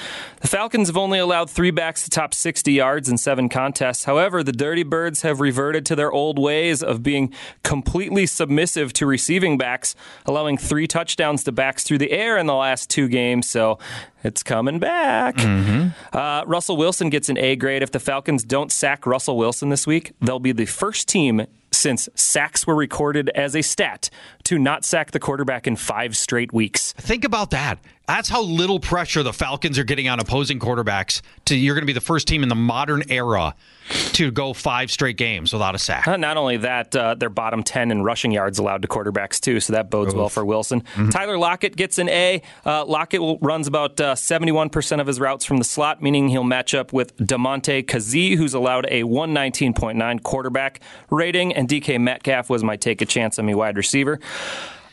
The 0.41 0.49
Falcons 0.49 0.89
have 0.89 0.97
only 0.97 1.19
allowed 1.19 1.51
three 1.51 1.71
backs 1.71 2.05
to 2.05 2.11
top 2.11 2.35
60 2.35 2.73
yards 2.73 3.09
in 3.09 3.17
seven 3.19 3.49
contests. 3.49 4.05
However, 4.05 4.43
the 4.43 4.53
Dirty 4.53 4.83
Birds 4.83 5.23
have 5.23 5.41
reverted 5.41 5.87
to 5.87 5.97
their 5.97 6.13
old 6.13 6.39
ways 6.39 6.83
of 6.83 7.03
being 7.03 7.33
completely 7.63 8.27
submissive 8.27 8.93
to 8.95 9.07
receiving 9.17 9.57
backs, 9.57 9.95
allowing 10.27 10.59
three 10.59 10.87
touchdowns 10.87 11.43
to 11.45 11.53
backs 11.53 11.85
through 11.85 11.99
the 11.99 12.11
air 12.11 12.37
in 12.37 12.47
the 12.47 12.55
last 12.55 12.91
two 12.91 13.09
games. 13.09 13.49
So 13.49 13.79
it's 14.23 14.43
coming 14.43 14.79
back. 14.79 15.37
Uh, 16.13 16.45
Russell 16.47 16.77
Wilson 16.77 17.09
gets 17.09 17.29
an 17.31 17.39
A 17.39 17.57
grade. 17.57 17.83
If 17.83 17.93
the 17.93 18.01
Falcons 18.01 18.45
don't 18.45 18.71
sack 18.71 19.07
Russell 19.07 19.39
Wilson 19.39 19.71
this 19.71 19.87
week, 19.87 20.13
they'll 20.21 20.39
be 20.39 20.53
the 20.53 20.67
first 20.67 21.09
team 21.09 21.47
since 21.73 22.09
sacks 22.15 22.67
were 22.67 22.75
recorded 22.75 23.29
as 23.31 23.57
a 23.57 23.63
stat 23.63 24.11
to 24.45 24.59
not 24.59 24.85
sack 24.85 25.11
the 25.13 25.19
quarterback 25.19 25.67
in 25.67 25.77
five 25.77 26.17
straight 26.17 26.53
weeks. 26.53 26.93
Think 26.93 27.25
about 27.25 27.51
that. 27.51 27.79
That's 28.07 28.29
how 28.29 28.43
little 28.43 28.79
pressure 28.79 29.23
the 29.25 29.33
Falcons 29.33 29.79
are 29.79 29.85
getting 29.85 30.09
on 30.09 30.21
opposing 30.21 30.61
quarterbacks. 30.61 31.23
To 31.47 31.57
you're 31.57 31.75
going 31.75 31.83
to 31.83 31.87
be 31.87 31.93
the 31.93 32.01
first 32.01 32.29
team 32.29 32.43
in 32.43 32.49
the 32.49 32.55
modern 32.55 33.03
era 33.11 33.55
to 34.13 34.31
go 34.31 34.53
five 34.53 34.91
straight 34.91 35.17
games 35.17 35.53
without 35.53 35.75
a 35.75 35.79
sack. 35.79 36.07
Not 36.07 36.37
only 36.37 36.57
that, 36.59 36.95
uh, 36.95 37.15
they're 37.15 37.29
bottom 37.29 37.63
10 37.63 37.91
in 37.91 38.03
rushing 38.03 38.31
yards 38.33 38.59
allowed 38.59 38.83
to 38.83 38.89
quarterbacks, 38.89 39.41
too, 39.41 39.61
so 39.61 39.73
that 39.73 39.91
bodes 39.91 40.15
well 40.15 40.29
for 40.29 40.45
Wilson. 40.45 40.83
Tyler 41.11 41.39
Lockett 41.39 41.77
gets 41.77 41.99
an 41.99 42.09
A. 42.09 42.43
Uh, 42.65 42.85
Lockett 42.85 43.21
will, 43.21 43.39
runs 43.39 43.67
about 43.67 44.01
uh, 44.01 44.15
71% 44.15 45.01
of 45.01 45.07
his 45.07 45.21
routes 45.21 45.45
from 45.45 45.59
the 45.59 45.65
slot, 45.65 46.03
meaning 46.03 46.29
he'll 46.29 46.45
match 46.45 46.75
up 46.75 46.93
with 46.93 47.17
Damontae 47.17 47.85
Kazee, 47.85 48.37
who's 48.37 48.55
allowed 48.55 48.87
a 48.87 49.03
119.9 49.03 50.23
quarterback 50.23 50.81
rating, 51.11 51.53
and 51.55 51.69
DK 51.69 52.01
Metcalf 52.01 52.49
was 52.51 52.65
my 52.65 52.77
take 52.77 53.03
a 53.03 53.07
chance 53.07 53.39
on 53.39 53.47
me 53.47 53.55
wide 53.55 53.77
receiver. 53.77 54.19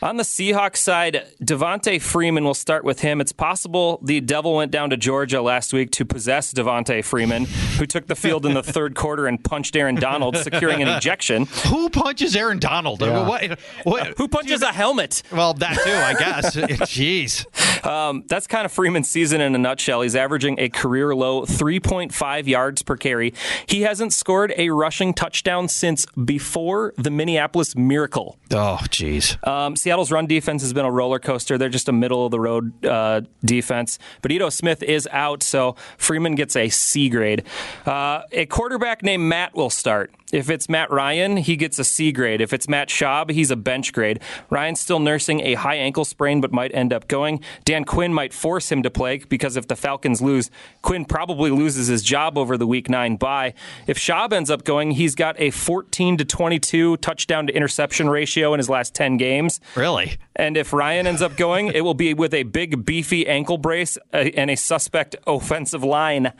On 0.04 0.18
the 0.18 0.22
Seahawks 0.22 0.76
side, 0.76 1.26
Devonta 1.42 1.98
Freeman, 1.98 2.44
we'll 2.44 2.52
start 2.52 2.84
with 2.84 3.00
him. 3.00 3.22
It's 3.22 3.32
possible 3.32 3.98
the 4.02 4.20
devil 4.20 4.54
went 4.54 4.70
down 4.70 4.90
to 4.90 4.98
Georgia 4.98 5.40
last 5.40 5.72
week 5.72 5.92
to 5.92 6.04
possess 6.04 6.52
Devonta 6.52 7.02
Freeman, 7.02 7.46
who 7.78 7.86
took 7.86 8.06
the 8.06 8.14
field 8.14 8.44
in 8.44 8.52
the 8.52 8.62
third 8.62 8.94
quarter 8.96 9.26
and 9.26 9.42
punched 9.42 9.74
Aaron 9.74 9.94
Donald, 9.94 10.36
securing 10.36 10.82
an 10.82 10.88
ejection. 10.88 11.46
Who 11.68 11.88
punches 11.88 12.36
Aaron 12.36 12.58
Donald? 12.58 13.00
What, 13.00 13.58
what, 13.84 14.06
Who 14.18 14.28
punches 14.28 14.60
a 14.60 14.72
helmet? 14.72 15.22
well, 15.32 15.54
that 15.54 15.78
too, 15.82 15.90
I 15.90 16.12
guess. 16.12 16.54
Jeez. 16.84 17.46
Um, 17.86 18.24
that's 18.28 18.46
kind 18.46 18.66
of 18.66 18.72
Freeman's 18.72 19.08
season 19.08 19.40
in 19.40 19.54
a 19.54 19.58
nutshell. 19.58 20.02
He's 20.02 20.16
averaging 20.16 20.60
a 20.60 20.68
career 20.68 21.14
low 21.14 21.46
3.5 21.46 22.46
yards 22.46 22.82
per 22.82 22.98
carry. 22.98 23.32
He 23.66 23.82
hasn't 23.82 24.12
scored 24.12 24.52
a 24.58 24.68
rushing 24.68 25.14
touchdown 25.14 25.68
since 25.68 26.04
before 26.08 26.92
the 26.98 27.10
Minneapolis 27.10 27.74
Miracle. 27.74 28.38
Oh, 28.50 28.80
jeez. 28.90 29.42
Um, 29.48 29.76
Seattle's 29.94 30.10
run 30.10 30.26
defense 30.26 30.62
has 30.62 30.72
been 30.72 30.84
a 30.84 30.90
roller 30.90 31.20
coaster. 31.20 31.56
They're 31.56 31.68
just 31.68 31.88
a 31.88 31.92
middle 31.92 32.24
of 32.24 32.32
the 32.32 32.40
road 32.40 32.84
uh, 32.84 33.20
defense. 33.44 34.00
But 34.22 34.32
Ito 34.32 34.48
Smith 34.48 34.82
is 34.82 35.08
out, 35.12 35.44
so 35.44 35.76
Freeman 35.98 36.34
gets 36.34 36.56
a 36.56 36.68
C 36.68 37.08
grade. 37.08 37.44
Uh, 37.86 38.22
a 38.32 38.46
quarterback 38.46 39.04
named 39.04 39.22
Matt 39.22 39.54
will 39.54 39.70
start. 39.70 40.12
If 40.34 40.50
it's 40.50 40.68
Matt 40.68 40.90
Ryan, 40.90 41.36
he 41.36 41.54
gets 41.54 41.78
a 41.78 41.84
C 41.84 42.10
grade. 42.10 42.40
If 42.40 42.52
it's 42.52 42.68
Matt 42.68 42.88
Schaub, 42.88 43.30
he's 43.30 43.52
a 43.52 43.56
bench 43.56 43.92
grade. 43.92 44.18
Ryan's 44.50 44.80
still 44.80 44.98
nursing 44.98 45.38
a 45.38 45.54
high 45.54 45.76
ankle 45.76 46.04
sprain, 46.04 46.40
but 46.40 46.50
might 46.50 46.74
end 46.74 46.92
up 46.92 47.06
going. 47.06 47.38
Dan 47.64 47.84
Quinn 47.84 48.12
might 48.12 48.32
force 48.32 48.72
him 48.72 48.82
to 48.82 48.90
play 48.90 49.18
because 49.18 49.56
if 49.56 49.68
the 49.68 49.76
Falcons 49.76 50.20
lose, 50.20 50.50
Quinn 50.82 51.04
probably 51.04 51.52
loses 51.52 51.86
his 51.86 52.02
job 52.02 52.36
over 52.36 52.56
the 52.56 52.66
Week 52.66 52.90
Nine 52.90 53.14
bye. 53.14 53.54
If 53.86 53.96
Schaub 53.96 54.32
ends 54.32 54.50
up 54.50 54.64
going, 54.64 54.90
he's 54.90 55.14
got 55.14 55.38
a 55.38 55.50
14 55.50 56.16
to 56.16 56.24
22 56.24 56.96
touchdown 56.96 57.46
to 57.46 57.54
interception 57.54 58.10
ratio 58.10 58.54
in 58.54 58.58
his 58.58 58.68
last 58.68 58.92
10 58.92 59.18
games. 59.18 59.60
Really? 59.76 60.16
And 60.36 60.56
if 60.56 60.72
Ryan 60.72 61.06
ends 61.06 61.22
up 61.22 61.36
going, 61.36 61.68
it 61.68 61.82
will 61.82 61.94
be 61.94 62.12
with 62.14 62.34
a 62.34 62.42
big, 62.42 62.84
beefy 62.84 63.26
ankle 63.26 63.58
brace 63.58 63.96
uh, 64.12 64.16
and 64.16 64.50
a 64.50 64.56
suspect 64.56 65.14
offensive 65.26 65.84
line. 65.84 66.32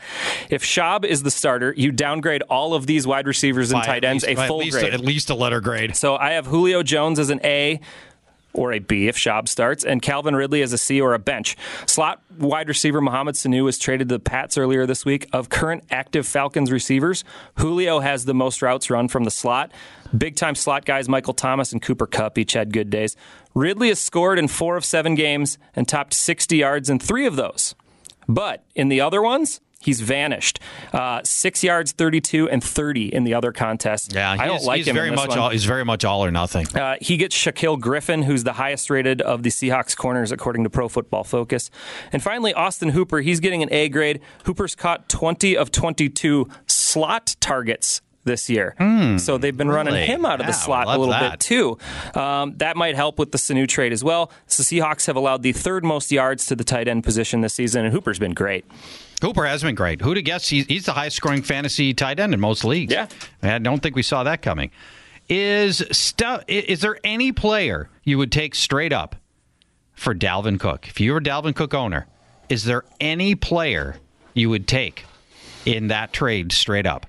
If 0.49 0.63
Schaub 0.63 1.05
is 1.05 1.23
the 1.23 1.31
starter, 1.31 1.73
you 1.77 1.91
downgrade 1.91 2.41
all 2.43 2.73
of 2.73 2.87
these 2.87 3.07
wide 3.07 3.27
receivers 3.27 3.71
and 3.71 3.81
tight 3.83 4.03
ends 4.03 4.25
least- 4.25 4.39
a 4.39 4.47
full 4.47 4.59
at 4.59 4.65
least, 4.65 4.77
grade. 4.77 4.93
At 4.93 4.99
least 5.01 5.29
a 5.29 5.35
letter 5.35 5.61
grade. 5.61 5.95
So 5.95 6.17
I 6.17 6.31
have 6.31 6.47
Julio 6.47 6.83
Jones 6.83 7.19
as 7.19 7.29
an 7.29 7.39
A 7.43 7.79
or 8.57 8.73
a 8.73 8.79
B 8.79 9.07
if 9.07 9.17
Schaub 9.17 9.47
starts, 9.47 9.83
and 9.83 10.01
Calvin 10.01 10.35
Ridley 10.35 10.61
as 10.61 10.73
a 10.73 10.77
C 10.77 10.99
or 10.99 11.13
a 11.13 11.19
bench. 11.19 11.55
Slot 11.85 12.21
wide 12.37 12.67
receiver 12.67 13.01
Mohamed 13.01 13.35
Sanu 13.35 13.63
was 13.63 13.77
traded 13.77 14.09
to 14.09 14.15
the 14.15 14.19
Pats 14.19 14.57
earlier 14.57 14.85
this 14.85 15.05
week. 15.05 15.27
Of 15.31 15.49
current 15.49 15.83
active 15.91 16.27
Falcons 16.27 16.71
receivers, 16.71 17.23
Julio 17.55 17.99
has 17.99 18.25
the 18.25 18.33
most 18.33 18.61
routes 18.61 18.89
run 18.89 19.07
from 19.07 19.23
the 19.23 19.31
slot. 19.31 19.71
Big 20.17 20.35
time 20.35 20.55
slot 20.55 20.85
guys 20.85 21.09
Michael 21.09 21.33
Thomas 21.33 21.71
and 21.71 21.81
Cooper 21.81 22.07
Kupp 22.07 22.37
each 22.37 22.53
had 22.53 22.73
good 22.73 22.89
days. 22.89 23.15
Ridley 23.53 23.89
has 23.89 23.99
scored 23.99 24.39
in 24.39 24.47
four 24.47 24.77
of 24.77 24.85
seven 24.85 25.15
games 25.15 25.57
and 25.75 25.87
topped 25.87 26.13
60 26.13 26.57
yards 26.57 26.89
in 26.89 26.99
three 26.99 27.25
of 27.25 27.35
those. 27.35 27.75
But 28.27 28.63
in 28.75 28.89
the 28.89 29.01
other 29.01 29.21
ones, 29.21 29.61
he's 29.85 30.01
vanished. 30.01 30.59
Uh, 30.91 31.21
six 31.23 31.63
yards, 31.63 31.91
32, 31.91 32.49
and 32.49 32.63
30 32.63 33.13
in 33.13 33.23
the 33.23 33.33
other 33.33 33.51
contest. 33.51 34.13
Yeah, 34.13 34.35
I 34.37 34.47
don't 34.47 34.63
like 34.63 34.77
he's 34.77 34.87
him. 34.87 34.95
very 34.95 35.11
much 35.11 35.37
all, 35.37 35.49
he's 35.49 35.65
very 35.65 35.85
much 35.85 36.03
all 36.03 36.25
or 36.25 36.31
nothing. 36.31 36.67
Uh, 36.75 36.95
he 36.99 37.17
gets 37.17 37.35
Shaquill 37.37 37.79
Griffin, 37.79 38.23
who's 38.23 38.43
the 38.43 38.53
highest 38.53 38.89
rated 38.89 39.21
of 39.21 39.43
the 39.43 39.49
Seahawks 39.49 39.95
corners 39.95 40.31
according 40.31 40.63
to 40.63 40.69
Pro 40.69 40.89
Football 40.89 41.23
Focus. 41.23 41.69
And 42.11 42.21
finally, 42.23 42.53
Austin 42.53 42.89
Hooper. 42.89 43.21
He's 43.21 43.39
getting 43.39 43.61
an 43.61 43.71
A 43.71 43.89
grade. 43.89 44.21
Hooper's 44.45 44.75
caught 44.75 45.07
20 45.09 45.55
of 45.55 45.71
22 45.71 46.49
slot 46.67 47.35
targets 47.39 48.01
this 48.25 48.49
year. 48.49 48.75
so 49.17 49.37
they've 49.37 49.55
been 49.55 49.69
running 49.69 49.93
really? 49.93 50.05
him 50.05 50.25
out 50.25 50.39
of 50.41 50.45
the 50.47 50.51
Yeah, 50.51 50.57
slot 50.57 50.87
a 50.87 50.91
little 50.91 51.07
that. 51.07 51.31
bit 51.31 51.39
too. 51.39 51.77
Um, 52.13 52.55
that 52.57 52.75
might 52.75 52.95
help 52.95 53.17
with 53.17 53.31
the 53.31 53.37
Sanu 53.37 53.67
trade 53.67 53.93
as 53.93 54.03
well. 54.03 54.31
So 54.47 54.63
the 54.63 54.79
Seahawks 54.81 55.07
have 55.07 55.15
allowed 55.15 55.41
the 55.43 55.53
third 55.53 55.85
most 55.85 56.11
yards 56.11 56.45
to 56.47 56.55
the 56.55 56.63
tight 56.63 56.87
end 56.87 57.03
position 57.03 57.41
this 57.41 57.53
season, 57.53 57.85
and 57.85 57.93
Hooper's 57.93 58.19
been 58.19 58.33
great. 58.33 58.65
Cooper 59.21 59.45
has 59.45 59.63
been 59.63 59.75
great. 59.75 60.01
Who'd 60.01 60.17
have 60.17 60.25
guessed 60.25 60.49
he's, 60.49 60.65
he's 60.65 60.85
the 60.85 60.91
highest 60.93 61.15
scoring 61.15 61.41
fantasy 61.41 61.93
tight 61.93 62.19
end 62.19 62.33
in 62.33 62.39
most 62.39 62.65
leagues? 62.65 62.91
Yeah. 62.91 63.07
I 63.41 63.59
don't 63.59 63.81
think 63.81 63.95
we 63.95 64.03
saw 64.03 64.23
that 64.23 64.41
coming. 64.41 64.71
Is 65.29 65.83
stu- 65.91 66.41
is 66.47 66.81
there 66.81 66.97
any 67.03 67.31
player 67.31 67.89
you 68.03 68.17
would 68.17 68.31
take 68.31 68.53
straight 68.53 68.93
up 68.93 69.15
for 69.93 70.13
Dalvin 70.13 70.59
Cook? 70.59 70.87
If 70.87 70.99
you 70.99 71.13
were 71.13 71.19
a 71.19 71.23
Dalvin 71.23 71.55
Cook 71.55 71.73
owner, 71.73 72.07
is 72.49 72.65
there 72.65 72.83
any 72.99 73.33
player 73.35 73.95
you 74.33 74.49
would 74.49 74.67
take 74.67 75.05
in 75.65 75.87
that 75.87 76.13
trade 76.13 76.51
straight 76.51 76.85
up? 76.85 77.07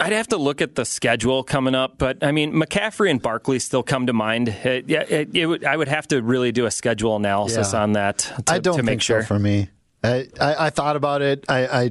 I'd 0.00 0.12
have 0.12 0.28
to 0.28 0.36
look 0.36 0.60
at 0.62 0.74
the 0.74 0.84
schedule 0.84 1.44
coming 1.44 1.74
up, 1.74 1.98
but 1.98 2.24
I 2.24 2.32
mean, 2.32 2.52
McCaffrey 2.52 3.10
and 3.10 3.20
Barkley 3.20 3.58
still 3.58 3.82
come 3.82 4.06
to 4.06 4.12
mind. 4.12 4.48
It, 4.48 4.88
yeah, 4.88 5.02
it, 5.02 5.34
it 5.36 5.64
I 5.64 5.76
would 5.76 5.88
have 5.88 6.08
to 6.08 6.22
really 6.22 6.50
do 6.50 6.64
a 6.66 6.70
schedule 6.70 7.14
analysis 7.16 7.72
Yeah. 7.72 7.82
on 7.82 7.92
that 7.92 8.18
to, 8.18 8.42
I 8.48 8.58
don't 8.58 8.76
to 8.78 8.82
make 8.82 8.92
think 8.92 9.02
sure. 9.02 9.20
so 9.22 9.26
for 9.26 9.38
me. 9.38 9.68
I, 10.04 10.26
I, 10.40 10.66
I 10.66 10.70
thought 10.70 10.96
about 10.96 11.22
it. 11.22 11.44
I 11.48 11.66
I, 11.66 11.90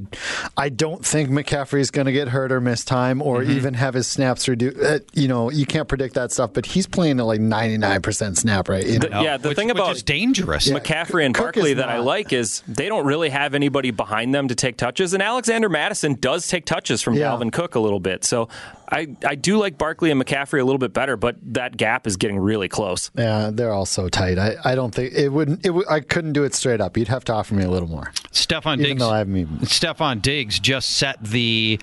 I 0.57 0.69
don't 0.69 1.05
think 1.05 1.29
McCaffrey's 1.29 1.91
going 1.91 2.05
to 2.07 2.11
get 2.11 2.27
hurt 2.27 2.51
or 2.51 2.59
miss 2.59 2.83
time 2.83 3.21
or 3.21 3.39
Mm-hmm. 3.41 3.51
even 3.51 3.73
have 3.75 3.93
his 3.93 4.05
snaps 4.07 4.47
reduced. 4.47 4.77
Uh, 4.79 4.99
you 5.13 5.27
know, 5.27 5.49
you 5.49 5.65
can't 5.65 5.87
predict 5.87 6.15
that 6.15 6.31
stuff, 6.31 6.51
but 6.53 6.65
he's 6.65 6.85
playing 6.87 7.19
at 7.19 7.25
like 7.25 7.39
99% 7.39 8.37
snap 8.37 8.67
rate. 8.69 8.87
You 8.87 8.99
know? 8.99 9.07
The- 9.09 9.23
yeah, 9.23 9.37
the 9.37 9.55
thing 9.55 9.71
about 9.71 10.03
dangerous. 10.05 10.67
McCaffrey 10.69 11.25
and 11.25 11.33
Cook 11.33 11.55
Barkley 11.55 11.71
is 11.71 11.77
that 11.77 11.89
I 11.89 11.99
like 11.99 12.33
is 12.33 12.63
they 12.67 12.87
don't 12.89 13.05
really 13.05 13.29
have 13.29 13.53
anybody 13.55 13.91
behind 13.91 14.35
them 14.35 14.47
to 14.49 14.55
take 14.55 14.77
touches, 14.77 15.13
and 15.13 15.23
Alexander 15.23 15.69
Mattison 15.69 16.15
does 16.15 16.47
take 16.47 16.65
touches 16.65 17.01
from 17.01 17.13
Yeah. 17.13 17.31
Dalvin 17.31 17.51
Cook 17.51 17.75
a 17.75 17.79
little 17.79 17.99
bit. 18.01 18.23
So 18.25 18.49
I, 18.91 19.07
I 19.25 19.35
do 19.35 19.57
like 19.57 19.77
Barkley 19.77 20.11
and 20.11 20.21
McCaffrey 20.21 20.59
a 20.59 20.63
little 20.65 20.77
bit 20.79 20.91
better, 20.93 21.15
but 21.15 21.37
that 21.53 21.77
gap 21.77 22.05
is 22.05 22.17
getting 22.17 22.37
really 22.37 22.67
close. 22.67 23.09
Yeah, 23.17 23.49
they're 23.53 23.71
all 23.71 23.85
so 23.85 24.09
tight. 24.09 24.37
I, 24.37 24.55
I 24.65 24.75
don't 24.75 24.93
think 24.93 25.13
it 25.13 25.29
wouldn't. 25.29 25.65
It 25.65 25.69
would, 25.69 25.87
I 25.89 26.01
couldn't 26.01 26.33
do 26.33 26.43
it 26.43 26.53
straight 26.53 26.81
up. 26.81 26.97
You'd 26.97 27.07
have 27.07 27.23
to 27.25 27.33
offer 27.33 27.53
me 27.55 27.63
a 27.63 27.69
little 27.69 27.87
more. 27.87 28.11
Stefon 28.31 28.73
Even 28.73 28.83
Diggs. 28.83 28.99
though 28.99 29.09
I 29.11 29.19
haven't 29.19 29.37
even- 29.37 29.57
Stefon 29.59 30.21
Diggs 30.21 30.59
just 30.59 30.91
set 30.97 31.23
the 31.23 31.79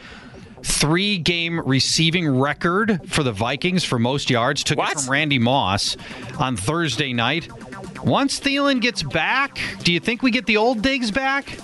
three 0.63 1.19
game 1.19 1.61
receiving 1.61 2.29
record 2.39 3.01
for 3.09 3.23
the 3.23 3.33
Vikings 3.33 3.85
for 3.85 3.99
most 3.99 4.29
yards. 4.29 4.63
Took 4.65 4.79
it 4.79 5.01
from 5.01 5.11
Randy 5.11 5.39
Moss 5.39 5.97
on 6.39 6.57
Thursday 6.57 7.13
night. 7.13 7.49
Once 8.05 8.39
Thielen 8.41 8.81
gets 8.81 9.03
back, 9.03 9.59
do 9.83 9.93
you 9.93 10.01
think 10.01 10.23
we 10.23 10.31
get 10.31 10.47
the 10.47 10.57
old 10.57 10.83
Diggs 10.83 11.11
back? 11.11 11.59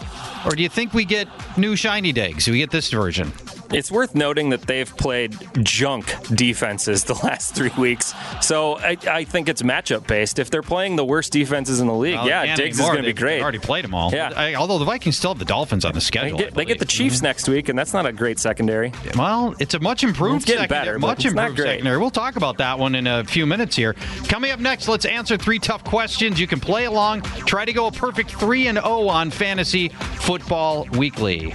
Or 0.46 0.52
do 0.52 0.62
you 0.62 0.68
think 0.68 0.94
we 0.94 1.04
get 1.04 1.28
new 1.58 1.74
shiny 1.76 2.12
Diggs? 2.12 2.44
Do 2.44 2.52
we 2.52 2.58
get 2.58 2.70
this 2.70 2.90
version? 2.90 3.32
It's 3.74 3.90
worth 3.90 4.14
noting 4.14 4.50
that 4.50 4.62
they've 4.62 4.94
played 4.96 5.36
junk 5.62 6.14
defenses 6.34 7.04
the 7.04 7.14
last 7.24 7.54
three 7.54 7.70
weeks. 7.76 8.14
So 8.40 8.76
I, 8.78 8.96
I 9.08 9.24
think 9.24 9.48
it's 9.48 9.62
matchup 9.62 10.06
based. 10.06 10.38
If 10.38 10.50
they're 10.50 10.62
playing 10.62 10.96
the 10.96 11.04
worst 11.04 11.32
defenses 11.32 11.80
in 11.80 11.86
the 11.86 11.94
league, 11.94 12.14
Well, 12.16 12.26
yeah, 12.28 12.54
Diggs 12.56 12.78
anymore. 12.78 12.92
is 12.92 12.96
going 12.96 13.04
to 13.04 13.14
be 13.14 13.18
great. 13.18 13.34
They've 13.36 13.42
already 13.42 13.58
played 13.58 13.84
them 13.84 13.94
all. 13.94 14.12
Yeah. 14.12 14.32
I- 14.36 14.54
although 14.54 14.78
the 14.78 14.84
Vikings 14.84 15.16
still 15.16 15.30
have 15.32 15.38
the 15.38 15.44
Dolphins 15.44 15.84
on 15.84 15.92
the 15.92 15.98
They 15.98 16.04
schedule. 16.04 16.38
get, 16.38 16.54
they 16.54 16.64
get 16.64 16.78
the 16.78 16.84
Chiefs 16.84 17.18
mm. 17.18 17.22
next 17.24 17.48
week, 17.48 17.68
and 17.68 17.78
that's 17.78 17.92
not 17.92 18.06
a 18.06 18.12
great 18.12 18.38
secondary. 18.38 18.92
Well, 19.16 19.54
it's 19.58 19.74
a 19.74 19.80
much 19.80 20.04
improved 20.04 20.36
It's 20.42 20.44
getting 20.46 20.62
secondary. 20.62 20.86
better, 20.86 20.98
much 20.98 21.24
improved 21.24 21.58
secondary. 21.58 21.98
We'll 21.98 22.10
talk 22.10 22.36
about 22.36 22.58
that 22.58 22.78
one 22.78 22.94
in 22.94 23.06
a 23.06 23.24
few 23.24 23.46
minutes 23.46 23.74
here. 23.76 23.94
Coming 24.28 24.50
up 24.52 24.60
next, 24.60 24.88
let's 24.88 25.04
answer 25.04 25.36
three 25.36 25.58
tough 25.58 25.82
questions. 25.84 26.38
You 26.40 26.46
can 26.46 26.60
play 26.60 26.84
along. 26.84 27.22
Try 27.22 27.64
to 27.64 27.72
go 27.72 27.86
a 27.86 27.92
perfect 27.92 28.30
3 28.30 28.68
and 28.68 28.78
0 28.78 29.08
on 29.08 29.30
Fantasy 29.30 29.88
Football 29.88 30.86
Weekly. 30.92 31.52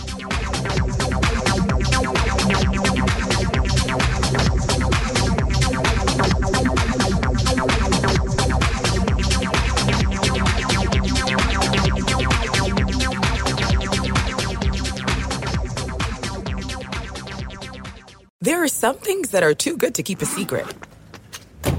There 18.41 18.63
are 18.63 18.67
some 18.67 18.95
things 18.95 19.29
that 19.29 19.43
are 19.43 19.53
too 19.53 19.77
good 19.77 19.93
to 19.95 20.01
keep 20.01 20.23
a 20.23 20.25
secret. 20.25 20.65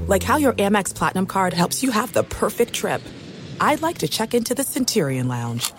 Like 0.07 0.23
how 0.23 0.37
your 0.37 0.53
Amex 0.53 0.95
Platinum 0.95 1.27
card 1.27 1.53
helps 1.53 1.83
you 1.83 1.91
have 1.91 2.13
the 2.13 2.23
perfect 2.23 2.75
trip. 2.75 3.03
I'd 3.61 3.83
like 3.83 3.99
to 3.99 4.09
check 4.09 4.35
into 4.35 4.55
the 4.55 4.63
Centurion 4.63 5.27
Lounge. 5.27 5.73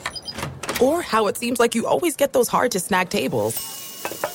Or 0.81 1.01
how 1.01 1.27
it 1.27 1.37
seems 1.37 1.61
like 1.61 1.75
you 1.75 1.87
always 1.87 2.17
get 2.17 2.33
those 2.33 2.49
hard 2.49 2.71
to 2.71 2.81
snag 2.81 3.09
tables. 3.09 3.55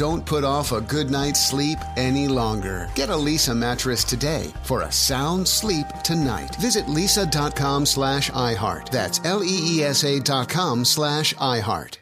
Don't 0.00 0.24
put 0.24 0.44
off 0.44 0.72
a 0.72 0.80
good 0.80 1.10
night's 1.10 1.46
sleep 1.46 1.76
any 1.98 2.26
longer. 2.26 2.88
Get 2.94 3.10
a 3.10 3.12
Leesa 3.12 3.54
mattress 3.54 4.02
today 4.02 4.50
for 4.62 4.80
a 4.80 4.90
sound 4.90 5.46
sleep 5.46 5.86
tonight. 6.02 6.56
Visit 6.56 6.86
leesa.com 6.86 7.84
slash 7.84 8.30
iHeart. 8.30 8.88
That's 8.88 9.20
L-E-E-S-A 9.24 10.20
dot 10.20 10.48
com 10.48 10.86
slash 10.86 11.34
iHeart. 11.34 11.98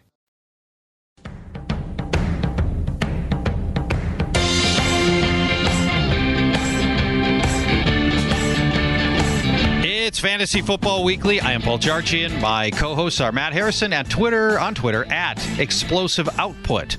It's 9.82 10.20
Fantasy 10.20 10.62
Football 10.62 11.02
Weekly. 11.02 11.40
I 11.40 11.50
am 11.50 11.62
Paul 11.62 11.80
Charchian. 11.80 12.40
My 12.40 12.70
co-hosts 12.70 13.20
are 13.20 13.32
Matt 13.32 13.52
Harrison 13.52 13.92
at 13.92 14.08
Twitter 14.08 14.60
on 14.60 14.76
Twitter 14.76 15.04
at 15.12 15.44
Explosive 15.58 16.28
Output. 16.38 16.96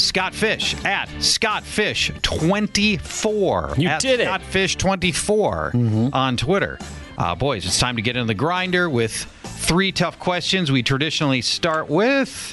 Scott 0.00 0.34
Fish 0.34 0.74
at 0.84 1.08
Scott 1.22 1.62
Fish 1.62 2.10
24. 2.22 3.74
You 3.76 3.88
at 3.88 4.00
did 4.00 4.20
it. 4.20 4.24
Scott 4.24 4.42
Fish 4.42 4.76
24 4.76 5.72
on 6.12 6.36
Twitter. 6.36 6.78
Uh, 7.18 7.34
boys, 7.34 7.66
it's 7.66 7.78
time 7.78 7.96
to 7.96 8.02
get 8.02 8.16
in 8.16 8.26
the 8.26 8.34
grinder 8.34 8.88
with 8.88 9.12
three 9.12 9.92
tough 9.92 10.18
questions. 10.18 10.72
We 10.72 10.82
traditionally 10.82 11.42
start 11.42 11.88
with 11.88 12.52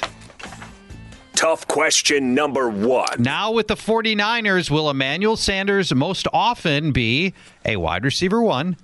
Tough 1.34 1.68
question 1.68 2.34
number 2.34 2.68
one. 2.68 3.22
now 3.22 3.52
with 3.52 3.68
the 3.68 3.76
49ers, 3.76 4.70
will 4.70 4.90
Emmanuel 4.90 5.36
Sanders 5.36 5.94
most 5.94 6.26
often 6.32 6.90
be 6.90 7.32
a 7.64 7.76
wide 7.76 8.04
receiver 8.04 8.42
one, 8.42 8.76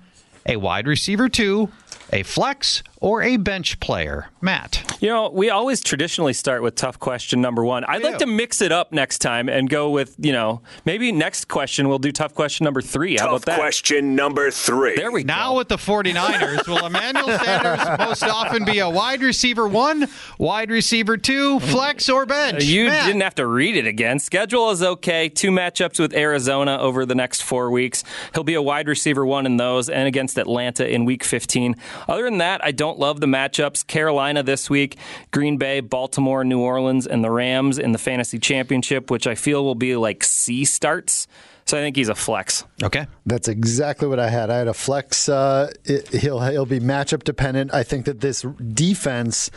a 0.45 0.55
wide 0.55 0.87
receiver 0.87 1.27
two, 1.27 1.69
a 2.13 2.23
flex, 2.23 2.81
or 3.01 3.21
a 3.21 3.37
bench 3.37 3.79
player? 3.79 4.29
Matt. 4.41 4.97
You 5.01 5.09
know, 5.09 5.29
we 5.29 5.49
always 5.49 5.81
traditionally 5.81 6.33
start 6.33 6.61
with 6.63 6.75
tough 6.75 6.99
question 6.99 7.41
number 7.41 7.63
one. 7.63 7.83
I'd 7.85 8.01
We 8.01 8.09
like 8.09 8.19
to 8.19 8.25
mix 8.25 8.61
it 8.61 8.71
up 8.71 8.91
next 8.91 9.19
time 9.19 9.49
and 9.49 9.69
go 9.69 9.89
with, 9.89 10.15
you 10.19 10.31
know, 10.31 10.61
maybe 10.85 11.11
next 11.11 11.47
question 11.47 11.89
we'll 11.89 11.99
do 11.99 12.11
tough 12.11 12.33
question 12.33 12.63
number 12.63 12.81
three. 12.81 13.17
How 13.17 13.25
Tough 13.25 13.29
about 13.43 13.45
that? 13.45 13.59
question 13.59 14.15
number 14.15 14.51
three. 14.51 14.95
There 14.95 15.11
we 15.11 15.23
go. 15.23 15.27
Now 15.27 15.57
with 15.57 15.67
the 15.67 15.77
49ers, 15.77 16.67
will 16.67 16.85
Emmanuel 16.85 17.37
Sanders 17.39 17.99
most 17.99 18.23
often 18.23 18.65
be 18.65 18.79
a 18.79 18.89
wide 18.89 19.21
receiver 19.21 19.67
one, 19.67 20.07
wide 20.37 20.69
receiver 20.71 21.17
two, 21.17 21.59
flex, 21.61 22.07
or 22.09 22.25
bench? 22.25 22.63
You 22.63 22.85
Matt. 22.85 23.05
didn't 23.07 23.21
have 23.21 23.35
to 23.35 23.47
read 23.47 23.75
it 23.75 23.87
again. 23.87 24.19
Schedule 24.19 24.69
is 24.71 24.81
okay. 24.83 25.27
Two 25.29 25.51
matchups 25.51 25.99
with 25.99 26.13
Arizona 26.13 26.77
over 26.79 27.05
the 27.05 27.15
next 27.15 27.41
four 27.41 27.69
weeks. 27.71 28.03
He'll 28.33 28.43
be 28.43 28.53
a 28.53 28.61
wide 28.61 28.87
receiver 28.87 29.25
one 29.25 29.45
in 29.45 29.57
those 29.57 29.89
and 29.89 30.07
against 30.07 30.37
Atlanta 30.37 30.87
in 30.87 31.05
week 31.05 31.23
15. 31.23 31.75
Other 32.07 32.23
than 32.23 32.37
that, 32.37 32.63
I 32.63 32.71
don't 32.71 32.84
love 32.93 33.19
the 33.19 33.27
matchups. 33.27 33.85
Carolina 33.87 34.43
this 34.43 34.69
week, 34.69 34.97
Green 35.31 35.57
Bay, 35.57 35.79
Baltimore, 35.79 36.43
New 36.43 36.59
Orleans, 36.59 37.07
and 37.07 37.23
the 37.23 37.31
Rams 37.31 37.77
in 37.77 37.91
the 37.91 37.97
fantasy 37.97 38.39
championship, 38.39 39.09
which 39.11 39.27
I 39.27 39.35
feel 39.35 39.63
will 39.63 39.75
be 39.75 39.95
like 39.95 40.23
C 40.23 40.63
starts. 40.65 41.27
So 41.67 41.75
I 41.75 41.81
think 41.81 41.95
he's 41.95 42.09
a 42.09 42.15
flex. 42.15 42.63
Okay. 42.83 43.07
That's 43.25 43.47
exactly 43.47 44.07
what 44.07 44.19
I 44.19 44.29
had. 44.29 44.51
I 44.51 44.57
had 44.59 44.67
a 44.67 44.73
flex. 44.73 45.27
Uh, 45.27 45.71
it- 45.83 46.07
he'll 46.09 46.39
he'll 46.39 46.67
be 46.67 46.79
matchup 46.79 47.23
dependent. 47.23 47.73
I 47.73 47.81
think 47.81 48.05
that 48.05 48.19
this 48.21 48.45
defense 48.75 49.49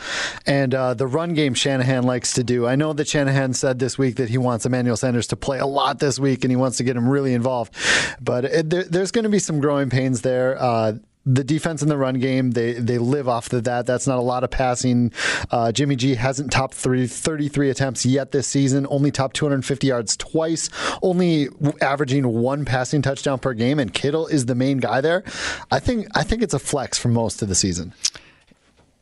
and 0.47 0.73
uh, 0.73 0.95
the 0.95 1.05
run 1.05 1.35
game 1.35 1.53
Shanahan 1.53 2.03
likes 2.03 2.33
to 2.33 2.43
do. 2.43 2.65
I 2.65 2.75
know 2.75 2.93
that 2.93 3.07
Shanahan 3.07 3.53
said 3.53 3.77
this 3.77 3.99
week 3.99 4.15
that 4.15 4.29
he 4.29 4.39
wants 4.39 4.65
Emmanuel 4.65 4.97
Sanders 4.97 5.27
to 5.27 5.35
play 5.35 5.59
a 5.59 5.67
lot 5.67 5.99
this 5.99 6.17
week 6.17 6.43
and 6.43 6.51
he 6.51 6.55
wants 6.55 6.77
to 6.77 6.83
get 6.83 6.97
him 6.97 7.07
really 7.07 7.35
involved. 7.35 7.75
But 8.19 8.45
it, 8.45 8.69
there, 8.71 8.85
there's 8.85 9.11
going 9.11 9.23
to 9.25 9.29
be 9.29 9.37
some 9.39 9.59
growing 9.59 9.91
pains 9.91 10.21
there. 10.21 10.59
Uh, 10.59 10.93
the 11.25 11.43
defense 11.43 11.81
in 11.81 11.89
the 11.89 11.97
run 11.97 12.19
game, 12.19 12.51
they 12.51 12.73
they 12.73 12.97
live 12.97 13.27
off 13.27 13.51
of 13.51 13.65
that. 13.65 13.85
That's 13.85 14.07
not 14.07 14.17
a 14.17 14.21
lot 14.21 14.43
of 14.43 14.51
passing. 14.51 15.11
Uh, 15.51 15.71
Jimmy 15.71 15.95
G 15.95 16.15
hasn't 16.15 16.51
topped 16.51 16.73
three, 16.73 17.07
33 17.07 17.69
attempts 17.69 18.05
yet 18.05 18.31
this 18.31 18.47
season, 18.47 18.87
only 18.89 19.11
topped 19.11 19.35
250 19.35 19.87
yards 19.87 20.15
twice, 20.17 20.69
only 21.01 21.49
averaging 21.81 22.27
one 22.27 22.65
passing 22.65 23.01
touchdown 23.01 23.39
per 23.39 23.53
game, 23.53 23.79
and 23.79 23.93
Kittle 23.93 24.27
is 24.27 24.45
the 24.45 24.55
main 24.55 24.77
guy 24.77 25.01
there. 25.01 25.23
I 25.71 25.79
think 25.79 26.07
I 26.15 26.23
think 26.23 26.41
it's 26.41 26.53
a 26.53 26.59
flex 26.59 26.97
for 26.97 27.09
most 27.09 27.41
of 27.41 27.49
the 27.49 27.55
season. 27.55 27.93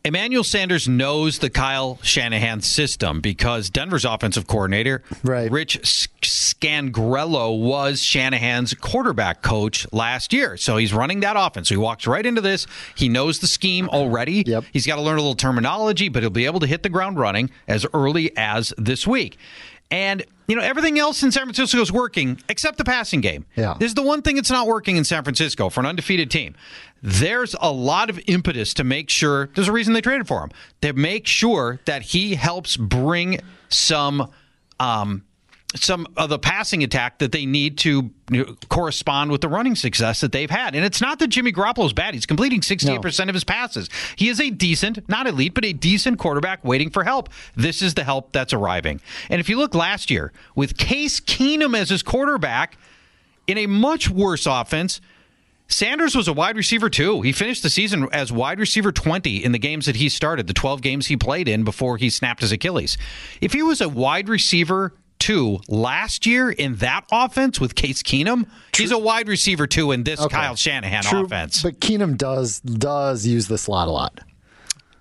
Emmanuel 0.07 0.45
Sanders 0.45 0.87
knows 0.87 1.39
the 1.39 1.49
Kyle 1.49 1.99
Shanahan 2.01 2.61
system 2.61 3.19
because 3.19 3.69
Denver's 3.69 4.05
offensive 4.05 4.47
coordinator, 4.47 5.03
Right. 5.21 5.51
Rich 5.51 5.81
Scangarello, 6.21 7.59
was 7.59 8.01
Shanahan's 8.01 8.73
quarterback 8.73 9.41
coach 9.41 9.85
last 9.91 10.31
year. 10.31 10.55
So 10.55 10.77
he's 10.77 10.93
running 10.93 11.19
that 11.19 11.35
offense. 11.37 11.67
So 11.67 11.75
he 11.75 11.79
walks 11.79 12.07
right 12.07 12.25
into 12.25 12.39
this. 12.39 12.67
He 12.95 13.09
knows 13.09 13.39
the 13.39 13.47
scheme 13.47 13.89
already. 13.89 14.43
Yep. 14.47 14.63
He's 14.71 14.87
got 14.87 14.95
to 14.95 15.01
learn 15.01 15.17
a 15.17 15.21
little 15.21 15.35
terminology, 15.35 16.07
but 16.07 16.23
he'll 16.23 16.29
be 16.29 16.45
able 16.45 16.61
to 16.61 16.67
hit 16.67 16.83
the 16.83 16.89
ground 16.89 17.19
running 17.19 17.49
as 17.67 17.85
early 17.93 18.31
as 18.37 18.73
this 18.77 19.05
week. 19.05 19.37
And 19.89 20.25
you 20.47 20.55
know 20.55 20.61
everything 20.61 20.99
else 20.99 21.23
in 21.23 21.31
San 21.31 21.43
Francisco 21.43 21.79
is 21.79 21.91
working 21.91 22.41
except 22.49 22.77
the 22.77 22.83
passing 22.83 23.21
game. 23.21 23.45
Yeah. 23.55 23.75
This 23.79 23.89
is 23.89 23.95
the 23.95 24.01
one 24.01 24.21
thing 24.21 24.35
that's 24.35 24.51
not 24.51 24.67
working 24.67 24.97
in 24.97 25.03
San 25.03 25.23
Francisco 25.23 25.69
for 25.69 25.79
an 25.79 25.85
undefeated 25.85 26.29
team. 26.29 26.55
There's 27.01 27.55
a 27.61 27.71
lot 27.71 28.09
of 28.09 28.19
impetus 28.27 28.73
to 28.75 28.83
make 28.83 29.09
sure. 29.09 29.49
There's 29.55 29.67
a 29.67 29.71
reason 29.71 29.93
they 29.93 30.01
traded 30.01 30.27
for 30.27 30.41
him 30.41 30.51
to 30.81 30.93
make 30.93 31.27
sure 31.27 31.79
that 31.85 32.01
he 32.01 32.35
helps 32.35 32.75
bring 32.75 33.39
some 33.69 34.31
um, 34.79 35.23
some 35.75 36.07
of 36.15 36.29
the 36.29 36.39
passing 36.39 36.81
attack 36.81 37.19
that 37.19 37.31
they 37.31 37.45
need 37.45 37.77
to 37.79 38.09
you 38.31 38.45
know, 38.45 38.55
correspond 38.69 39.31
with 39.31 39.41
the 39.41 39.49
running 39.49 39.75
success 39.75 40.21
that 40.21 40.31
they've 40.31 40.49
had. 40.49 40.75
And 40.75 40.85
it's 40.85 41.01
not 41.01 41.19
that 41.19 41.27
Jimmy 41.27 41.51
Garoppolo's 41.51 41.93
bad. 41.93 42.13
He's 42.13 42.25
completing 42.25 42.61
68% 42.61 43.27
of 43.27 43.33
his 43.33 43.43
passes. 43.43 43.89
He 44.15 44.29
is 44.29 44.39
a 44.39 44.49
decent, 44.49 45.07
not 45.09 45.27
elite, 45.27 45.53
but 45.53 45.65
a 45.65 45.73
decent 45.73 46.19
quarterback 46.19 46.63
waiting 46.63 46.89
for 46.89 47.03
help. 47.03 47.29
This 47.55 47.81
is 47.81 47.95
the 47.95 48.05
help 48.05 48.31
that's 48.31 48.53
arriving. 48.53 49.01
And 49.29 49.41
if 49.41 49.49
you 49.49 49.57
look 49.57 49.75
last 49.75 50.09
year 50.09 50.31
with 50.55 50.77
Case 50.77 51.19
Keenum 51.19 51.77
as 51.77 51.89
his 51.89 52.01
quarterback 52.01 52.77
in 53.45 53.57
a 53.57 53.67
much 53.67 54.09
worse 54.09 54.45
offense, 54.45 55.01
Sanders 55.69 56.15
was 56.15 56.29
a 56.29 56.33
wide 56.33 56.55
receiver 56.55 56.89
too. 56.89 57.21
He 57.23 57.33
finished 57.33 57.61
the 57.61 57.69
season 57.69 58.07
as 58.13 58.31
wide 58.31 58.57
receiver 58.57 58.93
20 58.93 59.43
in 59.43 59.51
the 59.51 59.59
games 59.59 59.85
that 59.87 59.97
he 59.97 60.07
started, 60.07 60.47
the 60.47 60.53
12 60.53 60.81
games 60.81 61.07
he 61.07 61.17
played 61.17 61.49
in 61.49 61.65
before 61.65 61.97
he 61.97 62.09
snapped 62.09 62.39
his 62.39 62.53
Achilles. 62.53 62.97
If 63.41 63.51
he 63.51 63.61
was 63.61 63.81
a 63.81 63.89
wide 63.89 64.29
receiver 64.29 64.93
two 65.19 65.59
last 65.67 66.25
year 66.25 66.49
in 66.49 66.75
that 66.77 67.05
offense 67.11 67.59
with 67.59 67.75
Case 67.75 68.03
Keenum, 68.03 68.45
he's 68.75 68.91
a 68.91 68.97
wide 68.97 69.27
receiver 69.27 69.67
too 69.67 69.91
in 69.91 70.03
this 70.03 70.25
Kyle 70.27 70.55
Shanahan 70.55 71.03
True, 71.03 71.25
offense. 71.25 71.63
but 71.63 71.79
Keenum 71.79 72.17
does 72.17 72.59
does 72.59 73.25
use 73.25 73.47
the 73.47 73.57
slot 73.57 73.87
a 73.87 73.91
lot. 73.91 74.19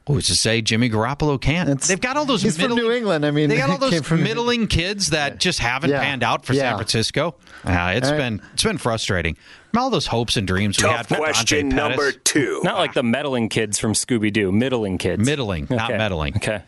Who's 0.08 0.28
to 0.28 0.36
say 0.36 0.62
Jimmy 0.62 0.88
Garoppolo 0.88 1.40
can't? 1.40 1.68
It's- 1.68 1.88
They've 1.88 2.00
got 2.00 2.16
all 2.16 2.26
those 2.26 2.40
he's 2.40 2.54
from 2.56 2.68
middling- 2.70 2.84
New 2.84 2.92
England. 2.92 3.26
I 3.26 3.32
mean, 3.32 3.48
they 3.48 3.56
got 3.56 3.70
all 3.70 3.78
those 3.78 3.98
from- 4.06 4.22
middling 4.22 4.68
kids 4.68 5.08
that 5.08 5.40
just 5.40 5.58
haven't 5.58 5.90
Yeah. 5.90 6.00
panned 6.00 6.22
out 6.22 6.46
for 6.46 6.52
Yeah. 6.54 6.70
San 6.70 6.76
Francisco. 6.76 7.34
Uh, 7.64 7.94
it's 7.96 8.06
All 8.06 8.12
right. 8.12 8.16
been 8.18 8.42
it's 8.54 8.62
been 8.62 8.78
frustrating. 8.78 9.36
All 9.76 9.90
those 9.90 10.06
hopes 10.06 10.36
and 10.36 10.46
dreams 10.46 10.78
we 10.80 10.88
had 10.88 10.98
Tough 10.98 11.08
for 11.08 11.14
Dante 11.16 11.24
question 11.32 11.70
Pettis. 11.70 11.76
number 11.76 12.12
two. 12.12 12.60
Not 12.62 12.76
like 12.78 12.94
the 12.94 13.02
meddling 13.02 13.48
kids 13.48 13.80
from 13.80 13.94
Scooby 13.94 14.32
Doo, 14.32 14.52
middling 14.52 14.96
kids. 14.96 15.26
Middling, 15.26 15.66
not 15.68 15.90
meddling. 15.90 16.36
Okay. 16.36 16.62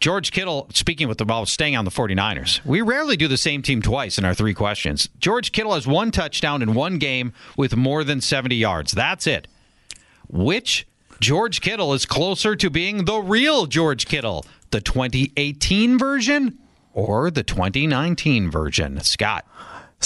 George 0.00 0.30
Kittle, 0.30 0.68
speaking 0.72 1.08
with 1.08 1.18
the 1.18 1.24
ball, 1.24 1.46
staying 1.46 1.76
on 1.76 1.84
the 1.84 1.90
49ers. 1.90 2.64
We 2.64 2.82
rarely 2.82 3.16
do 3.16 3.28
the 3.28 3.36
same 3.36 3.62
team 3.62 3.82
twice 3.82 4.18
in 4.18 4.24
our 4.24 4.34
three 4.34 4.54
questions. 4.54 5.08
George 5.18 5.52
Kittle 5.52 5.74
has 5.74 5.86
one 5.86 6.10
touchdown 6.10 6.62
in 6.62 6.74
one 6.74 6.98
game 6.98 7.32
with 7.56 7.76
more 7.76 8.04
than 8.04 8.20
70 8.20 8.54
yards. 8.54 8.92
That's 8.92 9.26
it. 9.26 9.48
Which 10.28 10.86
George 11.20 11.60
Kittle 11.60 11.94
is 11.94 12.04
closer 12.04 12.54
to 12.56 12.68
being 12.68 13.04
the 13.04 13.18
real 13.18 13.66
George 13.66 14.06
Kittle? 14.06 14.44
The 14.70 14.80
2018 14.80 15.98
version 15.98 16.58
or 16.92 17.30
the 17.30 17.42
2019 17.42 18.50
version? 18.50 19.00
Scott. 19.00 19.46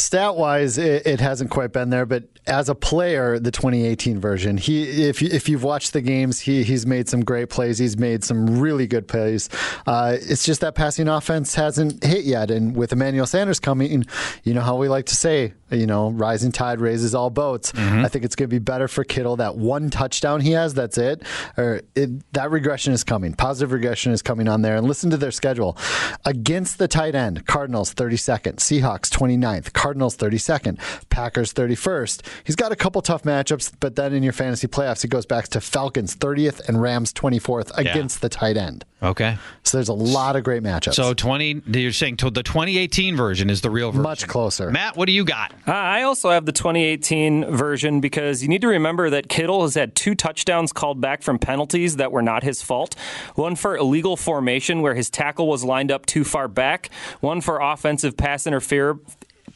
Stat 0.01 0.37
wise, 0.37 0.79
it, 0.79 1.07
it 1.07 1.21
hasn't 1.21 1.51
quite 1.51 1.73
been 1.73 1.91
there, 1.91 2.07
but 2.07 2.25
as 2.47 2.69
a 2.69 2.75
player, 2.75 3.39
the 3.39 3.51
2018 3.51 4.19
version, 4.19 4.57
he 4.57 5.05
if 5.05 5.23
if 5.23 5.49
you've 5.49 5.63
watched 5.63 5.93
the 5.93 6.01
games, 6.01 6.41
he 6.41 6.65
he's 6.65 6.87
made 6.87 7.09
some 7.09 7.21
great 7.21 7.51
plays. 7.51 7.79
He's 7.79 7.97
made 7.97 8.25
some 8.25 8.59
really 8.61 8.87
good 8.87 9.07
plays. 9.07 9.49
Uh, 9.87 10.17
it's 10.21 10.45
just 10.45 10.61
that 10.63 10.75
passing 10.75 11.09
offense 11.09 11.55
hasn't 11.55 12.03
hit 12.03 12.25
yet, 12.25 12.51
and 12.51 12.75
with 12.75 12.93
Emmanuel 12.93 13.27
Sanders 13.27 13.61
coming, 13.61 14.05
you 14.43 14.55
know 14.55 14.63
how 14.63 14.77
we 14.77 14.89
like 14.89 15.07
to 15.07 15.17
say, 15.17 15.53
you 15.71 15.87
know, 15.87 16.11
rising 16.11 16.53
tide 16.53 16.81
raises 16.81 17.15
all 17.15 17.31
boats. 17.31 17.73
Mm-hmm. 17.73 18.05
I 18.05 18.09
think 18.09 18.25
it's 18.25 18.37
going 18.37 18.49
to 18.49 18.55
be 18.55 18.59
better 18.59 18.89
for 18.89 19.05
Kittle. 19.05 19.37
That 19.37 19.57
one 19.57 19.91
touchdown 19.91 20.41
he 20.41 20.53
has, 20.53 20.75
that's 20.75 20.99
it. 20.99 21.23
Or 21.57 21.83
it, 21.95 22.33
that 22.33 22.51
regression 22.51 22.93
is 22.93 23.05
coming. 23.05 23.35
Positive 23.35 23.73
regression 23.73 24.13
is 24.13 24.23
coming 24.23 24.49
on 24.49 24.63
there. 24.63 24.77
And 24.77 24.87
listen 24.87 25.11
to 25.11 25.17
their 25.17 25.31
schedule 25.31 25.77
against 26.25 26.79
the 26.79 26.89
tight 26.89 27.15
end: 27.15 27.47
Cardinals 27.47 27.95
32nd, 27.95 28.57
Seahawks 28.57 29.09
29th, 29.11 29.73
Cardinals 29.73 30.17
32nd, 30.17 30.79
Packers 31.09 31.53
31st. 31.53 32.27
He's 32.45 32.57
got 32.57 32.73
a 32.73 32.77
couple 32.77 33.03
tough 33.03 33.23
matchups, 33.23 33.73
but 33.81 33.97
then 33.97 34.13
in 34.13 34.23
your 34.23 34.33
fantasy 34.33 34.67
playoffs, 34.67 35.03
he 35.03 35.09
goes 35.09 35.27
back 35.27 35.49
to 35.49 35.61
Falcons 35.61 36.17
30th 36.17 36.69
and 36.69 36.81
Rams 36.81 37.13
24th 37.13 37.77
against 37.77 38.21
the 38.21 38.29
tight 38.29 38.57
end. 38.57 38.85
Okay. 39.03 39.39
So 39.63 39.79
there's 39.79 39.89
a 39.89 39.95
lot 39.95 40.37
of 40.37 40.45
great 40.45 40.63
matchups. 40.63 40.95
So 40.95 41.15
20, 41.15 41.63
you're 41.67 41.93
saying 41.93 42.17
the 42.17 42.43
2018 42.43 43.17
version 43.17 43.49
is 43.49 43.61
the 43.63 43.71
real 43.71 43.91
version. 43.91 44.03
much 44.03 44.27
closer. 44.27 44.71
Matt, 44.71 44.97
what 44.97 45.07
do 45.07 45.13
you 45.13 45.25
got? 45.25 45.53
Uh, 45.67 45.73
I 45.73 46.03
also 46.03 46.31
have 46.31 46.47
the 46.47 46.53
2018 46.53 47.45
version 47.55 48.01
because 48.01 48.43
you 48.43 48.49
need 48.49 48.63
to 48.63 48.69
remember 48.69 49.11
that 49.11 49.29
Kittle 49.29 49.63
has 49.63 49.75
had 49.75 49.95
two 49.95 50.15
touchdowns 50.15 50.73
called 50.73 51.01
back 51.01 51.23
from 51.23 51.39
penalties 51.39 51.97
that 51.97 52.13
were 52.13 52.23
not 52.23 52.43
his 52.43 52.63
fault. 52.63 52.95
One 53.35 53.57
for 53.57 53.77
illegal 53.77 54.17
formation 54.17 54.81
where 54.81 54.95
his 54.95 55.11
tackle 55.11 55.49
was 55.49 55.63
lined 55.65 55.93
up 55.93 56.07
too 56.07 56.25
far 56.25 56.49
back. 56.49 56.91
One 57.21 57.41
for 57.41 57.61
offensive 57.61 58.17
pass 58.17 58.47
interfere. 58.47 58.99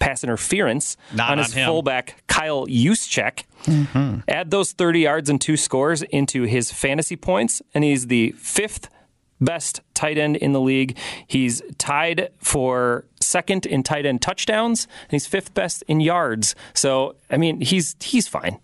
Pass 0.00 0.24
interference 0.24 0.96
Not 1.14 1.30
on 1.30 1.38
his 1.38 1.56
on 1.56 1.66
fullback 1.66 2.24
Kyle 2.26 2.66
Juszczyk. 2.66 3.44
Add 4.28 4.50
those 4.50 4.72
30 4.72 5.00
yards 5.00 5.30
and 5.30 5.40
two 5.40 5.56
scores 5.56 6.02
into 6.02 6.42
his 6.42 6.72
fantasy 6.72 7.14
points, 7.14 7.62
and 7.72 7.84
he's 7.84 8.08
the 8.08 8.32
fifth 8.32 8.88
best 9.40 9.80
tight 9.94 10.18
end 10.18 10.36
in 10.36 10.52
the 10.52 10.60
league. 10.60 10.96
He's 11.26 11.62
tied 11.78 12.30
for 12.38 13.04
second 13.24 13.66
in 13.66 13.82
tight 13.82 14.06
end 14.06 14.22
touchdowns, 14.22 14.84
and 15.02 15.10
he's 15.12 15.26
fifth 15.26 15.54
best 15.54 15.82
in 15.88 16.00
yards. 16.00 16.54
So, 16.74 17.16
I 17.30 17.36
mean, 17.36 17.60
he's 17.60 17.96
he's 18.00 18.28
fine. 18.28 18.58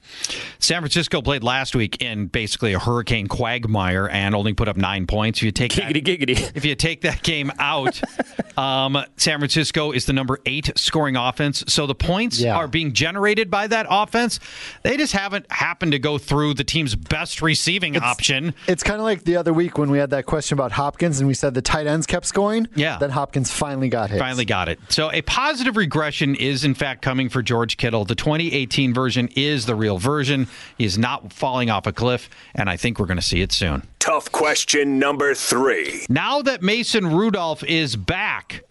San 0.59 0.81
Francisco 0.81 1.23
played 1.23 1.43
last 1.43 1.75
week 1.75 2.01
in 2.03 2.27
basically 2.27 2.73
a 2.73 2.79
hurricane 2.79 3.27
quagmire 3.27 4.09
and 4.09 4.35
only 4.35 4.53
put 4.53 4.69
up 4.69 4.77
nine 4.77 5.07
points. 5.07 5.39
If 5.41 5.45
you 5.45 5.53
take 5.53 5.75
that, 5.75 5.93
Giggity 5.93 6.03
giggity. 6.19 6.53
if 6.57 6.65
you 6.65 6.75
take 6.75 7.01
that 7.03 7.23
game 7.23 7.51
out, 7.59 8.01
um, 8.59 8.99
San 9.17 9.39
Francisco 9.39 9.93
is 9.93 10.07
the 10.07 10.13
number 10.13 10.39
eight 10.47 10.71
scoring 10.77 11.17
offense. 11.17 11.65
So 11.69 11.87
the 11.87 11.95
points 11.95 12.41
Yeah. 12.41 12.57
are 12.57 12.69
being 12.69 12.93
generated 12.93 13.51
by 13.51 13.67
that 13.69 13.87
offense. 13.89 14.41
They 14.83 14.97
just 14.97 15.13
haven't 15.13 15.51
happened 15.51 15.93
to 15.93 15.99
go 15.99 16.19
through 16.19 16.55
the 16.55 16.65
team's 16.65 16.95
best 16.95 17.43
receiving 17.43 17.97
option. 17.97 18.55
It's 18.67 18.83
kind 18.83 19.01
of 19.01 19.05
like 19.05 19.25
the 19.25 19.37
other 19.37 19.53
week 19.53 19.79
when 19.79 19.91
we 19.91 19.99
had 19.99 20.11
that 20.11 20.27
question 20.27 20.55
about 20.57 20.73
Hopkins 20.73 21.19
and 21.21 21.27
we 21.29 21.35
said 21.35 21.55
the 21.55 21.63
tight 21.63 21.87
ends 21.87 22.07
kept 22.07 22.27
scoring. 22.27 22.69
Yeah. 22.75 22.99
Then 22.99 23.11
Hopkins 23.11 23.51
finally 23.51 23.89
got 23.89 24.11
hit. 24.11 24.19
Finally 24.19 24.45
got 24.51 24.69
it. 24.69 24.81
So 24.89 25.13
a 25.13 25.23
positive 25.23 25.77
regression 25.77 26.35
is 26.35 26.65
in 26.65 26.75
fact 26.75 27.03
coming 27.03 27.29
for 27.29 27.41
George 27.41 27.77
Kittle. 27.77 28.05
The 28.05 28.17
2018 28.17 28.93
version 28.93 29.29
is 29.37 29.65
the 29.65 29.77
real 29.77 29.97
version. 29.97 30.49
He 30.77 30.85
is 30.85 30.99
not 30.99 31.33
falling 31.33 31.71
off 31.71 31.87
a 31.87 31.93
cliff, 31.93 32.29
and 32.57 32.69
I 32.69 32.77
think 32.77 32.99
we're 32.99 33.07
going 33.07 33.17
to 33.17 33.23
see 33.23 33.43
it 33.43 33.53
soon. 33.53 33.87
Tough 34.01 34.33
question 34.33 34.99
number 34.99 35.37
three. 35.37 36.05
Now 36.09 36.43
that 36.43 36.63
Mason 36.63 37.07
Rudolph 37.07 37.63
is 37.63 37.95
back, 37.95 38.65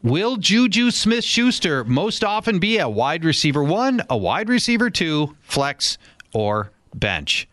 will 0.00 0.36
Juju 0.36 0.92
Smith 0.92 1.24
Schuster 1.24 1.82
most 1.82 2.22
often 2.22 2.60
be 2.60 2.78
a 2.78 2.88
wide 2.88 3.24
receiver 3.24 3.64
one, 3.64 4.04
a 4.08 4.16
wide 4.16 4.48
receiver 4.48 4.90
two, 4.90 5.34
flex, 5.42 5.98
or 6.34 6.70
bench? 6.94 7.48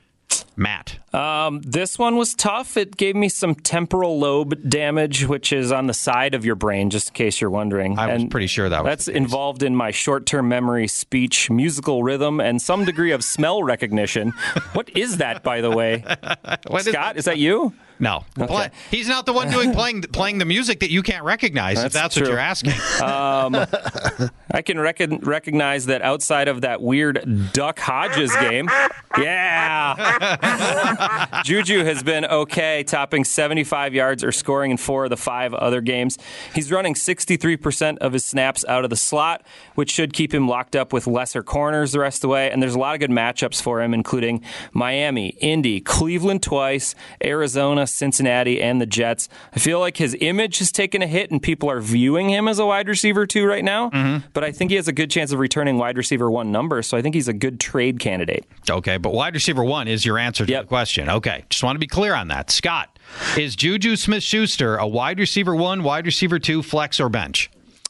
Matt. 0.55 0.99
Um, 1.13 1.61
this 1.61 1.97
one 1.97 2.15
was 2.15 2.33
tough. 2.33 2.77
It 2.77 2.97
gave 2.97 3.15
me 3.15 3.29
some 3.29 3.55
temporal 3.55 4.19
lobe 4.19 4.67
damage, 4.67 5.27
which 5.27 5.53
is 5.53 5.71
on 5.71 5.87
the 5.87 5.93
side 5.93 6.33
of 6.33 6.45
your 6.45 6.55
brain, 6.55 6.89
just 6.89 7.09
in 7.09 7.13
case 7.13 7.41
you're 7.41 7.49
wondering. 7.49 7.97
I 7.97 8.13
was 8.13 8.25
pretty 8.25 8.47
sure 8.47 8.69
that 8.69 8.83
was 8.83 8.91
That's 8.91 9.07
involved 9.07 9.63
in 9.63 9.75
my 9.75 9.91
short 9.91 10.25
term 10.25 10.47
memory, 10.47 10.87
speech, 10.87 11.49
musical 11.49 12.03
rhythm, 12.03 12.39
and 12.39 12.61
some 12.61 12.85
degree 12.85 13.11
of 13.11 13.23
smell 13.23 13.63
recognition. 13.63 14.33
what 14.73 14.89
is 14.95 15.17
that, 15.17 15.43
by 15.43 15.61
the 15.61 15.71
way? 15.71 16.03
Scott, 16.79 17.17
is 17.17 17.25
that 17.25 17.37
you? 17.37 17.73
No, 18.03 18.25
Play- 18.35 18.69
he's 18.91 19.07
not 19.07 19.25
the 19.25 19.33
one 19.33 19.49
doing 19.49 19.73
playing 19.73 20.01
playing 20.03 20.37
the 20.37 20.45
music 20.45 20.81
that 20.81 20.91
you 20.91 21.01
can't 21.01 21.23
recognize. 21.23 21.83
if 21.83 21.93
that's 21.93 22.15
what 22.15 22.25
true. 22.25 22.33
you're 22.33 22.39
asking. 22.39 22.73
Um, 23.01 23.55
I 24.51 24.61
can 24.61 24.77
recon 24.77 25.19
recognize 25.19 25.85
that 25.85 26.01
outside 26.01 26.49
of 26.49 26.61
that 26.61 26.81
weird 26.81 27.51
Duck 27.53 27.79
Hodges 27.79 28.35
game. 28.35 28.69
Yeah. 29.17 31.41
Juju 31.45 31.83
has 31.85 32.03
been 32.03 32.25
okay, 32.25 32.83
topping 32.83 33.23
75 33.23 33.93
yards 33.93 34.23
or 34.23 34.31
scoring 34.31 34.71
in 34.71 34.77
four 34.77 35.05
of 35.05 35.09
the 35.09 35.17
five 35.17 35.53
other 35.53 35.81
games. 35.81 36.17
He's 36.53 36.71
running 36.71 36.93
63% 36.95 37.97
of 37.99 38.13
his 38.13 38.25
snaps 38.25 38.65
out 38.67 38.83
of 38.83 38.89
the 38.89 38.95
slot, 38.95 39.45
which 39.75 39.91
should 39.91 40.13
keep 40.13 40.33
him 40.33 40.47
locked 40.47 40.75
up 40.75 40.93
with 40.93 41.07
lesser 41.07 41.43
corners 41.43 41.91
the 41.91 41.99
rest 41.99 42.17
of 42.17 42.21
the 42.21 42.27
way. 42.29 42.51
And 42.51 42.61
there's 42.61 42.75
a 42.75 42.79
lot 42.79 42.95
of 42.95 42.99
good 42.99 43.11
matchups 43.11 43.61
for 43.61 43.81
him, 43.81 43.93
including 43.93 44.41
Miami, 44.73 45.29
Indy, 45.39 45.79
Cleveland 45.79 46.43
twice, 46.43 46.95
Arizona, 47.23 47.85
Cincinnati, 47.93 48.61
and 48.61 48.81
the 48.81 48.85
Jets. 48.85 49.29
I 49.55 49.59
feel 49.59 49.79
like 49.79 49.97
his 49.97 50.15
image 50.19 50.59
has 50.59 50.71
taken 50.71 51.01
a 51.01 51.07
hit, 51.07 51.31
and 51.31 51.41
people 51.41 51.69
are 51.69 51.79
viewing 51.79 52.29
him 52.29 52.47
as 52.47 52.59
a 52.59 52.65
wide 52.65 52.87
receiver 52.87 53.25
two 53.25 53.45
right 53.45 53.63
now. 53.63 53.89
But 54.33 54.43
I 54.43 54.51
think 54.51 54.71
he 54.71 54.75
has 54.77 54.87
a 54.87 54.93
good 54.93 55.09
chance 55.11 55.31
of 55.31 55.39
returning 55.39 55.77
wide 55.77 55.97
receiver 55.97 56.29
one 56.29 56.51
number. 56.51 56.81
so 56.81 56.97
I 56.97 57.01
think 57.01 57.15
he's 57.15 57.27
a 57.27 57.33
good 57.33 57.59
trade 57.59 57.99
candidate. 57.99 58.45
Okay, 58.69 58.97
but 58.97 59.13
wide 59.13 59.33
receiver 59.33 59.63
one 59.63 59.87
is 59.87 60.05
your 60.05 60.17
answer 60.17 60.45
to 60.45 60.51
the 60.53 60.63
question. 60.63 61.09
Okay, 61.09 61.45
just 61.49 61.63
want 61.63 61.75
to 61.75 61.79
be 61.79 61.87
clear 61.87 62.15
on 62.15 62.27
that. 62.29 62.49
Scott, 62.51 62.97
is 63.37 63.55
Juju 63.55 63.95
Smith 63.95 64.23
Schuster 64.23 64.75
a 64.77 64.87
wide 64.87 65.19
receiver 65.19 65.55
one, 65.55 65.83
wide 65.83 66.05
receiver 66.05 66.39
two, 66.39 66.61
flex, 66.63 66.99
or 66.99 67.09
bench? 67.09 67.49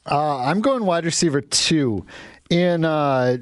Uh, 0.10 0.38
I'm 0.40 0.60
going 0.60 0.86
wide 0.86 1.06
receiver 1.06 1.40
two. 1.42 2.06
In 2.50 2.84
uh, 2.84 3.38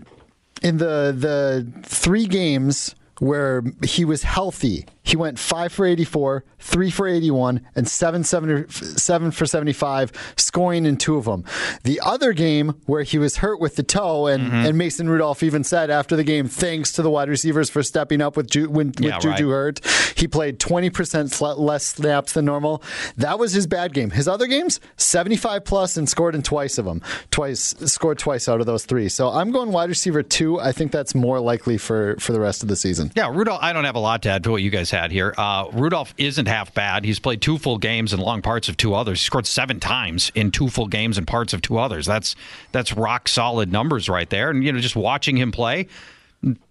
in 0.61 0.77
the 0.77 1.13
the 1.17 1.67
three 1.83 2.27
games 2.27 2.95
where 3.19 3.63
he 3.83 4.05
was 4.05 4.23
healthy, 4.23 4.85
he 5.03 5.17
went 5.17 5.39
five 5.39 5.71
for 5.73 5.85
84, 5.85 6.43
three 6.59 6.91
for 6.91 7.07
81, 7.07 7.65
and 7.75 7.87
seven, 7.87 8.23
seven, 8.23 8.69
seven 8.69 9.31
for 9.31 9.45
75, 9.45 10.11
scoring 10.37 10.85
in 10.85 10.97
two 10.97 11.17
of 11.17 11.25
them. 11.25 11.43
The 11.83 11.99
other 12.01 12.33
game 12.33 12.75
where 12.85 13.03
he 13.03 13.17
was 13.17 13.37
hurt 13.37 13.59
with 13.59 13.75
the 13.75 13.83
toe, 13.83 14.27
and, 14.27 14.43
Mm-hmm. 14.43 14.55
and 14.67 14.77
Mason 14.77 15.09
Rudolph 15.09 15.43
even 15.43 15.63
said 15.63 15.89
after 15.89 16.15
the 16.15 16.23
game, 16.23 16.47
thanks 16.47 16.91
to 16.93 17.01
the 17.01 17.09
wide 17.09 17.29
receivers 17.29 17.69
for 17.69 17.81
stepping 17.83 18.21
up 18.21 18.37
with, 18.37 18.49
Ju- 18.49 18.69
when, 18.69 18.87
with 18.89 18.99
Yeah, 19.01 19.19
Juju 19.19 19.47
right. 19.47 19.79
hurt. 19.79 20.13
He 20.15 20.27
played 20.27 20.59
20% 20.59 21.31
sl- 21.31 21.61
less 21.61 21.85
snaps 21.85 22.33
than 22.33 22.45
normal. 22.45 22.83
That 23.17 23.39
was 23.39 23.53
his 23.53 23.65
bad 23.67 23.93
game. 23.93 24.11
His 24.11 24.27
other 24.27 24.45
games, 24.47 24.79
75 24.97 25.65
plus 25.65 25.97
and 25.97 26.07
scored 26.07 26.35
in 26.35 26.43
twice 26.43 26.77
of 26.77 26.85
them. 26.85 27.01
Twice 27.31 27.73
scored 27.85 28.19
twice 28.19 28.47
out 28.47 28.59
of 28.59 28.65
those 28.67 28.85
three. 28.85 29.09
So 29.09 29.29
I'm 29.29 29.51
going 29.51 29.71
wide 29.71 29.89
receiver 29.89 30.21
two. 30.21 30.59
I 30.59 30.71
think 30.71 30.91
that's 30.91 31.15
more 31.15 31.39
likely 31.39 31.77
for 31.77 32.15
for 32.19 32.33
the 32.33 32.39
rest 32.39 32.61
of 32.61 32.69
the 32.69 32.75
season. 32.75 33.11
Yeah, 33.15 33.29
Rudolph. 33.33 33.59
I 33.63 33.73
don't 33.73 33.85
have 33.85 33.95
a 33.95 33.99
lot 33.99 34.21
to 34.23 34.29
add 34.29 34.43
to 34.43 34.51
what 34.51 34.61
you 34.61 34.69
guys 34.69 34.90
had 34.91 35.11
here. 35.11 35.33
Uh, 35.37 35.67
Rudolph 35.73 36.13
isn't 36.17 36.47
half 36.47 36.73
bad. 36.73 37.03
He's 37.03 37.19
played 37.19 37.41
two 37.41 37.57
full 37.57 37.77
games 37.77 38.13
and 38.13 38.21
long 38.21 38.41
parts 38.41 38.69
of 38.69 38.77
two 38.77 38.93
others. 38.93 39.19
He 39.19 39.25
scored 39.25 39.47
seven 39.47 39.79
times 39.79 40.31
in 40.35 40.51
two 40.51 40.69
full 40.69 40.87
games 40.87 41.17
and 41.17 41.27
parts 41.27 41.53
of 41.53 41.61
two 41.61 41.77
others. 41.77 42.05
That's 42.05 42.35
that's 42.71 42.93
rock 42.93 43.27
solid 43.27 43.71
numbers 43.71 44.09
right 44.09 44.29
there. 44.29 44.49
And 44.49 44.63
you 44.63 44.71
know, 44.71 44.79
just 44.79 44.95
watching 44.95 45.37
him 45.37 45.51
play, 45.51 45.87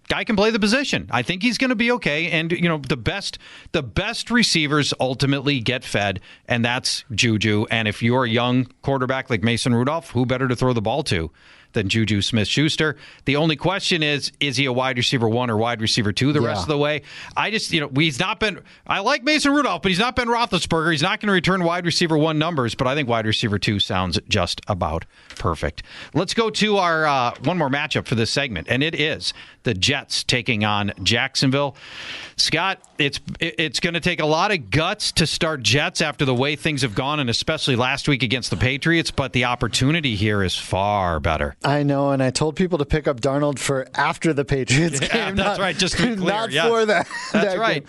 guy 0.07 0.23
can 0.23 0.35
play 0.35 0.51
the 0.51 0.59
position. 0.59 1.07
I 1.11 1.21
think 1.21 1.43
he's 1.43 1.57
going 1.57 1.69
to 1.69 1.75
be 1.75 1.91
okay. 1.93 2.29
And 2.31 2.51
you 2.51 2.67
know, 2.67 2.77
the 2.77 2.97
best 2.97 3.37
the 3.71 3.83
best 3.83 4.29
receivers 4.29 4.93
ultimately 4.99 5.59
get 5.59 5.83
fed, 5.83 6.19
and 6.47 6.63
that's 6.63 7.05
Juju. 7.13 7.65
And 7.71 7.87
if 7.87 8.03
you're 8.03 8.25
a 8.25 8.29
young 8.29 8.65
quarterback 8.81 9.29
like 9.29 9.43
Mason 9.43 9.73
Rudolph, 9.73 10.11
who 10.11 10.25
better 10.25 10.47
to 10.47 10.55
throw 10.55 10.73
the 10.73 10.81
ball 10.81 11.03
to? 11.03 11.31
Than 11.73 11.87
Juju 11.89 12.21
Smith 12.21 12.47
Schuster. 12.47 12.97
The 13.25 13.35
only 13.35 13.55
question 13.55 14.03
is, 14.03 14.31
is 14.39 14.57
he 14.57 14.65
a 14.65 14.73
wide 14.73 14.97
receiver 14.97 15.27
one 15.29 15.49
or 15.49 15.57
wide 15.57 15.81
receiver 15.81 16.11
two 16.11 16.33
the 16.33 16.41
Yeah. 16.41 16.47
rest 16.49 16.63
of 16.63 16.67
the 16.67 16.77
way? 16.77 17.03
I 17.37 17.49
just, 17.51 17.71
you 17.71 17.79
know, 17.81 17.89
he's 17.95 18.19
not 18.19 18.39
been, 18.39 18.59
I 18.85 18.99
like 18.99 19.23
Mason 19.23 19.53
Rudolph, 19.53 19.81
but 19.81 19.89
he's 19.89 19.99
not 19.99 20.15
been 20.15 20.27
Roethlisberger. 20.27 20.91
He's 20.91 21.01
not 21.01 21.19
going 21.19 21.27
to 21.27 21.33
return 21.33 21.63
wide 21.63 21.85
receiver 21.85 22.17
one 22.17 22.37
numbers, 22.39 22.75
but 22.75 22.87
I 22.87 22.95
think 22.95 23.07
wide 23.07 23.25
receiver 23.25 23.57
two 23.57 23.79
sounds 23.79 24.19
just 24.27 24.61
about 24.67 25.05
perfect. 25.37 25.83
Let's 26.13 26.33
go 26.33 26.49
to 26.49 26.77
our 26.77 27.05
uh, 27.05 27.33
one 27.43 27.57
more 27.57 27.69
matchup 27.69 28.05
for 28.05 28.15
this 28.15 28.31
segment, 28.31 28.67
and 28.69 28.83
it 28.83 28.93
is 28.99 29.33
the 29.63 29.73
Jets 29.73 30.23
taking 30.23 30.63
on 30.63 30.91
Jacksonville. 31.03 31.75
Scott, 32.37 32.79
it's 32.97 33.19
it's 33.39 33.79
going 33.79 33.93
to 33.93 33.99
take 33.99 34.19
a 34.19 34.25
lot 34.25 34.51
of 34.51 34.69
guts 34.71 35.11
to 35.13 35.27
start 35.27 35.61
Jets 35.61 36.01
after 36.01 36.25
the 36.25 36.33
way 36.33 36.55
things 36.55 36.81
have 36.81 36.95
gone, 36.95 37.19
and 37.19 37.29
especially 37.29 37.75
last 37.75 38.07
week 38.07 38.23
against 38.23 38.49
the 38.49 38.57
Patriots. 38.57 39.11
But 39.11 39.33
the 39.33 39.45
opportunity 39.45 40.15
here 40.15 40.41
is 40.43 40.55
far 40.57 41.19
better. 41.19 41.55
I 41.63 41.83
know, 41.83 42.11
and 42.11 42.23
I 42.23 42.31
told 42.31 42.55
people 42.55 42.77
to 42.79 42.85
pick 42.85 43.07
up 43.07 43.21
Darnold 43.21 43.59
for 43.59 43.87
after 43.95 44.33
the 44.33 44.45
Patriots 44.45 44.99
Yeah, 45.01 45.27
game. 45.27 45.35
that's 45.35 45.59
right, 45.59 45.77
just 45.77 45.97
to 45.97 46.07
be 46.07 46.15
clear, 46.15 46.33
not 46.33 46.51
yes. 46.51 46.67
for 46.67 46.85
that. 46.85 47.07
That's 47.31 47.53
that 47.53 47.59
right. 47.59 47.85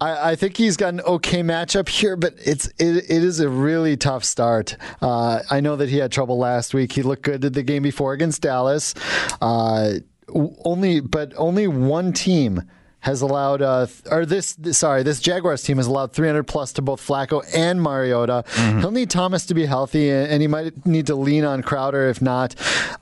I, 0.00 0.32
I 0.32 0.36
think 0.36 0.56
he's 0.56 0.76
got 0.76 0.90
an 0.94 1.00
okay 1.02 1.42
matchup 1.42 1.88
here, 1.88 2.16
but 2.16 2.34
it's 2.44 2.66
it, 2.78 3.04
it 3.08 3.24
is 3.24 3.40
a 3.40 3.48
really 3.48 3.96
tough 3.96 4.24
start. 4.24 4.76
Uh, 5.00 5.40
I 5.50 5.60
know 5.60 5.76
that 5.76 5.88
he 5.88 5.96
had 5.98 6.12
trouble 6.12 6.38
last 6.38 6.74
week. 6.74 6.92
He 6.92 7.02
looked 7.02 7.22
good 7.22 7.44
at 7.44 7.52
the 7.54 7.62
game 7.62 7.82
before 7.82 8.12
against 8.12 8.42
Dallas. 8.42 8.94
Uh, 9.40 9.94
only, 10.28 11.00
but 11.00 11.32
only 11.36 11.66
one 11.66 12.12
team 12.12 12.62
has 13.00 13.20
allowed, 13.20 13.60
uh, 13.60 13.86
or 14.10 14.24
this, 14.24 14.56
sorry, 14.72 15.02
this 15.02 15.20
Jaguars 15.20 15.62
team 15.62 15.76
has 15.76 15.86
allowed 15.86 16.12
300 16.12 16.44
plus 16.44 16.72
to 16.72 16.82
both 16.82 17.06
Flacco 17.06 17.44
and 17.54 17.82
Mariota. 17.82 18.44
Mm-hmm. 18.46 18.80
He'll 18.80 18.90
need 18.92 19.10
Thomas 19.10 19.44
to 19.46 19.54
be 19.54 19.66
healthy, 19.66 20.10
and, 20.10 20.40
he 20.40 20.48
might 20.48 20.86
need 20.86 21.08
to 21.08 21.14
lean 21.14 21.44
on 21.44 21.62
Crowder 21.62 22.08
if 22.08 22.22
not. 22.22 22.54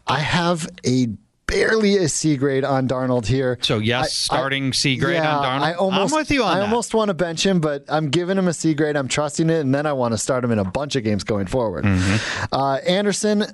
I 0.07 0.19
have 0.19 0.69
a 0.85 1.07
barely 1.47 1.99
a 1.99 2.09
C 2.09 2.37
grade 2.37 2.65
on 2.65 2.89
Darnold 2.89 3.27
here. 3.27 3.59
So 3.63 3.79
yes, 3.79 4.07
I- 4.07 4.09
starting 4.09 4.73
C 4.73 4.97
grade 4.97 5.17
yeah, 5.23 5.37
on 5.37 5.45
Darnold. 5.45 5.63
I 5.63 5.73
almost, 5.75 6.13
I'm 6.13 6.19
with 6.19 6.31
you 6.33 6.43
on 6.43 6.51
I 6.51 6.59
that. 6.59 6.65
almost 6.65 6.95
want 6.95 7.09
to 7.11 7.15
bench 7.15 7.47
him, 7.47 7.61
but 7.61 7.85
I'm 7.89 8.09
giving 8.09 8.37
him 8.37 8.49
a 8.49 8.53
C 8.53 8.75
grade. 8.75 8.97
I'm 8.97 9.07
trusting 9.09 9.51
it, 9.51 9.61
and 9.61 9.73
then 9.73 9.87
I 9.87 9.93
want 9.93 10.15
to 10.15 10.19
start 10.19 10.43
him 10.45 10.51
in 10.51 10.59
a 10.59 10.65
bunch 10.65 10.97
of 10.97 11.05
games 11.05 11.23
going 11.23 11.47
forward. 11.47 11.85
Mm-hmm. 11.85 12.47
Uh, 12.53 12.77
Anderson, 12.79 13.45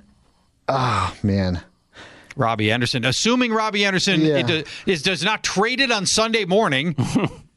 oh 0.67 1.15
man. 1.21 1.61
Robbie 2.39 2.71
Anderson, 2.71 3.05
assuming 3.05 3.51
Robbie 3.51 3.85
Anderson 3.85 4.21
Yeah. 4.21 4.61
is 4.85 5.03
does 5.03 5.23
not 5.23 5.43
trade 5.43 5.81
it 5.81 5.91
on 5.91 6.05
Sunday 6.05 6.45
morning. 6.45 6.95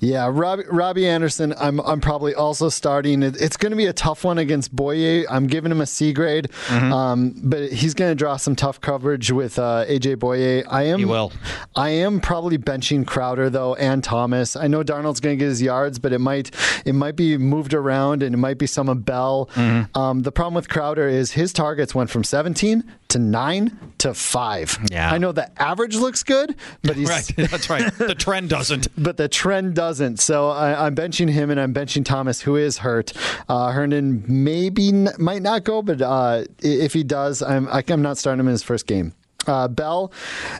Yeah, 0.00 0.28
Robbie, 0.32 0.64
Robbie 0.70 1.06
Anderson, 1.06 1.54
I'm 1.58 1.80
I'm 1.80 2.00
probably 2.00 2.34
also 2.34 2.68
starting. 2.68 3.22
It, 3.22 3.40
it's 3.40 3.56
going 3.56 3.70
to 3.70 3.76
be 3.76 3.86
a 3.86 3.92
tough 3.92 4.24
one 4.24 4.38
against 4.38 4.74
Bouye. 4.74 5.24
I'm 5.30 5.46
giving 5.46 5.70
him 5.70 5.80
a 5.80 5.86
C 5.86 6.12
grade, 6.12 6.48
Mm-hmm. 6.66 6.92
um, 6.92 7.34
but 7.44 7.72
he's 7.72 7.94
going 7.94 8.10
to 8.10 8.14
draw 8.14 8.36
some 8.36 8.54
tough 8.56 8.80
coverage 8.80 9.30
with 9.32 9.58
uh, 9.58 9.84
AJ 9.88 10.16
Bouye. 10.16 10.64
I 10.68 10.84
am. 10.84 10.98
He 10.98 11.04
will. 11.04 11.32
I 11.76 11.90
am 11.90 12.20
probably 12.20 12.58
benching 12.58 13.06
Crowder 13.06 13.50
though 13.50 13.74
and 13.74 14.02
Thomas. 14.04 14.56
I 14.56 14.66
know 14.68 14.82
Darnold's 14.82 15.20
going 15.20 15.36
to 15.38 15.44
get 15.44 15.48
his 15.48 15.62
yards, 15.62 15.98
but 15.98 16.12
it 16.12 16.18
might 16.20 16.50
it 16.84 16.94
might 16.94 17.16
be 17.16 17.36
moved 17.36 17.74
around 17.74 18.22
and 18.22 18.34
it 18.34 18.38
might 18.38 18.58
be 18.58 18.66
some 18.66 18.88
of 18.88 19.04
Bell. 19.04 19.48
Mm-hmm. 19.54 19.98
Um, 19.98 20.22
the 20.22 20.32
problem 20.32 20.54
with 20.54 20.68
Crowder 20.68 21.08
is 21.08 21.32
his 21.32 21.52
targets 21.52 21.94
went 21.94 22.10
from 22.10 22.24
17 22.24 22.84
to 23.08 23.18
nine 23.18 23.76
to 23.98 24.14
five. 24.14 24.78
Yeah. 24.90 25.10
I 25.10 25.18
know 25.18 25.32
the 25.32 25.50
average 25.60 25.96
looks 25.96 26.22
good, 26.22 26.54
but 26.82 26.96
he's 26.96 27.08
right, 27.10 27.32
that's 27.36 27.68
right. 27.68 27.92
The 27.98 28.14
trend 28.14 28.48
doesn't. 28.50 28.86
but 29.02 29.16
the 29.16 29.28
trend 29.28 29.49
doesn't. 29.74 30.20
So 30.20 30.50
I, 30.50 30.86
I'm 30.86 30.94
benching 30.94 31.30
him 31.30 31.50
and 31.50 31.60
I'm 31.60 31.74
benching 31.74 32.04
Thomas, 32.04 32.40
who 32.40 32.56
is 32.56 32.78
hurt. 32.78 33.12
Uh, 33.48 33.72
Herndon 33.72 34.24
maybe 34.28 34.92
might 35.18 35.42
not 35.42 35.64
go, 35.64 35.82
but 35.82 36.00
uh, 36.00 36.44
if 36.60 36.92
he 36.92 37.02
does, 37.02 37.42
I'm 37.42 37.68
I'm 37.68 38.02
not 38.02 38.18
starting 38.18 38.40
him 38.40 38.46
in 38.46 38.52
his 38.52 38.62
first 38.62 38.86
game. 38.86 39.14
Uh, 39.46 39.68
Bell, 39.68 40.12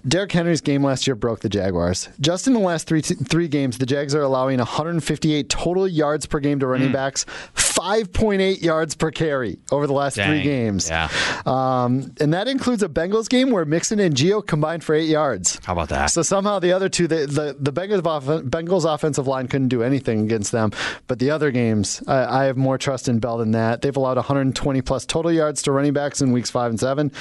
Derrick 0.07 0.33
Henry's 0.33 0.61
game 0.61 0.83
last 0.83 1.07
year 1.07 1.14
broke 1.14 1.41
the 1.41 1.49
Jaguars. 1.49 2.09
Just 2.20 2.47
in 2.47 2.55
the 2.55 2.61
last 2.61 2.87
three 2.87 3.03
three 3.03 3.49
games, 3.49 3.78
the 3.78 3.87
Jags 3.87 4.14
are 4.14 4.22
allowing 4.22 4.59
158 4.59 5.49
total 5.49 5.87
yards 5.87 6.26
per 6.26 6.41
game 6.41 6.59
to 6.61 6.66
running 6.66 6.93
backs, 6.93 7.26
5.8 7.55 8.62
yards 8.62 8.95
per 8.95 9.11
carry 9.11 9.59
over 9.70 9.87
the 9.87 9.93
last 9.93 10.16
three 10.16 10.43
games. 10.43 10.89
Yeah. 10.89 11.09
Um, 11.47 12.14
and 12.20 12.33
that 12.35 12.49
includes 12.49 12.83
a 12.83 12.89
Bengals 12.89 13.28
game 13.28 13.51
where 13.51 13.64
Mixon 13.64 14.01
and 14.01 14.14
Gio 14.14 14.45
combined 14.47 14.85
for 14.85 14.95
eight 14.95 15.09
yards. 15.09 15.61
How 15.64 15.72
about 15.74 15.89
that? 15.91 16.07
So 16.07 16.22
somehow 16.22 16.59
the 16.59 16.72
other 16.72 16.89
two, 16.89 17.07
the 17.07 17.26
the, 17.26 17.57
the 17.59 17.72
Bengals, 17.72 18.05
off, 18.07 18.24
Bengals 18.24 18.93
offensive 18.93 19.26
line 19.26 19.49
couldn't 19.49 19.68
do 19.68 19.83
anything 19.83 20.20
against 20.20 20.53
them. 20.53 20.72
But 21.07 21.18
the 21.18 21.31
other 21.31 21.51
games, 21.51 22.03
I, 22.07 22.43
I 22.43 22.45
have 22.45 22.57
more 22.57 22.78
trust 22.78 23.09
in 23.09 23.18
Bell 23.18 23.39
than 23.39 23.53
that. 23.53 23.83
They've 23.83 23.97
allowed 23.97 24.16
120 24.16 24.83
plus 24.83 25.07
total 25.07 25.33
yards 25.33 25.62
to 25.62 25.72
running 25.72 25.93
backs 25.93 26.20
in 26.20 26.33
weeks 26.33 26.51
five 26.51 26.70
and 26.70 26.81
seven. 26.81 27.12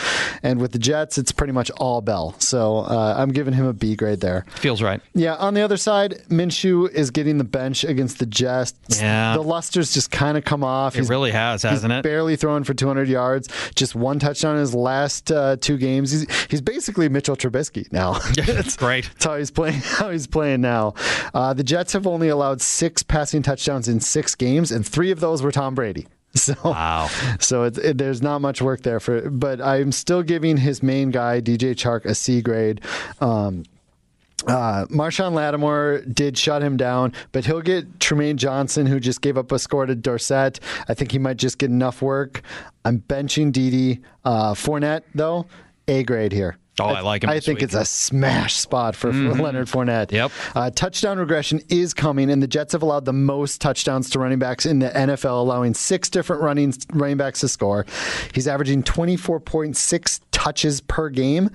And 0.44 0.60
with 0.60 0.72
the 0.72 0.80
Jets, 0.80 1.18
it's 1.18 1.32
pretty 1.32 1.49
much 1.52 1.70
all 1.72 2.02
Bell. 2.02 2.36
So 2.40 2.80
uh, 2.80 3.16
I'm 3.18 3.30
giving 3.30 3.54
him 3.54 3.66
a 3.66 3.74
B 3.74 3.96
grade 3.96 4.20
there. 4.22 4.46
Feels 4.56 4.82
right. 4.82 5.02
Yeah, 5.14 5.36
on 5.36 5.54
the 5.54 5.62
other 5.62 5.78
side, 5.78 6.22
Minshew 6.30 6.90
is 6.92 7.12
getting 7.12 7.38
the 7.38 7.44
bench 7.44 7.84
against 7.84 8.20
the 8.20 8.26
Jets. 8.26 8.74
Yeah. 9.00 9.34
The 9.36 9.42
luster's 9.42 9.94
just 9.94 10.12
kind 10.12 10.38
of 10.38 10.46
come 10.46 10.64
off. 10.64 10.96
It 10.96 11.10
really 11.10 11.32
has, 11.32 11.64
hasn't 11.64 11.92
he's 11.92 12.00
it? 12.00 12.04
barely 12.04 12.36
throwing 12.36 12.64
for 12.64 12.74
200 12.74 13.08
yards. 13.08 13.50
Just 13.76 13.96
one 13.96 14.20
touchdown 14.20 14.56
in 14.56 14.62
his 14.62 14.74
last 14.76 15.32
uh, 15.32 15.58
two 15.58 15.78
games. 15.78 16.12
He's, 16.12 16.46
he's 16.50 16.62
basically 16.62 17.10
Mitchell 17.10 17.36
Trubisky 17.36 17.92
now. 17.92 18.14
That's 18.36 18.78
Great. 18.78 19.06
That's 19.14 19.26
how 19.26 19.38
he's 19.38 19.52
playing. 19.52 19.80
How 20.00 20.12
he's 20.12 20.28
playing 20.28 20.62
now. 20.62 20.94
Uh, 21.34 21.54
the 21.54 21.64
Jets 21.64 21.94
have 21.94 22.08
only 22.08 22.30
allowed 22.30 22.62
six 22.62 23.04
passing 23.04 23.42
touchdowns 23.42 23.88
in 23.88 24.00
six 24.00 24.36
games, 24.36 24.72
and 24.72 24.86
three 24.86 25.12
of 25.12 25.20
those 25.20 25.42
were 25.42 25.52
Tom 25.52 25.76
Brady. 25.76 26.08
So 26.50 26.56
Wow. 26.64 27.10
So 27.40 27.64
it, 27.64 27.78
it, 27.78 27.98
there's 27.98 28.22
not 28.22 28.40
much 28.40 28.62
work 28.62 28.82
there 28.84 29.00
for, 29.00 29.30
but 29.30 29.62
I'm 29.62 29.92
still 29.92 30.24
giving 30.24 30.58
his 30.58 30.82
main 30.82 31.12
guy 31.12 31.42
DJ 31.42 31.76
Chark 31.76 32.06
a 32.06 32.16
C 32.16 32.42
grade. 32.42 32.82
Um, 33.20 33.64
uh, 34.48 34.86
Marshon 34.86 35.34
Lattimore 35.34 36.02
did 36.12 36.38
shut 36.38 36.62
him 36.62 36.78
down, 36.78 37.14
but 37.32 37.46
he'll 37.46 37.62
get 37.62 38.00
Trumaine 38.00 38.38
Johnson, 38.38 38.86
who 38.86 39.00
just 39.00 39.22
gave 39.22 39.38
up 39.38 39.52
a 39.52 39.60
score 39.60 39.86
to 39.86 39.96
Dorsett. 39.96 40.60
I 40.88 40.94
think 40.94 41.12
he 41.12 41.20
might 41.20 41.38
just 41.38 41.58
get 41.58 41.70
enough 41.70 42.02
work. 42.02 42.42
I'm 42.86 43.00
benching 43.02 43.52
Dede. 43.52 44.02
Uh, 44.24 44.54
Fournette, 44.54 45.04
though, 45.14 45.46
A 45.88 46.04
grade 46.04 46.32
here. 46.32 46.58
Oh, 46.80 46.86
I 46.86 47.02
like 47.02 47.24
him 47.24 47.30
I 47.30 47.40
think 47.40 47.58
week. 47.60 47.64
it's 47.64 47.74
a 47.76 47.86
smash 47.86 48.56
spot 48.56 48.96
for, 48.96 49.12
for 49.12 49.18
Mhm. 49.18 49.42
Leonard 49.42 49.68
Fournette. 49.68 50.12
Yep. 50.12 50.32
Uh, 50.56 50.70
touchdown 50.72 51.20
regression 51.20 51.62
is 51.70 51.94
coming, 51.94 52.30
and 52.32 52.42
the 52.42 52.48
Jets 52.48 52.74
have 52.74 52.82
allowed 52.82 53.06
the 53.06 53.14
most 53.14 53.62
touchdowns 53.62 54.10
to 54.12 54.20
running 54.20 54.40
backs 54.40 54.66
in 54.66 54.80
the 54.80 54.90
NFL, 54.90 55.40
allowing 55.42 55.74
six 55.74 56.10
different 56.10 56.42
running 56.42 56.74
running 56.94 57.18
backs 57.18 57.42
to 57.42 57.48
score. 57.48 57.86
He's 58.34 58.48
averaging 58.48 58.84
24.6 58.84 60.22
touches 60.32 60.82
per 60.82 61.10
game, 61.10 61.50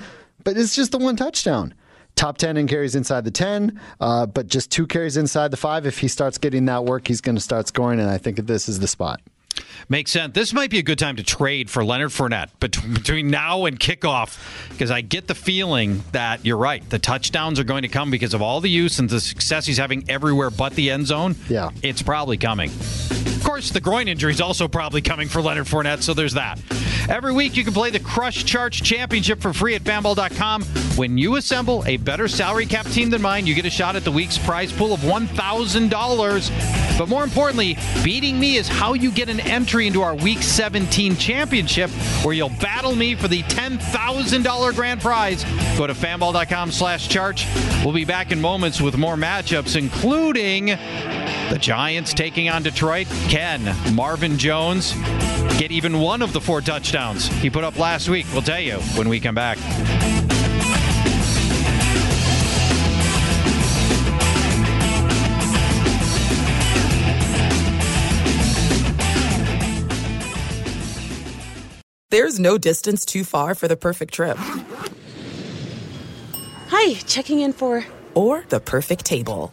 but 0.44 0.56
it's 0.56 0.74
just 0.74 0.92
the 0.92 0.98
one 0.98 1.16
touchdown. 1.16 1.74
Top 2.16 2.38
10 2.38 2.56
in 2.56 2.68
carries 2.68 2.94
inside 2.94 3.24
the 3.24 3.30
10, 3.32 3.80
uh, 4.00 4.26
but 4.26 4.46
just 4.46 4.70
two 4.70 4.86
carries 4.86 5.16
inside 5.16 5.50
the 5.50 5.56
five. 5.56 5.84
If 5.84 5.98
he 5.98 6.06
starts 6.06 6.38
getting 6.38 6.66
that 6.66 6.84
work, 6.84 7.08
he's 7.08 7.20
going 7.20 7.34
to 7.34 7.40
start 7.40 7.66
scoring, 7.66 7.98
and 7.98 8.08
I 8.08 8.18
think 8.18 8.36
this 8.46 8.68
is 8.68 8.78
the 8.78 8.86
spot. 8.86 9.20
Makes 9.88 10.12
sense. 10.12 10.34
This 10.34 10.52
might 10.52 10.70
be 10.70 10.78
a 10.78 10.82
good 10.82 10.98
time 10.98 11.16
to 11.16 11.22
trade 11.22 11.70
for 11.70 11.84
Leonard 11.84 12.10
Fournette 12.10 12.48
between 12.58 13.28
now 13.28 13.66
and 13.66 13.78
kickoff 13.78 14.38
because 14.70 14.90
I 14.90 15.02
get 15.02 15.26
the 15.26 15.34
feeling 15.34 16.02
that 16.12 16.44
you're 16.44 16.56
right. 16.56 16.88
The 16.88 16.98
touchdowns 16.98 17.60
are 17.60 17.64
going 17.64 17.82
to 17.82 17.88
come 17.88 18.10
because 18.10 18.34
of 18.34 18.42
all 18.42 18.60
the 18.60 18.70
use 18.70 18.98
and 18.98 19.08
the 19.08 19.20
success 19.20 19.66
he's 19.66 19.78
having 19.78 20.08
everywhere 20.08 20.50
but 20.50 20.74
the 20.74 20.90
end 20.90 21.06
zone. 21.06 21.36
Yeah. 21.48 21.70
It's 21.82 22.02
probably 22.02 22.38
coming. 22.38 22.70
Of 23.44 23.50
course, 23.50 23.68
the 23.68 23.80
groin 23.82 24.08
injury 24.08 24.32
is 24.32 24.40
also 24.40 24.68
probably 24.68 25.02
coming 25.02 25.28
for 25.28 25.42
Leonard 25.42 25.66
Fournette, 25.66 26.02
so 26.02 26.14
there's 26.14 26.32
that. 26.32 26.58
Every 27.10 27.30
week, 27.30 27.58
you 27.58 27.62
can 27.62 27.74
play 27.74 27.90
the 27.90 28.00
Crush 28.00 28.42
Charge 28.46 28.80
Championship 28.82 29.42
for 29.42 29.52
free 29.52 29.74
at 29.74 29.82
fanball.com. 29.82 30.62
When 30.96 31.18
you 31.18 31.36
assemble 31.36 31.84
a 31.84 31.98
better 31.98 32.26
salary 32.26 32.64
cap 32.64 32.86
team 32.86 33.10
than 33.10 33.20
mine, 33.20 33.46
you 33.46 33.54
get 33.54 33.66
a 33.66 33.70
shot 33.70 33.96
at 33.96 34.04
the 34.04 34.10
week's 34.10 34.38
prize 34.38 34.72
pool 34.72 34.94
of 34.94 35.00
$1,000. 35.00 36.98
But 36.98 37.08
more 37.10 37.22
importantly, 37.22 37.76
beating 38.02 38.40
me 38.40 38.56
is 38.56 38.66
how 38.66 38.94
you 38.94 39.10
get 39.10 39.28
an 39.28 39.40
entry 39.40 39.88
into 39.88 40.00
our 40.00 40.14
Week 40.14 40.42
17 40.42 41.16
championship, 41.18 41.90
where 42.24 42.34
you'll 42.34 42.48
battle 42.48 42.94
me 42.94 43.14
for 43.14 43.28
the 43.28 43.42
$10,000 43.42 44.74
grand 44.74 45.02
prize. 45.02 45.44
Go 45.76 45.86
to 45.86 45.92
fanball.com 45.92 46.70
slash 46.70 47.10
chart. 47.10 47.44
We'll 47.84 47.92
be 47.92 48.06
back 48.06 48.32
in 48.32 48.40
moments 48.40 48.80
with 48.80 48.96
more 48.96 49.16
matchups, 49.16 49.76
including 49.76 50.68
the 51.50 51.58
Giants 51.58 52.14
taking 52.14 52.48
on 52.48 52.62
Detroit. 52.62 53.06
Can 53.28 53.74
Marvin 53.94 54.38
Jones 54.38 54.94
get 55.58 55.70
even 55.70 56.00
one 56.00 56.22
of 56.22 56.32
the 56.32 56.40
four 56.40 56.60
touchdowns 56.60 57.28
he 57.40 57.50
put 57.50 57.64
up 57.64 57.78
last 57.78 58.08
week? 58.08 58.26
We'll 58.32 58.42
tell 58.42 58.60
you 58.60 58.78
when 58.96 59.08
we 59.08 59.20
come 59.20 59.34
back. 59.34 59.58
There's 72.10 72.38
no 72.38 72.58
distance 72.58 73.04
too 73.04 73.24
far 73.24 73.56
for 73.56 73.66
the 73.66 73.76
perfect 73.76 74.14
trip. 74.14 74.36
Hi, 76.68 76.94
checking 77.06 77.40
in 77.40 77.52
for. 77.52 77.84
Or 78.14 78.44
the 78.50 78.60
perfect 78.60 79.04
table. 79.04 79.52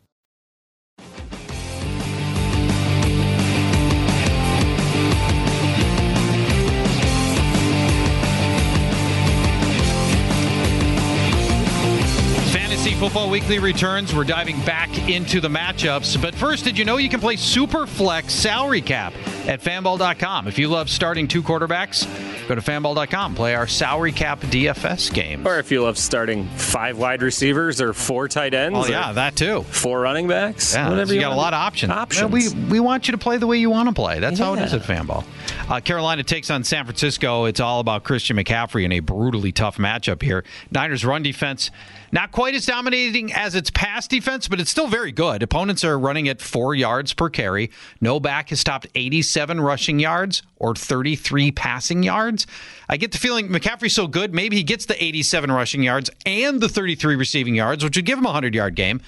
Football 13.01 13.31
Weekly 13.31 13.57
returns. 13.57 14.13
We're 14.13 14.23
diving 14.23 14.59
back 14.63 15.09
into 15.09 15.41
the 15.41 15.47
matchups. 15.47 16.21
But 16.21 16.35
first, 16.35 16.65
did 16.65 16.77
you 16.77 16.85
know 16.85 16.97
you 16.97 17.09
can 17.09 17.19
play 17.19 17.35
Super 17.35 17.87
Flex 17.87 18.31
Salary 18.31 18.79
Cap? 18.79 19.15
at 19.47 19.61
fanball.com. 19.61 20.47
If 20.47 20.59
you 20.59 20.67
love 20.67 20.89
starting 20.89 21.27
two 21.27 21.43
quarterbacks, 21.43 22.07
go 22.47 22.55
to 22.55 22.61
fanball.com. 22.61 23.35
Play 23.35 23.55
our 23.55 23.67
salary 23.67 24.11
cap 24.11 24.39
DFS 24.41 25.13
game. 25.13 25.47
Or 25.47 25.59
if 25.59 25.71
you 25.71 25.83
love 25.83 25.97
starting 25.97 26.47
five 26.49 26.97
wide 26.97 27.21
receivers 27.21 27.81
or 27.81 27.93
four 27.93 28.27
tight 28.27 28.53
ends. 28.53 28.77
Oh, 28.79 28.85
yeah, 28.85 29.11
that 29.13 29.35
too. 29.35 29.63
Four 29.63 30.01
running 30.01 30.27
backs. 30.27 30.73
Yeah, 30.73 30.89
whatever 30.89 31.13
you, 31.13 31.19
you 31.19 31.25
got 31.25 31.33
a 31.33 31.35
lot 31.35 31.53
of 31.53 31.59
options. 31.59 31.91
Options. 31.91 32.31
We, 32.31 32.63
we 32.69 32.79
want 32.79 33.07
you 33.07 33.13
to 33.13 33.17
play 33.17 33.37
the 33.37 33.47
way 33.47 33.57
you 33.57 33.69
want 33.69 33.89
to 33.89 33.95
play. 33.95 34.19
That's 34.19 34.39
how 34.39 34.53
it 34.53 34.59
is 34.59 34.73
at 34.73 34.81
Fanball. 34.81 35.25
Uh, 35.69 35.79
Carolina 35.79 36.23
takes 36.23 36.49
on 36.49 36.63
San 36.63 36.85
Francisco. 36.85 37.45
It's 37.45 37.59
all 37.59 37.79
about 37.79 38.03
Christian 38.03 38.37
McCaffrey 38.37 38.83
in 38.83 38.91
a 38.91 38.99
brutally 38.99 39.51
tough 39.51 39.77
matchup 39.77 40.21
here. 40.21 40.43
Niners' 40.71 41.05
run 41.05 41.23
defense, 41.23 41.71
not 42.11 42.31
quite 42.31 42.53
as 42.55 42.65
dominating 42.65 43.31
as 43.33 43.55
its 43.55 43.69
past 43.69 44.09
defense, 44.09 44.47
but 44.47 44.59
it's 44.59 44.71
still 44.71 44.87
very 44.87 45.11
good. 45.11 45.43
Opponents 45.43 45.83
are 45.83 45.97
running 45.97 46.27
at 46.27 46.41
four 46.41 46.75
yards 46.75 47.13
per 47.13 47.29
carry. 47.29 47.71
No 47.99 48.19
back 48.19 48.49
has 48.49 48.63
topped 48.63 48.87
87 48.95 49.61
rushing 49.61 49.99
yards 49.99 50.43
or 50.57 50.75
33 50.75 51.51
passing 51.51 52.03
yards. 52.03 52.47
I 52.89 52.97
get 52.97 53.11
the 53.11 53.17
feeling 53.17 53.47
McCaffrey's 53.49 53.93
so 53.93 54.07
good, 54.07 54.33
maybe 54.33 54.57
he 54.57 54.63
gets 54.63 54.85
the 54.85 55.01
87 55.01 55.51
rushing 55.51 55.83
yards 55.83 56.09
and 56.25 56.59
the 56.59 56.69
33 56.69 57.15
receiving 57.15 57.55
yards, 57.55 57.83
which 57.83 57.95
would 57.95 58.05
give 58.05 58.17
him 58.17 58.25
a 58.25 58.29
100 58.29 58.53
yard 58.53 58.75
game. 58.75 59.01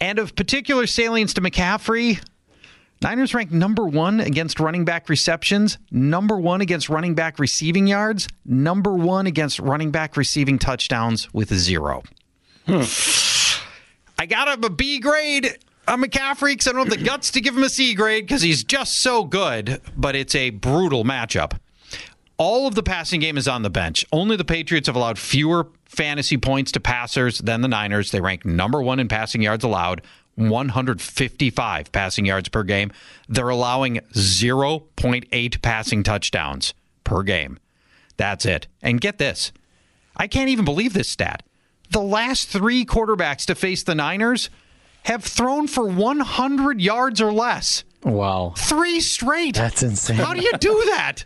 And 0.00 0.18
of 0.18 0.36
particular 0.36 0.86
salience 0.86 1.32
to 1.34 1.40
McCaffrey, 1.40 2.20
Niners 3.02 3.34
rank 3.34 3.52
number 3.52 3.84
one 3.86 4.20
against 4.20 4.58
running 4.58 4.86
back 4.86 5.10
receptions, 5.10 5.76
number 5.90 6.38
one 6.38 6.62
against 6.62 6.88
running 6.88 7.14
back 7.14 7.38
receiving 7.38 7.86
yards, 7.86 8.26
number 8.44 8.94
one 8.94 9.26
against 9.26 9.58
running 9.58 9.90
back 9.90 10.16
receiving 10.16 10.58
touchdowns 10.58 11.32
with 11.34 11.52
zero. 11.52 12.02
Hmm. 12.66 12.82
I 14.18 14.26
got 14.26 14.48
him 14.48 14.64
a 14.64 14.70
B 14.70 14.98
grade 14.98 15.58
on 15.86 16.02
McCaffrey 16.02 16.52
because 16.52 16.66
I 16.66 16.72
don't 16.72 16.88
have 16.88 16.98
the 16.98 17.04
guts 17.04 17.30
to 17.32 17.40
give 17.40 17.56
him 17.56 17.62
a 17.62 17.68
C 17.68 17.94
grade 17.94 18.26
because 18.26 18.42
he's 18.42 18.64
just 18.64 18.98
so 18.98 19.24
good, 19.24 19.80
but 19.96 20.16
it's 20.16 20.34
a 20.34 20.50
brutal 20.50 21.04
matchup. 21.04 21.58
All 22.38 22.66
of 22.66 22.74
the 22.74 22.82
passing 22.82 23.20
game 23.20 23.38
is 23.38 23.48
on 23.48 23.62
the 23.62 23.70
bench. 23.70 24.04
Only 24.12 24.36
the 24.36 24.44
Patriots 24.44 24.88
have 24.88 24.96
allowed 24.96 25.18
fewer 25.18 25.68
fantasy 25.86 26.36
points 26.36 26.72
to 26.72 26.80
passers 26.80 27.38
than 27.38 27.62
the 27.62 27.68
Niners. 27.68 28.10
They 28.10 28.20
rank 28.20 28.44
number 28.44 28.82
one 28.82 29.00
in 29.00 29.08
passing 29.08 29.40
yards 29.42 29.64
allowed, 29.64 30.02
155 30.34 31.92
passing 31.92 32.26
yards 32.26 32.48
per 32.48 32.62
game. 32.62 32.92
They're 33.28 33.48
allowing 33.48 34.00
0.8 34.12 35.62
passing 35.62 36.02
touchdowns 36.02 36.74
per 37.04 37.22
game. 37.22 37.58
That's 38.18 38.44
it. 38.44 38.66
And 38.82 39.00
get 39.00 39.18
this 39.18 39.52
I 40.16 40.26
can't 40.26 40.48
even 40.48 40.64
believe 40.64 40.92
this 40.92 41.08
stat. 41.08 41.42
The 41.90 42.00
last 42.00 42.48
three 42.48 42.84
quarterbacks 42.84 43.46
to 43.46 43.54
face 43.54 43.82
the 43.82 43.94
Niners 43.94 44.50
have 45.04 45.24
thrown 45.24 45.68
for 45.68 45.86
100 45.86 46.80
yards 46.80 47.20
or 47.20 47.32
less. 47.32 47.84
Wow. 48.06 48.54
Three 48.56 49.00
straight. 49.00 49.56
That's 49.56 49.82
insane. 49.82 50.16
How 50.16 50.32
do 50.32 50.40
you 50.40 50.52
do 50.60 50.70
that? 50.86 51.24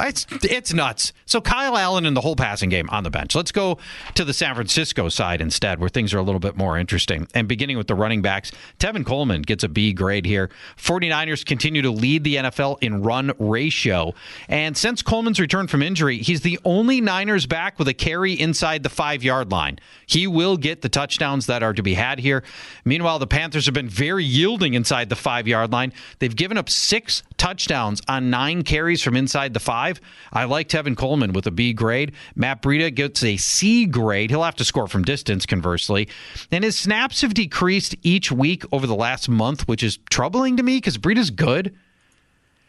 it's, 0.00 0.26
it's 0.42 0.74
nuts. 0.74 1.12
So 1.26 1.40
Kyle 1.40 1.76
Allen 1.76 2.06
and 2.06 2.16
the 2.16 2.20
whole 2.20 2.34
passing 2.34 2.68
game 2.70 2.90
on 2.90 3.04
the 3.04 3.10
bench. 3.10 3.36
Let's 3.36 3.52
go 3.52 3.78
to 4.16 4.24
the 4.24 4.34
San 4.34 4.56
Francisco 4.56 5.08
side 5.10 5.40
instead, 5.40 5.78
where 5.78 5.88
things 5.88 6.12
are 6.12 6.18
a 6.18 6.22
little 6.22 6.40
bit 6.40 6.56
more 6.56 6.76
interesting. 6.76 7.28
And 7.34 7.46
beginning 7.46 7.78
with 7.78 7.86
the 7.86 7.94
running 7.94 8.20
backs, 8.20 8.50
Tevin 8.80 9.06
Coleman 9.06 9.42
gets 9.42 9.62
a 9.62 9.68
B 9.68 9.92
grade 9.92 10.26
here. 10.26 10.50
49ers 10.76 11.46
continue 11.46 11.82
to 11.82 11.90
lead 11.90 12.24
the 12.24 12.34
NFL 12.34 12.78
in 12.80 13.02
run 13.02 13.30
ratio. 13.38 14.12
And 14.48 14.76
since 14.76 15.02
Coleman's 15.02 15.38
return 15.38 15.68
from 15.68 15.82
injury, 15.84 16.18
he's 16.18 16.40
the 16.40 16.58
only 16.64 17.00
Niners 17.00 17.46
back 17.46 17.78
with 17.78 17.86
a 17.86 17.94
carry 17.94 18.32
inside 18.32 18.82
the 18.82 18.88
five 18.88 19.22
yard 19.22 19.52
line. 19.52 19.78
He 20.06 20.26
will 20.26 20.56
get 20.56 20.82
the 20.82 20.88
touchdowns 20.88 21.46
that 21.46 21.62
are 21.62 21.74
to 21.74 21.82
be 21.82 21.94
had 21.94 22.18
here. 22.18 22.42
Meanwhile, 22.84 23.20
the 23.20 23.28
Panthers 23.28 23.66
have 23.66 23.74
been 23.74 23.88
very 23.88 24.24
yielding 24.24 24.74
inside 24.74 25.10
the 25.10 25.16
five 25.16 25.46
yard 25.46 25.70
line. 25.70 25.92
They've 26.18 26.34
given 26.34 26.58
up 26.58 26.68
six 26.68 27.22
touchdowns 27.36 28.00
on 28.08 28.30
nine 28.30 28.62
carries 28.62 29.02
from 29.02 29.16
inside 29.16 29.54
the 29.54 29.60
five. 29.60 30.00
I 30.32 30.44
like 30.44 30.68
Tevin 30.68 30.96
Coleman 30.96 31.32
with 31.32 31.46
a 31.46 31.50
B 31.50 31.72
grade. 31.72 32.12
Matt 32.34 32.62
Breida 32.62 32.94
gets 32.94 33.22
a 33.22 33.36
C 33.36 33.86
grade. 33.86 34.30
He'll 34.30 34.42
have 34.42 34.56
to 34.56 34.64
score 34.64 34.88
from 34.88 35.04
distance, 35.04 35.46
conversely. 35.46 36.08
And 36.50 36.64
his 36.64 36.78
snaps 36.78 37.20
have 37.22 37.34
decreased 37.34 37.96
each 38.02 38.30
week 38.32 38.64
over 38.72 38.86
the 38.86 38.94
last 38.94 39.28
month, 39.28 39.66
which 39.68 39.82
is 39.82 39.98
troubling 40.10 40.56
to 40.56 40.62
me 40.62 40.76
because 40.76 40.98
Breida's 40.98 41.30
good. 41.30 41.74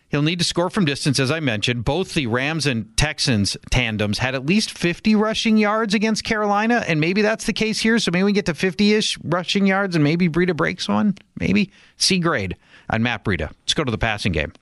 He'll 0.09 0.23
need 0.23 0.39
to 0.39 0.45
score 0.45 0.71
from 0.71 0.85
distance, 0.85 1.19
as 1.19 1.29
I 1.29 1.39
mentioned. 1.39 1.85
Both 1.85 2.15
the 2.15 2.25
Rams 2.25 2.65
and 2.65 2.97
Texans 2.97 3.55
tandems 3.69 4.17
had 4.17 4.33
at 4.33 4.43
least 4.45 4.71
50 4.71 5.13
rushing 5.15 5.55
yards 5.57 5.93
against 5.93 6.23
Carolina, 6.23 6.83
and 6.87 6.99
maybe 6.99 7.21
that's 7.21 7.45
the 7.45 7.53
case 7.53 7.79
here. 7.79 7.99
So 7.99 8.09
maybe 8.11 8.23
we 8.23 8.31
get 8.31 8.47
to 8.47 8.55
50 8.55 8.93
ish 8.93 9.19
rushing 9.23 9.67
yards, 9.67 9.95
and 9.95 10.03
maybe 10.03 10.27
Breida 10.27 10.55
breaks 10.55 10.87
one. 10.87 11.15
Maybe 11.39 11.71
C 11.97 12.17
grade 12.17 12.57
on 12.89 13.03
Matt 13.03 13.23
Breida. 13.23 13.51
Let's 13.61 13.73
go 13.73 13.83
to 13.83 13.91
the 13.91 13.97
passing 13.97 14.31
game. 14.31 14.53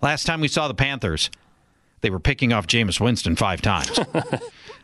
Last 0.00 0.24
time 0.24 0.40
we 0.40 0.48
saw 0.48 0.68
the 0.68 0.74
Panthers, 0.74 1.30
they 2.00 2.10
were 2.10 2.20
picking 2.20 2.52
off 2.52 2.66
Jameis 2.66 3.00
Winston 3.00 3.36
five 3.36 3.62
times. 3.62 3.98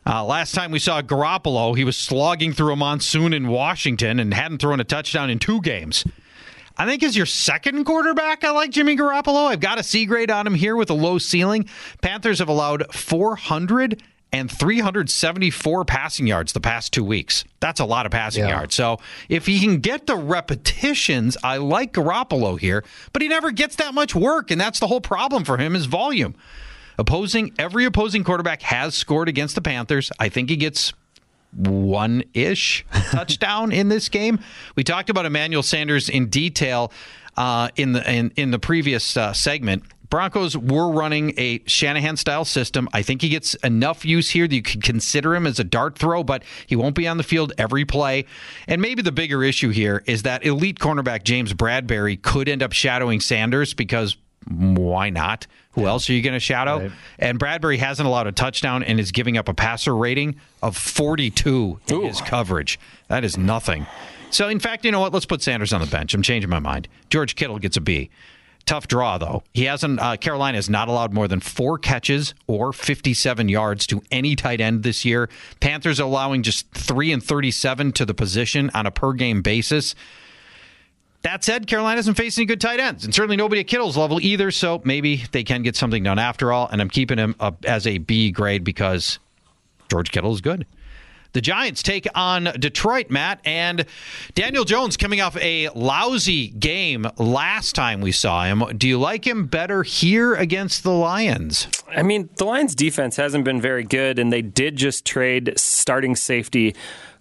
Uh, 0.05 0.25
last 0.25 0.53
time 0.53 0.73
we 0.73 0.81
saw 0.81 1.01
Garoppolo, 1.01 1.77
he 1.77 1.85
was 1.85 1.97
slogging 1.97 2.53
through 2.53 2.73
a 2.73 2.77
monsoon 2.77 3.33
in 3.33 3.47
Washington 3.47 4.19
and 4.19 4.35
hadn't 4.35 4.59
thrown 4.59 4.81
a 4.81 4.85
touchdown 4.85 5.31
in 5.31 5.39
two 5.39 5.61
games. 5.61 6.05
I 6.77 6.87
think 6.87 7.05
as 7.05 7.17
your 7.17 7.27
second 7.27 7.85
quarterback, 7.85 8.43
I 8.43 8.51
like 8.51 8.71
Jimmy 8.71 8.97
Garoppolo. 8.97 9.47
I've 9.47 9.61
got 9.61 9.79
a 9.79 9.83
C 9.83 10.07
grade 10.07 10.31
on 10.31 10.47
him 10.47 10.55
here 10.55 10.75
with 10.75 10.91
a 10.91 10.95
low 10.95 11.19
ceiling. 11.19 11.69
Panthers 12.01 12.41
have 12.41 12.49
allowed 12.49 12.93
400 12.93 14.03
and 14.33 14.51
374 14.51 15.85
passing 15.85 16.27
yards 16.27 16.53
the 16.53 16.61
past 16.61 16.93
two 16.93 17.05
weeks. 17.05 17.45
That's 17.61 17.81
a 17.81 17.85
lot 17.85 18.07
of 18.07 18.13
passing 18.13 18.45
Yeah. 18.45 18.51
yards. 18.51 18.75
So 18.75 18.99
if 19.29 19.47
he 19.47 19.61
can 19.61 19.79
get 19.79 20.07
the 20.07 20.17
repetitions, 20.17 21.37
I 21.45 21.59
like 21.59 21.93
Garoppolo 21.93 22.59
here, 22.59 22.85
but 23.13 23.23
he 23.23 23.29
never 23.29 23.51
gets 23.51 23.77
that 23.77 23.93
much 23.95 24.15
work, 24.15 24.51
and 24.51 24.61
that's 24.61 24.81
the 24.81 24.87
whole 24.87 25.01
problem 25.01 25.45
for 25.45 25.59
him 25.59 25.77
is 25.77 25.87
volume. 25.87 26.35
Opposing 26.99 27.53
every 27.59 27.85
opposing 27.85 28.23
quarterback 28.25 28.63
has 28.63 28.95
scored 28.95 29.29
against 29.29 29.55
the 29.55 29.63
Panthers. 29.63 30.11
I 30.19 30.29
think 30.29 30.51
he 30.51 30.57
gets 30.57 30.93
one 31.55 32.23
ish 32.35 32.85
touchdown 33.11 33.73
in 33.73 33.89
this 33.89 34.09
game. 34.09 34.39
We 34.77 34.85
talked 34.85 35.11
about 35.11 35.27
Emmanuel 35.27 35.63
Sanders 35.63 36.09
in 36.09 36.27
detail 36.29 36.93
uh, 37.37 37.69
in 37.77 37.93
the 37.93 38.11
in, 38.11 38.33
in 38.37 38.51
the 38.51 38.59
previous 38.59 39.17
uh, 39.17 39.33
segment. 39.33 39.85
Broncos 40.13 40.55
were 40.59 40.91
running 40.91 41.33
a 41.39 41.63
Shanahan 41.65 42.19
style 42.19 42.45
system. 42.45 42.87
I 42.93 43.01
think 43.01 43.23
he 43.23 43.31
gets 43.31 43.55
enough 43.55 44.05
use 44.05 44.29
here 44.29 44.47
that 44.47 44.55
you 44.55 44.61
could 44.61 44.83
consider 44.83 45.35
him 45.35 45.47
as 45.47 45.59
a 45.59 45.65
dart 45.65 45.99
throw, 45.99 46.23
but 46.23 46.43
he 46.67 46.77
won't 46.77 46.95
be 46.95 47.09
on 47.09 47.17
the 47.17 47.23
field 47.23 47.55
every 47.57 47.87
play. 47.87 48.27
And 48.69 48.83
maybe 48.83 49.01
the 49.01 49.11
bigger 49.11 49.43
issue 49.43 49.71
here 49.71 50.05
is 50.05 50.25
that 50.25 50.45
elite 50.45 50.79
cornerback 50.79 51.23
James 51.23 51.55
Bradberry 51.55 52.21
could 52.21 52.47
end 52.47 52.63
up 52.63 52.75
shadowing 52.75 53.21
Sanders 53.21 53.73
because 53.73 54.19
why 54.47 55.09
not? 55.09 55.47
Who 55.73 55.87
else 55.87 56.11
are 56.11 56.13
you 56.13 56.21
going 56.21 56.35
to 56.35 56.41
shadow? 56.41 56.81
Right. 56.81 56.93
And 57.19 57.39
Bradbury 57.39 57.79
hasn't 57.79 58.07
allowed 58.07 58.27
a 58.27 58.33
touchdown 58.33 58.83
and 58.83 59.01
is 59.01 59.13
giving 59.13 59.39
up 59.39 59.49
a 59.49 59.55
passer 59.55 59.97
rating 59.97 60.37
of 60.63 60.77
42 60.77 61.81
in 61.89 62.03
his 62.03 62.21
coverage. 62.21 62.79
That 63.09 63.25
is 63.25 63.39
nothing. 63.39 63.87
So, 64.29 64.49
in 64.49 64.61
fact, 64.61 64.85
you 64.85 64.93
know 64.93 65.01
what? 65.01 65.13
Let's 65.13 65.27
put 65.27 65.43
Sanders 65.43 65.73
on 65.73 65.81
the 65.81 65.87
bench. 65.87 66.13
I'm 66.13 66.23
changing 66.23 66.51
my 66.51 66.59
mind. 66.59 66.89
George 67.09 67.35
Kittle 67.35 67.59
gets 67.59 67.77
a 67.77 67.81
B. 67.81 68.11
Tough 68.73 68.89
draw, 68.89 69.19
though. 69.19 69.43
He 69.53 69.65
hasn't. 69.65 70.01
Uh, 70.01 70.17
Carolina 70.17 70.57
has 70.57 70.71
not 70.71 70.89
allowed 70.89 71.13
more 71.13 71.29
than 71.29 71.41
four 71.41 71.77
catches 71.77 72.33
or 72.47 72.73
57 72.73 73.51
yards 73.51 73.87
to 73.89 74.01
any 74.11 74.35
tight 74.35 74.63
end 74.63 74.83
this 74.83 75.05
year. 75.05 75.29
Panthers 75.61 76.01
allowing 76.01 76.43
just 76.43 76.71
three 76.71 77.13
and 77.13 77.23
37 77.23 77.93
to 77.93 78.07
the 78.07 78.15
position 78.15 78.71
on 78.73 78.87
a 78.87 78.91
per 78.91 79.13
game 79.13 79.43
basis. 79.43 79.95
That 81.21 81.45
said, 81.45 81.67
Carolina 81.67 81.97
doesn't 81.97 82.15
face 82.15 82.39
any 82.39 82.47
good 82.47 82.63
tight 82.63 82.81
ends, 82.81 83.05
and 83.05 83.15
certainly 83.15 83.37
nobody 83.37 83.61
at 83.61 83.67
Kittle's 83.67 83.99
level 83.99 84.19
either. 84.23 84.51
So 84.51 84.81
maybe 84.87 85.23
they 85.33 85.45
can 85.45 85.63
get 85.63 85.77
something 85.77 86.03
done 86.03 86.19
after 86.19 86.51
all. 86.51 86.67
And 86.73 86.81
I'm 86.81 86.89
keeping 86.89 87.19
him 87.19 87.37
up 87.39 87.67
as 87.67 87.87
a 87.87 87.99
B 87.99 88.31
grade 88.31 88.65
because 88.65 89.19
George 89.91 90.11
Kittle 90.11 90.33
is 90.33 90.41
good. 90.41 90.65
The 91.33 91.41
Giants 91.41 91.83
take 91.83 92.07
on 92.15 92.45
Detroit, 92.59 93.11
Matt, 93.11 93.41
and 93.45 93.87
Daniel 94.35 94.65
Jones 94.65 94.97
coming 94.97 95.21
off 95.21 95.37
a 95.39 95.71
lousy 95.71 96.49
game 96.49 97.07
last 97.17 97.75
time 97.75 98.01
we 98.01 98.13
saw 98.13 98.45
him. 98.45 98.65
Do 98.77 98.87
you 98.87 98.99
like 98.99 99.27
him 99.27 99.47
better 99.47 99.83
here 99.83 100.35
against 100.35 100.83
the 100.83 100.93
Lions? 100.93 101.69
I 101.89 102.03
mean, 102.03 102.29
the 102.37 102.45
Lions' 102.45 102.75
defense 102.75 103.17
hasn't 103.17 103.45
been 103.45 103.61
very 103.61 103.85
good, 103.85 104.19
and 104.19 104.33
they 104.33 104.43
did 104.43 104.77
just 104.77 105.05
trade 105.05 105.55
starting 105.57 106.17
safety 106.17 106.75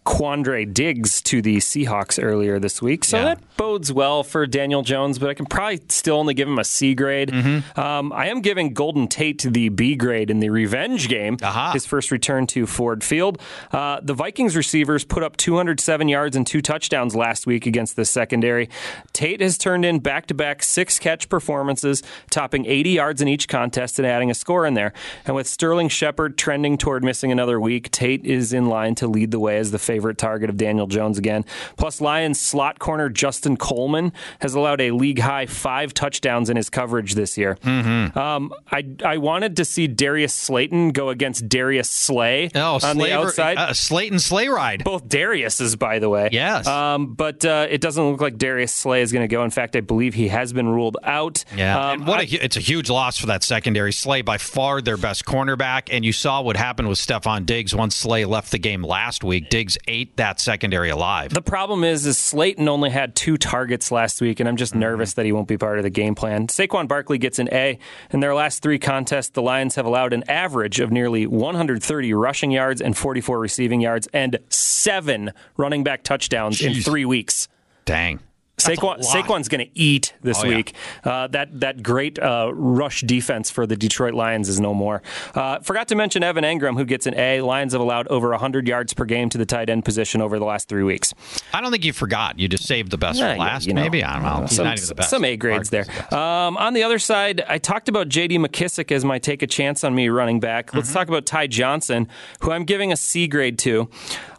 Quandre 0.05 0.71
Diggs 0.71 1.21
to 1.21 1.41
the 1.43 1.57
Seahawks 1.57 2.21
earlier 2.21 2.57
this 2.59 2.81
week. 2.81 3.03
So 3.03 3.17
Yeah. 3.17 3.23
that 3.25 3.39
bodes 3.55 3.93
well 3.93 4.23
for 4.23 4.47
Daniel 4.47 4.81
Jones, 4.81 5.19
but 5.19 5.29
I 5.29 5.35
can 5.35 5.45
probably 5.45 5.79
still 5.89 6.15
only 6.17 6.33
give 6.33 6.47
him 6.47 6.57
a 6.57 6.63
C 6.63 6.95
grade. 6.95 7.29
Mm-hmm. 7.29 7.79
Um, 7.79 8.11
I 8.11 8.27
am 8.27 8.41
giving 8.41 8.73
Golden 8.73 9.07
Tate 9.07 9.43
the 9.43 9.69
B 9.69 9.95
grade 9.95 10.31
in 10.31 10.39
the 10.39 10.49
revenge 10.49 11.07
game, 11.07 11.37
Aha. 11.43 11.71
his 11.73 11.85
first 11.85 12.09
return 12.09 12.47
to 12.47 12.65
Ford 12.65 13.03
Field. 13.03 13.39
Uh, 13.71 13.99
the 14.01 14.15
Vikings 14.15 14.55
receivers 14.55 15.05
put 15.05 15.21
up 15.21 15.37
207 15.37 16.09
yards 16.09 16.35
and 16.35 16.47
two 16.47 16.61
touchdowns 16.61 17.15
last 17.15 17.45
week 17.45 17.67
against 17.67 17.95
the 17.95 18.03
secondary. 18.05 18.69
Tate 19.13 19.39
has 19.41 19.55
turned 19.57 19.85
in 19.85 19.99
back 19.99 20.25
to 20.27 20.33
back 20.33 20.63
six 20.63 20.97
catch 20.97 21.29
performances, 21.29 22.01
topping 22.31 22.65
80 22.65 22.89
yards 22.89 23.21
in 23.21 23.27
each 23.27 23.47
contest 23.47 23.99
and 23.99 24.07
adding 24.07 24.31
a 24.31 24.33
score 24.33 24.65
in 24.65 24.73
there. 24.73 24.93
And 25.25 25.35
with 25.35 25.45
Sterling 25.47 25.89
Shepard 25.89 26.39
trending 26.39 26.77
toward 26.79 27.03
missing 27.03 27.31
another 27.31 27.59
week, 27.59 27.91
Tate 27.91 28.25
is 28.25 28.51
in 28.51 28.65
line 28.65 28.95
to 28.95 29.07
lead 29.07 29.29
the 29.29 29.39
way 29.39 29.57
as 29.57 29.69
the 29.69 29.77
favorite 29.91 30.17
target 30.17 30.49
of 30.49 30.55
Daniel 30.55 30.87
Jones 30.87 31.17
again. 31.17 31.43
Plus, 31.75 31.99
Lions 31.99 32.39
slot 32.39 32.79
corner 32.79 33.09
Justin 33.09 33.57
Coleman 33.57 34.13
has 34.39 34.53
allowed 34.53 34.79
a 34.79 34.91
league 34.91 35.19
high 35.19 35.45
five 35.45 35.93
touchdowns 35.93 36.49
in 36.49 36.55
his 36.55 36.69
coverage 36.69 37.15
this 37.15 37.37
year. 37.37 37.57
Mm-hmm. 37.63 38.17
Um, 38.17 38.53
I 38.71 38.85
I 39.03 39.17
wanted 39.17 39.57
to 39.57 39.65
see 39.65 39.87
Darius 39.87 40.33
Slayton 40.33 40.91
go 40.91 41.09
against 41.09 41.49
Darius 41.49 41.89
Slay 41.89 42.49
Oh, 42.55 42.79
on 42.83 42.97
the 42.97 43.11
outside. 43.11 43.57
uh, 43.57 43.73
Slayton 43.73 44.19
sleigh 44.19 44.47
ride. 44.47 44.83
Both 44.85 45.09
Darius's, 45.09 45.75
by 45.75 45.99
the 45.99 46.07
way. 46.09 46.29
Yes. 46.31 46.67
Um, 46.67 47.13
but 47.15 47.43
uh, 47.43 47.67
it 47.69 47.81
doesn't 47.81 48.03
look 48.09 48.21
like 48.21 48.37
Darius 48.37 48.73
Slay 48.73 49.01
is 49.01 49.11
going 49.11 49.23
to 49.27 49.33
go. 49.35 49.43
In 49.43 49.49
fact, 49.49 49.75
I 49.75 49.81
believe 49.81 50.13
he 50.13 50.29
has 50.29 50.53
been 50.53 50.69
ruled 50.69 50.97
out. 51.03 51.43
Yeah, 51.55 51.77
Um, 51.77 51.91
and 51.99 52.07
what 52.07 52.19
I- 52.19 52.23
a 52.23 52.45
it's 52.45 52.55
a 52.55 52.61
huge 52.61 52.89
loss 52.89 53.17
for 53.17 53.25
that 53.27 53.43
secondary. 53.43 53.91
Slay 53.91 54.21
by 54.21 54.37
far 54.37 54.81
their 54.81 54.97
best 54.97 55.25
cornerback, 55.25 55.89
and 55.91 56.05
you 56.05 56.13
saw 56.13 56.41
what 56.41 56.55
happened 56.55 56.87
with 56.87 56.97
Stefon 56.97 57.45
Diggs 57.45 57.75
once 57.75 57.95
Slay 57.95 58.23
left 58.25 58.51
the 58.51 58.59
game 58.59 58.83
last 58.83 59.23
week. 59.23 59.49
Diggs 59.49 59.77
ate 59.87 60.17
that 60.17 60.39
secondary 60.39 60.89
alive. 60.89 61.33
The 61.33 61.41
problem 61.41 61.83
is, 61.83 62.05
is 62.05 62.17
Slayton 62.17 62.67
only 62.69 62.89
had 62.89 63.15
two 63.15 63.37
targets 63.37 63.91
last 63.91 64.21
week, 64.21 64.39
and 64.39 64.47
I'm 64.47 64.53
Mm-hmm. 64.55 64.59
just 64.59 64.75
nervous 64.75 65.13
that 65.13 65.25
he 65.25 65.31
won't 65.31 65.47
be 65.47 65.57
part 65.57 65.77
of 65.77 65.83
the 65.83 65.89
game 65.89 66.13
plan. 66.15 66.47
Saquon 66.47 66.87
Barkley 66.87 67.17
gets 67.17 67.39
an 67.39 67.49
A. 67.51 67.79
In 68.11 68.19
their 68.19 68.35
last 68.35 68.61
three 68.61 68.79
contests, 68.79 69.29
the 69.29 69.41
Lions 69.41 69.75
have 69.75 69.85
allowed 69.85 70.13
an 70.13 70.23
average 70.29 70.79
of 70.79 70.91
nearly 70.91 71.25
130 71.25 72.13
rushing 72.13 72.51
yards 72.51 72.81
and 72.81 72.95
44 72.97 73.39
receiving 73.39 73.81
yards, 73.81 74.07
and 74.13 74.37
seven 74.49 75.31
running 75.57 75.83
back 75.83 76.03
touchdowns 76.03 76.61
in 76.61 76.73
three 76.75 77.05
weeks. 77.05 77.47
Dang. 77.85 78.19
Saquon. 78.63 78.99
Saquon's 79.03 79.47
going 79.47 79.65
to 79.65 79.71
eat 79.79 80.13
this 80.21 80.41
Oh, 80.43 80.47
yeah. 80.47 80.55
week. 80.55 80.73
Uh, 81.03 81.27
that 81.27 81.59
that 81.59 81.83
great 81.83 82.19
uh, 82.19 82.51
rush 82.53 83.01
defense 83.01 83.49
for 83.49 83.65
the 83.67 83.75
Detroit 83.75 84.13
Lions 84.13 84.49
is 84.49 84.59
no 84.59 84.73
more. 84.73 85.01
Uh, 85.35 85.59
forgot 85.59 85.87
to 85.89 85.95
mention 85.95 86.23
Evan 86.23 86.43
Engram, 86.43 86.77
who 86.77 86.85
gets 86.85 87.05
an 87.07 87.15
A. 87.15 87.41
Lions 87.41 87.73
have 87.73 87.81
allowed 87.81 88.07
over 88.07 88.29
100 88.29 88.67
yards 88.67 88.93
per 88.93 89.05
game 89.05 89.29
to 89.29 89.37
the 89.37 89.45
tight 89.45 89.69
end 89.69 89.85
position 89.85 90.21
over 90.21 90.39
the 90.39 90.45
last 90.45 90.67
three 90.67 90.83
weeks. 90.83 91.13
I 91.53 91.61
don't 91.61 91.71
think 91.71 91.83
you 91.85 91.93
forgot. 91.93 92.39
You 92.39 92.47
just 92.47 92.65
saved 92.65 92.91
the 92.91 92.97
best 92.97 93.19
Yeah, 93.19 93.33
for 93.33 93.39
last. 93.39 93.65
you 93.67 93.73
know. 93.73 93.81
maybe 93.81 94.03
I 94.03 94.13
don't 94.13 94.23
know. 94.23 94.41
He's 94.41 94.55
Some, 94.55 94.65
not 94.65 94.77
even 94.77 94.87
the 94.89 94.95
best. 94.95 95.09
some 95.09 95.25
A 95.25 95.35
grades 95.37 95.69
there. 95.69 95.85
Um, 96.13 96.57
on 96.57 96.73
the 96.73 96.83
other 96.83 96.99
side, 96.99 97.43
I 97.47 97.57
talked 97.57 97.89
about 97.89 98.09
J.D. 98.09 98.37
McKissic 98.37 98.91
as 98.91 99.03
my 99.05 99.19
take 99.19 99.41
a 99.41 99.47
chance 99.47 99.83
on 99.83 99.95
me 99.95 100.09
running 100.09 100.39
back. 100.39 100.73
Let's 100.73 100.89
Mm-hmm. 100.89 100.97
talk 100.97 101.07
about 101.07 101.25
Ty 101.25 101.47
Johnson, 101.47 102.07
who 102.41 102.51
I'm 102.51 102.65
giving 102.65 102.91
a 102.91 102.97
C 102.97 103.27
grade 103.27 103.57
to. 103.59 103.89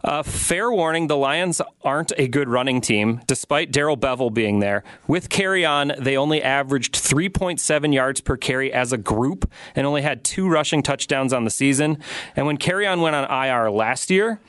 Uh, 0.03 0.21
fair 0.23 0.71
warning: 0.71 1.07
the 1.07 1.17
Lions 1.17 1.61
aren't 1.83 2.11
a 2.17 2.27
good 2.27 2.47
running 2.49 2.81
team, 2.81 3.21
despite 3.27 3.71
Darrell 3.71 3.95
Bevell 4.13 4.33
being 4.33 4.59
there. 4.59 4.83
With 5.07 5.29
Kerryon, 5.29 6.01
they 6.03 6.17
only 6.17 6.41
averaged 6.41 6.95
3.7 6.95 7.93
yards 7.93 8.21
per 8.21 8.37
carry 8.37 8.71
as 8.71 8.93
a 8.93 8.97
group, 8.97 9.49
and 9.75 9.85
only 9.85 10.01
had 10.01 10.23
two 10.23 10.47
rushing 10.47 10.83
touchdowns 10.83 11.33
on 11.33 11.43
the 11.43 11.49
season. 11.49 11.97
And 12.35 12.45
when 12.45 12.57
Kerryon 12.57 13.01
went 13.01 13.15
on 13.15 13.29
IR 13.29 13.71
last 13.71 14.09
year. 14.09 14.39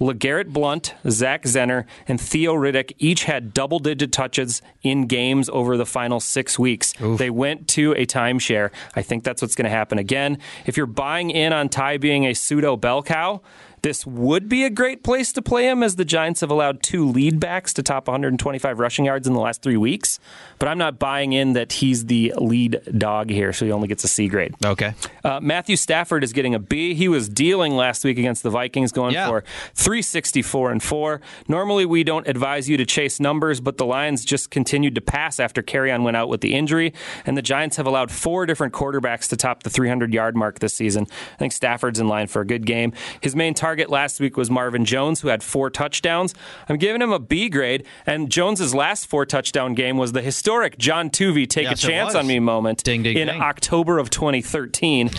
LeGarrette 0.00 0.48
Blunt, 0.48 0.94
Zach 1.08 1.44
Zenner, 1.44 1.84
and 2.08 2.20
Theo 2.20 2.54
Riddick 2.54 2.92
each 2.98 3.24
had 3.24 3.54
double 3.54 3.78
digit 3.78 4.10
touches 4.10 4.60
in 4.82 5.06
games 5.06 5.48
over 5.50 5.76
the 5.76 5.86
final 5.86 6.18
six 6.18 6.58
weeks. 6.58 6.92
They 6.98 7.30
went 7.30 7.68
to 7.68 7.92
a 7.92 8.04
timeshare. 8.04 8.70
I 8.96 9.02
think 9.02 9.22
that's 9.22 9.40
what's 9.40 9.54
going 9.54 9.66
to 9.66 9.70
happen 9.70 9.98
again. 9.98 10.38
If 10.66 10.76
you're 10.76 10.86
buying 10.86 11.30
in 11.30 11.52
on 11.52 11.68
Ty 11.68 11.98
being 11.98 12.26
a 12.26 12.34
pseudo 12.34 12.76
bell 12.76 13.04
cow, 13.04 13.42
this 13.82 14.06
would 14.06 14.48
be 14.48 14.64
a 14.64 14.70
great 14.70 15.02
place 15.02 15.32
to 15.32 15.42
play 15.42 15.68
him 15.68 15.82
as 15.82 15.96
the 15.96 16.04
Giants 16.04 16.40
have 16.40 16.50
allowed 16.50 16.82
two 16.82 17.06
lead 17.08 17.40
backs 17.40 17.72
to 17.74 17.82
top 17.82 18.06
125 18.06 18.78
rushing 18.78 19.04
yards 19.04 19.26
in 19.26 19.34
the 19.34 19.40
last 19.40 19.60
three 19.60 19.76
weeks. 19.76 20.20
But 20.60 20.68
I'm 20.68 20.78
not 20.78 21.00
buying 21.00 21.32
in 21.32 21.54
that 21.54 21.72
he's 21.72 22.06
the 22.06 22.32
lead 22.38 22.80
dog 22.96 23.28
here, 23.28 23.52
so 23.52 23.64
he 23.66 23.72
only 23.72 23.88
gets 23.88 24.04
a 24.04 24.08
C 24.08 24.28
grade. 24.28 24.54
Okay. 24.64 24.94
Uh, 25.24 25.40
Matthew 25.40 25.74
Stafford 25.74 26.22
is 26.22 26.32
getting 26.32 26.54
a 26.54 26.60
B. 26.60 26.94
He 26.94 27.08
was 27.08 27.28
dealing 27.28 27.74
last 27.74 28.04
week 28.04 28.18
against 28.18 28.44
the 28.44 28.50
Vikings, 28.50 28.92
going 28.92 29.14
Yeah. 29.14 29.26
for 29.26 29.42
364 29.74 30.70
and 30.70 30.80
4. 30.82 31.20
Normally, 31.48 31.84
we 31.84 32.04
don't 32.04 32.28
advise 32.28 32.68
you 32.68 32.76
to 32.76 32.86
chase 32.86 33.18
numbers, 33.18 33.60
but 33.60 33.78
the 33.78 33.84
Lions 33.84 34.24
just 34.24 34.50
continued 34.50 34.94
to 34.94 35.00
pass 35.00 35.40
after 35.40 35.60
Kerryon 35.60 36.04
went 36.04 36.16
out 36.16 36.28
with 36.28 36.40
the 36.40 36.54
injury, 36.54 36.92
and 37.26 37.36
the 37.36 37.42
Giants 37.42 37.76
have 37.78 37.86
allowed 37.86 38.12
four 38.12 38.46
different 38.46 38.72
quarterbacks 38.72 39.28
to 39.30 39.36
top 39.36 39.64
the 39.64 39.70
300 39.70 40.14
yard 40.14 40.36
mark 40.36 40.60
this 40.60 40.72
season. 40.74 41.08
I 41.34 41.36
think 41.36 41.52
Stafford's 41.52 41.98
in 41.98 42.06
line 42.06 42.28
for 42.28 42.40
a 42.42 42.46
good 42.46 42.64
game. 42.64 42.92
His 43.20 43.34
main 43.34 43.54
target 43.54 43.71
last 43.88 44.20
week 44.20 44.36
was 44.36 44.50
Marvin 44.50 44.84
Jones, 44.84 45.20
who 45.20 45.28
had 45.28 45.42
four 45.42 45.70
touchdowns. 45.70 46.34
I'm 46.68 46.76
giving 46.76 47.00
him 47.02 47.12
a 47.12 47.18
B 47.18 47.48
grade, 47.48 47.86
and 48.06 48.30
Jones's 48.30 48.74
last 48.74 49.06
four 49.06 49.26
touchdown 49.26 49.74
game 49.74 49.96
was 49.96 50.12
the 50.12 50.22
historic 50.22 50.78
John 50.78 51.10
Tuvey 51.10 51.48
take 51.48 51.64
Yes, 51.64 51.82
a 51.84 51.86
chance 51.88 52.14
on 52.14 52.26
me 52.26 52.38
moment 52.38 52.82
Ding, 52.84 53.02
ding, 53.02 53.16
in 53.16 53.28
ding. 53.28 53.40
October 53.40 53.98
of 53.98 54.10
2013. 54.10 55.10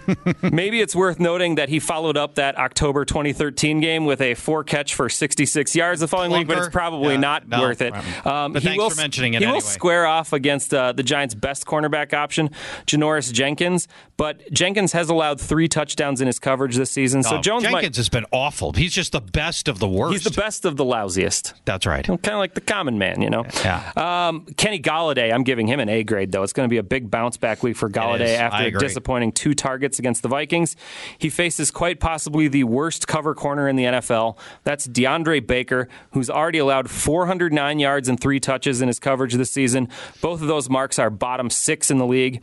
Maybe 0.42 0.80
it's 0.80 0.94
worth 0.94 1.18
noting 1.20 1.56
that 1.56 1.68
he 1.68 1.78
followed 1.80 2.16
up 2.16 2.36
that 2.36 2.56
October 2.58 3.04
2013 3.04 3.80
game 3.80 4.04
with 4.06 4.20
a 4.20 4.34
four 4.34 4.64
catch 4.64 4.94
for 4.94 5.08
66 5.08 5.74
yards 5.76 6.00
the 6.00 6.08
following 6.08 6.32
week, 6.32 6.48
but 6.48 6.58
it's 6.58 6.68
probably 6.68 7.14
Yeah, 7.14 7.20
not 7.20 7.48
no, 7.48 7.60
worth 7.60 7.82
it. 7.82 7.92
Um, 8.26 8.52
But 8.52 8.62
he 8.62 8.68
thanks 8.68 8.82
will, 8.82 8.90
for 8.90 8.96
mentioning 8.96 9.34
it 9.34 9.42
He 9.42 9.46
will 9.46 9.60
square 9.60 10.06
off 10.06 10.32
against 10.32 10.72
uh, 10.74 10.92
the 10.92 11.02
Giants' 11.02 11.34
best 11.34 11.66
cornerback 11.66 12.12
option, 12.14 12.50
Janoris 12.86 13.32
Jenkins, 13.32 13.88
but 14.18 14.42
Jenkins 14.52 14.92
has 14.92 15.08
allowed 15.08 15.40
three 15.40 15.68
touchdowns 15.68 16.20
in 16.20 16.26
his 16.26 16.38
coverage 16.38 16.76
this 16.76 16.90
season. 16.90 17.22
So 17.22 17.36
Oh, 17.38 17.40
Jones 17.40 17.62
Jenkins 17.62 17.82
might, 17.82 17.96
has 17.96 18.08
been 18.10 18.26
awful. 18.32 18.72
He's 18.72 18.92
just 18.92 19.12
the 19.12 19.20
best 19.22 19.68
of 19.68 19.78
the 19.78 19.88
worst. 19.88 20.12
he's 20.12 20.24
the 20.24 20.38
best 20.38 20.64
of 20.66 20.76
the 20.76 20.84
lousiest. 20.84 21.54
That's 21.64 21.86
right. 21.86 22.04
Kind 22.04 22.26
of 22.26 22.38
like 22.38 22.54
the 22.54 22.60
common 22.60 22.98
man, 22.98 23.22
you 23.22 23.30
know. 23.30 23.46
Yeah. 23.64 23.92
Um, 23.96 24.44
Kenny 24.56 24.80
Golladay, 24.80 25.32
I'm 25.32 25.44
giving 25.44 25.66
him 25.68 25.80
an 25.80 25.88
A 25.88 26.02
grade 26.04 26.32
though. 26.32 26.42
It's 26.42 26.52
going 26.52 26.68
to 26.68 26.70
be 26.70 26.78
a 26.78 26.82
big 26.82 27.10
bounce 27.10 27.36
back 27.36 27.62
week 27.62 27.76
for 27.76 27.88
Golladay 27.88 28.36
after 28.36 28.70
disappointing 28.72 29.32
two 29.32 29.54
targets 29.54 29.98
against 29.98 30.22
the 30.22 30.28
Vikings. 30.28 30.74
He 31.16 31.30
faces 31.30 31.70
quite 31.70 32.00
possibly 32.00 32.48
the 32.48 32.64
worst 32.64 33.06
cover 33.06 33.34
corner 33.34 33.68
in 33.68 33.76
the 33.76 33.84
NFL. 33.84 34.36
That's 34.64 34.86
DeAndre 34.88 35.46
Baker, 35.46 35.88
who's 36.10 36.28
already 36.28 36.58
allowed 36.58 36.90
409 36.90 37.78
yards 37.78 38.08
and 38.08 38.18
three 38.20 38.40
touches 38.40 38.82
in 38.82 38.88
his 38.88 38.98
coverage 38.98 39.34
this 39.34 39.50
season. 39.52 39.88
Both 40.20 40.42
of 40.42 40.48
those 40.48 40.68
marks 40.68 40.98
are 40.98 41.08
bottom 41.08 41.50
six 41.50 41.88
in 41.90 41.98
the 41.98 42.06
league. 42.06 42.42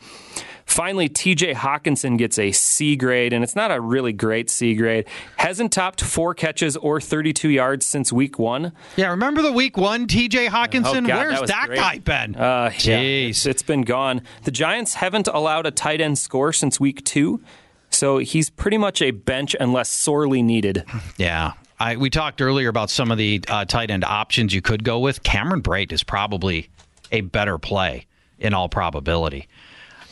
Finally, 0.66 1.08
TJ 1.08 1.54
Hockenson 1.54 2.18
gets 2.18 2.38
a 2.38 2.50
C 2.52 2.96
grade, 2.96 3.32
and 3.32 3.42
it's 3.44 3.54
not 3.56 3.70
a 3.70 3.80
really 3.80 4.12
great 4.12 4.50
C 4.50 4.74
grade. 4.74 5.06
Hasn't 5.36 5.72
topped 5.72 6.02
four 6.02 6.34
catches 6.34 6.76
or 6.76 7.00
32 7.00 7.48
yards 7.48 7.86
since 7.86 8.12
week 8.12 8.38
one. 8.38 8.72
Yeah, 8.96 9.10
remember 9.10 9.42
the 9.42 9.52
week 9.52 9.76
one 9.76 10.06
TJ 10.08 10.48
Hockenson? 10.48 11.04
Oh, 11.04 11.06
God, 11.06 11.26
Where's 11.26 11.40
that 11.48 11.68
that 11.68 11.74
guy 11.76 11.98
been? 11.98 12.34
Uh, 12.36 12.70
yeah, 12.80 12.98
Jeez. 13.00 13.22
it's- 13.30 13.46
it's 13.46 13.62
been 13.62 13.82
gone. 13.82 14.22
The 14.42 14.50
Giants 14.50 14.94
haven't 14.94 15.28
allowed 15.28 15.66
a 15.66 15.70
tight 15.70 16.00
end 16.00 16.18
score 16.18 16.52
since 16.52 16.78
week 16.80 17.04
two, 17.04 17.40
so 17.88 18.18
he's 18.18 18.50
pretty 18.50 18.76
much 18.76 19.00
a 19.00 19.12
bench 19.12 19.54
unless 19.58 19.88
sorely 19.88 20.42
needed. 20.42 20.84
Yeah. 21.16 21.52
I, 21.78 21.96
we 21.96 22.08
talked 22.10 22.40
earlier 22.42 22.68
about 22.70 22.88
some 22.90 23.10
of 23.10 23.18
the 23.18 23.42
uh, 23.48 23.66
tight 23.66 23.90
end 23.90 24.02
options 24.02 24.52
you 24.54 24.62
could 24.62 24.82
go 24.82 24.98
with. 24.98 25.22
Cameron 25.22 25.62
Brate 25.62 25.92
is 25.92 26.02
probably 26.02 26.70
a 27.12 27.20
better 27.20 27.58
play 27.58 28.06
in 28.38 28.52
all 28.54 28.68
probability. 28.70 29.46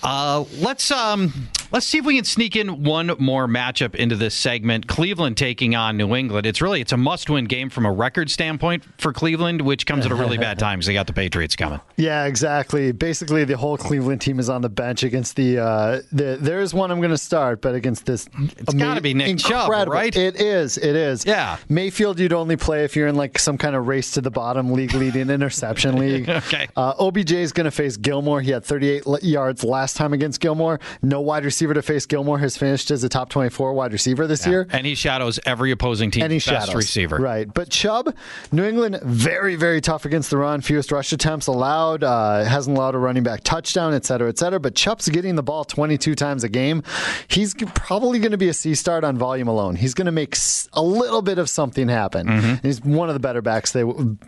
Uh, 0.05 0.45
let's 0.61 0.91
um, 0.91 1.33
let's 1.75 1.87
see 1.87 1.99
if 1.99 2.05
we 2.05 2.15
can 2.15 2.25
sneak 2.25 2.55
in 2.55 2.85
one 2.85 3.11
more 3.19 3.49
matchup 3.49 3.97
into 3.97 4.15
this 4.15 4.33
segment. 4.33 4.87
Cleveland 4.87 5.37
taking 5.37 5.75
on 5.75 5.97
New 5.97 6.15
England. 6.15 6.47
It's 6.47 6.63
really 6.63 6.81
it's 6.81 6.93
a 6.93 6.97
must-win 6.97 7.47
game 7.47 7.69
from 7.69 7.85
a 7.85 7.91
record 7.91 8.31
standpoint 8.31 8.85
for 8.99 9.13
Cleveland, 9.13 9.61
which 9.61 9.85
comes 9.85 10.07
at 10.07 10.13
a 10.13 10.15
really 10.15 10.39
bad 10.39 10.57
time 10.61 10.79
because 10.79 10.87
they 10.87 10.95
got 10.95 11.09
the 11.09 11.13
Patriots 11.13 11.57
coming. 11.57 11.81
Yeah, 11.97 12.27
exactly. 12.27 12.93
Basically, 12.93 13.45
the 13.45 13.57
whole 13.57 13.77
Cleveland 13.77 14.21
team 14.21 14.39
is 14.39 14.49
on 14.49 14.63
the 14.63 14.69
bench 14.69 15.03
against 15.03 15.35
the. 15.35 15.59
Uh, 15.59 16.01
the 16.13 16.39
there's 16.41 16.73
one 16.73 16.93
I'm 16.93 17.01
going 17.01 17.11
to 17.11 17.19
start, 17.19 17.61
but 17.61 17.75
against 17.75 18.07
this, 18.07 18.29
it's 18.57 18.73
gotta 18.73 19.01
be 19.01 19.13
Nick 19.13 19.39
Chubb, 19.39 19.69
right? 19.89 20.15
It 20.15 20.41
is. 20.41 20.79
It 20.79 20.95
is. 20.95 21.27
Yeah. 21.27 21.57
Mayfield, 21.69 22.21
you'd 22.21 22.33
only 22.33 22.57
play 22.57 22.85
if 22.85 22.95
you're 22.95 23.09
in 23.09 23.17
like 23.17 23.37
some 23.37 23.59
kind 23.59 23.75
of 23.75 23.89
race 23.89 24.13
to 24.13 24.21
the 24.21 24.31
bottom 24.31 24.71
league, 24.73 24.95
leading 24.95 25.29
interception 25.29 25.97
league. 25.99 26.29
Okay. 26.29 26.69
Uh, 26.77 26.95
OBJ 27.01 27.33
is 27.33 27.53
going 27.53 27.65
to 27.65 27.73
face 27.73 27.97
Gilmore. 27.97 28.41
He 28.41 28.53
had 28.53 28.65
38 28.65 29.07
l- 29.09 29.19
yards 29.23 29.65
last 29.65 29.97
time 29.97 30.13
against 30.13 30.41
Gilmore. 30.41 30.79
No 31.03 31.21
wide 31.21 31.45
receiver 31.65 31.75
to 31.75 31.83
face 31.83 32.05
Gilmore 32.05 32.39
has 32.41 32.59
finished 32.59 32.91
as 32.91 33.05
a 33.05 33.09
top 33.09 33.31
24 33.31 33.73
wide 33.73 33.93
receiver 33.93 34.27
this 34.27 34.47
year. 34.47 34.67
And 34.71 34.87
he 34.87 34.95
shadows 34.95 35.41
every 35.47 35.71
opposing 35.71 36.13
and 36.21 36.31
he 36.31 36.37
best 36.37 36.45
shadows. 36.45 36.75
receiver. 36.75 37.17
Right. 37.17 37.53
But 37.53 37.71
Chubb, 37.71 38.15
New 38.53 38.65
England, 38.65 39.01
very, 39.03 39.57
very 39.57 39.81
tough 39.81 40.05
against 40.05 40.29
the 40.29 40.37
run. 40.37 40.61
Fewest 40.61 40.93
rush 40.93 41.13
attempts 41.13 41.47
allowed. 41.47 42.05
Uh, 42.05 42.45
hasn't 42.45 42.77
allowed 42.77 42.95
a 42.95 42.99
running 42.99 43.23
back 43.23 43.45
touchdown, 43.45 43.95
et 43.95 44.05
cetera, 44.05 44.29
et 44.29 44.37
cetera. 44.37 44.61
But 44.61 44.75
Chubb's 44.75 45.09
getting 45.09 45.37
the 45.37 45.43
ball 45.43 45.65
22 45.65 46.15
times 46.15 46.45
a 46.45 46.51
game. 46.51 46.83
He's 47.29 47.55
probably 47.55 48.19
going 48.19 48.33
to 48.33 48.39
be 48.39 48.49
a 48.49 48.55
C 48.55 48.75
start 48.75 49.03
on 49.03 49.17
volume 49.17 49.49
alone. 49.49 49.77
He's 49.77 49.95
going 49.95 50.07
to 50.07 50.13
make 50.13 50.37
a 50.75 50.83
little 50.83 51.23
bit 51.23 51.39
of 51.39 51.49
something 51.49 51.89
happen. 51.89 52.27
Mm-hmm. 52.27 52.67
He's 52.67 52.83
one 52.83 53.09
of 53.09 53.15
the 53.15 53.21
better 53.21 53.41
backs. 53.41 53.73
They 53.73 53.85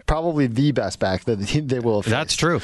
probably 0.07 0.47
the 0.47 0.73
best 0.73 1.01
back 1.01 1.25
that 1.25 1.37
they 1.37 1.81
will. 1.81 2.01
Have 2.01 2.11
That's 2.11 2.35
true. 2.35 2.61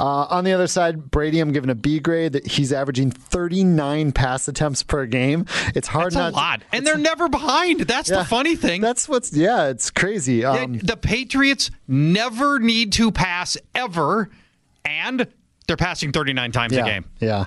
Uh, 0.00 0.26
on 0.30 0.44
the 0.44 0.52
other 0.52 0.66
side, 0.66 1.10
Brady, 1.10 1.40
I'm 1.40 1.52
giving 1.52 1.68
a 1.68 1.74
B 1.74 2.00
grade. 2.00 2.32
That 2.32 2.46
he's 2.46 2.72
averaging 2.72 3.10
39 3.10 4.12
pass 4.14 4.48
attempts 4.48 4.82
per 4.82 5.06
game. 5.06 5.46
It's 5.74 5.88
hard 5.88 6.06
That's 6.12 6.16
a 6.16 6.18
not. 6.18 6.30
to- 6.30 6.36
lot, 6.36 6.62
and 6.72 6.86
they're 6.86 6.96
never 6.98 7.28
behind. 7.28 7.80
That's 7.80 8.08
Yeah. 8.10 8.18
the 8.18 8.24
funny 8.24 8.56
thing. 8.56 8.80
That's 8.80 9.08
what's 9.08 9.32
yeah. 9.32 9.68
It's 9.68 9.90
crazy. 9.90 10.44
Um, 10.44 10.78
the 10.78 10.96
Patriots 10.96 11.70
never 11.88 12.58
need 12.58 12.92
to 12.94 13.10
pass 13.12 13.56
ever, 13.74 14.30
and 14.84 15.26
they're 15.66 15.76
passing 15.76 16.12
39 16.12 16.52
times 16.52 16.72
yeah, 16.74 16.82
a 16.82 16.84
game. 16.84 17.04
Yeah. 17.20 17.44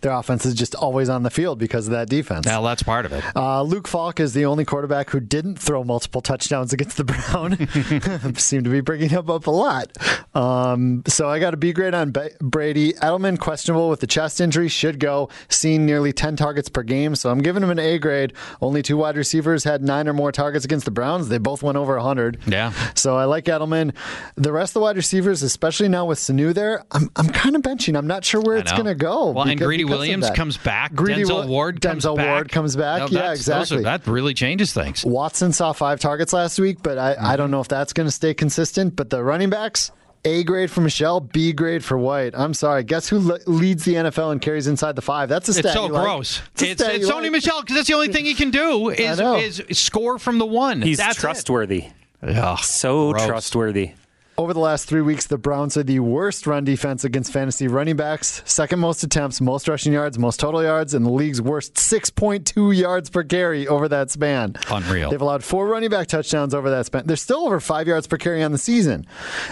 Their 0.00 0.12
offense 0.12 0.44
is 0.46 0.54
just 0.54 0.74
always 0.74 1.08
on 1.08 1.22
the 1.22 1.30
field 1.30 1.58
because 1.58 1.86
of 1.86 1.92
that 1.92 2.08
defense. 2.08 2.46
Now 2.46 2.62
that's 2.62 2.82
part 2.82 3.06
of 3.06 3.12
it. 3.12 3.24
Uh, 3.36 3.62
Luke 3.62 3.88
Falk 3.88 4.20
is 4.20 4.32
the 4.34 4.44
only 4.46 4.64
quarterback 4.64 5.10
who 5.10 5.20
didn't 5.20 5.56
throw 5.58 5.84
multiple 5.84 6.20
touchdowns 6.20 6.72
against 6.72 6.96
the 6.96 7.04
Brown. 7.04 8.34
Seem 8.36 8.64
to 8.64 8.70
be 8.70 8.80
bringing 8.80 9.08
him 9.08 9.30
up 9.30 9.46
a 9.46 9.50
lot. 9.50 9.92
Um, 10.34 11.02
so 11.06 11.28
I 11.28 11.38
got 11.38 11.54
a 11.54 11.56
B 11.56 11.72
grade 11.72 11.94
on 11.94 12.12
Brady. 12.40 12.92
Edelman 12.94 13.38
questionable 13.38 13.88
with 13.88 14.00
the 14.00 14.06
chest 14.06 14.40
injury 14.40 14.68
should 14.68 15.00
go. 15.00 15.28
Seen 15.48 15.86
nearly 15.86 16.12
10 16.12 16.36
targets 16.36 16.68
per 16.68 16.82
game, 16.82 17.14
so 17.16 17.30
I'm 17.30 17.38
giving 17.40 17.62
him 17.62 17.70
an 17.70 17.78
A 17.78 17.98
grade. 17.98 18.32
Only 18.60 18.82
two 18.82 18.96
wide 18.96 19.16
receivers 19.16 19.64
had 19.64 19.82
nine 19.82 20.08
or 20.08 20.12
more 20.12 20.32
targets 20.32 20.64
against 20.64 20.84
the 20.84 20.90
Browns. 20.90 21.28
They 21.28 21.38
both 21.38 21.62
went 21.62 21.76
over 21.76 21.96
100. 21.96 22.38
Yeah. 22.46 22.72
So 22.94 23.16
I 23.16 23.24
like 23.24 23.44
Edelman. 23.46 23.94
The 24.36 24.52
rest 24.52 24.70
of 24.70 24.74
the 24.74 24.80
wide 24.80 24.96
receivers, 24.96 25.42
especially 25.42 25.88
now 25.88 26.06
with 26.06 26.18
Sanu 26.18 26.54
there, 26.54 26.84
I'm, 26.92 27.10
I'm 27.16 27.28
kind 27.28 27.56
of 27.56 27.62
benching. 27.62 27.96
I'm 27.96 28.06
not 28.06 28.24
sure 28.24 28.40
where 28.40 28.56
I 28.56 28.60
it's 28.60 28.72
going 28.72 28.84
to 28.86 28.94
go. 28.94 29.30
Well, 29.30 29.44
because- 29.46 29.66
Greedy 29.70 29.84
Williams 29.84 30.30
comes 30.30 30.56
back. 30.56 30.94
Greedy 30.94 31.22
Denzel 31.22 31.44
Wa- 31.44 31.46
Ward 31.46 31.80
comes 31.80 32.04
Denzel 32.04 32.16
back. 32.16 32.26
Ward 32.28 32.48
comes 32.52 32.76
back. 32.76 32.98
No, 33.00 33.06
yeah, 33.06 33.20
that's- 33.22 33.46
those 33.46 33.72
are- 33.72 33.76
exactly. 33.78 33.82
that 33.84 34.06
really 34.06 34.34
changes 34.34 34.72
things. 34.72 35.04
Watson 35.04 35.52
saw 35.52 35.72
five 35.72 36.00
targets 36.00 36.32
last 36.32 36.58
week, 36.58 36.78
but 36.82 36.98
I, 36.98 37.14
Mm-hmm. 37.14 37.26
I 37.26 37.36
don't 37.36 37.50
know 37.50 37.60
if 37.60 37.68
that's 37.68 37.92
going 37.92 38.06
to 38.06 38.12
stay 38.12 38.34
consistent. 38.34 38.96
But 38.96 39.10
the 39.10 39.22
running 39.22 39.50
backs, 39.50 39.90
A 40.24 40.44
grade 40.44 40.70
for 40.70 40.80
Michel, 40.82 41.20
B 41.20 41.52
grade 41.52 41.84
for 41.84 41.96
White. 41.96 42.34
I'm 42.36 42.52
sorry. 42.54 42.82
Guess 42.84 43.08
who 43.08 43.18
le- 43.20 43.38
leads 43.46 43.84
the 43.84 43.94
NFL 43.94 44.32
and 44.32 44.40
carries 44.42 44.66
inside 44.66 44.96
the 44.96 45.02
five? 45.02 45.28
That's 45.28 45.48
a 45.48 45.52
stat. 45.54 45.64
It's 45.66 45.74
so 45.74 45.86
you 45.86 45.92
like. 45.92 46.02
gross. 46.04 46.42
It's, 46.54 46.62
a 46.62 46.70
It's, 46.70 46.82
it's 46.82 47.06
you 47.06 47.12
Sony 47.12 47.22
like. 47.22 47.32
Michel 47.32 47.60
because 47.62 47.76
that's 47.76 47.88
the 47.88 47.94
only 47.94 48.08
thing 48.08 48.24
he 48.26 48.34
can 48.34 48.50
do 48.50 48.88
is, 48.90 49.18
is 49.60 49.78
score 49.78 50.18
from 50.18 50.38
the 50.38 50.46
one. 50.46 50.82
He's 50.82 50.98
that's 50.98 51.16
it. 51.16 51.20
trustworthy. 51.20 51.86
Ugh, 52.22 52.58
So 52.58 53.12
gross. 53.12 53.26
trustworthy. 53.26 53.92
Over 54.40 54.54
the 54.54 54.60
last 54.60 54.86
three 54.86 55.02
weeks, 55.02 55.26
the 55.26 55.36
Browns 55.36 55.76
are 55.76 55.82
the 55.82 56.00
worst 56.00 56.46
run 56.46 56.64
defense 56.64 57.04
against 57.04 57.30
fantasy 57.30 57.68
running 57.68 57.96
backs, 57.96 58.40
second 58.46 58.78
most 58.78 59.02
attempts, 59.02 59.38
most 59.38 59.68
rushing 59.68 59.92
yards, 59.92 60.18
most 60.18 60.40
total 60.40 60.62
yards, 60.62 60.94
and 60.94 61.04
the 61.04 61.10
league's 61.10 61.42
worst 61.42 61.74
6.2 61.74 62.74
yards 62.74 63.10
per 63.10 63.22
carry 63.22 63.68
over 63.68 63.86
that 63.88 64.10
span. 64.10 64.54
Unreal. 64.70 65.10
They've 65.10 65.20
allowed 65.20 65.44
four 65.44 65.66
running 65.66 65.90
back 65.90 66.06
touchdowns 66.06 66.54
over 66.54 66.70
that 66.70 66.86
span. 66.86 67.02
They're 67.04 67.16
still 67.16 67.40
over 67.40 67.60
five 67.60 67.86
yards 67.86 68.06
per 68.06 68.16
carry 68.16 68.42
on 68.42 68.50
the 68.50 68.56
season. 68.56 69.06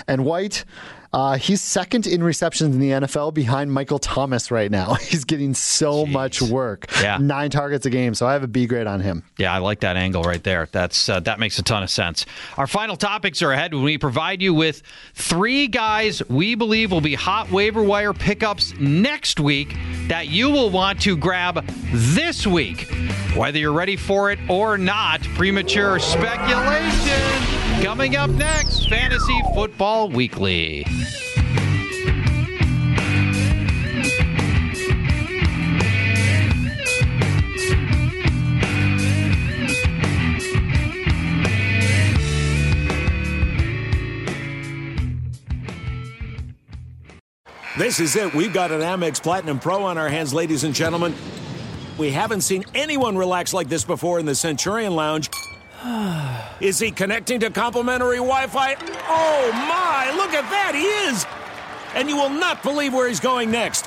And 0.07 0.25
White, 0.25 0.65
uh, 1.13 1.39
he's 1.39 1.63
second 1.63 2.07
in 2.07 2.23
receptions 2.23 2.75
in 2.75 2.81
the 2.81 2.91
NFL 2.91 3.33
behind 3.33 3.73
Michael 3.73 3.99
Thomas 3.99 4.51
right 4.51 4.71
now. 4.71 4.95
He's 5.09 5.25
getting 5.25 5.55
so 5.55 6.05
much 6.05 6.43
work. 6.43 6.87
Yeah. 7.01 7.17
Nine 7.19 7.51
targets 7.51 7.87
a 7.87 7.91
game, 7.91 8.15
so 8.15 8.27
I 8.27 8.35
have 8.35 8.43
a 8.43 8.47
B 8.47 8.67
grade 8.67 8.87
on 8.87 9.01
him. 9.01 9.23
Yeah, 9.39 9.55
I 9.55 9.59
like 9.59 9.81
that 9.81 9.97
angle 9.97 10.23
right 10.23 10.43
there. 10.43 10.69
That's 10.71 11.09
uh, 11.09 11.21
that 11.21 11.39
makes 11.39 11.59
a 11.59 11.63
ton 11.63 11.83
of 11.83 11.91
sense. 11.91 12.27
Our 12.59 12.67
final 12.67 12.97
topics 12.97 13.41
are 13.43 13.53
ahead 13.53 13.73
when 13.73 13.85
we 13.85 13.97
provide 13.97 14.43
you 14.43 14.53
with 14.53 14.83
three 15.15 15.67
guys 15.67 16.23
we 16.29 16.55
believe 16.55 16.91
will 16.93 17.01
be 17.01 17.15
hot 17.15 17.51
waiver 17.51 17.83
wire 17.83 18.13
pickups 18.13 18.75
next 18.79 19.41
week 19.41 19.75
that 20.09 20.29
you 20.29 20.51
will 20.51 20.71
want 20.71 21.01
to 21.03 21.17
grab 21.17 21.67
this 21.93 22.47
week. 22.47 22.91
Whether 23.35 23.59
you're 23.59 23.73
ready 23.73 23.97
for 23.97 24.31
it 24.31 24.39
or 24.49 24.77
not, 24.77 25.23
premature 25.23 25.99
speculation 25.99 27.68
coming 27.83 28.17
up 28.17 28.31
next. 28.31 28.89
Fantasy 28.89 29.41
Football 29.55 30.11
Weekly. 30.11 30.85
This 47.79 48.01
is 48.01 48.17
it. 48.17 48.35
We've 48.35 48.53
got 48.53 48.73
an 48.73 48.81
Amex 48.81 49.23
Platinum 49.23 49.61
Pro 49.61 49.85
on 49.85 49.99
our 49.99 50.09
hands, 50.09 50.35
ladies 50.35 50.65
and 50.65 50.75
gentlemen. 50.75 51.15
We 51.97 52.11
haven't 52.11 52.41
seen 52.41 52.65
anyone 52.75 53.17
relax 53.17 53.55
like 53.55 53.69
this 53.69 53.85
before 53.85 54.19
in 54.19 54.27
the 54.27 54.35
Centurion 54.35 54.97
Lounge. 54.97 55.31
Is 56.61 56.79
he 56.79 56.91
connecting 56.91 57.41
to 57.41 57.51
complimentary 57.51 58.17
Wi 58.17 58.47
Fi? 58.49 58.75
Oh 59.09 59.51
my, 59.53 60.13
look 60.17 60.33
at 60.33 60.49
that, 60.51 60.75
he 60.75 60.85
is! 61.09 61.27
And 61.95 62.09
you 62.09 62.17
will 62.17 62.31
not 62.31 62.63
believe 62.63 62.93
where 62.93 63.09
he's 63.09 63.21
going 63.21 63.51
next. 63.51 63.87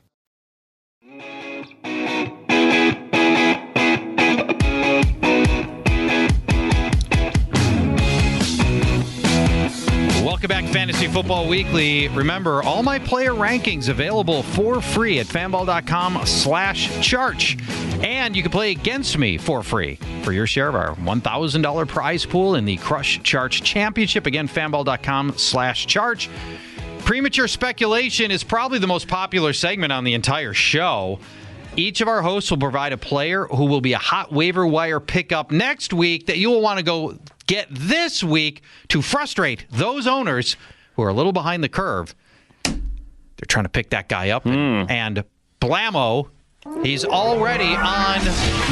Welcome 10.41 10.65
back, 10.65 10.73
Fantasy 10.73 11.05
Football 11.05 11.47
Weekly. 11.47 12.07
Remember, 12.07 12.63
all 12.63 12.81
my 12.81 12.97
player 12.97 13.33
rankings 13.33 13.89
available 13.89 14.41
for 14.41 14.81
free 14.81 15.19
at 15.19 15.27
fanball.com 15.27 16.25
slash 16.25 16.99
charge. 17.07 17.59
And 18.01 18.35
you 18.35 18.41
can 18.41 18.51
play 18.51 18.71
against 18.71 19.19
me 19.19 19.37
for 19.37 19.61
free 19.61 19.99
for 20.23 20.31
your 20.31 20.47
share 20.47 20.67
of 20.67 20.73
our 20.73 20.95
$1,000 20.95 21.87
prize 21.87 22.25
pool 22.25 22.55
in 22.55 22.65
the 22.65 22.77
Crush 22.77 23.21
Charge 23.21 23.61
Championship. 23.61 24.25
Again, 24.25 24.47
fanball.com 24.47 25.37
slash 25.37 25.85
charge. 25.85 26.27
Premature 27.05 27.47
speculation 27.47 28.31
is 28.31 28.43
probably 28.43 28.79
the 28.79 28.87
most 28.87 29.07
popular 29.07 29.53
segment 29.53 29.93
on 29.93 30.03
the 30.03 30.15
entire 30.15 30.55
show. 30.55 31.19
Each 31.75 32.01
of 32.01 32.07
our 32.07 32.23
hosts 32.23 32.49
will 32.49 32.57
provide 32.57 32.93
a 32.93 32.97
player 32.97 33.45
who 33.45 33.65
will 33.65 33.79
be 33.79 33.93
a 33.93 33.99
hot 33.99 34.31
waiver 34.31 34.65
wire 34.65 34.99
pickup 34.99 35.51
next 35.51 35.93
week 35.93 36.25
that 36.25 36.39
you 36.39 36.49
will 36.49 36.61
want 36.61 36.79
to 36.79 36.83
go 36.83 37.19
get 37.51 37.67
this 37.69 38.23
week 38.23 38.61
to 38.87 39.01
frustrate 39.01 39.65
those 39.69 40.07
owners 40.07 40.55
who 40.95 41.03
are 41.03 41.09
a 41.09 41.13
little 41.13 41.33
behind 41.33 41.61
the 41.63 41.69
curve. 41.69 42.15
They're 42.63 43.47
trying 43.47 43.65
to 43.65 43.69
pick 43.69 43.89
that 43.89 44.07
guy 44.07 44.29
up. 44.29 44.45
And, 44.45 44.89
and 44.89 45.23
Blammo 45.59 46.29
He's 46.83 47.03
already 47.03 47.75
on 47.75 48.21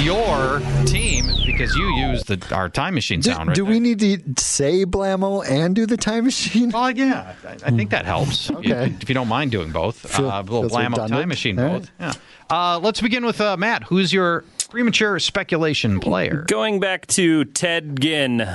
your 0.04 0.60
team 0.86 1.26
because 1.44 1.76
you 1.76 1.86
use 1.96 2.24
the 2.24 2.40
our 2.52 2.70
time 2.70 2.94
machine 2.94 3.20
Do, 3.20 3.32
sound. 3.32 3.48
Right 3.48 3.56
do 3.56 3.64
there. 3.64 3.72
we 3.74 3.80
need 3.80 4.00
to 4.38 4.44
say 4.44 4.86
Blammo 4.86 5.44
and 5.50 5.76
do 5.76 5.88
the 5.88 5.98
time 5.98 6.26
machine? 6.26 6.70
Well, 6.70 6.92
yeah, 6.92 7.34
I, 7.44 7.54
I 7.54 7.72
think 7.72 7.90
that 7.90 8.06
helps. 8.06 8.52
Okay. 8.52 8.70
If, 8.86 9.02
if 9.02 9.10
you 9.10 9.16
don't 9.16 9.28
mind 9.28 9.50
doing 9.50 9.72
both, 9.72 9.96
Feel- 9.98 10.30
uh, 10.30 10.40
a 10.40 10.44
little 10.44 10.62
feels 10.62 10.72
blam 10.72 10.94
up 10.94 10.98
redundant. 11.00 11.20
time 11.22 11.30
machine 11.30 11.60
All 11.60 11.80
both. 11.80 11.92
Yeah. 12.00 12.14
Uh, 12.48 12.80
let's 12.80 13.02
begin 13.02 13.26
with 13.26 13.42
uh, 13.42 13.58
Matt. 13.58 13.82
Who's 13.86 14.14
your 14.14 14.46
premature 14.70 15.20
speculation 15.20 16.00
player? 16.00 16.46
Going 16.48 16.80
back 16.80 17.08
to 17.08 17.46
Ted 17.46 18.00
Ginn 18.00 18.48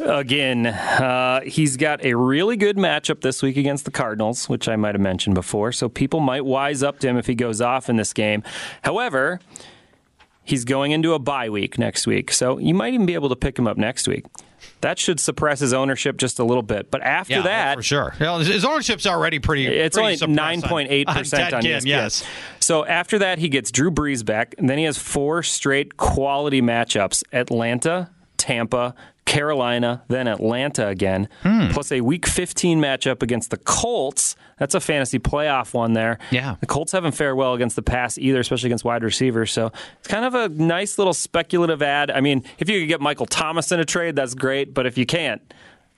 again, 0.00 0.66
uh, 0.66 1.40
he's 1.42 1.76
got 1.76 2.04
a 2.04 2.14
really 2.14 2.56
good 2.56 2.76
matchup 2.76 3.20
this 3.20 3.42
week 3.42 3.56
against 3.56 3.84
the 3.84 3.90
Cardinals, 3.90 4.48
which 4.48 4.68
I 4.68 4.76
might 4.76 4.94
have 4.94 5.02
mentioned 5.02 5.34
before. 5.34 5.72
So 5.72 5.88
people 5.88 6.20
might 6.20 6.44
wise 6.44 6.82
up 6.82 6.98
to 7.00 7.08
him 7.08 7.16
if 7.16 7.26
he 7.26 7.34
goes 7.34 7.60
off 7.60 7.88
in 7.88 7.96
this 7.96 8.12
game. 8.12 8.42
However, 8.82 9.40
he's 10.42 10.64
going 10.64 10.92
into 10.92 11.12
a 11.12 11.18
bye 11.18 11.50
week 11.50 11.78
next 11.78 12.06
week, 12.06 12.32
so 12.32 12.58
you 12.58 12.74
might 12.74 12.94
even 12.94 13.06
be 13.06 13.14
able 13.14 13.28
to 13.28 13.36
pick 13.36 13.58
him 13.58 13.66
up 13.66 13.76
next 13.76 14.08
week. 14.08 14.24
That 14.80 14.98
should 14.98 15.18
suppress 15.20 15.60
his 15.60 15.72
ownership 15.72 16.16
just 16.16 16.38
a 16.38 16.44
little 16.44 16.62
bit. 16.62 16.90
But 16.90 17.02
after 17.02 17.34
yeah, 17.34 17.40
oh, 17.40 17.42
that, 17.42 17.76
for 17.76 17.82
sure. 17.82 18.10
His- 18.10 18.64
ownership's 18.64 19.06
already 19.06 19.38
pretty. 19.38 19.66
it's 19.66 19.96
pretty 19.96 20.22
only 20.22 20.34
nine 20.34 20.62
point 20.62 20.90
eight 20.90 21.06
percent 21.08 21.52
on 21.52 21.62
ESPN. 21.62 21.86
Yes. 21.86 22.24
So 22.60 22.84
after 22.84 23.18
that, 23.20 23.38
he 23.38 23.48
gets 23.48 23.70
Drew 23.70 23.90
Brees 23.90 24.24
back, 24.24 24.54
and 24.58 24.68
then 24.68 24.78
he 24.78 24.84
has 24.84 24.98
four 24.98 25.42
straight 25.42 25.96
quality 25.96 26.62
matchups: 26.62 27.24
Atlanta, 27.32 28.10
Tampa, 28.36 28.94
Carolina, 29.28 30.02
then 30.08 30.26
Atlanta 30.26 30.88
again, 30.88 31.28
Hmm. 31.42 31.68
plus 31.68 31.92
a 31.92 32.00
Week 32.00 32.26
15 32.26 32.80
matchup 32.80 33.22
against 33.22 33.50
the 33.50 33.58
Colts. 33.58 34.36
That's 34.58 34.74
a 34.74 34.80
fantasy 34.80 35.18
playoff 35.18 35.74
one 35.74 35.92
there. 35.92 36.18
Yeah. 36.30 36.56
the 36.60 36.66
Colts 36.66 36.92
haven't 36.92 37.12
fared 37.12 37.36
well 37.36 37.52
against 37.54 37.76
the 37.76 37.82
pass 37.82 38.16
either, 38.18 38.40
especially 38.40 38.68
against 38.68 38.84
wide 38.84 39.04
receivers. 39.04 39.52
So 39.52 39.70
it's 39.98 40.08
kind 40.08 40.24
of 40.24 40.34
a 40.34 40.48
nice 40.48 40.96
little 40.98 41.12
speculative 41.12 41.82
ad. 41.82 42.10
I 42.10 42.20
mean, 42.20 42.42
if 42.58 42.68
you 42.70 42.80
could 42.80 42.88
get 42.88 43.00
Michael 43.00 43.26
Thomas 43.26 43.70
in 43.70 43.78
a 43.78 43.84
trade, 43.84 44.16
that's 44.16 44.34
great. 44.34 44.72
But 44.74 44.86
if 44.86 44.96
you 44.98 45.04
can't, 45.06 45.42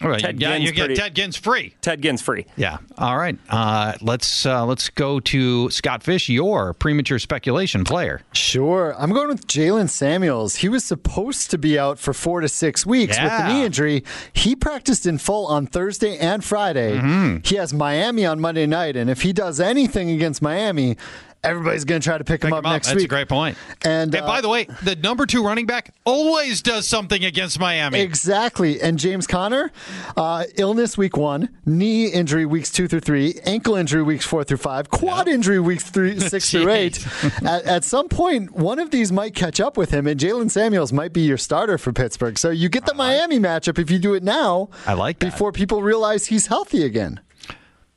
All 0.03 0.09
right, 0.09 0.21
Ted 0.21 0.41
yeah, 0.41 0.53
Ginn's 0.57 0.65
you 0.65 0.73
get 0.73 0.87
pretty- 0.87 0.95
Ted 1.01 1.15
Ginn's 1.15 1.37
free. 1.37 1.75
Ted 1.83 2.01
Ginn's 2.01 2.23
free. 2.23 2.47
Yeah. 2.57 2.79
All 2.97 3.19
right. 3.19 3.39
Uh, 3.49 3.93
let's 4.01 4.47
uh, 4.47 4.65
let's 4.65 4.89
go 4.89 5.21
to 5.21 5.69
Scott 5.71 6.03
Fish, 6.03 6.29
your 6.29 6.73
premature 6.75 7.19
speculation 7.19 7.85
player. 7.85 8.23
Sure. 8.33 8.95
I'm 8.99 9.13
going 9.13 9.29
with 9.29 9.47
Jaylen 9.47 9.89
Samuels. 9.91 10.57
He 10.57 10.69
was 10.69 10.85
supposed 10.85 11.51
to 11.51 11.59
be 11.59 11.79
out 11.79 11.99
for 11.99 12.13
four 12.15 12.41
to 12.41 12.49
six 12.49 12.87
weeks 12.87 13.17
with 13.19 13.31
Yeah. 13.31 13.47
the 13.49 13.53
knee 13.53 13.65
injury. 13.65 14.05
He 14.33 14.57
practiced 14.57 15.05
in 15.07 15.19
full 15.19 15.47
on 15.47 15.67
Thursday 15.67 16.17
and 16.19 16.43
Friday. 16.43 16.97
Mm-hmm. 16.97 17.39
He 17.45 17.57
has 17.57 17.75
Miami 17.75 18.25
on 18.25 18.41
Monday 18.41 18.67
night, 18.67 18.97
and 18.97 19.11
if 19.11 19.23
he 19.23 19.33
does 19.33 19.61
anything 19.61 20.11
against 20.11 20.41
Miami, 20.41 20.97
everybody's 21.43 21.85
going 21.85 22.01
to 22.01 22.05
try 22.09 22.19
to 22.19 22.25
pick, 22.25 22.43
him 22.45 22.53
up 22.53 22.61
him 22.61 22.67
up. 22.67 22.73
next 22.73 22.89
That's 22.89 22.97
week. 22.97 23.05
a 23.07 23.09
great 23.09 23.29
point. 23.29 23.57
And, 23.85 24.15
And 24.15 24.25
uh, 24.25 24.27
by 24.27 24.41
the 24.41 24.49
way, 24.49 24.65
the 24.83 24.97
number 24.97 25.27
two 25.27 25.45
running 25.45 25.67
back 25.67 25.95
always 26.05 26.63
does 26.63 26.87
something 26.87 27.25
against 27.25 27.59
Miami. 27.59 28.01
Exactly. 28.01 28.81
And 28.81 28.99
James 28.99 29.27
Conner, 29.27 29.73
uh, 30.17 30.45
illness 30.57 30.99
week 30.99 31.17
one, 31.17 31.49
knee 31.67 32.07
injury 32.09 32.47
weeks 32.47 32.71
two 32.71 32.89
through 32.89 33.01
three, 33.01 33.41
ankle 33.45 33.77
injury 33.77 34.03
weeks 34.03 34.25
four 34.25 34.45
through 34.45 34.59
five, 34.59 34.91
quad 34.91 35.29
injury 35.29 35.61
weeks 35.61 35.89
three, 35.91 36.19
six 36.21 36.51
through 36.51 36.71
eight. 36.71 37.07
At, 37.43 37.65
at 37.65 37.85
some 37.85 38.09
point, 38.09 38.53
one 38.53 38.79
of 38.79 38.91
these 38.91 39.13
might 39.13 39.35
catch 39.35 39.61
up 39.61 39.77
with 39.77 39.91
him, 39.91 40.07
and 40.07 40.19
Jaylen 40.21 40.51
Samuels 40.51 40.93
might 40.93 41.13
be 41.13 41.23
your 41.23 41.39
starter 41.39 41.79
for 41.79 41.93
Pittsburgh. 41.93 42.39
So 42.39 42.51
you 42.51 42.69
get 42.69 42.87
the 42.87 42.95
Miami 42.95 43.39
matchup 43.39 43.79
if 43.79 43.91
you 43.91 43.99
do 43.99 44.15
it 44.15 44.23
now. 44.23 44.69
I 44.87 44.93
like 44.95 45.19
that. 45.21 45.33
Before 45.33 45.53
people 45.53 45.83
realize 45.83 46.27
he's 46.27 46.47
healthy 46.49 46.85
again. 46.85 47.21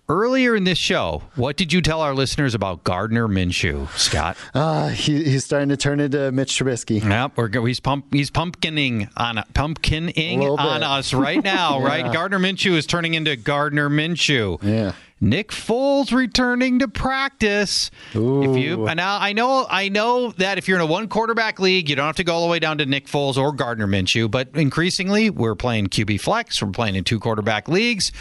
Earlier 0.09 0.53
in 0.53 0.65
this 0.65 0.77
show, 0.77 1.23
what 1.35 1.55
did 1.55 1.71
you 1.71 1.81
tell 1.81 2.01
our 2.01 2.13
listeners 2.13 2.53
about 2.53 2.83
Gardner 2.83 3.29
Minshew, 3.29 3.87
Scott? 3.97 4.35
Uh, 4.53 4.89
he, 4.89 5.23
he's 5.23 5.45
starting 5.45 5.69
to 5.69 5.77
turn 5.77 6.01
into 6.01 6.29
Mitch 6.33 6.51
Trubisky. 6.59 7.01
Yep, 7.01 7.37
we're 7.37 7.47
go- 7.47 7.63
he's 7.63 7.79
pump 7.79 8.13
he's 8.13 8.29
pumpkining 8.29 9.09
on 9.15 9.37
pumpkining 9.53 10.41
on 10.59 10.83
us 10.83 11.13
right 11.13 11.41
now, 11.43 11.81
right? 11.81 12.11
Gardner 12.11 12.37
Minshew 12.37 12.73
is 12.73 12.85
turning 12.85 13.13
into 13.13 13.37
Gardner 13.37 13.89
Minshew. 13.89 14.61
Yeah. 14.61 14.91
Nick 15.21 15.51
Foles 15.51 16.11
returning 16.11 16.79
to 16.79 16.89
practice. 16.89 17.89
If 18.13 18.57
you 18.57 18.87
and 18.87 18.97
now 18.97 19.17
I 19.21 19.31
know 19.31 19.65
I 19.69 19.87
know 19.87 20.31
that 20.31 20.57
if 20.57 20.67
you're 20.67 20.77
in 20.77 20.83
a 20.83 20.85
one 20.85 21.07
quarterback 21.07 21.61
league, 21.61 21.89
you 21.89 21.95
don't 21.95 22.07
have 22.07 22.17
to 22.17 22.25
go 22.25 22.33
all 22.33 22.45
the 22.45 22.51
way 22.51 22.59
down 22.59 22.79
to 22.79 22.85
Nick 22.85 23.07
Foles 23.07 23.37
or 23.37 23.53
Gardner 23.53 23.87
Minshew, 23.87 24.29
but 24.29 24.49
increasingly 24.53 25.29
we're 25.29 25.55
playing 25.55 25.87
QB 25.87 26.19
flex, 26.19 26.61
we're 26.61 26.71
playing 26.71 26.95
in 26.95 27.05
two 27.05 27.21
quarterback 27.21 27.69
leagues. 27.69 28.11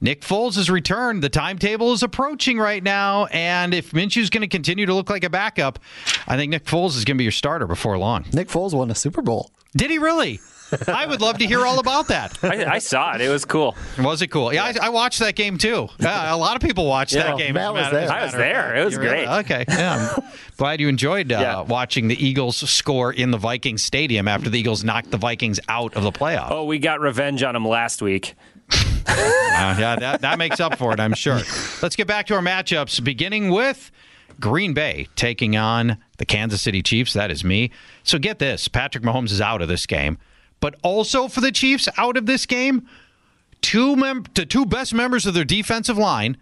Nick 0.00 0.20
Foles 0.20 0.56
has 0.56 0.68
returned. 0.70 1.22
The 1.22 1.28
timetable 1.28 1.92
is 1.92 2.02
approaching 2.02 2.58
right 2.58 2.82
now, 2.82 3.26
and 3.26 3.72
if 3.72 3.92
Minshew's 3.92 4.30
going 4.30 4.42
to 4.42 4.48
continue 4.48 4.84
to 4.86 4.94
look 4.94 5.08
like 5.08 5.24
a 5.24 5.30
backup, 5.30 5.78
I 6.26 6.36
think 6.36 6.50
Nick 6.50 6.64
Foles 6.64 6.96
is 6.96 7.04
going 7.04 7.16
to 7.16 7.18
be 7.18 7.24
your 7.24 7.32
starter 7.32 7.66
before 7.66 7.96
long. 7.96 8.24
Nick 8.32 8.48
Foles 8.48 8.74
won 8.74 8.90
a 8.90 8.94
Super 8.94 9.22
Bowl. 9.22 9.50
Did 9.74 9.90
he 9.90 9.98
really? 9.98 10.40
I 10.88 11.06
would 11.06 11.20
love 11.20 11.38
to 11.38 11.46
hear 11.46 11.64
all 11.64 11.78
about 11.78 12.08
that. 12.08 12.42
I, 12.42 12.64
I 12.64 12.78
saw 12.78 13.14
it. 13.14 13.20
It 13.20 13.28
was 13.28 13.44
cool. 13.44 13.76
Was 14.00 14.20
it 14.20 14.28
cool? 14.28 14.52
Yeah, 14.52 14.64
I, 14.64 14.74
I 14.86 14.88
watched 14.88 15.20
that 15.20 15.36
game 15.36 15.58
too. 15.58 15.88
Yeah, 16.00 16.34
a 16.34 16.36
lot 16.36 16.56
of 16.56 16.62
people 16.62 16.86
watched 16.86 17.14
Yeah, 17.14 17.22
that 17.22 17.38
game. 17.38 17.54
Matt 17.54 17.72
was 17.72 17.82
matter- 17.82 17.96
there. 17.96 18.04
as 18.04 18.10
a 18.10 18.14
I 18.14 18.22
was 18.24 18.32
there. 18.32 18.76
It 18.76 18.84
was 18.84 18.94
You 18.94 19.00
really- 19.00 19.24
great. 19.26 19.28
Okay, 19.28 19.64
yeah. 19.68 20.14
I'm 20.16 20.22
glad 20.56 20.80
you 20.80 20.88
enjoyed 20.88 21.30
uh, 21.30 21.38
Yeah. 21.38 21.60
watching 21.60 22.08
the 22.08 22.22
Eagles 22.26 22.56
score 22.68 23.12
in 23.12 23.30
the 23.30 23.38
Vikings 23.38 23.82
stadium 23.84 24.26
after 24.26 24.50
the 24.50 24.58
Eagles 24.58 24.82
knocked 24.82 25.12
the 25.12 25.18
Vikings 25.18 25.60
out 25.68 25.94
of 25.94 26.02
the 26.02 26.12
playoff. 26.12 26.48
Oh, 26.50 26.64
we 26.64 26.80
got 26.80 27.00
revenge 27.00 27.42
on 27.44 27.54
them 27.54 27.66
last 27.66 28.02
week. 28.02 28.34
Uh, 28.70 29.74
yeah, 29.78 29.96
that, 29.96 30.20
that 30.20 30.38
makes 30.38 30.60
up 30.60 30.76
for 30.76 30.92
it, 30.92 31.00
I'm 31.00 31.14
sure. 31.14 31.40
Let's 31.82 31.96
get 31.96 32.06
back 32.06 32.26
to 32.26 32.34
our 32.34 32.42
matchups, 32.42 33.02
beginning 33.02 33.50
with 33.50 33.90
Green 34.40 34.74
Bay 34.74 35.08
taking 35.16 35.56
on 35.56 35.98
the 36.18 36.26
Kansas 36.26 36.60
City 36.62 36.82
Chiefs. 36.82 37.12
That 37.12 37.30
is 37.30 37.44
me. 37.44 37.70
So 38.02 38.18
get 38.18 38.38
this 38.38 38.68
Patrick 38.68 39.04
Mahomes 39.04 39.32
is 39.32 39.40
out 39.40 39.62
of 39.62 39.68
this 39.68 39.86
game, 39.86 40.18
but 40.60 40.74
also 40.82 41.28
for 41.28 41.40
the 41.40 41.52
Chiefs, 41.52 41.88
out 41.96 42.16
of 42.16 42.26
this 42.26 42.46
game, 42.46 42.86
two 43.62 43.96
mem- 43.96 44.24
the 44.34 44.44
two 44.44 44.66
best 44.66 44.92
members 44.92 45.26
of 45.26 45.34
their 45.34 45.44
defensive 45.44 45.96
line. 45.98 46.36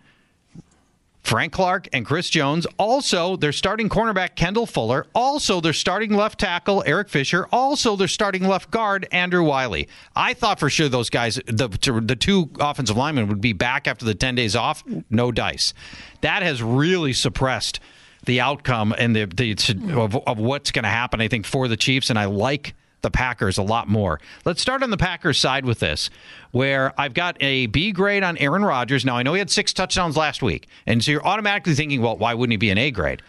Frank 1.24 1.54
Clark 1.54 1.88
and 1.92 2.04
Chris 2.04 2.28
Jones. 2.28 2.66
Also, 2.78 3.36
their 3.36 3.50
starting 3.50 3.88
cornerback, 3.88 4.36
Kendall 4.36 4.66
Fuller. 4.66 5.06
Also, 5.14 5.60
their 5.60 5.72
starting 5.72 6.14
left 6.14 6.38
tackle, 6.38 6.84
Eric 6.86 7.08
Fisher. 7.08 7.48
Also, 7.50 7.96
their 7.96 8.08
starting 8.08 8.46
left 8.46 8.70
guard, 8.70 9.08
Andrew 9.10 9.42
Wylie. 9.42 9.88
I 10.14 10.34
thought 10.34 10.60
for 10.60 10.68
sure 10.68 10.88
those 10.90 11.08
guys, 11.08 11.36
the, 11.46 11.68
the 11.68 12.16
two 12.16 12.50
offensive 12.60 12.98
linemen, 12.98 13.28
would 13.28 13.40
be 13.40 13.54
back 13.54 13.88
after 13.88 14.04
the 14.04 14.14
10 14.14 14.34
days 14.34 14.54
off. 14.54 14.84
No 15.08 15.32
dice. 15.32 15.72
That 16.20 16.42
has 16.42 16.62
really 16.62 17.14
suppressed 17.14 17.80
the 18.26 18.40
outcome 18.40 18.94
and 18.96 19.16
the, 19.16 19.24
the 19.24 19.56
of, 19.94 20.16
of 20.16 20.38
what's 20.38 20.70
going 20.72 20.84
to 20.84 20.90
happen, 20.90 21.22
I 21.22 21.28
think, 21.28 21.46
for 21.46 21.68
the 21.68 21.76
Chiefs. 21.76 22.10
And 22.10 22.18
I 22.18 22.26
like 22.26 22.74
the 23.04 23.10
Packers 23.10 23.56
a 23.56 23.62
lot 23.62 23.86
more. 23.86 24.20
Let's 24.44 24.60
start 24.60 24.82
on 24.82 24.90
the 24.90 24.96
Packers 24.96 25.38
side 25.38 25.64
with 25.64 25.78
this, 25.78 26.10
where 26.50 26.92
I've 27.00 27.14
got 27.14 27.36
a 27.40 27.66
B 27.66 27.92
grade 27.92 28.24
on 28.24 28.36
Aaron 28.38 28.64
Rodgers. 28.64 29.04
Now, 29.04 29.16
I 29.16 29.22
know 29.22 29.34
he 29.34 29.38
had 29.38 29.50
six 29.50 29.72
touchdowns 29.72 30.16
last 30.16 30.42
week, 30.42 30.66
and 30.86 31.04
so 31.04 31.12
you're 31.12 31.24
automatically 31.24 31.74
thinking, 31.74 32.02
well, 32.02 32.16
why 32.16 32.34
wouldn't 32.34 32.52
he 32.52 32.56
be 32.56 32.70
an 32.70 32.78
A 32.78 32.90
grade? 32.90 33.22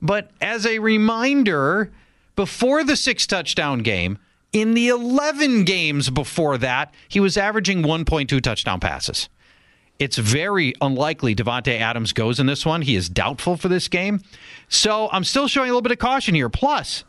But 0.00 0.30
as 0.40 0.64
a 0.64 0.78
reminder, 0.78 1.92
before 2.34 2.84
the 2.84 2.96
six 2.96 3.26
touchdown 3.26 3.80
game, 3.80 4.18
in 4.52 4.72
the 4.74 4.88
11 4.88 5.64
games 5.64 6.08
before 6.08 6.56
that, 6.58 6.94
he 7.08 7.20
was 7.20 7.36
averaging 7.36 7.82
1.2 7.82 8.40
touchdown 8.40 8.80
passes. 8.80 9.28
It's 9.98 10.18
very 10.18 10.74
unlikely 10.80 11.34
Davante 11.34 11.78
Adams 11.78 12.12
goes 12.12 12.38
in 12.38 12.46
this 12.46 12.66
one. 12.66 12.82
He 12.82 12.96
is 12.96 13.08
doubtful 13.08 13.56
for 13.56 13.68
this 13.68 13.88
game. 13.88 14.20
So 14.68 15.08
I'm 15.10 15.24
still 15.24 15.48
showing 15.48 15.70
a 15.70 15.72
little 15.72 15.82
bit 15.82 15.92
of 15.92 15.98
caution 15.98 16.34
here. 16.34 16.50
Plus, 16.50 17.04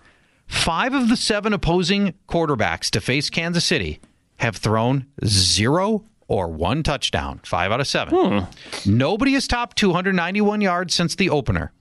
five 0.47 0.93
of 0.93 1.09
the 1.09 1.17
seven 1.17 1.53
opposing 1.53 2.13
quarterbacks 2.27 2.89
to 2.91 3.01
face 3.01 3.29
Kansas 3.29 3.65
City 3.65 3.99
have 4.37 4.57
thrown 4.57 5.05
zero 5.25 6.03
or 6.27 6.47
one 6.49 6.83
touchdown. 6.83 7.39
Five 7.43 7.71
out 7.71 7.79
of 7.79 7.87
seven. 7.87 8.13
Hmm. 8.15 8.89
Nobody 8.89 9.33
has 9.33 9.47
topped 9.47 9.77
291 9.77 10.61
yards 10.61 10.93
since 10.93 11.15
the 11.15 11.29
opener. 11.29 11.71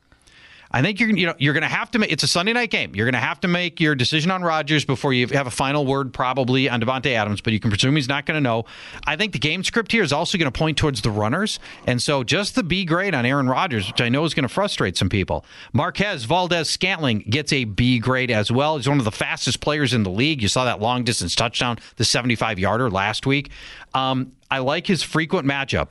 I 0.71 0.83
think 0.83 1.01
you're 1.01 1.11
you 1.11 1.27
know 1.27 1.35
you're 1.39 1.55
going 1.55 1.63
to 1.63 1.69
have 1.69 1.91
to 1.93 1.99
make 1.99 2.13
it's 2.13 2.23
a 2.23 2.29
Sunday 2.29 2.53
night 2.53 2.71
game. 2.71 2.95
You're 2.95 3.07
going 3.07 3.21
to 3.21 3.27
have 3.27 3.41
to 3.41 3.49
make 3.49 3.81
your 3.81 3.95
decision 3.95 4.31
on 4.31 4.43
Rodgers 4.43 4.85
before 4.85 5.13
you 5.13 5.27
have 5.29 5.47
a 5.47 5.51
final 5.51 5.87
word 5.87 6.13
probably 6.13 6.69
on 6.69 6.81
Davante 6.81 7.13
Adams, 7.13 7.41
but 7.41 7.53
you 7.53 7.61
can 7.61 7.71
presume 7.71 7.97
he's 7.97 8.09
not 8.09 8.27
going 8.27 8.37
to 8.37 8.41
know. 8.41 8.65
I 9.07 9.17
think 9.17 9.33
the 9.33 9.39
game 9.39 9.65
script 9.65 9.93
here 9.93 10.03
is 10.03 10.13
also 10.13 10.39
going 10.39 10.51
to 10.51 10.57
point 10.57 10.79
towards 10.79 11.03
the 11.03 11.11
runners, 11.11 11.59
and 11.87 12.03
so 12.03 12.25
just 12.25 12.55
the 12.55 12.63
B 12.63 12.85
grade 12.85 13.15
on 13.15 13.25
Aaron 13.25 13.49
Rodgers, 13.49 13.87
which 13.87 14.01
I 14.01 14.09
know 14.09 14.25
is 14.25 14.35
going 14.35 14.43
to 14.43 14.49
frustrate 14.49 14.97
some 14.97 15.09
people. 15.09 15.45
Marquez 15.73 16.25
Valdes 16.25 16.69
Scantling 16.69 17.21
gets 17.21 17.53
a 17.53 17.65
B 17.65 17.99
grade 17.99 18.31
as 18.31 18.51
well. 18.51 18.77
He's 18.77 18.89
one 18.89 18.99
of 18.99 19.05
the 19.05 19.13
fastest 19.13 19.61
players 19.61 19.93
in 19.93 20.03
the 20.03 20.11
league. 20.11 20.43
You 20.43 20.49
saw 20.49 20.65
that 20.65 20.81
long 20.81 21.05
distance 21.05 21.35
touchdown, 21.35 21.79
the 21.97 22.05
75 22.05 22.59
yarder 22.59 22.91
last 22.91 23.27
week. 23.27 23.51
Um, 23.95 24.33
I 24.51 24.59
like 24.59 24.87
his 24.87 25.03
frequent 25.03 25.47
matchup 25.47 25.91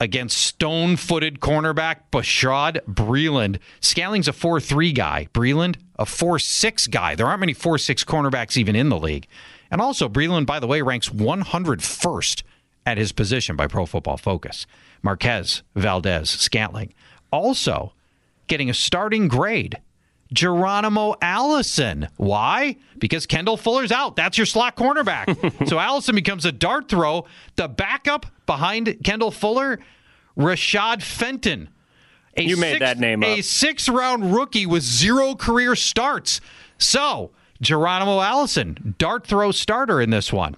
against 0.00 0.38
stone 0.38 0.96
footed 0.96 1.40
cornerback 1.40 2.00
Bashaud 2.12 2.80
Breeland. 2.86 3.58
Scalling's 3.80 4.28
a 4.28 4.32
4 4.32 4.60
3 4.60 4.92
guy. 4.92 5.28
Breeland, 5.32 5.76
a 5.98 6.06
4 6.06 6.38
6 6.38 6.86
guy. 6.88 7.14
There 7.14 7.26
aren't 7.26 7.40
many 7.40 7.54
4 7.54 7.78
6 7.78 8.04
cornerbacks 8.04 8.56
even 8.56 8.76
in 8.76 8.88
the 8.88 8.98
league. 8.98 9.26
And 9.70 9.80
also, 9.80 10.08
Breeland, 10.08 10.46
by 10.46 10.60
the 10.60 10.66
way, 10.66 10.82
ranks 10.82 11.08
101st 11.08 12.42
at 12.84 12.98
his 12.98 13.12
position 13.12 13.56
by 13.56 13.66
Pro 13.66 13.84
Football 13.84 14.16
Focus. 14.16 14.66
Marquez, 15.02 15.62
Valdes, 15.74 16.30
Scantling. 16.30 16.92
Also, 17.32 17.92
getting 18.46 18.70
a 18.70 18.74
starting 18.74 19.26
grade 19.28 19.78
Geronimo 20.32 21.14
Allison. 21.22 22.08
Why? 22.16 22.76
Because 22.98 23.26
Kendall 23.26 23.56
Fuller's 23.56 23.92
out. 23.92 24.16
That's 24.16 24.36
your 24.36 24.46
slot 24.46 24.76
cornerback. 24.76 25.68
so 25.68 25.78
Allison 25.78 26.14
becomes 26.14 26.44
a 26.44 26.52
dart 26.52 26.88
throw. 26.88 27.26
The 27.56 27.68
backup 27.68 28.26
behind 28.46 28.98
Kendall 29.04 29.30
Fuller, 29.30 29.78
Rashad 30.36 31.02
Fenton. 31.02 31.68
A 32.36 32.42
you 32.42 32.56
made 32.56 32.82
that 32.82 32.98
name 32.98 33.22
up. 33.22 33.28
A 33.30 33.42
six 33.42 33.88
round 33.88 34.34
rookie 34.34 34.66
with 34.66 34.82
zero 34.82 35.34
career 35.34 35.74
starts. 35.74 36.40
So, 36.78 37.30
Geronimo 37.62 38.20
Allison, 38.20 38.94
dart 38.98 39.26
throw 39.26 39.50
starter 39.50 40.00
in 40.00 40.10
this 40.10 40.32
one. 40.32 40.56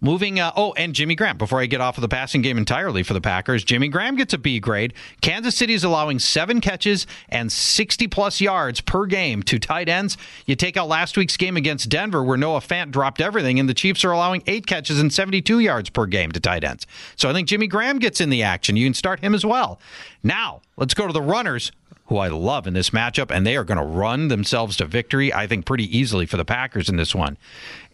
Moving, 0.00 0.38
uh, 0.38 0.52
oh, 0.56 0.72
and 0.74 0.94
Jimmy 0.94 1.14
Graham. 1.14 1.38
Before 1.38 1.60
I 1.60 1.66
get 1.66 1.80
off 1.80 1.96
of 1.96 2.02
the 2.02 2.08
passing 2.08 2.42
game 2.42 2.58
entirely 2.58 3.02
for 3.02 3.14
the 3.14 3.20
Packers, 3.20 3.64
Jimmy 3.64 3.88
Graham 3.88 4.14
gets 4.14 4.34
a 4.34 4.38
B 4.38 4.60
grade. 4.60 4.92
Kansas 5.22 5.56
City 5.56 5.72
is 5.72 5.84
allowing 5.84 6.18
seven 6.18 6.60
catches 6.60 7.06
and 7.30 7.50
60 7.50 8.06
plus 8.08 8.40
yards 8.40 8.82
per 8.82 9.06
game 9.06 9.42
to 9.44 9.58
tight 9.58 9.88
ends. 9.88 10.18
You 10.44 10.54
take 10.54 10.76
out 10.76 10.88
last 10.88 11.16
week's 11.16 11.38
game 11.38 11.56
against 11.56 11.88
Denver, 11.88 12.22
where 12.22 12.36
Noah 12.36 12.60
Fant 12.60 12.90
dropped 12.90 13.22
everything, 13.22 13.58
and 13.58 13.68
the 13.68 13.74
Chiefs 13.74 14.04
are 14.04 14.12
allowing 14.12 14.42
eight 14.46 14.66
catches 14.66 15.00
and 15.00 15.10
72 15.10 15.60
yards 15.60 15.88
per 15.88 16.04
game 16.04 16.30
to 16.32 16.40
tight 16.40 16.62
ends. 16.62 16.86
So 17.16 17.30
I 17.30 17.32
think 17.32 17.48
Jimmy 17.48 17.66
Graham 17.66 17.98
gets 17.98 18.20
in 18.20 18.28
the 18.28 18.42
action. 18.42 18.76
You 18.76 18.86
can 18.86 18.94
start 18.94 19.20
him 19.20 19.34
as 19.34 19.46
well. 19.46 19.80
Now, 20.22 20.60
let's 20.76 20.92
go 20.92 21.06
to 21.06 21.12
the 21.12 21.22
runners 21.22 21.72
who 22.06 22.18
I 22.18 22.28
love 22.28 22.66
in 22.66 22.74
this 22.74 22.90
matchup, 22.90 23.30
and 23.30 23.46
they 23.46 23.56
are 23.56 23.64
going 23.64 23.78
to 23.78 23.84
run 23.84 24.28
themselves 24.28 24.76
to 24.76 24.84
victory, 24.84 25.32
I 25.32 25.46
think, 25.46 25.66
pretty 25.66 25.96
easily 25.96 26.26
for 26.26 26.36
the 26.36 26.44
Packers 26.44 26.88
in 26.88 26.96
this 26.96 27.14
one. 27.14 27.36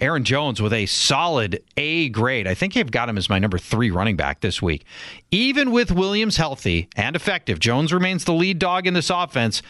Aaron 0.01 0.25
Jones 0.25 0.61
with 0.61 0.73
a 0.73 0.87
solid 0.87 1.63
A 1.77 2.11
grade. 2.11 2.47
I 2.47 2.55
think 2.55 2.77
I've 2.77 2.91
got 2.91 3.09
him 3.09 3.17
as 3.17 3.31
my 3.31 3.39
number 3.39 3.59
three 3.59 3.91
running 3.91 4.17
back 4.17 4.41
this 4.41 4.61
week. 4.61 4.85
Even 5.31 5.71
with 5.71 5.91
Williams 5.91 6.37
healthy 6.37 6.89
and 6.95 7.17
effective, 7.17 7.59
Jones 7.59 7.93
remains 7.93 8.25
the 8.25 8.35
lead 8.35 8.59
dog 8.59 8.87
in 8.87 8.95
this 8.95 9.11
offense. 9.11 9.63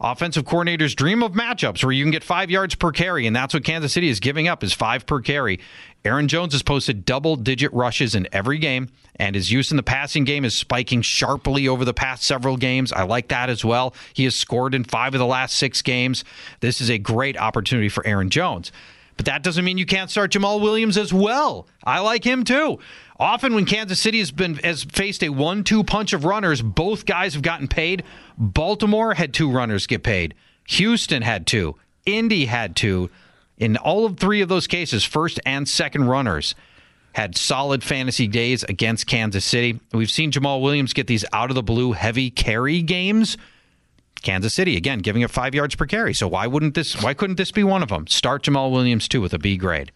Offensive 0.00 0.44
coordinators 0.44 0.94
dream 0.94 1.24
of 1.24 1.32
matchups 1.32 1.82
where 1.82 1.92
you 1.92 2.04
can 2.04 2.12
get 2.12 2.22
five 2.22 2.52
yards 2.52 2.76
per 2.76 2.92
carry, 2.92 3.26
and 3.26 3.34
that's 3.34 3.52
what 3.52 3.64
Kansas 3.64 3.92
City 3.92 4.08
is 4.08 4.20
giving 4.20 4.46
up 4.46 4.62
is 4.62 4.72
five 4.72 5.06
per 5.06 5.20
carry. 5.20 5.58
Aaron 6.04 6.28
Jones 6.28 6.52
has 6.52 6.62
posted 6.62 7.04
double 7.04 7.34
digit 7.34 7.72
rushes 7.72 8.14
in 8.14 8.28
every 8.30 8.58
game, 8.58 8.90
and 9.16 9.34
his 9.34 9.50
use 9.50 9.72
in 9.72 9.76
the 9.76 9.82
passing 9.82 10.22
game 10.22 10.44
is 10.44 10.54
spiking 10.54 11.02
sharply 11.02 11.66
over 11.66 11.84
the 11.84 11.92
past 11.92 12.22
several 12.22 12.56
games. 12.56 12.92
I 12.92 13.02
like 13.02 13.26
that 13.28 13.50
as 13.50 13.64
well. 13.64 13.92
He 14.14 14.22
has 14.22 14.36
scored 14.36 14.72
in 14.72 14.84
five 14.84 15.14
of 15.14 15.18
the 15.18 15.26
last 15.26 15.56
six 15.56 15.82
games. 15.82 16.24
This 16.60 16.80
is 16.80 16.90
a 16.90 16.98
great 16.98 17.36
opportunity 17.36 17.88
for 17.88 18.06
Aaron 18.06 18.30
Jones. 18.30 18.70
But 19.16 19.26
that 19.26 19.42
doesn't 19.42 19.64
mean 19.64 19.78
you 19.78 19.86
can't 19.86 20.10
start 20.10 20.30
Jamaal 20.30 20.60
Williams 20.60 20.96
as 20.96 21.12
well. 21.12 21.66
I 21.82 21.98
like 21.98 22.22
him 22.22 22.44
too. 22.44 22.78
Often 23.18 23.56
when 23.56 23.64
Kansas 23.64 23.98
City 23.98 24.20
has 24.20 24.30
been 24.30 24.54
has 24.58 24.84
faced 24.84 25.24
a 25.24 25.28
one-two 25.30 25.82
punch 25.82 26.12
of 26.12 26.24
runners, 26.24 26.62
both 26.62 27.04
guys 27.04 27.34
have 27.34 27.42
gotten 27.42 27.66
paid. 27.66 28.04
Baltimore 28.38 29.14
had 29.14 29.34
two 29.34 29.50
runners 29.50 29.86
get 29.86 30.04
paid. 30.04 30.34
Houston 30.68 31.22
had 31.22 31.46
two. 31.46 31.74
Indy 32.06 32.46
had 32.46 32.76
two. 32.76 33.10
In 33.58 33.76
all 33.76 34.06
of 34.06 34.16
three 34.16 34.40
of 34.40 34.48
those 34.48 34.68
cases, 34.68 35.04
first 35.04 35.40
and 35.44 35.68
second 35.68 36.04
runners 36.04 36.54
had 37.12 37.36
solid 37.36 37.82
fantasy 37.82 38.28
days 38.28 38.62
against 38.62 39.08
Kansas 39.08 39.44
City. 39.44 39.80
We've 39.92 40.10
seen 40.10 40.30
Jamaal 40.30 40.62
Williams 40.62 40.92
get 40.92 41.08
these 41.08 41.24
out 41.32 41.50
of 41.50 41.56
the 41.56 41.62
blue 41.62 41.92
heavy 41.92 42.30
carry 42.30 42.80
games. 42.80 43.36
Kansas 44.22 44.54
City 44.54 44.76
again 44.76 45.00
giving 45.00 45.24
up 45.24 45.30
five 45.30 45.54
yards 45.54 45.74
per 45.74 45.86
carry. 45.86 46.14
So 46.14 46.28
why 46.28 46.46
wouldn't 46.46 46.74
this? 46.74 47.00
Why 47.02 47.14
couldn't 47.14 47.36
this 47.36 47.50
be 47.50 47.64
one 47.64 47.82
of 47.82 47.88
them? 47.88 48.06
Start 48.06 48.44
Jamaal 48.44 48.70
Williams 48.70 49.08
too 49.08 49.20
with 49.20 49.34
a 49.34 49.38
B 49.38 49.56
grade. 49.56 49.90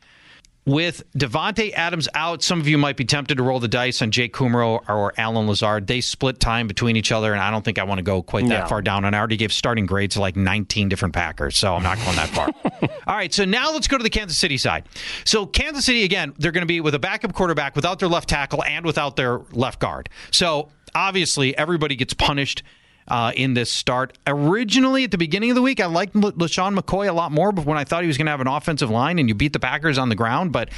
With 0.64 1.02
Davante 1.12 1.72
Adams 1.72 2.08
out, 2.14 2.40
some 2.40 2.60
of 2.60 2.68
you 2.68 2.78
might 2.78 2.96
be 2.96 3.04
tempted 3.04 3.38
to 3.38 3.42
roll 3.42 3.58
the 3.58 3.66
dice 3.66 4.00
on 4.00 4.12
Jake 4.12 4.32
Kumerow 4.32 4.88
or 4.88 5.12
Allen 5.16 5.48
Lazard. 5.48 5.88
They 5.88 6.00
split 6.00 6.38
time 6.38 6.68
between 6.68 6.94
each 6.94 7.10
other, 7.10 7.32
and 7.32 7.42
I 7.42 7.50
don't 7.50 7.64
think 7.64 7.80
I 7.80 7.84
want 7.84 7.98
to 7.98 8.04
go 8.04 8.22
quite 8.22 8.48
that 8.48 8.62
no. 8.62 8.66
far 8.68 8.80
down. 8.80 9.04
And 9.04 9.16
I 9.16 9.18
already 9.18 9.36
gave 9.36 9.52
starting 9.52 9.86
grades 9.86 10.14
to 10.14 10.20
like 10.20 10.36
19 10.36 10.88
different 10.88 11.14
Packers, 11.14 11.56
so 11.56 11.74
I'm 11.74 11.82
not 11.82 11.98
going 11.98 12.14
that 12.14 12.28
far. 12.28 12.48
All 13.08 13.16
right, 13.16 13.34
so 13.34 13.44
now 13.44 13.72
let's 13.72 13.88
go 13.88 13.98
to 13.98 14.04
the 14.04 14.10
Kansas 14.10 14.38
City 14.38 14.56
side. 14.56 14.84
So 15.24 15.46
Kansas 15.46 15.84
City 15.84 16.04
again, 16.04 16.32
they're 16.38 16.52
going 16.52 16.62
to 16.62 16.66
be 16.66 16.80
with 16.80 16.94
a 16.94 17.00
backup 17.00 17.32
quarterback 17.32 17.74
without 17.74 17.98
their 17.98 18.08
left 18.08 18.28
tackle 18.28 18.62
and 18.62 18.86
without 18.86 19.16
their 19.16 19.40
left 19.50 19.80
guard. 19.80 20.10
So 20.30 20.68
obviously 20.94 21.58
everybody 21.58 21.96
gets 21.96 22.14
punished 22.14 22.62
uh, 23.08 23.32
in 23.36 23.54
this 23.54 23.70
start. 23.70 24.16
Originally, 24.26 25.04
at 25.04 25.10
the 25.10 25.18
beginning 25.18 25.50
of 25.50 25.56
the 25.56 25.62
week, 25.62 25.80
I 25.80 25.86
liked 25.86 26.14
L- 26.16 26.32
LeSean 26.32 26.78
McCoy 26.78 27.08
a 27.08 27.12
lot 27.12 27.32
more, 27.32 27.52
but 27.52 27.66
when 27.66 27.78
I 27.78 27.84
thought 27.84 28.02
he 28.02 28.06
was 28.06 28.18
going 28.18 28.26
to 28.26 28.30
have 28.30 28.40
an 28.40 28.46
offensive 28.48 28.90
line 28.90 29.18
and 29.18 29.28
you 29.28 29.34
beat 29.34 29.52
the 29.52 29.60
Packers 29.60 29.98
on 29.98 30.08
the 30.08 30.16
ground, 30.16 30.52
but. 30.52 30.70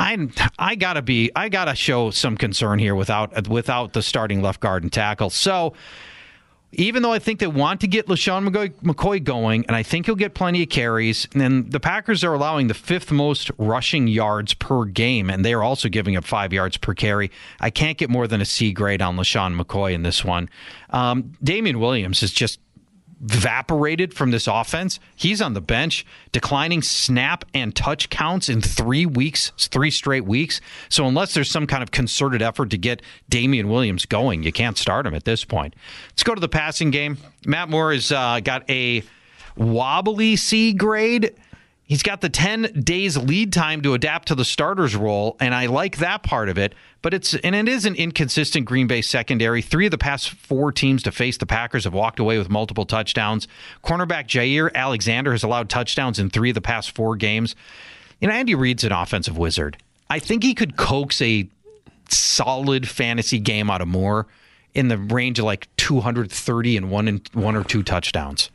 I 0.00 0.28
I 0.56 0.76
gotta 0.76 1.02
be 1.02 1.32
I 1.34 1.48
gotta 1.48 1.74
show 1.74 2.10
some 2.12 2.36
concern 2.36 2.78
here 2.78 2.94
without 2.94 3.48
without 3.48 3.94
the 3.94 4.00
starting 4.00 4.42
left 4.42 4.60
guard 4.60 4.84
and 4.84 4.92
tackle. 4.92 5.28
So 5.28 5.74
even 6.72 7.02
though 7.02 7.12
I 7.12 7.18
think 7.18 7.40
they 7.40 7.46
want 7.46 7.80
to 7.80 7.86
get 7.86 8.06
LeSean 8.06 8.48
McCoy 8.82 9.22
going, 9.24 9.64
and 9.66 9.74
I 9.74 9.82
think 9.82 10.06
he'll 10.06 10.14
get 10.14 10.34
plenty 10.34 10.62
of 10.62 10.68
carries, 10.68 11.26
and 11.34 11.70
the 11.72 11.80
Packers 11.80 12.22
are 12.22 12.34
allowing 12.34 12.68
the 12.68 12.74
fifth 12.74 13.10
most 13.10 13.50
rushing 13.56 14.06
yards 14.06 14.52
per 14.54 14.84
game, 14.84 15.30
and 15.30 15.44
they 15.44 15.54
are 15.54 15.62
also 15.62 15.88
giving 15.88 16.16
up 16.16 16.24
five 16.24 16.52
yards 16.52 16.76
per 16.76 16.92
carry. 16.94 17.30
I 17.60 17.70
can't 17.70 17.96
get 17.96 18.10
more 18.10 18.26
than 18.26 18.40
a 18.40 18.44
C 18.44 18.72
grade 18.72 19.00
on 19.00 19.16
LeSean 19.16 19.58
McCoy 19.58 19.94
in 19.94 20.02
this 20.02 20.24
one. 20.24 20.50
Um, 20.90 21.32
Damien 21.42 21.80
Williams 21.80 22.22
is 22.22 22.32
just 22.32 22.60
evaporated 23.22 24.14
from 24.14 24.30
this 24.30 24.46
offense. 24.46 25.00
He's 25.16 25.40
on 25.40 25.54
the 25.54 25.60
bench, 25.60 26.06
declining 26.32 26.82
snap 26.82 27.44
and 27.52 27.74
touch 27.74 28.10
counts 28.10 28.48
in 28.48 28.60
three 28.60 29.06
weeks, 29.06 29.52
three 29.58 29.90
straight 29.90 30.24
weeks. 30.24 30.60
So 30.88 31.06
unless 31.06 31.34
there's 31.34 31.50
some 31.50 31.66
kind 31.66 31.82
of 31.82 31.90
concerted 31.90 32.42
effort 32.42 32.70
to 32.70 32.78
get 32.78 33.02
Damien 33.28 33.68
Williams 33.68 34.06
going, 34.06 34.42
you 34.42 34.52
can't 34.52 34.78
start 34.78 35.06
him 35.06 35.14
at 35.14 35.24
this 35.24 35.44
point. 35.44 35.74
Let's 36.10 36.22
go 36.22 36.34
to 36.34 36.40
the 36.40 36.48
passing 36.48 36.90
game. 36.90 37.18
Matt 37.44 37.68
Moore 37.68 37.92
has 37.92 38.12
uh, 38.12 38.40
got 38.40 38.68
a 38.70 39.02
wobbly 39.56 40.36
C 40.36 40.72
grade. 40.72 41.34
He's 41.88 42.02
got 42.02 42.20
the 42.20 42.28
10 42.28 42.82
days 42.84 43.16
lead 43.16 43.52
time 43.52 43.80
to 43.82 43.94
adapt 43.94 44.28
to 44.28 44.34
the 44.34 44.44
starter's 44.44 44.94
role, 44.94 45.36
and 45.40 45.54
I 45.54 45.66
like 45.66 45.96
that 45.96 46.22
part 46.22 46.48
of 46.48 46.58
it 46.58 46.74
but 47.02 47.14
it's 47.14 47.34
and 47.34 47.54
it 47.54 47.68
is 47.68 47.84
an 47.84 47.94
inconsistent 47.94 48.66
Green 48.66 48.86
Bay 48.86 49.02
secondary. 49.02 49.62
Three 49.62 49.86
of 49.86 49.90
the 49.90 49.98
past 49.98 50.30
four 50.30 50.72
teams 50.72 51.02
to 51.04 51.12
face 51.12 51.36
the 51.36 51.46
Packers 51.46 51.84
have 51.84 51.94
walked 51.94 52.18
away 52.18 52.38
with 52.38 52.48
multiple 52.48 52.84
touchdowns. 52.84 53.46
Cornerback 53.84 54.26
Jaire 54.26 54.72
Alexander 54.74 55.32
has 55.32 55.42
allowed 55.42 55.68
touchdowns 55.68 56.18
in 56.18 56.30
three 56.30 56.50
of 56.50 56.54
the 56.54 56.60
past 56.60 56.90
four 56.90 57.16
games. 57.16 57.54
You 58.20 58.28
know, 58.28 58.34
Andy 58.34 58.54
Reid's 58.54 58.84
an 58.84 58.92
offensive 58.92 59.38
wizard. 59.38 59.76
I 60.10 60.18
think 60.18 60.42
he 60.42 60.54
could 60.54 60.76
coax 60.76 61.22
a 61.22 61.48
solid 62.08 62.88
fantasy 62.88 63.38
game 63.38 63.70
out 63.70 63.80
of 63.80 63.88
Moore 63.88 64.26
in 64.74 64.88
the 64.88 64.98
range 64.98 65.38
of 65.38 65.44
like 65.44 65.68
230 65.76 66.76
and 66.76 66.90
one 66.90 67.06
and 67.06 67.28
one 67.32 67.54
or 67.54 67.62
two 67.62 67.82
touchdowns. 67.82 68.50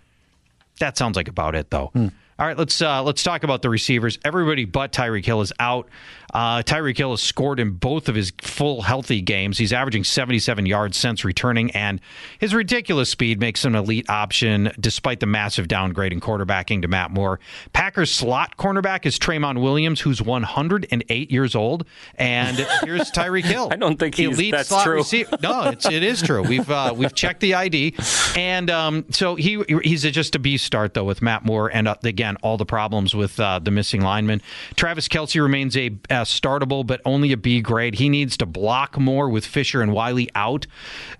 That 0.80 0.97
sounds 0.97 1.15
like 1.15 1.27
about 1.27 1.55
it, 1.55 1.69
though. 1.69 1.91
Hmm. 1.93 2.07
All 2.39 2.47
right, 2.47 2.57
let's 2.57 2.81
uh, 2.81 3.03
let's 3.03 3.22
talk 3.22 3.43
about 3.43 3.61
the 3.61 3.69
receivers. 3.69 4.18
Everybody 4.26 4.65
but 4.65 4.91
Tyreek 4.91 5.26
Hill 5.26 5.41
is 5.41 5.53
out. 5.60 5.88
Uh, 6.34 6.64
Tyreek 6.64 6.97
Hill 6.97 7.11
has 7.11 7.22
scored 7.22 7.60
in 7.60 7.72
both 7.72 8.10
of 8.10 8.15
his 8.15 8.34
full 8.41 8.81
healthy 8.81 9.22
games. 9.22 9.57
He's 9.57 9.72
averaging 9.72 10.03
77 10.03 10.65
yards 10.65 10.97
since 10.97 11.23
returning, 11.23 11.72
and 11.72 12.01
his 12.39 12.53
ridiculous 12.53 13.10
speed 13.10 13.39
makes 13.39 13.64
him 13.64 13.76
an 13.76 13.84
elite 13.84 14.10
option 14.10 14.72
despite 14.80 15.19
the 15.19 15.26
massive 15.26 15.68
downgrade 15.68 16.11
in 16.11 16.19
quarterbacking 16.19 16.81
to 16.81 16.88
Matt 16.88 17.11
Moore. 17.11 17.39
Packers 17.72 18.11
slot 18.11 18.57
cornerback 18.57 19.05
is 19.05 19.19
Tramon 19.19 19.61
Williams, 19.61 20.01
who's 20.01 20.22
108 20.22 21.31
years 21.31 21.55
old, 21.55 21.85
and 22.15 22.57
here's 22.84 23.11
Tyreek 23.11 23.43
Hill. 23.43 23.69
I 23.72 23.76
don't 23.76 23.97
think 23.97 24.15
he's 24.15 24.35
elite 24.35 24.53
that's 24.53 24.69
slot 24.69 24.85
true. 24.85 24.95
Receiver. 24.95 25.38
No, 25.41 25.69
it's, 25.69 25.85
it 25.85 26.03
is 26.03 26.22
true. 26.22 26.41
We've 26.41 26.69
uh, 26.69 26.93
we've 26.95 27.14
checked 27.14 27.41
the 27.41 27.53
ID, 27.53 27.95
and 28.35 28.69
um, 28.69 29.05
so 29.11 29.35
he 29.35 29.64
he's 29.84 30.01
just 30.03 30.35
a 30.35 30.39
B 30.39 30.57
start 30.57 30.93
though 30.93 31.03
with 31.03 31.22
Matt 31.22 31.45
Moore, 31.45 31.69
and 31.69 31.88
uh, 31.88 31.95
again 32.03 32.38
all 32.41 32.57
the 32.57 32.65
problems 32.65 33.14
with 33.15 33.39
uh, 33.39 33.60
the 33.60 33.72
missing 33.72 34.01
lineman. 34.01 34.41
Travis 34.76 35.07
Kelce 35.07 35.41
remains 35.41 35.77
a, 35.77 35.91
a 36.10 36.23
startable, 36.30 36.86
but 36.86 37.02
only 37.06 37.32
a 37.32 37.38
B 37.38 37.62
grade. 37.62 37.95
He 37.95 38.10
needs 38.10 38.38
to 38.38 38.45
block 38.45 38.98
more 39.00 39.30
with 39.30 39.45
Fisher 39.45 39.82
and 39.82 39.91
Wylie 39.94 40.30
out. 40.36 40.68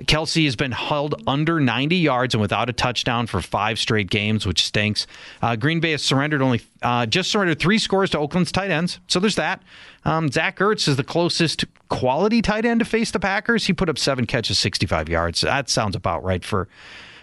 Kelce 0.02 0.46
has 0.46 0.56
been 0.56 0.72
held 0.72 1.22
under 1.28 1.60
90 1.60 1.96
yards 1.96 2.34
and 2.34 2.42
without 2.42 2.70
a 2.70 2.74
touchdown 2.74 3.28
for 3.28 3.42
five 3.42 3.80
straight 3.80 4.10
games, 4.10 4.46
which 4.46 4.66
stinks. 4.66 5.08
Uh, 5.42 5.56
Green 5.56 5.80
Bay 5.80 5.92
has 5.92 6.04
surrendered 6.04 6.42
only 6.42 6.62
uh, 6.82 7.06
just 7.06 7.32
surrendered 7.32 7.60
three 7.60 7.78
scores 7.78 8.10
to 8.12 8.20
Oakland's 8.20 8.52
tight 8.52 8.72
ends, 8.72 9.00
so 9.08 9.20
there's 9.20 9.36
that. 9.36 9.62
Um, 10.06 10.30
Zach 10.30 10.60
Ertz 10.60 10.88
is 10.88 10.98
the 10.98 11.04
closest 11.04 11.66
quality 11.88 12.42
tight 12.42 12.66
end 12.66 12.80
to 12.80 12.86
face 12.86 13.12
the 13.12 13.20
Packers. 13.20 13.68
He 13.68 13.74
put 13.74 13.90
up 13.90 13.98
seven 13.98 14.26
catches, 14.26 14.60
65 14.60 15.08
yards. 15.08 15.42
That 15.42 15.70
sounds 15.70 15.96
about 15.96 16.24
right 16.24 16.44
for 16.44 16.68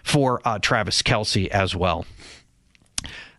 for 0.03 0.41
uh, 0.45 0.59
Travis 0.59 1.03
Kelce 1.03 1.49
as 1.49 1.77
well. 1.77 2.07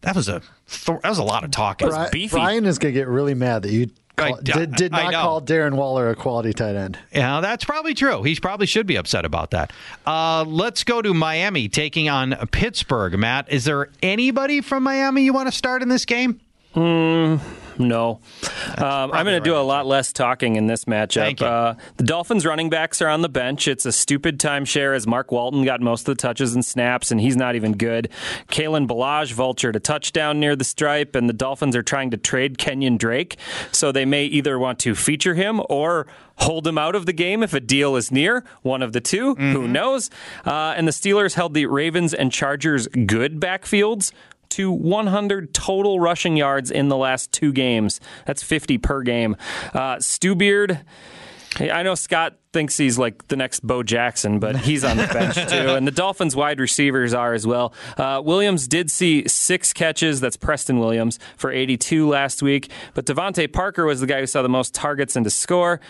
That 0.02 0.16
was 0.16 0.28
a 0.30 0.42
that 0.86 1.04
was 1.04 1.18
a 1.18 1.24
lot 1.24 1.44
of 1.44 1.52
talking. 1.52 1.90
Brian, 1.90 2.28
Brian 2.30 2.66
is 2.66 2.80
going 2.80 2.94
to 2.94 3.00
get 3.00 3.08
really 3.08 3.34
mad 3.34 3.64
that 3.64 3.72
you 3.72 3.90
Call, 4.16 4.38
did, 4.42 4.76
did 4.76 4.92
not 4.92 5.14
call 5.14 5.42
Darren 5.42 5.76
Waller 5.76 6.10
a 6.10 6.16
quality 6.16 6.54
tight 6.54 6.76
end. 6.76 7.00
Yeah, 7.14 7.42
that's 7.42 7.66
probably 7.66 7.94
true. 7.94 8.24
He 8.24 8.36
probably 8.36 8.68
should 8.68 8.86
be 8.86 8.96
upset 8.96 9.26
about 9.26 9.52
that. 9.52 9.72
Uh, 10.06 10.44
let's 10.48 10.84
go 10.84 11.02
to 11.02 11.14
Miami 11.14 11.70
taking 11.70 12.10
on 12.10 12.36
Pittsburgh. 12.52 13.18
Matt, 13.18 13.52
is 13.52 13.66
there 13.66 13.90
anybody 14.04 14.62
from 14.62 14.84
Miami 14.84 15.24
you 15.24 15.34
want 15.34 15.48
to 15.48 15.52
start 15.52 15.82
in 15.82 15.90
this 15.90 16.06
game? 16.06 16.40
Mm, 16.76 17.40
no. 17.77 18.19
Um, 18.77 19.11
I'm 19.11 19.26
going 19.26 19.41
to 19.41 19.49
do 19.49 19.56
a 19.56 19.60
lot 19.60 19.85
less 19.85 20.14
talking 20.14 20.56
in 20.56 20.68
this 20.68 20.85
matchup. 20.85 21.22
Uh, 21.48 21.73
the 21.98 22.03
Dolphins 22.03 22.45
running 22.45 22.69
backs 22.69 23.02
are 23.02 23.07
on 23.07 23.22
the 23.22 23.30
bench. 23.30 23.68
It's 23.68 23.85
a 23.85 23.91
stupid 23.91 24.39
timeshare 24.39 24.95
as 24.95 25.07
Mark 25.07 25.31
Walton 25.31 25.64
got 25.64 25.81
most 25.81 26.02
of 26.02 26.18
the 26.18 26.22
touches 26.22 26.53
and 26.53 26.64
snaps, 26.64 27.11
and 27.11 27.19
he's 27.22 27.35
not 27.35 27.56
even 27.56 27.73
good. 27.73 28.10
Kalen 28.49 28.88
Ballage 28.88 29.34
vultured 29.34 29.76
a 29.76 29.80
touchdown 29.80 30.39
near 30.39 30.56
the 30.56 30.64
stripe, 30.64 31.15
and 31.15 31.27
the 31.30 31.34
Dolphins 31.34 31.76
are 31.76 31.84
trying 31.84 32.11
to 32.11 32.18
trade 32.18 32.57
Kenyan 32.57 32.98
Drake, 32.98 33.38
so 33.72 33.91
they 33.91 34.06
may 34.06 34.26
either 34.26 34.57
want 34.60 34.80
to 34.80 34.95
feature 34.95 35.34
him 35.34 35.61
or 35.69 36.07
hold 36.38 36.65
him 36.65 36.77
out 36.77 36.95
of 36.95 37.06
the 37.06 37.14
game 37.14 37.43
if 37.43 37.53
a 37.53 37.60
deal 37.60 37.95
is 37.95 38.11
near. 38.11 38.43
One 38.64 38.81
of 38.81 38.93
the 38.93 39.02
2 39.02 39.35
Who 39.35 39.68
knows? 39.68 40.10
Uh, 40.45 40.73
and 40.76 40.88
the 40.88 40.91
Steelers 40.91 41.35
held 41.35 41.53
the 41.53 41.68
Ravens 41.68 42.14
and 42.14 42.31
Chargers 42.31 42.88
good 42.88 43.39
backfields 43.39 44.11
to 44.52 44.72
100 44.72 45.53
total 45.53 45.99
rushing 45.99 46.38
yards 46.38 46.72
in 46.72 46.90
the 46.90 46.98
last 46.98 47.32
two 47.32 47.52
games. 47.52 47.99
That's 48.26 48.44
50 48.44 48.78
per 48.78 49.02
game. 49.02 49.36
Uh, 49.73 49.99
Stu 49.99 50.36
Beard. 50.36 50.82
I 51.60 51.84
know 51.84 51.95
Scott 51.95 52.38
thinks 52.53 52.78
he's 52.78 52.98
like 52.98 53.28
the 53.28 53.36
next 53.36 53.60
Bo 53.60 53.84
Jackson, 53.84 54.40
but 54.40 54.56
he's 54.56 54.86
on 54.86 54.95
the 54.95 55.07
bench 55.07 55.36
too. 55.49 55.76
And 55.76 55.86
the 55.86 55.91
Dolphins 55.91 56.34
wide 56.34 56.61
receivers 56.61 57.14
are 57.14 57.34
as 57.34 57.45
well. 57.45 57.73
Uh, 57.98 58.22
Williams 58.23 58.69
did 58.69 58.90
see 58.90 59.28
six 59.28 59.73
catches. 59.73 60.22
That's 60.22 60.38
Preston 60.38 60.80
Williams 60.80 61.19
for 61.36 61.52
82 61.52 62.07
last 62.07 62.41
week. 62.41 62.72
But 62.94 63.06
DeVante 63.06 63.52
Parker 63.52 63.86
was 63.86 63.99
the 63.99 64.07
guy 64.07 64.22
who 64.22 64.28
saw 64.28 64.41
the 64.41 64.49
most 64.49 64.73
targets 64.73 65.18
and 65.18 65.26
to 65.26 65.30
score. 65.30 65.82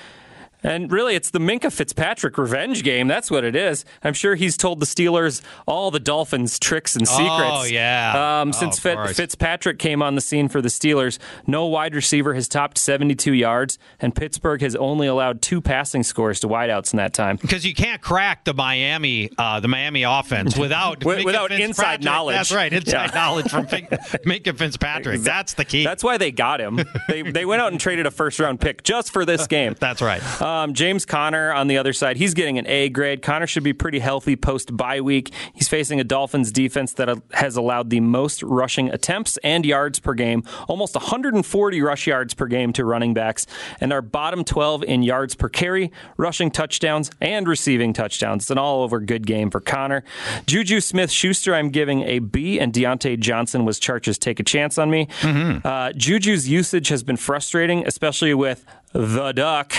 And 0.64 0.92
really, 0.92 1.16
it's 1.16 1.32
the 1.32 1.40
Minkah 1.40 1.72
Fitzpatrick 1.72 2.38
revenge 2.38 2.84
game. 2.84 3.08
That's 3.08 3.32
what 3.32 3.44
it 3.44 3.56
is. 3.56 3.84
I'm 4.04 4.14
sure 4.14 4.36
he's 4.36 4.56
told 4.58 4.80
the 4.80 4.86
Steelers 4.86 5.42
all 5.66 5.90
the 5.92 6.00
Dolphins' 6.00 6.60
tricks 6.60 6.96
and 6.96 7.08
secrets. 7.08 7.30
Oh, 7.32 7.64
yeah. 7.64 8.42
Um, 8.42 8.50
Oh, 8.50 8.52
since 8.52 8.80
Fit- 8.80 8.98
Fitzpatrick 9.16 9.80
came 9.80 10.02
on 10.02 10.16
the 10.16 10.22
scene 10.22 10.48
for 10.50 10.62
the 10.62 10.70
Steelers, 10.70 11.18
no 11.48 11.66
wide 11.66 11.96
receiver 11.96 12.34
has 12.34 12.48
topped 12.48 12.78
72 12.78 13.34
yards, 13.34 13.80
and 14.00 14.14
Pittsburgh 14.16 14.62
has 14.62 14.76
only 14.76 15.08
allowed 15.08 15.42
two 15.42 15.62
passing 15.62 16.04
scores 16.04 16.40
to 16.42 16.48
wideouts 16.48 16.94
in 16.94 16.98
that 16.98 17.14
time. 17.14 17.38
Because 17.38 17.66
you 17.66 17.74
can't 17.74 18.02
crack 18.02 18.44
the 18.46 18.54
Miami, 18.54 19.30
uh, 19.38 19.60
the 19.60 19.68
Miami 19.68 20.04
offense 20.04 20.58
without 20.58 21.00
Wi- 21.02 21.24
without 21.24 21.52
inside 21.52 22.04
knowledge. 22.04 22.36
That's 22.36 22.52
right, 22.52 22.72
inside 22.72 23.12
Yeah. 23.14 23.20
knowledge 23.20 23.50
from 23.50 23.66
Minkah 23.68 24.58
Fitzpatrick. 24.58 25.22
That's 25.22 25.54
the 25.54 25.66
key. 25.66 25.84
That's 25.84 26.04
why 26.04 26.18
they 26.18 26.32
got 26.32 26.60
him. 26.62 26.80
they 27.08 27.22
they 27.24 27.46
went 27.46 27.62
out 27.62 27.72
and 27.72 27.80
traded 27.82 28.06
a 28.06 28.12
first 28.12 28.40
round 28.40 28.60
pick 28.62 28.84
just 28.84 29.12
for 29.12 29.26
this 29.26 29.48
game. 29.56 29.76
That's 29.80 30.02
right. 30.02 30.22
Um, 30.42 30.51
Um, 30.52 30.74
James 30.74 31.06
Conner 31.06 31.54
on 31.54 31.68
the 31.68 31.78
other 31.78 31.94
side, 31.94 32.18
he's 32.18 32.34
getting 32.34 32.58
an 32.58 32.68
A 32.68 32.90
grade. 32.90 33.22
Conner 33.22 33.48
should 33.48 33.64
be 33.64 33.74
pretty 33.74 34.00
healthy 34.00 34.36
post 34.36 34.76
bye 34.76 35.00
week. 35.00 35.32
He's 35.54 35.70
facing 35.70 36.00
a 36.00 36.04
Dolphins 36.04 36.52
defense 36.52 36.94
that 36.94 37.08
uh, 37.08 37.16
has 37.32 37.56
allowed 37.56 37.90
the 37.90 38.02
most 38.02 38.44
rushing 38.44 38.90
attempts 38.90 39.38
and 39.38 39.66
yards 39.66 40.00
per 40.00 40.14
game, 40.14 40.44
almost 40.68 40.96
140 40.96 41.82
rush 41.82 42.06
yards 42.06 42.34
per 42.34 42.48
game 42.48 42.74
to 42.74 42.84
running 42.84 43.14
backs, 43.14 43.48
and 43.80 43.94
are 43.94 44.02
bottom 44.02 44.44
12 44.44 44.84
in 44.84 45.04
yards 45.04 45.36
per 45.36 45.48
carry, 45.48 45.92
rushing 46.18 46.52
touchdowns, 46.52 47.10
and 47.22 47.48
receiving 47.48 47.94
touchdowns. 47.94 48.44
It's 48.44 48.52
an 48.52 48.58
all 48.58 48.84
over 48.84 49.00
good 49.00 49.26
game 49.26 49.50
for 49.50 49.62
Conner. 49.62 50.04
Juju 50.48 50.82
Smith 50.82 51.12
Schuster, 51.12 51.56
I'm 51.56 51.70
giving 51.70 52.04
a 52.04 52.20
B, 52.20 52.60
and 52.60 52.74
Diontae 52.74 53.20
Johnson 53.20 53.64
was 53.64 53.80
Chargers 53.80 54.18
take 54.18 54.40
a 54.40 54.44
chance 54.44 54.78
on 54.78 54.90
me. 54.90 55.08
Mm-hmm. 55.22 55.66
Uh, 55.66 55.94
Juju's 55.94 56.50
usage 56.50 56.90
has 56.90 57.04
been 57.04 57.18
frustrating, 57.18 57.88
especially 57.88 58.34
with 58.34 58.66
the 58.94 59.32
Duck. 59.32 59.74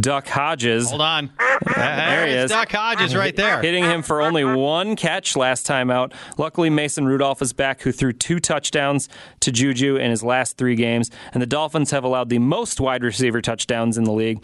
Duck 0.00 0.26
Hodges. 0.26 0.88
Hold 0.90 1.02
on. 1.02 1.30
There 1.76 2.26
he 2.26 2.32
is. 2.34 2.50
Duck 2.50 2.70
Hodges 2.70 3.16
right 3.16 3.34
there. 3.34 3.60
Hitting 3.60 3.84
him 3.84 4.02
for 4.02 4.22
only 4.22 4.44
one 4.44 4.96
catch 4.96 5.36
last 5.36 5.66
time 5.66 5.90
out. 5.90 6.12
Luckily, 6.36 6.70
Mason 6.70 7.04
Rudolph 7.04 7.42
is 7.42 7.52
back, 7.52 7.82
who 7.82 7.92
threw 7.92 8.12
two 8.12 8.38
touchdowns 8.38 9.08
to 9.40 9.50
Juju 9.50 9.96
in 9.96 10.10
his 10.10 10.22
last 10.22 10.56
three 10.56 10.76
games. 10.76 11.10
And 11.32 11.42
the 11.42 11.46
Dolphins 11.46 11.90
have 11.90 12.04
allowed 12.04 12.28
the 12.28 12.38
most 12.38 12.80
wide 12.80 13.02
receiver 13.02 13.42
touchdowns 13.42 13.98
in 13.98 14.04
the 14.04 14.12
league. 14.12 14.42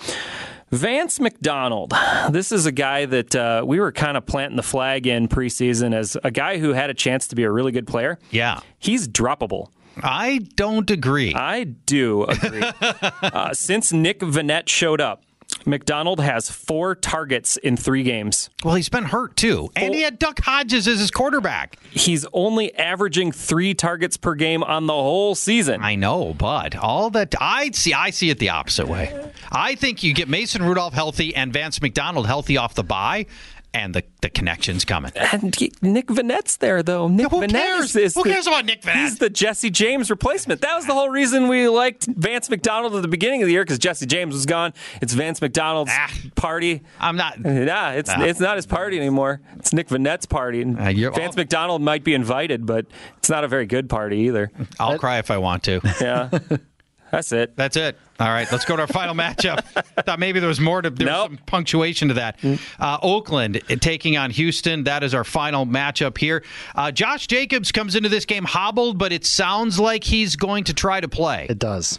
Vance 0.70 1.20
McDonald. 1.20 1.92
This 2.30 2.50
is 2.50 2.66
a 2.66 2.72
guy 2.72 3.06
that 3.06 3.34
uh, 3.34 3.62
we 3.64 3.78
were 3.78 3.92
kind 3.92 4.16
of 4.16 4.26
planting 4.26 4.56
the 4.56 4.62
flag 4.62 5.06
in 5.06 5.28
preseason 5.28 5.94
as 5.94 6.16
a 6.24 6.30
guy 6.30 6.58
who 6.58 6.72
had 6.72 6.90
a 6.90 6.94
chance 6.94 7.28
to 7.28 7.36
be 7.36 7.44
a 7.44 7.50
really 7.50 7.72
good 7.72 7.86
player. 7.86 8.18
Yeah. 8.30 8.60
He's 8.78 9.06
droppable. 9.06 9.68
I 10.02 10.40
don't 10.56 10.90
agree. 10.90 11.32
I 11.34 11.64
do 11.64 12.24
agree. 12.24 12.62
uh, 13.22 13.54
since 13.54 13.92
Nick 13.92 14.20
Vannett 14.20 14.68
showed 14.68 15.00
up, 15.00 15.22
McDonald 15.66 16.20
has 16.20 16.50
four 16.50 16.94
targets 16.94 17.56
in 17.56 17.76
three 17.76 18.02
games. 18.02 18.50
Well, 18.62 18.74
he's 18.74 18.88
been 18.88 19.04
hurt 19.04 19.36
too. 19.36 19.70
And 19.76 19.94
he 19.94 20.02
had 20.02 20.18
Duck 20.18 20.40
Hodges 20.40 20.86
as 20.88 20.98
his 20.98 21.10
quarterback. 21.10 21.78
He's 21.90 22.26
only 22.32 22.74
averaging 22.76 23.32
three 23.32 23.74
targets 23.74 24.16
per 24.16 24.34
game 24.34 24.62
on 24.62 24.86
the 24.86 24.92
whole 24.92 25.34
season. 25.34 25.82
I 25.82 25.94
know, 25.94 26.34
but 26.34 26.76
all 26.76 27.10
that 27.10 27.34
I 27.40 27.70
see, 27.70 27.92
I 27.92 28.10
see 28.10 28.30
it 28.30 28.38
the 28.38 28.50
opposite 28.50 28.88
way. 28.88 29.30
I 29.50 29.74
think 29.74 30.02
you 30.02 30.12
get 30.14 30.28
Mason 30.28 30.62
Rudolph 30.62 30.94
healthy 30.94 31.34
and 31.34 31.52
Vance 31.52 31.80
McDonald 31.80 32.26
healthy 32.26 32.56
off 32.56 32.74
the 32.74 32.84
bye, 32.84 33.26
and 33.74 33.94
the, 33.94 34.02
the 34.22 34.30
connection's 34.30 34.84
coming. 34.84 35.12
And 35.16 35.42
Nick 35.82 36.06
Vannett's 36.06 36.56
there, 36.56 36.82
though. 36.82 37.08
Nick 37.08 37.30
who 37.30 37.40
Vannett 37.42 37.50
cares? 37.50 37.84
is, 37.90 37.96
is 37.96 38.14
Who 38.14 38.22
the- 38.22 38.30
cares 38.30 38.46
about 38.46 38.64
Nick 38.64 38.82
Vannett? 38.82 39.02
He's 39.02 39.18
the 39.18 39.28
Jesse 39.28 39.68
James 39.70 40.08
replacement. 40.10 40.60
That 40.62 40.76
was 40.76 40.86
the 40.86 40.94
whole 40.94 41.10
reason 41.10 41.48
we 41.48 41.68
liked 41.68 42.06
Vance 42.06 42.48
McDonald 42.48 42.94
at 42.94 43.02
the 43.02 43.08
beginning 43.08 43.42
of 43.42 43.46
the 43.46 43.52
year 43.52 43.64
because 43.64 43.78
Jesse 43.78 44.06
James 44.06 44.32
was 44.34 44.46
gone. 44.46 44.72
It's 45.02 45.12
Vance 45.12 45.40
McDonald's 45.42 45.90
Ah. 45.92 46.10
party. 46.36 46.82
I'm 47.00 47.16
not. 47.16 47.38
Yeah, 47.44 47.90
it's 47.92 48.10
Ah. 48.10 48.22
it's 48.22 48.40
not 48.40 48.56
his 48.56 48.66
party 48.66 48.96
anymore. 48.98 49.40
It's 49.56 49.72
Nick 49.72 49.88
Vannett's 49.88 50.26
party. 50.26 50.62
And 50.62 50.78
Uh, 50.78 50.84
Vance 51.10 51.18
all- 51.18 51.32
McDonald 51.36 51.82
might 51.82 52.04
be 52.04 52.14
invited, 52.14 52.64
but 52.66 52.86
it's 53.18 53.28
not 53.28 53.42
a 53.44 53.48
very 53.48 53.66
good 53.66 53.88
party 53.90 54.18
either. 54.20 54.50
I'll 54.78 54.98
cry 54.98 55.18
if 55.18 55.30
I 55.30 55.38
want 55.38 55.64
to. 55.64 55.80
Yeah, 56.00 56.30
that's 57.16 57.32
it. 57.32 57.56
That's 57.56 57.76
it. 57.76 57.98
All 58.20 58.28
right, 58.28 58.50
let's 58.52 58.64
go 58.64 58.76
to 58.76 58.82
our 58.82 58.88
final 58.88 59.14
matchup. 59.14 59.62
Thought 60.04 60.18
maybe 60.18 60.40
there 60.40 60.48
was 60.48 60.60
more 60.60 60.80
to 60.82 60.90
there 60.90 61.06
was 61.06 61.12
Nope. 61.14 61.28
some 61.30 61.38
punctuation 61.46 62.08
to 62.08 62.14
that. 62.14 62.38
Uh, 62.78 62.98
Oakland 63.02 63.60
taking 63.80 64.16
on 64.16 64.30
Houston. 64.30 64.84
That 64.84 65.02
is 65.02 65.14
our 65.14 65.24
final 65.24 65.66
matchup 65.66 66.18
here. 66.18 66.44
Uh, 66.74 66.90
Josh 66.90 67.26
Jacobs 67.26 67.72
comes 67.72 67.96
into 67.96 68.08
this 68.08 68.24
game 68.24 68.44
hobbled, 68.44 68.98
but 68.98 69.12
it 69.12 69.24
sounds 69.24 69.78
like 69.80 70.04
he's 70.04 70.36
going 70.36 70.64
to 70.64 70.74
try 70.74 71.00
to 71.00 71.08
play. 71.08 71.46
It 71.50 71.58
does. 71.58 71.98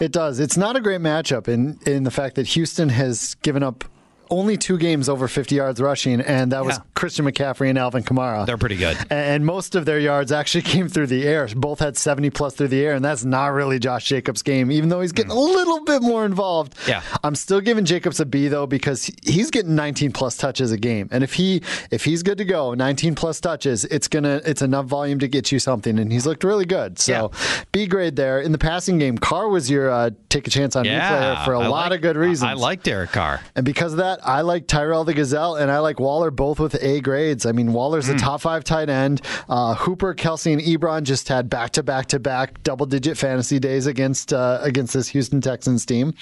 It 0.00 0.12
does. 0.12 0.40
It's 0.40 0.56
not 0.56 0.76
a 0.76 0.80
great 0.80 1.00
matchup 1.00 1.46
in 1.48 1.78
in 1.84 2.04
the 2.04 2.10
fact 2.10 2.36
that 2.36 2.46
Houston 2.48 2.88
has 2.88 3.34
given 3.42 3.62
up 3.62 3.84
only 4.30 4.56
two 4.56 4.78
games 4.78 5.08
over 5.08 5.28
50 5.28 5.54
yards 5.54 5.80
rushing, 5.80 6.20
and 6.20 6.52
that 6.52 6.64
was 6.64 6.76
Yeah. 6.76 6.82
Christian 6.94 7.24
McCaffrey 7.24 7.68
and 7.70 7.78
Alvin 7.78 8.02
Kamara. 8.02 8.46
They're 8.46 8.56
pretty 8.58 8.76
good. 8.76 8.96
And 9.10 9.44
most 9.46 9.74
of 9.74 9.84
their 9.84 9.98
yards 9.98 10.32
actually 10.32 10.62
came 10.74 10.88
through 10.88 11.06
the 11.08 11.26
air. 11.26 11.48
Both 11.54 11.78
had 11.80 11.96
70 11.96 12.30
plus 12.30 12.54
through 12.54 12.68
the 12.68 12.84
air, 12.84 12.94
and 12.94 13.04
that's 13.04 13.24
not 13.24 13.48
really 13.48 13.78
Josh 13.78 14.06
Jacobs' 14.06 14.42
game, 14.42 14.70
even 14.70 14.88
though 14.88 15.00
he's 15.00 15.12
getting 15.12 15.30
a 15.32 15.38
little 15.38 15.84
bit 15.84 16.02
more 16.02 16.24
involved. 16.24 16.74
Yeah. 16.86 17.02
I'm 17.22 17.34
still 17.34 17.60
giving 17.60 17.84
Jacobs 17.84 18.20
a 18.20 18.26
B 18.26 18.48
though 18.48 18.66
because 18.66 19.10
he's 19.22 19.50
getting 19.50 19.74
19 19.74 20.12
plus 20.12 20.36
touches 20.36 20.72
a 20.72 20.76
game, 20.78 21.08
and 21.12 21.22
if 21.24 21.34
he 21.34 21.62
if 21.90 22.04
he's 22.04 22.22
good 22.22 22.38
to 22.38 22.44
go, 22.44 22.74
19 22.74 23.14
plus 23.14 23.40
touches, 23.40 23.84
it's 23.86 24.08
gonna 24.08 24.40
it's 24.44 24.62
enough 24.62 24.86
volume 24.86 25.18
to 25.20 25.28
get 25.28 25.50
you 25.52 25.58
something, 25.58 25.98
and 25.98 26.12
he's 26.12 26.26
looked 26.26 26.44
really 26.44 26.64
good. 26.66 26.98
So 26.98 27.30
B 27.72 27.86
grade 27.86 28.16
there 28.16 28.40
in 28.40 28.52
the 28.52 28.58
passing 28.58 28.98
game. 28.98 29.16
Carr 29.18 29.48
was 29.48 29.70
your 29.70 29.90
uh, 29.90 30.10
take 30.28 30.46
a 30.46 30.50
chance 30.50 30.76
on 30.76 30.82
me 30.84 30.90
player 30.90 31.38
for 31.44 31.54
a 31.54 31.60
I 31.60 31.66
lot 31.68 31.90
like- 31.90 31.92
of 31.98 32.02
good 32.02 32.16
reasons. 32.16 32.50
I 32.50 32.54
like 32.54 32.82
Derek 32.82 33.10
Carr. 33.12 33.40
And 33.54 33.64
because 33.64 33.92
of 33.92 33.98
that, 33.98 34.17
I 34.22 34.42
like 34.42 34.66
Tyrell 34.66 35.04
the 35.04 35.14
Gazelle 35.14 35.56
and 35.56 35.70
I 35.70 35.78
like 35.78 36.00
Waller 36.00 36.30
both 36.30 36.60
with 36.60 36.74
A 36.82 37.00
grades. 37.00 37.46
I 37.46 37.52
mean, 37.52 37.72
Waller's 37.72 38.08
a 38.08 38.16
top 38.16 38.40
five 38.40 38.64
tight 38.64 38.88
end. 38.88 39.20
Uh, 39.48 39.74
Hooper, 39.74 40.14
Kelce, 40.14 40.52
and 40.52 40.60
Ebron 40.62 41.02
just 41.02 41.28
had 41.28 41.48
back 41.48 41.70
to 41.72 41.82
back 41.82 42.06
to 42.08 42.18
back 42.18 42.62
double 42.62 42.86
digit 42.86 43.16
fantasy 43.16 43.58
days 43.58 43.86
against 43.86 44.32
uh, 44.32 44.58
against 44.62 44.94
this 44.94 45.08
Houston 45.08 45.40
Texans 45.40 45.84
team. 45.86 46.14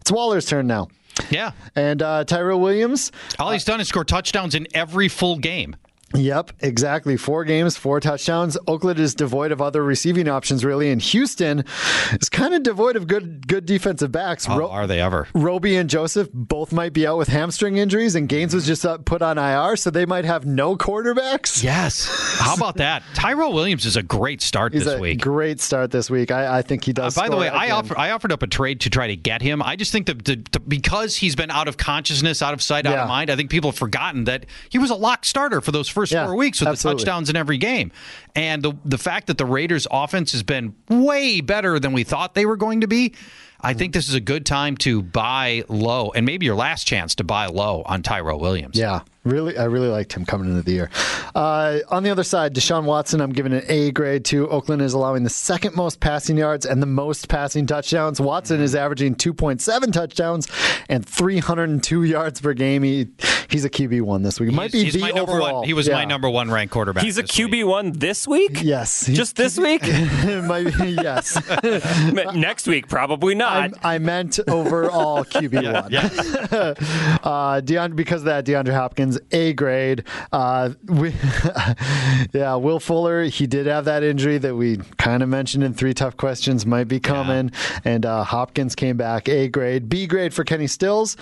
It's 0.00 0.10
Waller's 0.10 0.46
turn 0.46 0.66
now. 0.66 0.88
Yeah. 1.28 1.52
And 1.74 2.02
uh, 2.02 2.24
Tyrell 2.24 2.60
Williams, 2.60 3.12
All 3.38 3.50
he's 3.50 3.64
done 3.64 3.80
is 3.80 3.88
score 3.88 4.04
touchdowns 4.04 4.54
in 4.54 4.66
every 4.74 5.08
full 5.08 5.38
game. 5.38 5.76
Yep, 6.12 6.50
exactly. 6.60 7.16
Four 7.16 7.44
games, 7.44 7.76
four 7.76 8.00
touchdowns. 8.00 8.58
Oakland 8.66 8.98
is 8.98 9.14
devoid 9.14 9.52
of 9.52 9.62
other 9.62 9.84
receiving 9.84 10.28
options, 10.28 10.64
really, 10.64 10.90
and 10.90 11.00
Houston 11.00 11.64
is 12.20 12.28
kind 12.28 12.52
of 12.52 12.64
devoid 12.64 12.96
of 12.96 13.06
good 13.06 13.46
good 13.46 13.64
defensive 13.64 14.10
backs. 14.10 14.46
Oh, 14.48 14.58
Ro- 14.58 14.68
are 14.70 14.88
they 14.88 15.00
ever? 15.00 15.28
Roby 15.34 15.76
and 15.76 15.88
Joseph 15.88 16.28
both 16.34 16.72
might 16.72 16.92
be 16.92 17.06
out 17.06 17.16
with 17.16 17.28
hamstring 17.28 17.76
injuries, 17.76 18.16
and 18.16 18.28
Gaines 18.28 18.52
was 18.52 18.66
just 18.66 18.84
uh, 18.84 18.98
put 18.98 19.22
on 19.22 19.38
IR, 19.38 19.76
so 19.76 19.90
they 19.90 20.04
might 20.04 20.24
have 20.24 20.44
no 20.44 20.76
quarterbacks. 20.76 21.62
Yes. 21.62 22.08
How 22.40 22.54
about 22.56 22.78
that? 22.78 23.04
Tyrell 23.14 23.52
Williams 23.52 23.86
is 23.86 23.96
a 23.96 24.02
great 24.02 24.42
start 24.42 24.72
He's 24.72 24.86
this 24.86 24.94
a 24.94 24.98
week. 24.98 25.20
great 25.20 25.60
start 25.60 25.92
this 25.92 26.10
week. 26.10 26.32
I, 26.32 26.58
I 26.58 26.62
think 26.62 26.84
he 26.84 26.90
Uh, 26.90 26.94
does. 26.94 27.14
by 27.14 27.28
the 27.28 27.36
way, 27.36 27.48
I 27.48 27.70
offer, 27.70 27.96
I 27.96 28.10
offered 28.10 28.32
up 28.32 28.42
a 28.42 28.48
trade 28.48 28.80
to 28.80 28.90
try 28.90 29.06
to 29.06 29.16
get 29.16 29.42
him. 29.42 29.62
I 29.62 29.76
just 29.76 29.92
think 29.92 30.06
that 30.06 30.24
the, 30.24 30.42
the, 30.50 30.58
because 30.60 31.16
he's 31.18 31.36
been 31.36 31.52
out 31.52 31.68
of 31.68 31.76
consciousness, 31.76 32.42
out 32.42 32.52
of 32.52 32.60
sight, 32.62 32.84
out 32.84 32.94
Yeah. 32.94 33.02
of 33.02 33.08
mind, 33.08 33.30
I 33.30 33.36
think 33.36 33.48
people 33.50 33.70
have 33.70 33.78
forgotten 33.78 34.24
that 34.24 34.46
he 34.70 34.78
was 34.78 34.90
a 34.90 34.96
lock 34.96 35.24
starter 35.24 35.60
for 35.60 35.70
those 35.70 35.88
first 35.88 35.99
Yeah, 36.06 36.26
four 36.26 36.36
weeks 36.36 36.60
with 36.60 36.68
absolutely. 36.68 37.00
the 37.00 37.04
touchdowns 37.04 37.30
in 37.30 37.36
every 37.36 37.58
game. 37.58 37.92
And 38.34 38.62
the 38.62 38.72
the 38.84 38.98
fact 38.98 39.26
that 39.26 39.38
the 39.38 39.46
Raiders' 39.46 39.86
offense 39.90 40.32
has 40.32 40.42
been 40.42 40.74
way 40.88 41.40
better 41.40 41.78
than 41.78 41.92
we 41.92 42.04
thought 42.04 42.34
they 42.34 42.46
were 42.46 42.56
going 42.56 42.82
to 42.82 42.88
be. 42.88 43.14
I 43.62 43.74
think 43.74 43.92
this 43.92 44.08
is 44.08 44.14
a 44.14 44.20
good 44.20 44.46
time 44.46 44.76
to 44.78 45.02
buy 45.02 45.64
low, 45.68 46.12
and 46.14 46.24
maybe 46.24 46.46
your 46.46 46.54
last 46.54 46.86
chance 46.86 47.14
to 47.16 47.24
buy 47.24 47.46
low 47.46 47.82
on 47.84 48.02
Tyrell 48.02 48.40
Williams. 48.40 48.78
Yeah, 48.78 49.02
really, 49.24 49.56
I 49.58 49.64
really 49.64 49.88
liked 49.88 50.12
him 50.12 50.24
coming 50.24 50.48
into 50.50 50.62
the 50.62 50.72
year. 50.72 50.90
Uh, 51.34 51.78
on 51.88 52.02
the 52.02 52.10
other 52.10 52.24
side, 52.24 52.54
Deshaun 52.54 52.84
Watson, 52.84 53.20
I'm 53.20 53.32
giving 53.32 53.52
an 53.52 53.62
A 53.68 53.90
grade 53.92 54.24
to. 54.26 54.48
Oakland 54.48 54.82
is 54.82 54.92
allowing 54.94 55.22
the 55.24 55.30
second 55.30 55.76
most 55.76 56.00
passing 56.00 56.36
yards 56.36 56.66
and 56.66 56.82
the 56.82 56.86
most 56.86 57.28
passing 57.28 57.66
touchdowns. 57.66 58.20
Watson 58.20 58.60
is 58.60 58.74
averaging 58.74 59.14
2.7 59.14 59.92
touchdowns 59.92 60.48
and 60.88 61.06
302 61.06 62.02
yards 62.04 62.40
per 62.40 62.52
game. 62.54 62.82
He, 62.82 63.08
he's 63.48 63.64
a 63.64 63.70
QB 63.70 64.02
one 64.02 64.22
this 64.22 64.40
week. 64.40 64.50
It 64.50 64.54
might 64.54 64.72
be 64.72 64.84
He's 64.84 64.94
the 64.94 65.00
my 65.00 65.10
number 65.10 65.32
overall. 65.32 65.54
one. 65.60 65.66
He 65.66 65.74
was 65.74 65.86
Yeah. 65.86 65.94
my 65.94 66.04
number 66.04 66.28
one 66.28 66.50
ranked 66.50 66.72
quarterback. 66.72 67.04
He's 67.04 67.18
a 67.18 67.22
this 67.22 67.38
week. 67.38 67.50
QB 67.52 67.66
one 67.66 67.92
this 67.92 68.26
week. 68.26 68.62
Yes, 68.62 69.06
Just 69.06 69.36
this 69.36 69.58
week. 69.58 69.82
It 69.84 70.44
might 70.44 70.76
be, 70.78 70.90
yes. 70.90 71.38
Next 72.34 72.66
week, 72.66 72.88
probably 72.88 73.34
not. 73.34 73.72
I, 73.84 73.94
I 73.94 73.98
meant 73.98 74.38
overall 74.48 75.24
QB 75.24 75.54
one. 75.72 75.94
uh, 77.22 77.60
Deandre, 77.60 77.96
because 77.96 78.22
of 78.22 78.26
that, 78.26 78.44
DeAndre 78.44 78.72
Hopkins, 78.74 79.09
A 79.32 79.52
grade. 79.52 80.04
Uh, 80.32 80.70
we, 80.86 81.10
yeah, 82.32 82.54
Will 82.54 82.80
Fuller, 82.80 83.24
he 83.24 83.46
did 83.46 83.66
have 83.66 83.84
that 83.86 84.02
injury 84.02 84.38
that 84.38 84.54
we 84.54 84.78
kind 84.98 85.22
of 85.22 85.28
mentioned 85.28 85.64
in 85.64 85.74
three 85.74 85.94
tough 85.94 86.16
questions 86.16 86.66
might 86.66 86.88
be 86.88 87.00
coming, 87.00 87.50
and 87.84 88.04
uh, 88.06 88.24
Hopkins 88.24 88.74
came 88.74 88.96
back, 88.96 89.28
A 89.28 89.48
grade. 89.48 89.88
B 89.88 90.06
grade 90.06 90.34
for 90.34 90.44
Kenny 90.44 90.66
Stills. 90.66 91.16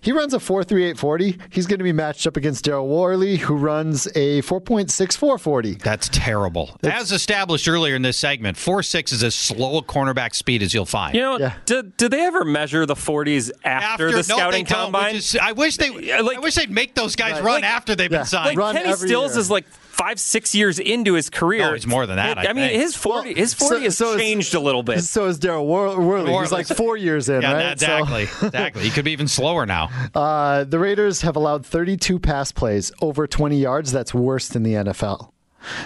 He 0.00 0.12
runs 0.12 0.34
a 0.34 0.40
four 0.40 0.64
three 0.64 0.84
eight 0.84 0.98
forty. 0.98 1.38
He's 1.50 1.66
going 1.66 1.78
to 1.78 1.84
be 1.84 1.92
matched 1.92 2.26
up 2.26 2.36
against 2.36 2.64
Daryl 2.64 2.86
Worley, 2.86 3.36
who 3.36 3.56
runs 3.56 4.08
a 4.16 4.40
four 4.42 4.60
point 4.60 4.90
six 4.90 5.16
four 5.16 5.38
forty. 5.38 5.74
That's 5.74 6.08
terrible. 6.10 6.76
As 6.82 7.12
established 7.12 7.68
earlier 7.68 7.94
in 7.96 8.02
this 8.02 8.16
segment, 8.18 8.56
four 8.56 8.82
six 8.82 9.12
is 9.12 9.22
as 9.22 9.34
slow 9.34 9.78
a 9.78 9.82
cornerback 9.82 10.34
speed 10.34 10.62
as 10.62 10.72
you'll 10.74 10.86
find. 10.86 11.14
You 11.14 11.20
know, 11.20 11.52
did, 11.66 11.96
did 11.96 12.10
they 12.10 12.24
ever 12.24 12.44
measure 12.44 12.86
the 12.86 12.94
40s 12.94 13.50
after, 13.64 14.10
the 14.10 14.16
no, 14.16 14.22
scouting 14.22 14.64
they 14.64 14.74
combine? 14.74 15.16
is- 15.16 15.36
I 15.40 15.52
wish 15.52 15.76
they. 15.76 16.12
I 16.12 16.20
wish 16.20 16.54
they'd 16.54 16.70
make 16.70 16.94
those 16.94 17.16
guys 17.16 17.33
run 17.42 17.62
Like- 17.62 17.64
after 17.64 17.94
they've 17.94 18.10
been 18.10 18.24
signed. 18.24 18.56
Like 18.56 18.76
Kenny 18.76 18.92
Stills 18.94 19.36
is 19.36 19.50
like 19.50 19.66
five, 19.68 20.18
six 20.18 20.54
years 20.54 20.78
into 20.80 21.14
his 21.14 21.30
career. 21.30 21.62
No, 21.68 21.72
he's 21.74 21.86
more 21.86 22.04
than 22.06 22.16
that, 22.16 22.38
I 22.38 22.52
mean, 22.52 22.68
think. 22.68 22.80
his 22.82 22.96
forty, 22.96 23.32
his 23.34 23.54
forty 23.54 23.84
has 23.84 23.96
so 23.96 24.16
changed 24.18 24.54
a 24.54 24.60
little 24.60 24.82
bit. 24.82 25.02
So 25.04 25.26
is 25.26 25.38
Daryl 25.38 25.64
Wor- 25.64 26.00
Worley. 26.00 26.32
He's 26.32 26.50
like 26.52 26.66
four 26.66 26.96
years 26.96 27.28
in, 27.28 27.42
yeah, 27.42 27.52
right? 27.52 27.78
So- 27.80 27.96
exactly, 27.98 28.22
exactly. 28.48 28.82
He 28.82 28.90
could 28.90 29.04
be 29.04 29.12
even 29.12 29.28
slower 29.28 29.66
now. 29.66 29.90
Uh, 30.14 30.64
the 30.64 30.78
Raiders 30.78 31.22
have 31.22 31.36
allowed 31.36 31.64
32 31.64 32.18
pass 32.18 32.50
plays 32.52 32.90
over 33.00 33.26
20 33.26 33.56
yards. 33.58 33.92
That's 33.92 34.12
worse 34.12 34.48
than 34.48 34.62
the 34.64 34.74
NFL. 34.74 35.30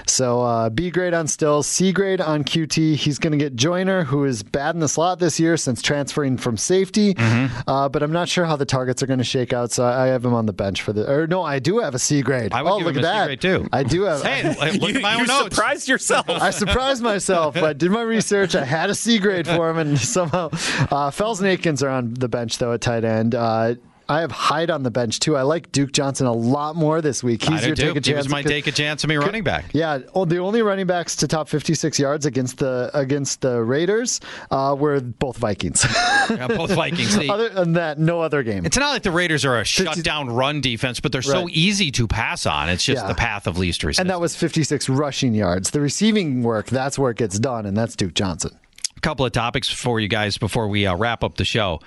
So 0.07 0.43
uh, 0.43 0.71
B 0.71 0.91
grade 0.91 1.15
on 1.15 1.27
Stills, 1.27 1.67
C 1.67 1.93
grade 1.93 2.21
on 2.21 2.45
QT. 2.45 2.97
He's 2.97 3.19
going 3.19 3.33
to 3.33 3.39
get 3.39 3.57
Joyner, 3.57 4.05
who 4.05 4.25
is 4.25 4.43
bad 4.43 4.75
in 4.75 4.81
the 4.81 4.89
slot 4.89 5.19
this 5.19 5.39
year 5.39 5.57
since 5.57 5.83
transferring 5.83 6.37
from 6.39 6.57
safety. 6.57 7.15
Mm-hmm. 7.15 7.69
Uh, 7.69 7.89
but 7.89 8.03
I'm 8.03 8.13
not 8.13 8.29
sure 8.29 8.45
how 8.45 8.57
the 8.57 8.67
targets 8.67 9.03
are 9.03 9.07
going 9.07 9.19
to 9.19 9.25
shake 9.25 9.53
out. 9.53 9.71
So 9.73 9.85
I 9.85 10.07
have 10.07 10.25
him 10.25 10.35
on 10.35 10.47
the 10.47 10.53
bench 10.53 10.83
for 10.83 10.93
the. 10.93 11.11
Or 11.11 11.27
no, 11.27 11.43
I 11.43 11.59
do 11.59 11.79
have 11.79 11.95
a 11.95 11.99
C 11.99 12.23
grade. 12.23 12.53
I 12.53 12.63
would 12.63 12.71
oh, 12.71 12.79
give 12.79 12.87
look 12.87 12.97
him 12.97 13.05
at 13.05 13.09
a 13.09 13.09
C 13.09 13.19
that. 13.19 13.27
grade, 13.27 13.41
too. 13.41 13.69
I 13.73 13.83
do 13.83 14.03
have. 14.03 14.23
Hey, 14.23 14.79
look 14.79 14.95
at 14.95 15.03
my 15.03 15.15
own 15.15 15.27
notes. 15.27 15.55
surprised 15.55 15.89
yourself. 15.89 16.29
I 16.29 16.51
surprised 16.51 17.03
myself. 17.03 17.57
I 17.57 17.73
did 17.73 17.91
my 17.91 18.03
research. 18.03 18.55
I 18.55 18.65
had 18.65 18.91
a 18.91 18.95
C 18.95 19.19
grade 19.19 19.47
for 19.47 19.71
him, 19.71 19.79
and 19.79 19.99
somehow 20.19 20.51
uh, 20.91 21.11
Fells 21.11 21.41
and 21.41 21.49
Akins 21.49 21.83
are 21.83 21.91
on 21.91 22.15
the 22.15 22.29
bench 22.29 22.59
though 22.59 22.73
at 22.73 22.81
tight 22.81 23.05
end. 23.05 23.35
Uh, 23.35 23.75
I 24.11 24.21
have 24.21 24.31
Hyde 24.31 24.71
on 24.71 24.83
the 24.85 24.91
bench 24.91 25.21
too. 25.21 25.37
I 25.37 25.43
like 25.43 25.71
Duke 25.71 25.93
Johnson 25.93 26.27
a 26.27 26.33
lot 26.33 26.77
more 26.77 27.03
this 27.03 27.23
week. 27.23 27.43
He's 27.43 27.63
I 27.63 27.67
your 27.67 27.77
take 27.77 27.91
a 27.91 27.95
He 27.95 28.01
chance. 28.01 28.17
was 28.25 28.29
my 28.31 28.43
take 28.43 28.67
a 28.67 28.73
chance 28.73 29.05
of 29.05 29.09
me 29.11 29.17
running 29.17 29.45
back. 29.45 29.67
Yeah, 29.75 29.99
oh, 30.15 30.25
the 30.25 30.39
only 30.39 30.63
running 30.63 30.87
backs 30.87 31.17
to 31.17 31.29
top 31.29 31.49
56 31.49 31.99
yards 31.99 32.25
against 32.25 32.57
the 32.59 32.91
against 32.95 33.43
the 33.43 33.63
Raiders 33.63 34.21
uh, 34.51 34.75
were 34.79 35.01
both 35.01 35.37
Vikings. 35.37 35.85
Yeah, 36.31 36.47
both 36.47 36.71
Vikings. 36.73 37.17
Other 37.31 37.49
than 37.49 37.73
that, 37.75 37.99
no 37.99 38.21
other 38.21 38.43
game. 38.43 38.67
It's 38.67 38.77
not 38.77 38.91
like 38.91 39.03
the 39.03 39.11
Raiders 39.11 39.47
are 39.47 39.59
a 39.59 39.65
shutdown 39.65 40.29
run 40.29 40.61
defense, 40.61 41.01
but 41.01 41.11
they're 41.11 41.23
so 41.23 41.49
easy 41.51 41.91
to 41.93 42.07
pass 42.07 42.45
on. 42.45 42.69
It's 42.69 42.85
just 42.85 43.03
Yeah. 43.03 43.09
the 43.09 43.15
path 43.15 43.47
of 43.47 43.57
least 43.57 43.83
resistance. 43.83 44.01
and 44.03 44.11
that 44.11 44.21
was 44.21 44.37
56 44.37 44.91
rushing 44.91 45.33
yards. 45.35 45.71
The 45.71 45.81
receiving 45.81 46.43
work, 46.43 46.67
that's 46.67 46.99
where 46.99 47.11
it 47.13 47.17
gets 47.17 47.39
done, 47.39 47.65
and 47.65 47.75
that's 47.75 47.97
Duke 47.97 48.13
Johnson. 48.13 48.51
A 48.95 49.01
couple 49.01 49.25
of 49.25 49.33
topics 49.33 49.71
for 49.71 50.01
you 50.01 50.09
guys 50.09 50.37
before 50.37 50.69
we 50.69 50.87
uh, 50.87 50.95
wrap 50.97 51.25
up 51.25 51.37
the 51.37 51.47
show. 51.47 51.81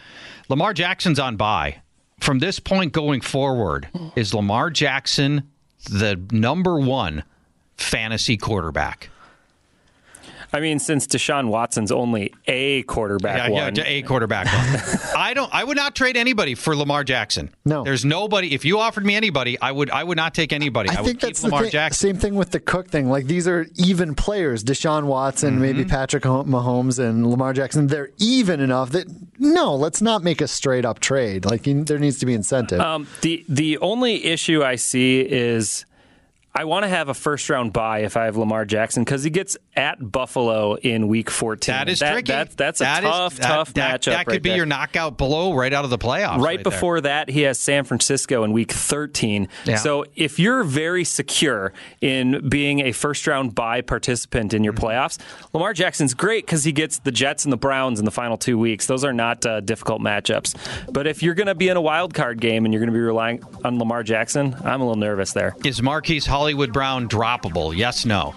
Lamar 0.49 0.73
Jackson's 0.73 1.19
on 1.19 1.35
bye. 1.35 1.81
From 2.22 2.39
this 2.39 2.60
point 2.60 2.93
going 2.93 3.22
forward, 3.22 3.89
is 4.15 4.34
Lamar 4.34 4.69
Jackson 4.69 5.49
the 5.89 6.22
number 6.31 6.80
one 6.80 7.23
fantasy 7.77 8.38
quarterback? 8.38 9.10
I 10.53 10.60
mean, 10.60 10.80
since 10.80 11.07
Deshaun 11.07 11.48
Watson's 11.48 11.91
only 11.91 12.34
a 12.48 12.84
quarterback 12.84 13.49
yeah, 13.49 13.64
one, 13.65 13.76
yeah, 13.76 13.84
a 13.86 14.02
quarterback 14.02 14.45
one. 14.48 14.99
I 15.18 15.34
don't. 15.34 15.53
I 15.53 15.64
would 15.64 15.78
not 15.78 15.95
trade 15.95 16.18
anybody 16.18 16.56
for 16.56 16.76
Lamar 16.76 17.03
Jackson. 17.03 17.49
No, 17.64 17.84
there's 17.84 18.03
nobody. 18.03 18.53
If 18.53 18.65
you 18.65 18.80
offered 18.80 19.06
me 19.06 19.15
anybody, 19.15 19.60
I 19.61 19.72
would. 19.72 19.90
I 19.90 20.03
would 20.03 20.18
not 20.18 20.34
take 20.34 20.52
anybody. 20.52 20.90
I, 20.90 20.95
I 20.95 21.02
would 21.02 21.06
think 21.07 21.19
keep 21.22 21.30
that's 21.30 21.44
Lamar 21.44 21.61
thing, 21.64 21.72
Jackson. 21.72 22.10
same 22.10 22.18
thing 22.18 22.36
with 22.36 22.52
the 22.52 22.60
Cook 22.60 22.90
thing. 22.90 23.10
Like 23.10 23.26
these 23.28 23.48
are 23.48 23.65
even 23.78 24.14
players. 24.15 24.64
Deshaun 24.64 25.06
Watson, 25.06 25.53
Mm-hmm. 25.53 25.61
maybe 25.61 25.86
Patrick 25.86 26.23
Mahomes, 26.23 26.99
and 26.99 27.26
Lamar 27.30 27.53
Jackson. 27.53 27.88
They're 27.88 28.10
even 28.18 28.60
enough 28.60 28.90
that 28.91 29.07
no, 29.40 29.76
let's 29.76 30.02
not 30.02 30.22
make 30.23 30.41
a 30.41 30.48
straight 30.48 30.86
up 30.86 30.99
trade. 30.99 31.45
Like 31.45 31.65
you, 31.65 31.84
there 31.84 31.98
needs 31.99 32.19
to 32.19 32.26
be 32.26 32.34
incentive. 32.34 32.80
Um, 32.82 33.07
the 33.22 33.45
the 33.48 33.78
only 33.78 34.26
issue 34.26 34.64
I 34.64 34.76
see 34.76 35.22
is 35.22 35.86
I 36.53 36.65
want 36.65 36.84
to 36.84 36.90
have 36.90 37.07
a 37.07 37.14
first 37.14 37.49
round 37.49 37.72
bye 37.72 37.99
if 37.99 38.18
I 38.18 38.26
have 38.26 38.36
Lamar 38.36 38.65
Jackson 38.65 39.03
because 39.06 39.23
he 39.23 39.30
gets 39.30 39.56
at 39.76 40.11
Buffalo 40.11 40.76
in 40.76 41.07
Week 41.07 41.30
14. 41.30 41.72
That 41.73 41.88
is 41.90 41.99
That- 41.99 42.11
tricky. 42.11 42.32
that- 42.34 42.57
that's 42.57 42.82
a 42.82 42.84
That 42.84 43.03
is- 43.06 43.10
tough, 43.10 43.36
that- 43.36 43.41
tough 43.48 43.73
matchup. 43.73 44.06
That 44.11 44.26
could 44.26 44.32
right 44.34 44.44
be 44.44 44.49
there. 44.49 44.57
your 44.57 44.65
knockout 44.65 45.18
blow 45.18 45.53
right 45.53 45.72
out 45.72 45.86
of 45.86 45.90
the 45.91 45.98
playoffs. 45.98 46.40
Right, 46.40 46.57
there. 46.57 46.64
before 46.72 46.99
that, 47.02 47.30
he 47.30 47.44
has 47.44 47.57
San 47.57 47.86
Francisco 47.86 48.44
in 48.44 48.52
week 48.52 48.72
13. 48.73 49.48
Yeah. 49.64 49.78
So 49.78 50.03
if 50.18 50.40
you're 50.40 50.64
very 50.64 51.06
secure 51.06 51.72
in 52.02 52.49
being 52.49 52.82
a 52.82 52.91
first 52.91 53.26
round 53.28 53.56
bye 53.56 53.80
participant 53.82 54.53
in 54.53 54.64
your 54.65 54.73
Mm-hmm. 54.73 54.86
playoffs, 54.88 55.18
Lamar 55.53 55.73
Jackson's 55.73 56.14
great 56.14 56.45
because 56.45 56.65
he 56.65 56.73
gets 56.73 56.99
the 56.99 57.11
Jets 57.11 57.45
and 57.45 57.53
the 57.53 57.57
Browns 57.57 57.98
in 57.98 58.03
the 58.06 58.11
final 58.11 58.38
two 58.38 58.57
weeks. 58.57 58.88
Those 58.88 59.06
are 59.06 59.14
not 59.14 59.45
uh, 59.45 59.61
difficult 59.61 60.02
matchups. 60.02 60.56
But 60.91 61.07
if 61.07 61.23
you're 61.23 61.34
going 61.36 61.48
to 61.48 61.56
be 61.56 61.69
in 61.69 61.78
a 61.78 61.82
wild 61.82 62.14
card 62.14 62.41
game 62.41 62.65
and 62.65 62.73
you're 62.73 62.82
going 62.82 62.91
to 62.91 62.98
be 62.98 62.99
relying 62.99 63.41
on 63.64 63.80
Lamar 63.80 64.03
Jackson, 64.03 64.53
I'm 64.65 64.82
a 64.82 64.84
little 64.86 64.95
nervous 64.99 65.32
there. 65.32 65.56
Is 65.64 65.82
Marquise 65.82 66.26
Hollywood 66.42 66.74
Brown 66.74 67.08
droppable? 67.08 67.78
Yes, 67.78 68.04
no. 68.04 68.34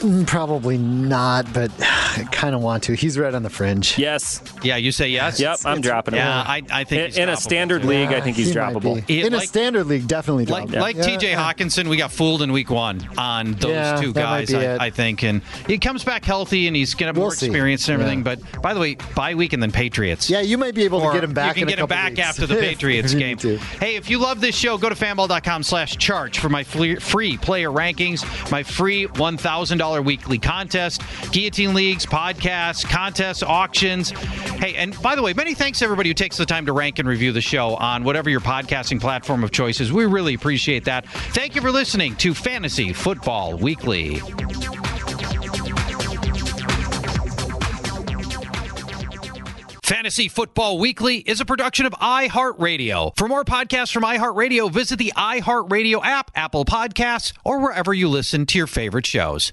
Mm, 0.00 0.26
Probably 0.26 0.78
not, 0.78 1.52
but 1.52 1.70
I 1.80 2.26
kind 2.32 2.54
of 2.54 2.62
want 2.62 2.82
to. 2.84 2.94
He's 2.94 3.18
right 3.18 3.34
on 3.34 3.42
the 3.42 3.50
fringe. 3.50 3.98
Yes. 3.98 4.42
Yeah, 4.62 4.76
you 4.76 4.92
say 4.92 5.08
yes. 5.08 5.38
Yep, 5.38 5.58
I'm 5.64 5.80
dropping 5.80 6.14
him. 6.14 6.18
Yeah, 6.18 6.40
I, 6.40 6.62
I 6.70 6.84
think 6.84 7.00
In- 7.00 7.06
he's 7.06 7.18
in 7.18 7.28
a 7.28 7.36
standard 7.36 7.82
too. 7.82 7.88
league, 7.88 8.08
I 8.08 8.20
think 8.20 8.36
he's 8.36 8.48
He 8.48 8.54
droppable. 8.54 9.04
It- 9.08 9.26
in 9.26 9.34
a 9.34 9.40
standard 9.40 9.84
league, 9.84 10.08
definitely 10.08 10.46
Like, 10.46 10.68
droppable. 10.68 10.80
like 10.80 10.96
Yeah. 10.96 11.02
TJ 11.04 11.34
Hockenson, 11.34 11.88
we 11.88 11.96
got 11.96 12.10
fooled 12.12 12.42
in 12.42 12.52
week 12.52 12.70
one 12.70 13.06
on 13.18 13.52
those 13.54 13.70
Yeah, 13.70 13.96
two 14.00 14.12
guys, 14.12 14.52
I. 14.54 14.76
I 14.86 14.90
think. 14.90 15.22
And 15.22 15.42
he 15.66 15.78
comes 15.78 16.02
back 16.04 16.24
healthy 16.24 16.66
and 16.66 16.74
he's 16.74 16.94
going 16.94 17.04
to 17.04 17.06
have 17.08 17.16
We'll 17.16 17.26
more 17.26 17.34
see. 17.34 17.46
experience 17.46 17.88
and 17.88 17.94
everything. 18.00 18.20
Yeah. 18.20 18.36
But 18.52 18.62
by 18.62 18.74
the 18.74 18.80
way, 18.80 18.96
bye 19.14 19.34
week 19.34 19.52
and 19.52 19.62
then 19.62 19.70
Patriots. 19.72 20.28
Yeah, 20.30 20.40
you 20.40 20.56
might 20.58 20.74
be 20.74 20.84
able 20.84 21.00
Or 21.02 21.12
to 21.12 21.16
get 21.18 21.24
him 21.24 21.34
back. 21.34 21.56
You 21.56 21.62
in 21.62 21.68
can 21.68 21.74
a 21.74 21.76
get 21.76 21.82
him 21.82 21.86
back 21.88 22.10
weeks. 22.10 22.20
after 22.20 22.46
the 22.46 22.56
Patriots 22.60 23.14
game. 23.14 23.38
Hey, 23.38 23.96
if 23.96 24.08
you 24.10 24.18
love 24.18 24.40
this 24.40 24.56
show, 24.56 24.78
go 24.78 24.88
to 24.88 24.94
fanball.com 24.94 25.62
slash 25.62 25.96
charge 25.98 26.38
for 26.38 26.48
my 26.48 26.64
free, 26.64 26.96
free 26.96 27.36
player 27.36 27.70
rankings, 27.70 28.24
my 28.50 28.62
free 28.62 29.06
$1,000 29.06 29.89
weekly 29.98 30.38
contest, 30.38 31.02
guillotine 31.32 31.74
leagues, 31.74 32.06
podcasts, 32.06 32.88
contests, 32.88 33.42
auctions. 33.42 34.10
Hey, 34.10 34.74
and 34.74 35.00
by 35.02 35.14
the 35.14 35.22
way, 35.22 35.32
many 35.32 35.54
thanks 35.54 35.78
to 35.78 35.84
everybody 35.84 36.10
who 36.10 36.14
takes 36.14 36.36
the 36.36 36.46
time 36.46 36.66
to 36.66 36.72
rank 36.72 36.98
and 36.98 37.08
review 37.08 37.32
the 37.32 37.40
show 37.40 37.76
on 37.76 38.04
whatever 38.04 38.30
your 38.30 38.40
podcasting 38.40 39.00
platform 39.00 39.42
of 39.42 39.50
choice 39.50 39.80
is. 39.80 39.92
We 39.92 40.06
really 40.06 40.34
appreciate 40.34 40.84
that. 40.84 41.08
Thank 41.08 41.54
you 41.54 41.60
for 41.60 41.70
listening 41.70 42.16
to 42.16 42.34
Fantasy 42.34 42.92
Football 42.92 43.56
Weekly. 43.56 44.20
Fantasy 49.90 50.28
Football 50.28 50.78
Weekly 50.78 51.16
is 51.16 51.40
a 51.40 51.44
production 51.44 51.84
of 51.84 51.92
iHeartRadio. 51.94 53.12
For 53.16 53.26
more 53.26 53.44
podcasts 53.44 53.92
from 53.92 54.04
iHeartRadio, 54.04 54.72
visit 54.72 55.00
the 55.00 55.12
iHeartRadio 55.16 56.00
app, 56.04 56.30
Apple 56.36 56.64
Podcasts, 56.64 57.32
or 57.44 57.60
wherever 57.60 57.92
you 57.92 58.08
listen 58.08 58.46
to 58.46 58.56
your 58.56 58.68
favorite 58.68 59.04
shows. 59.04 59.52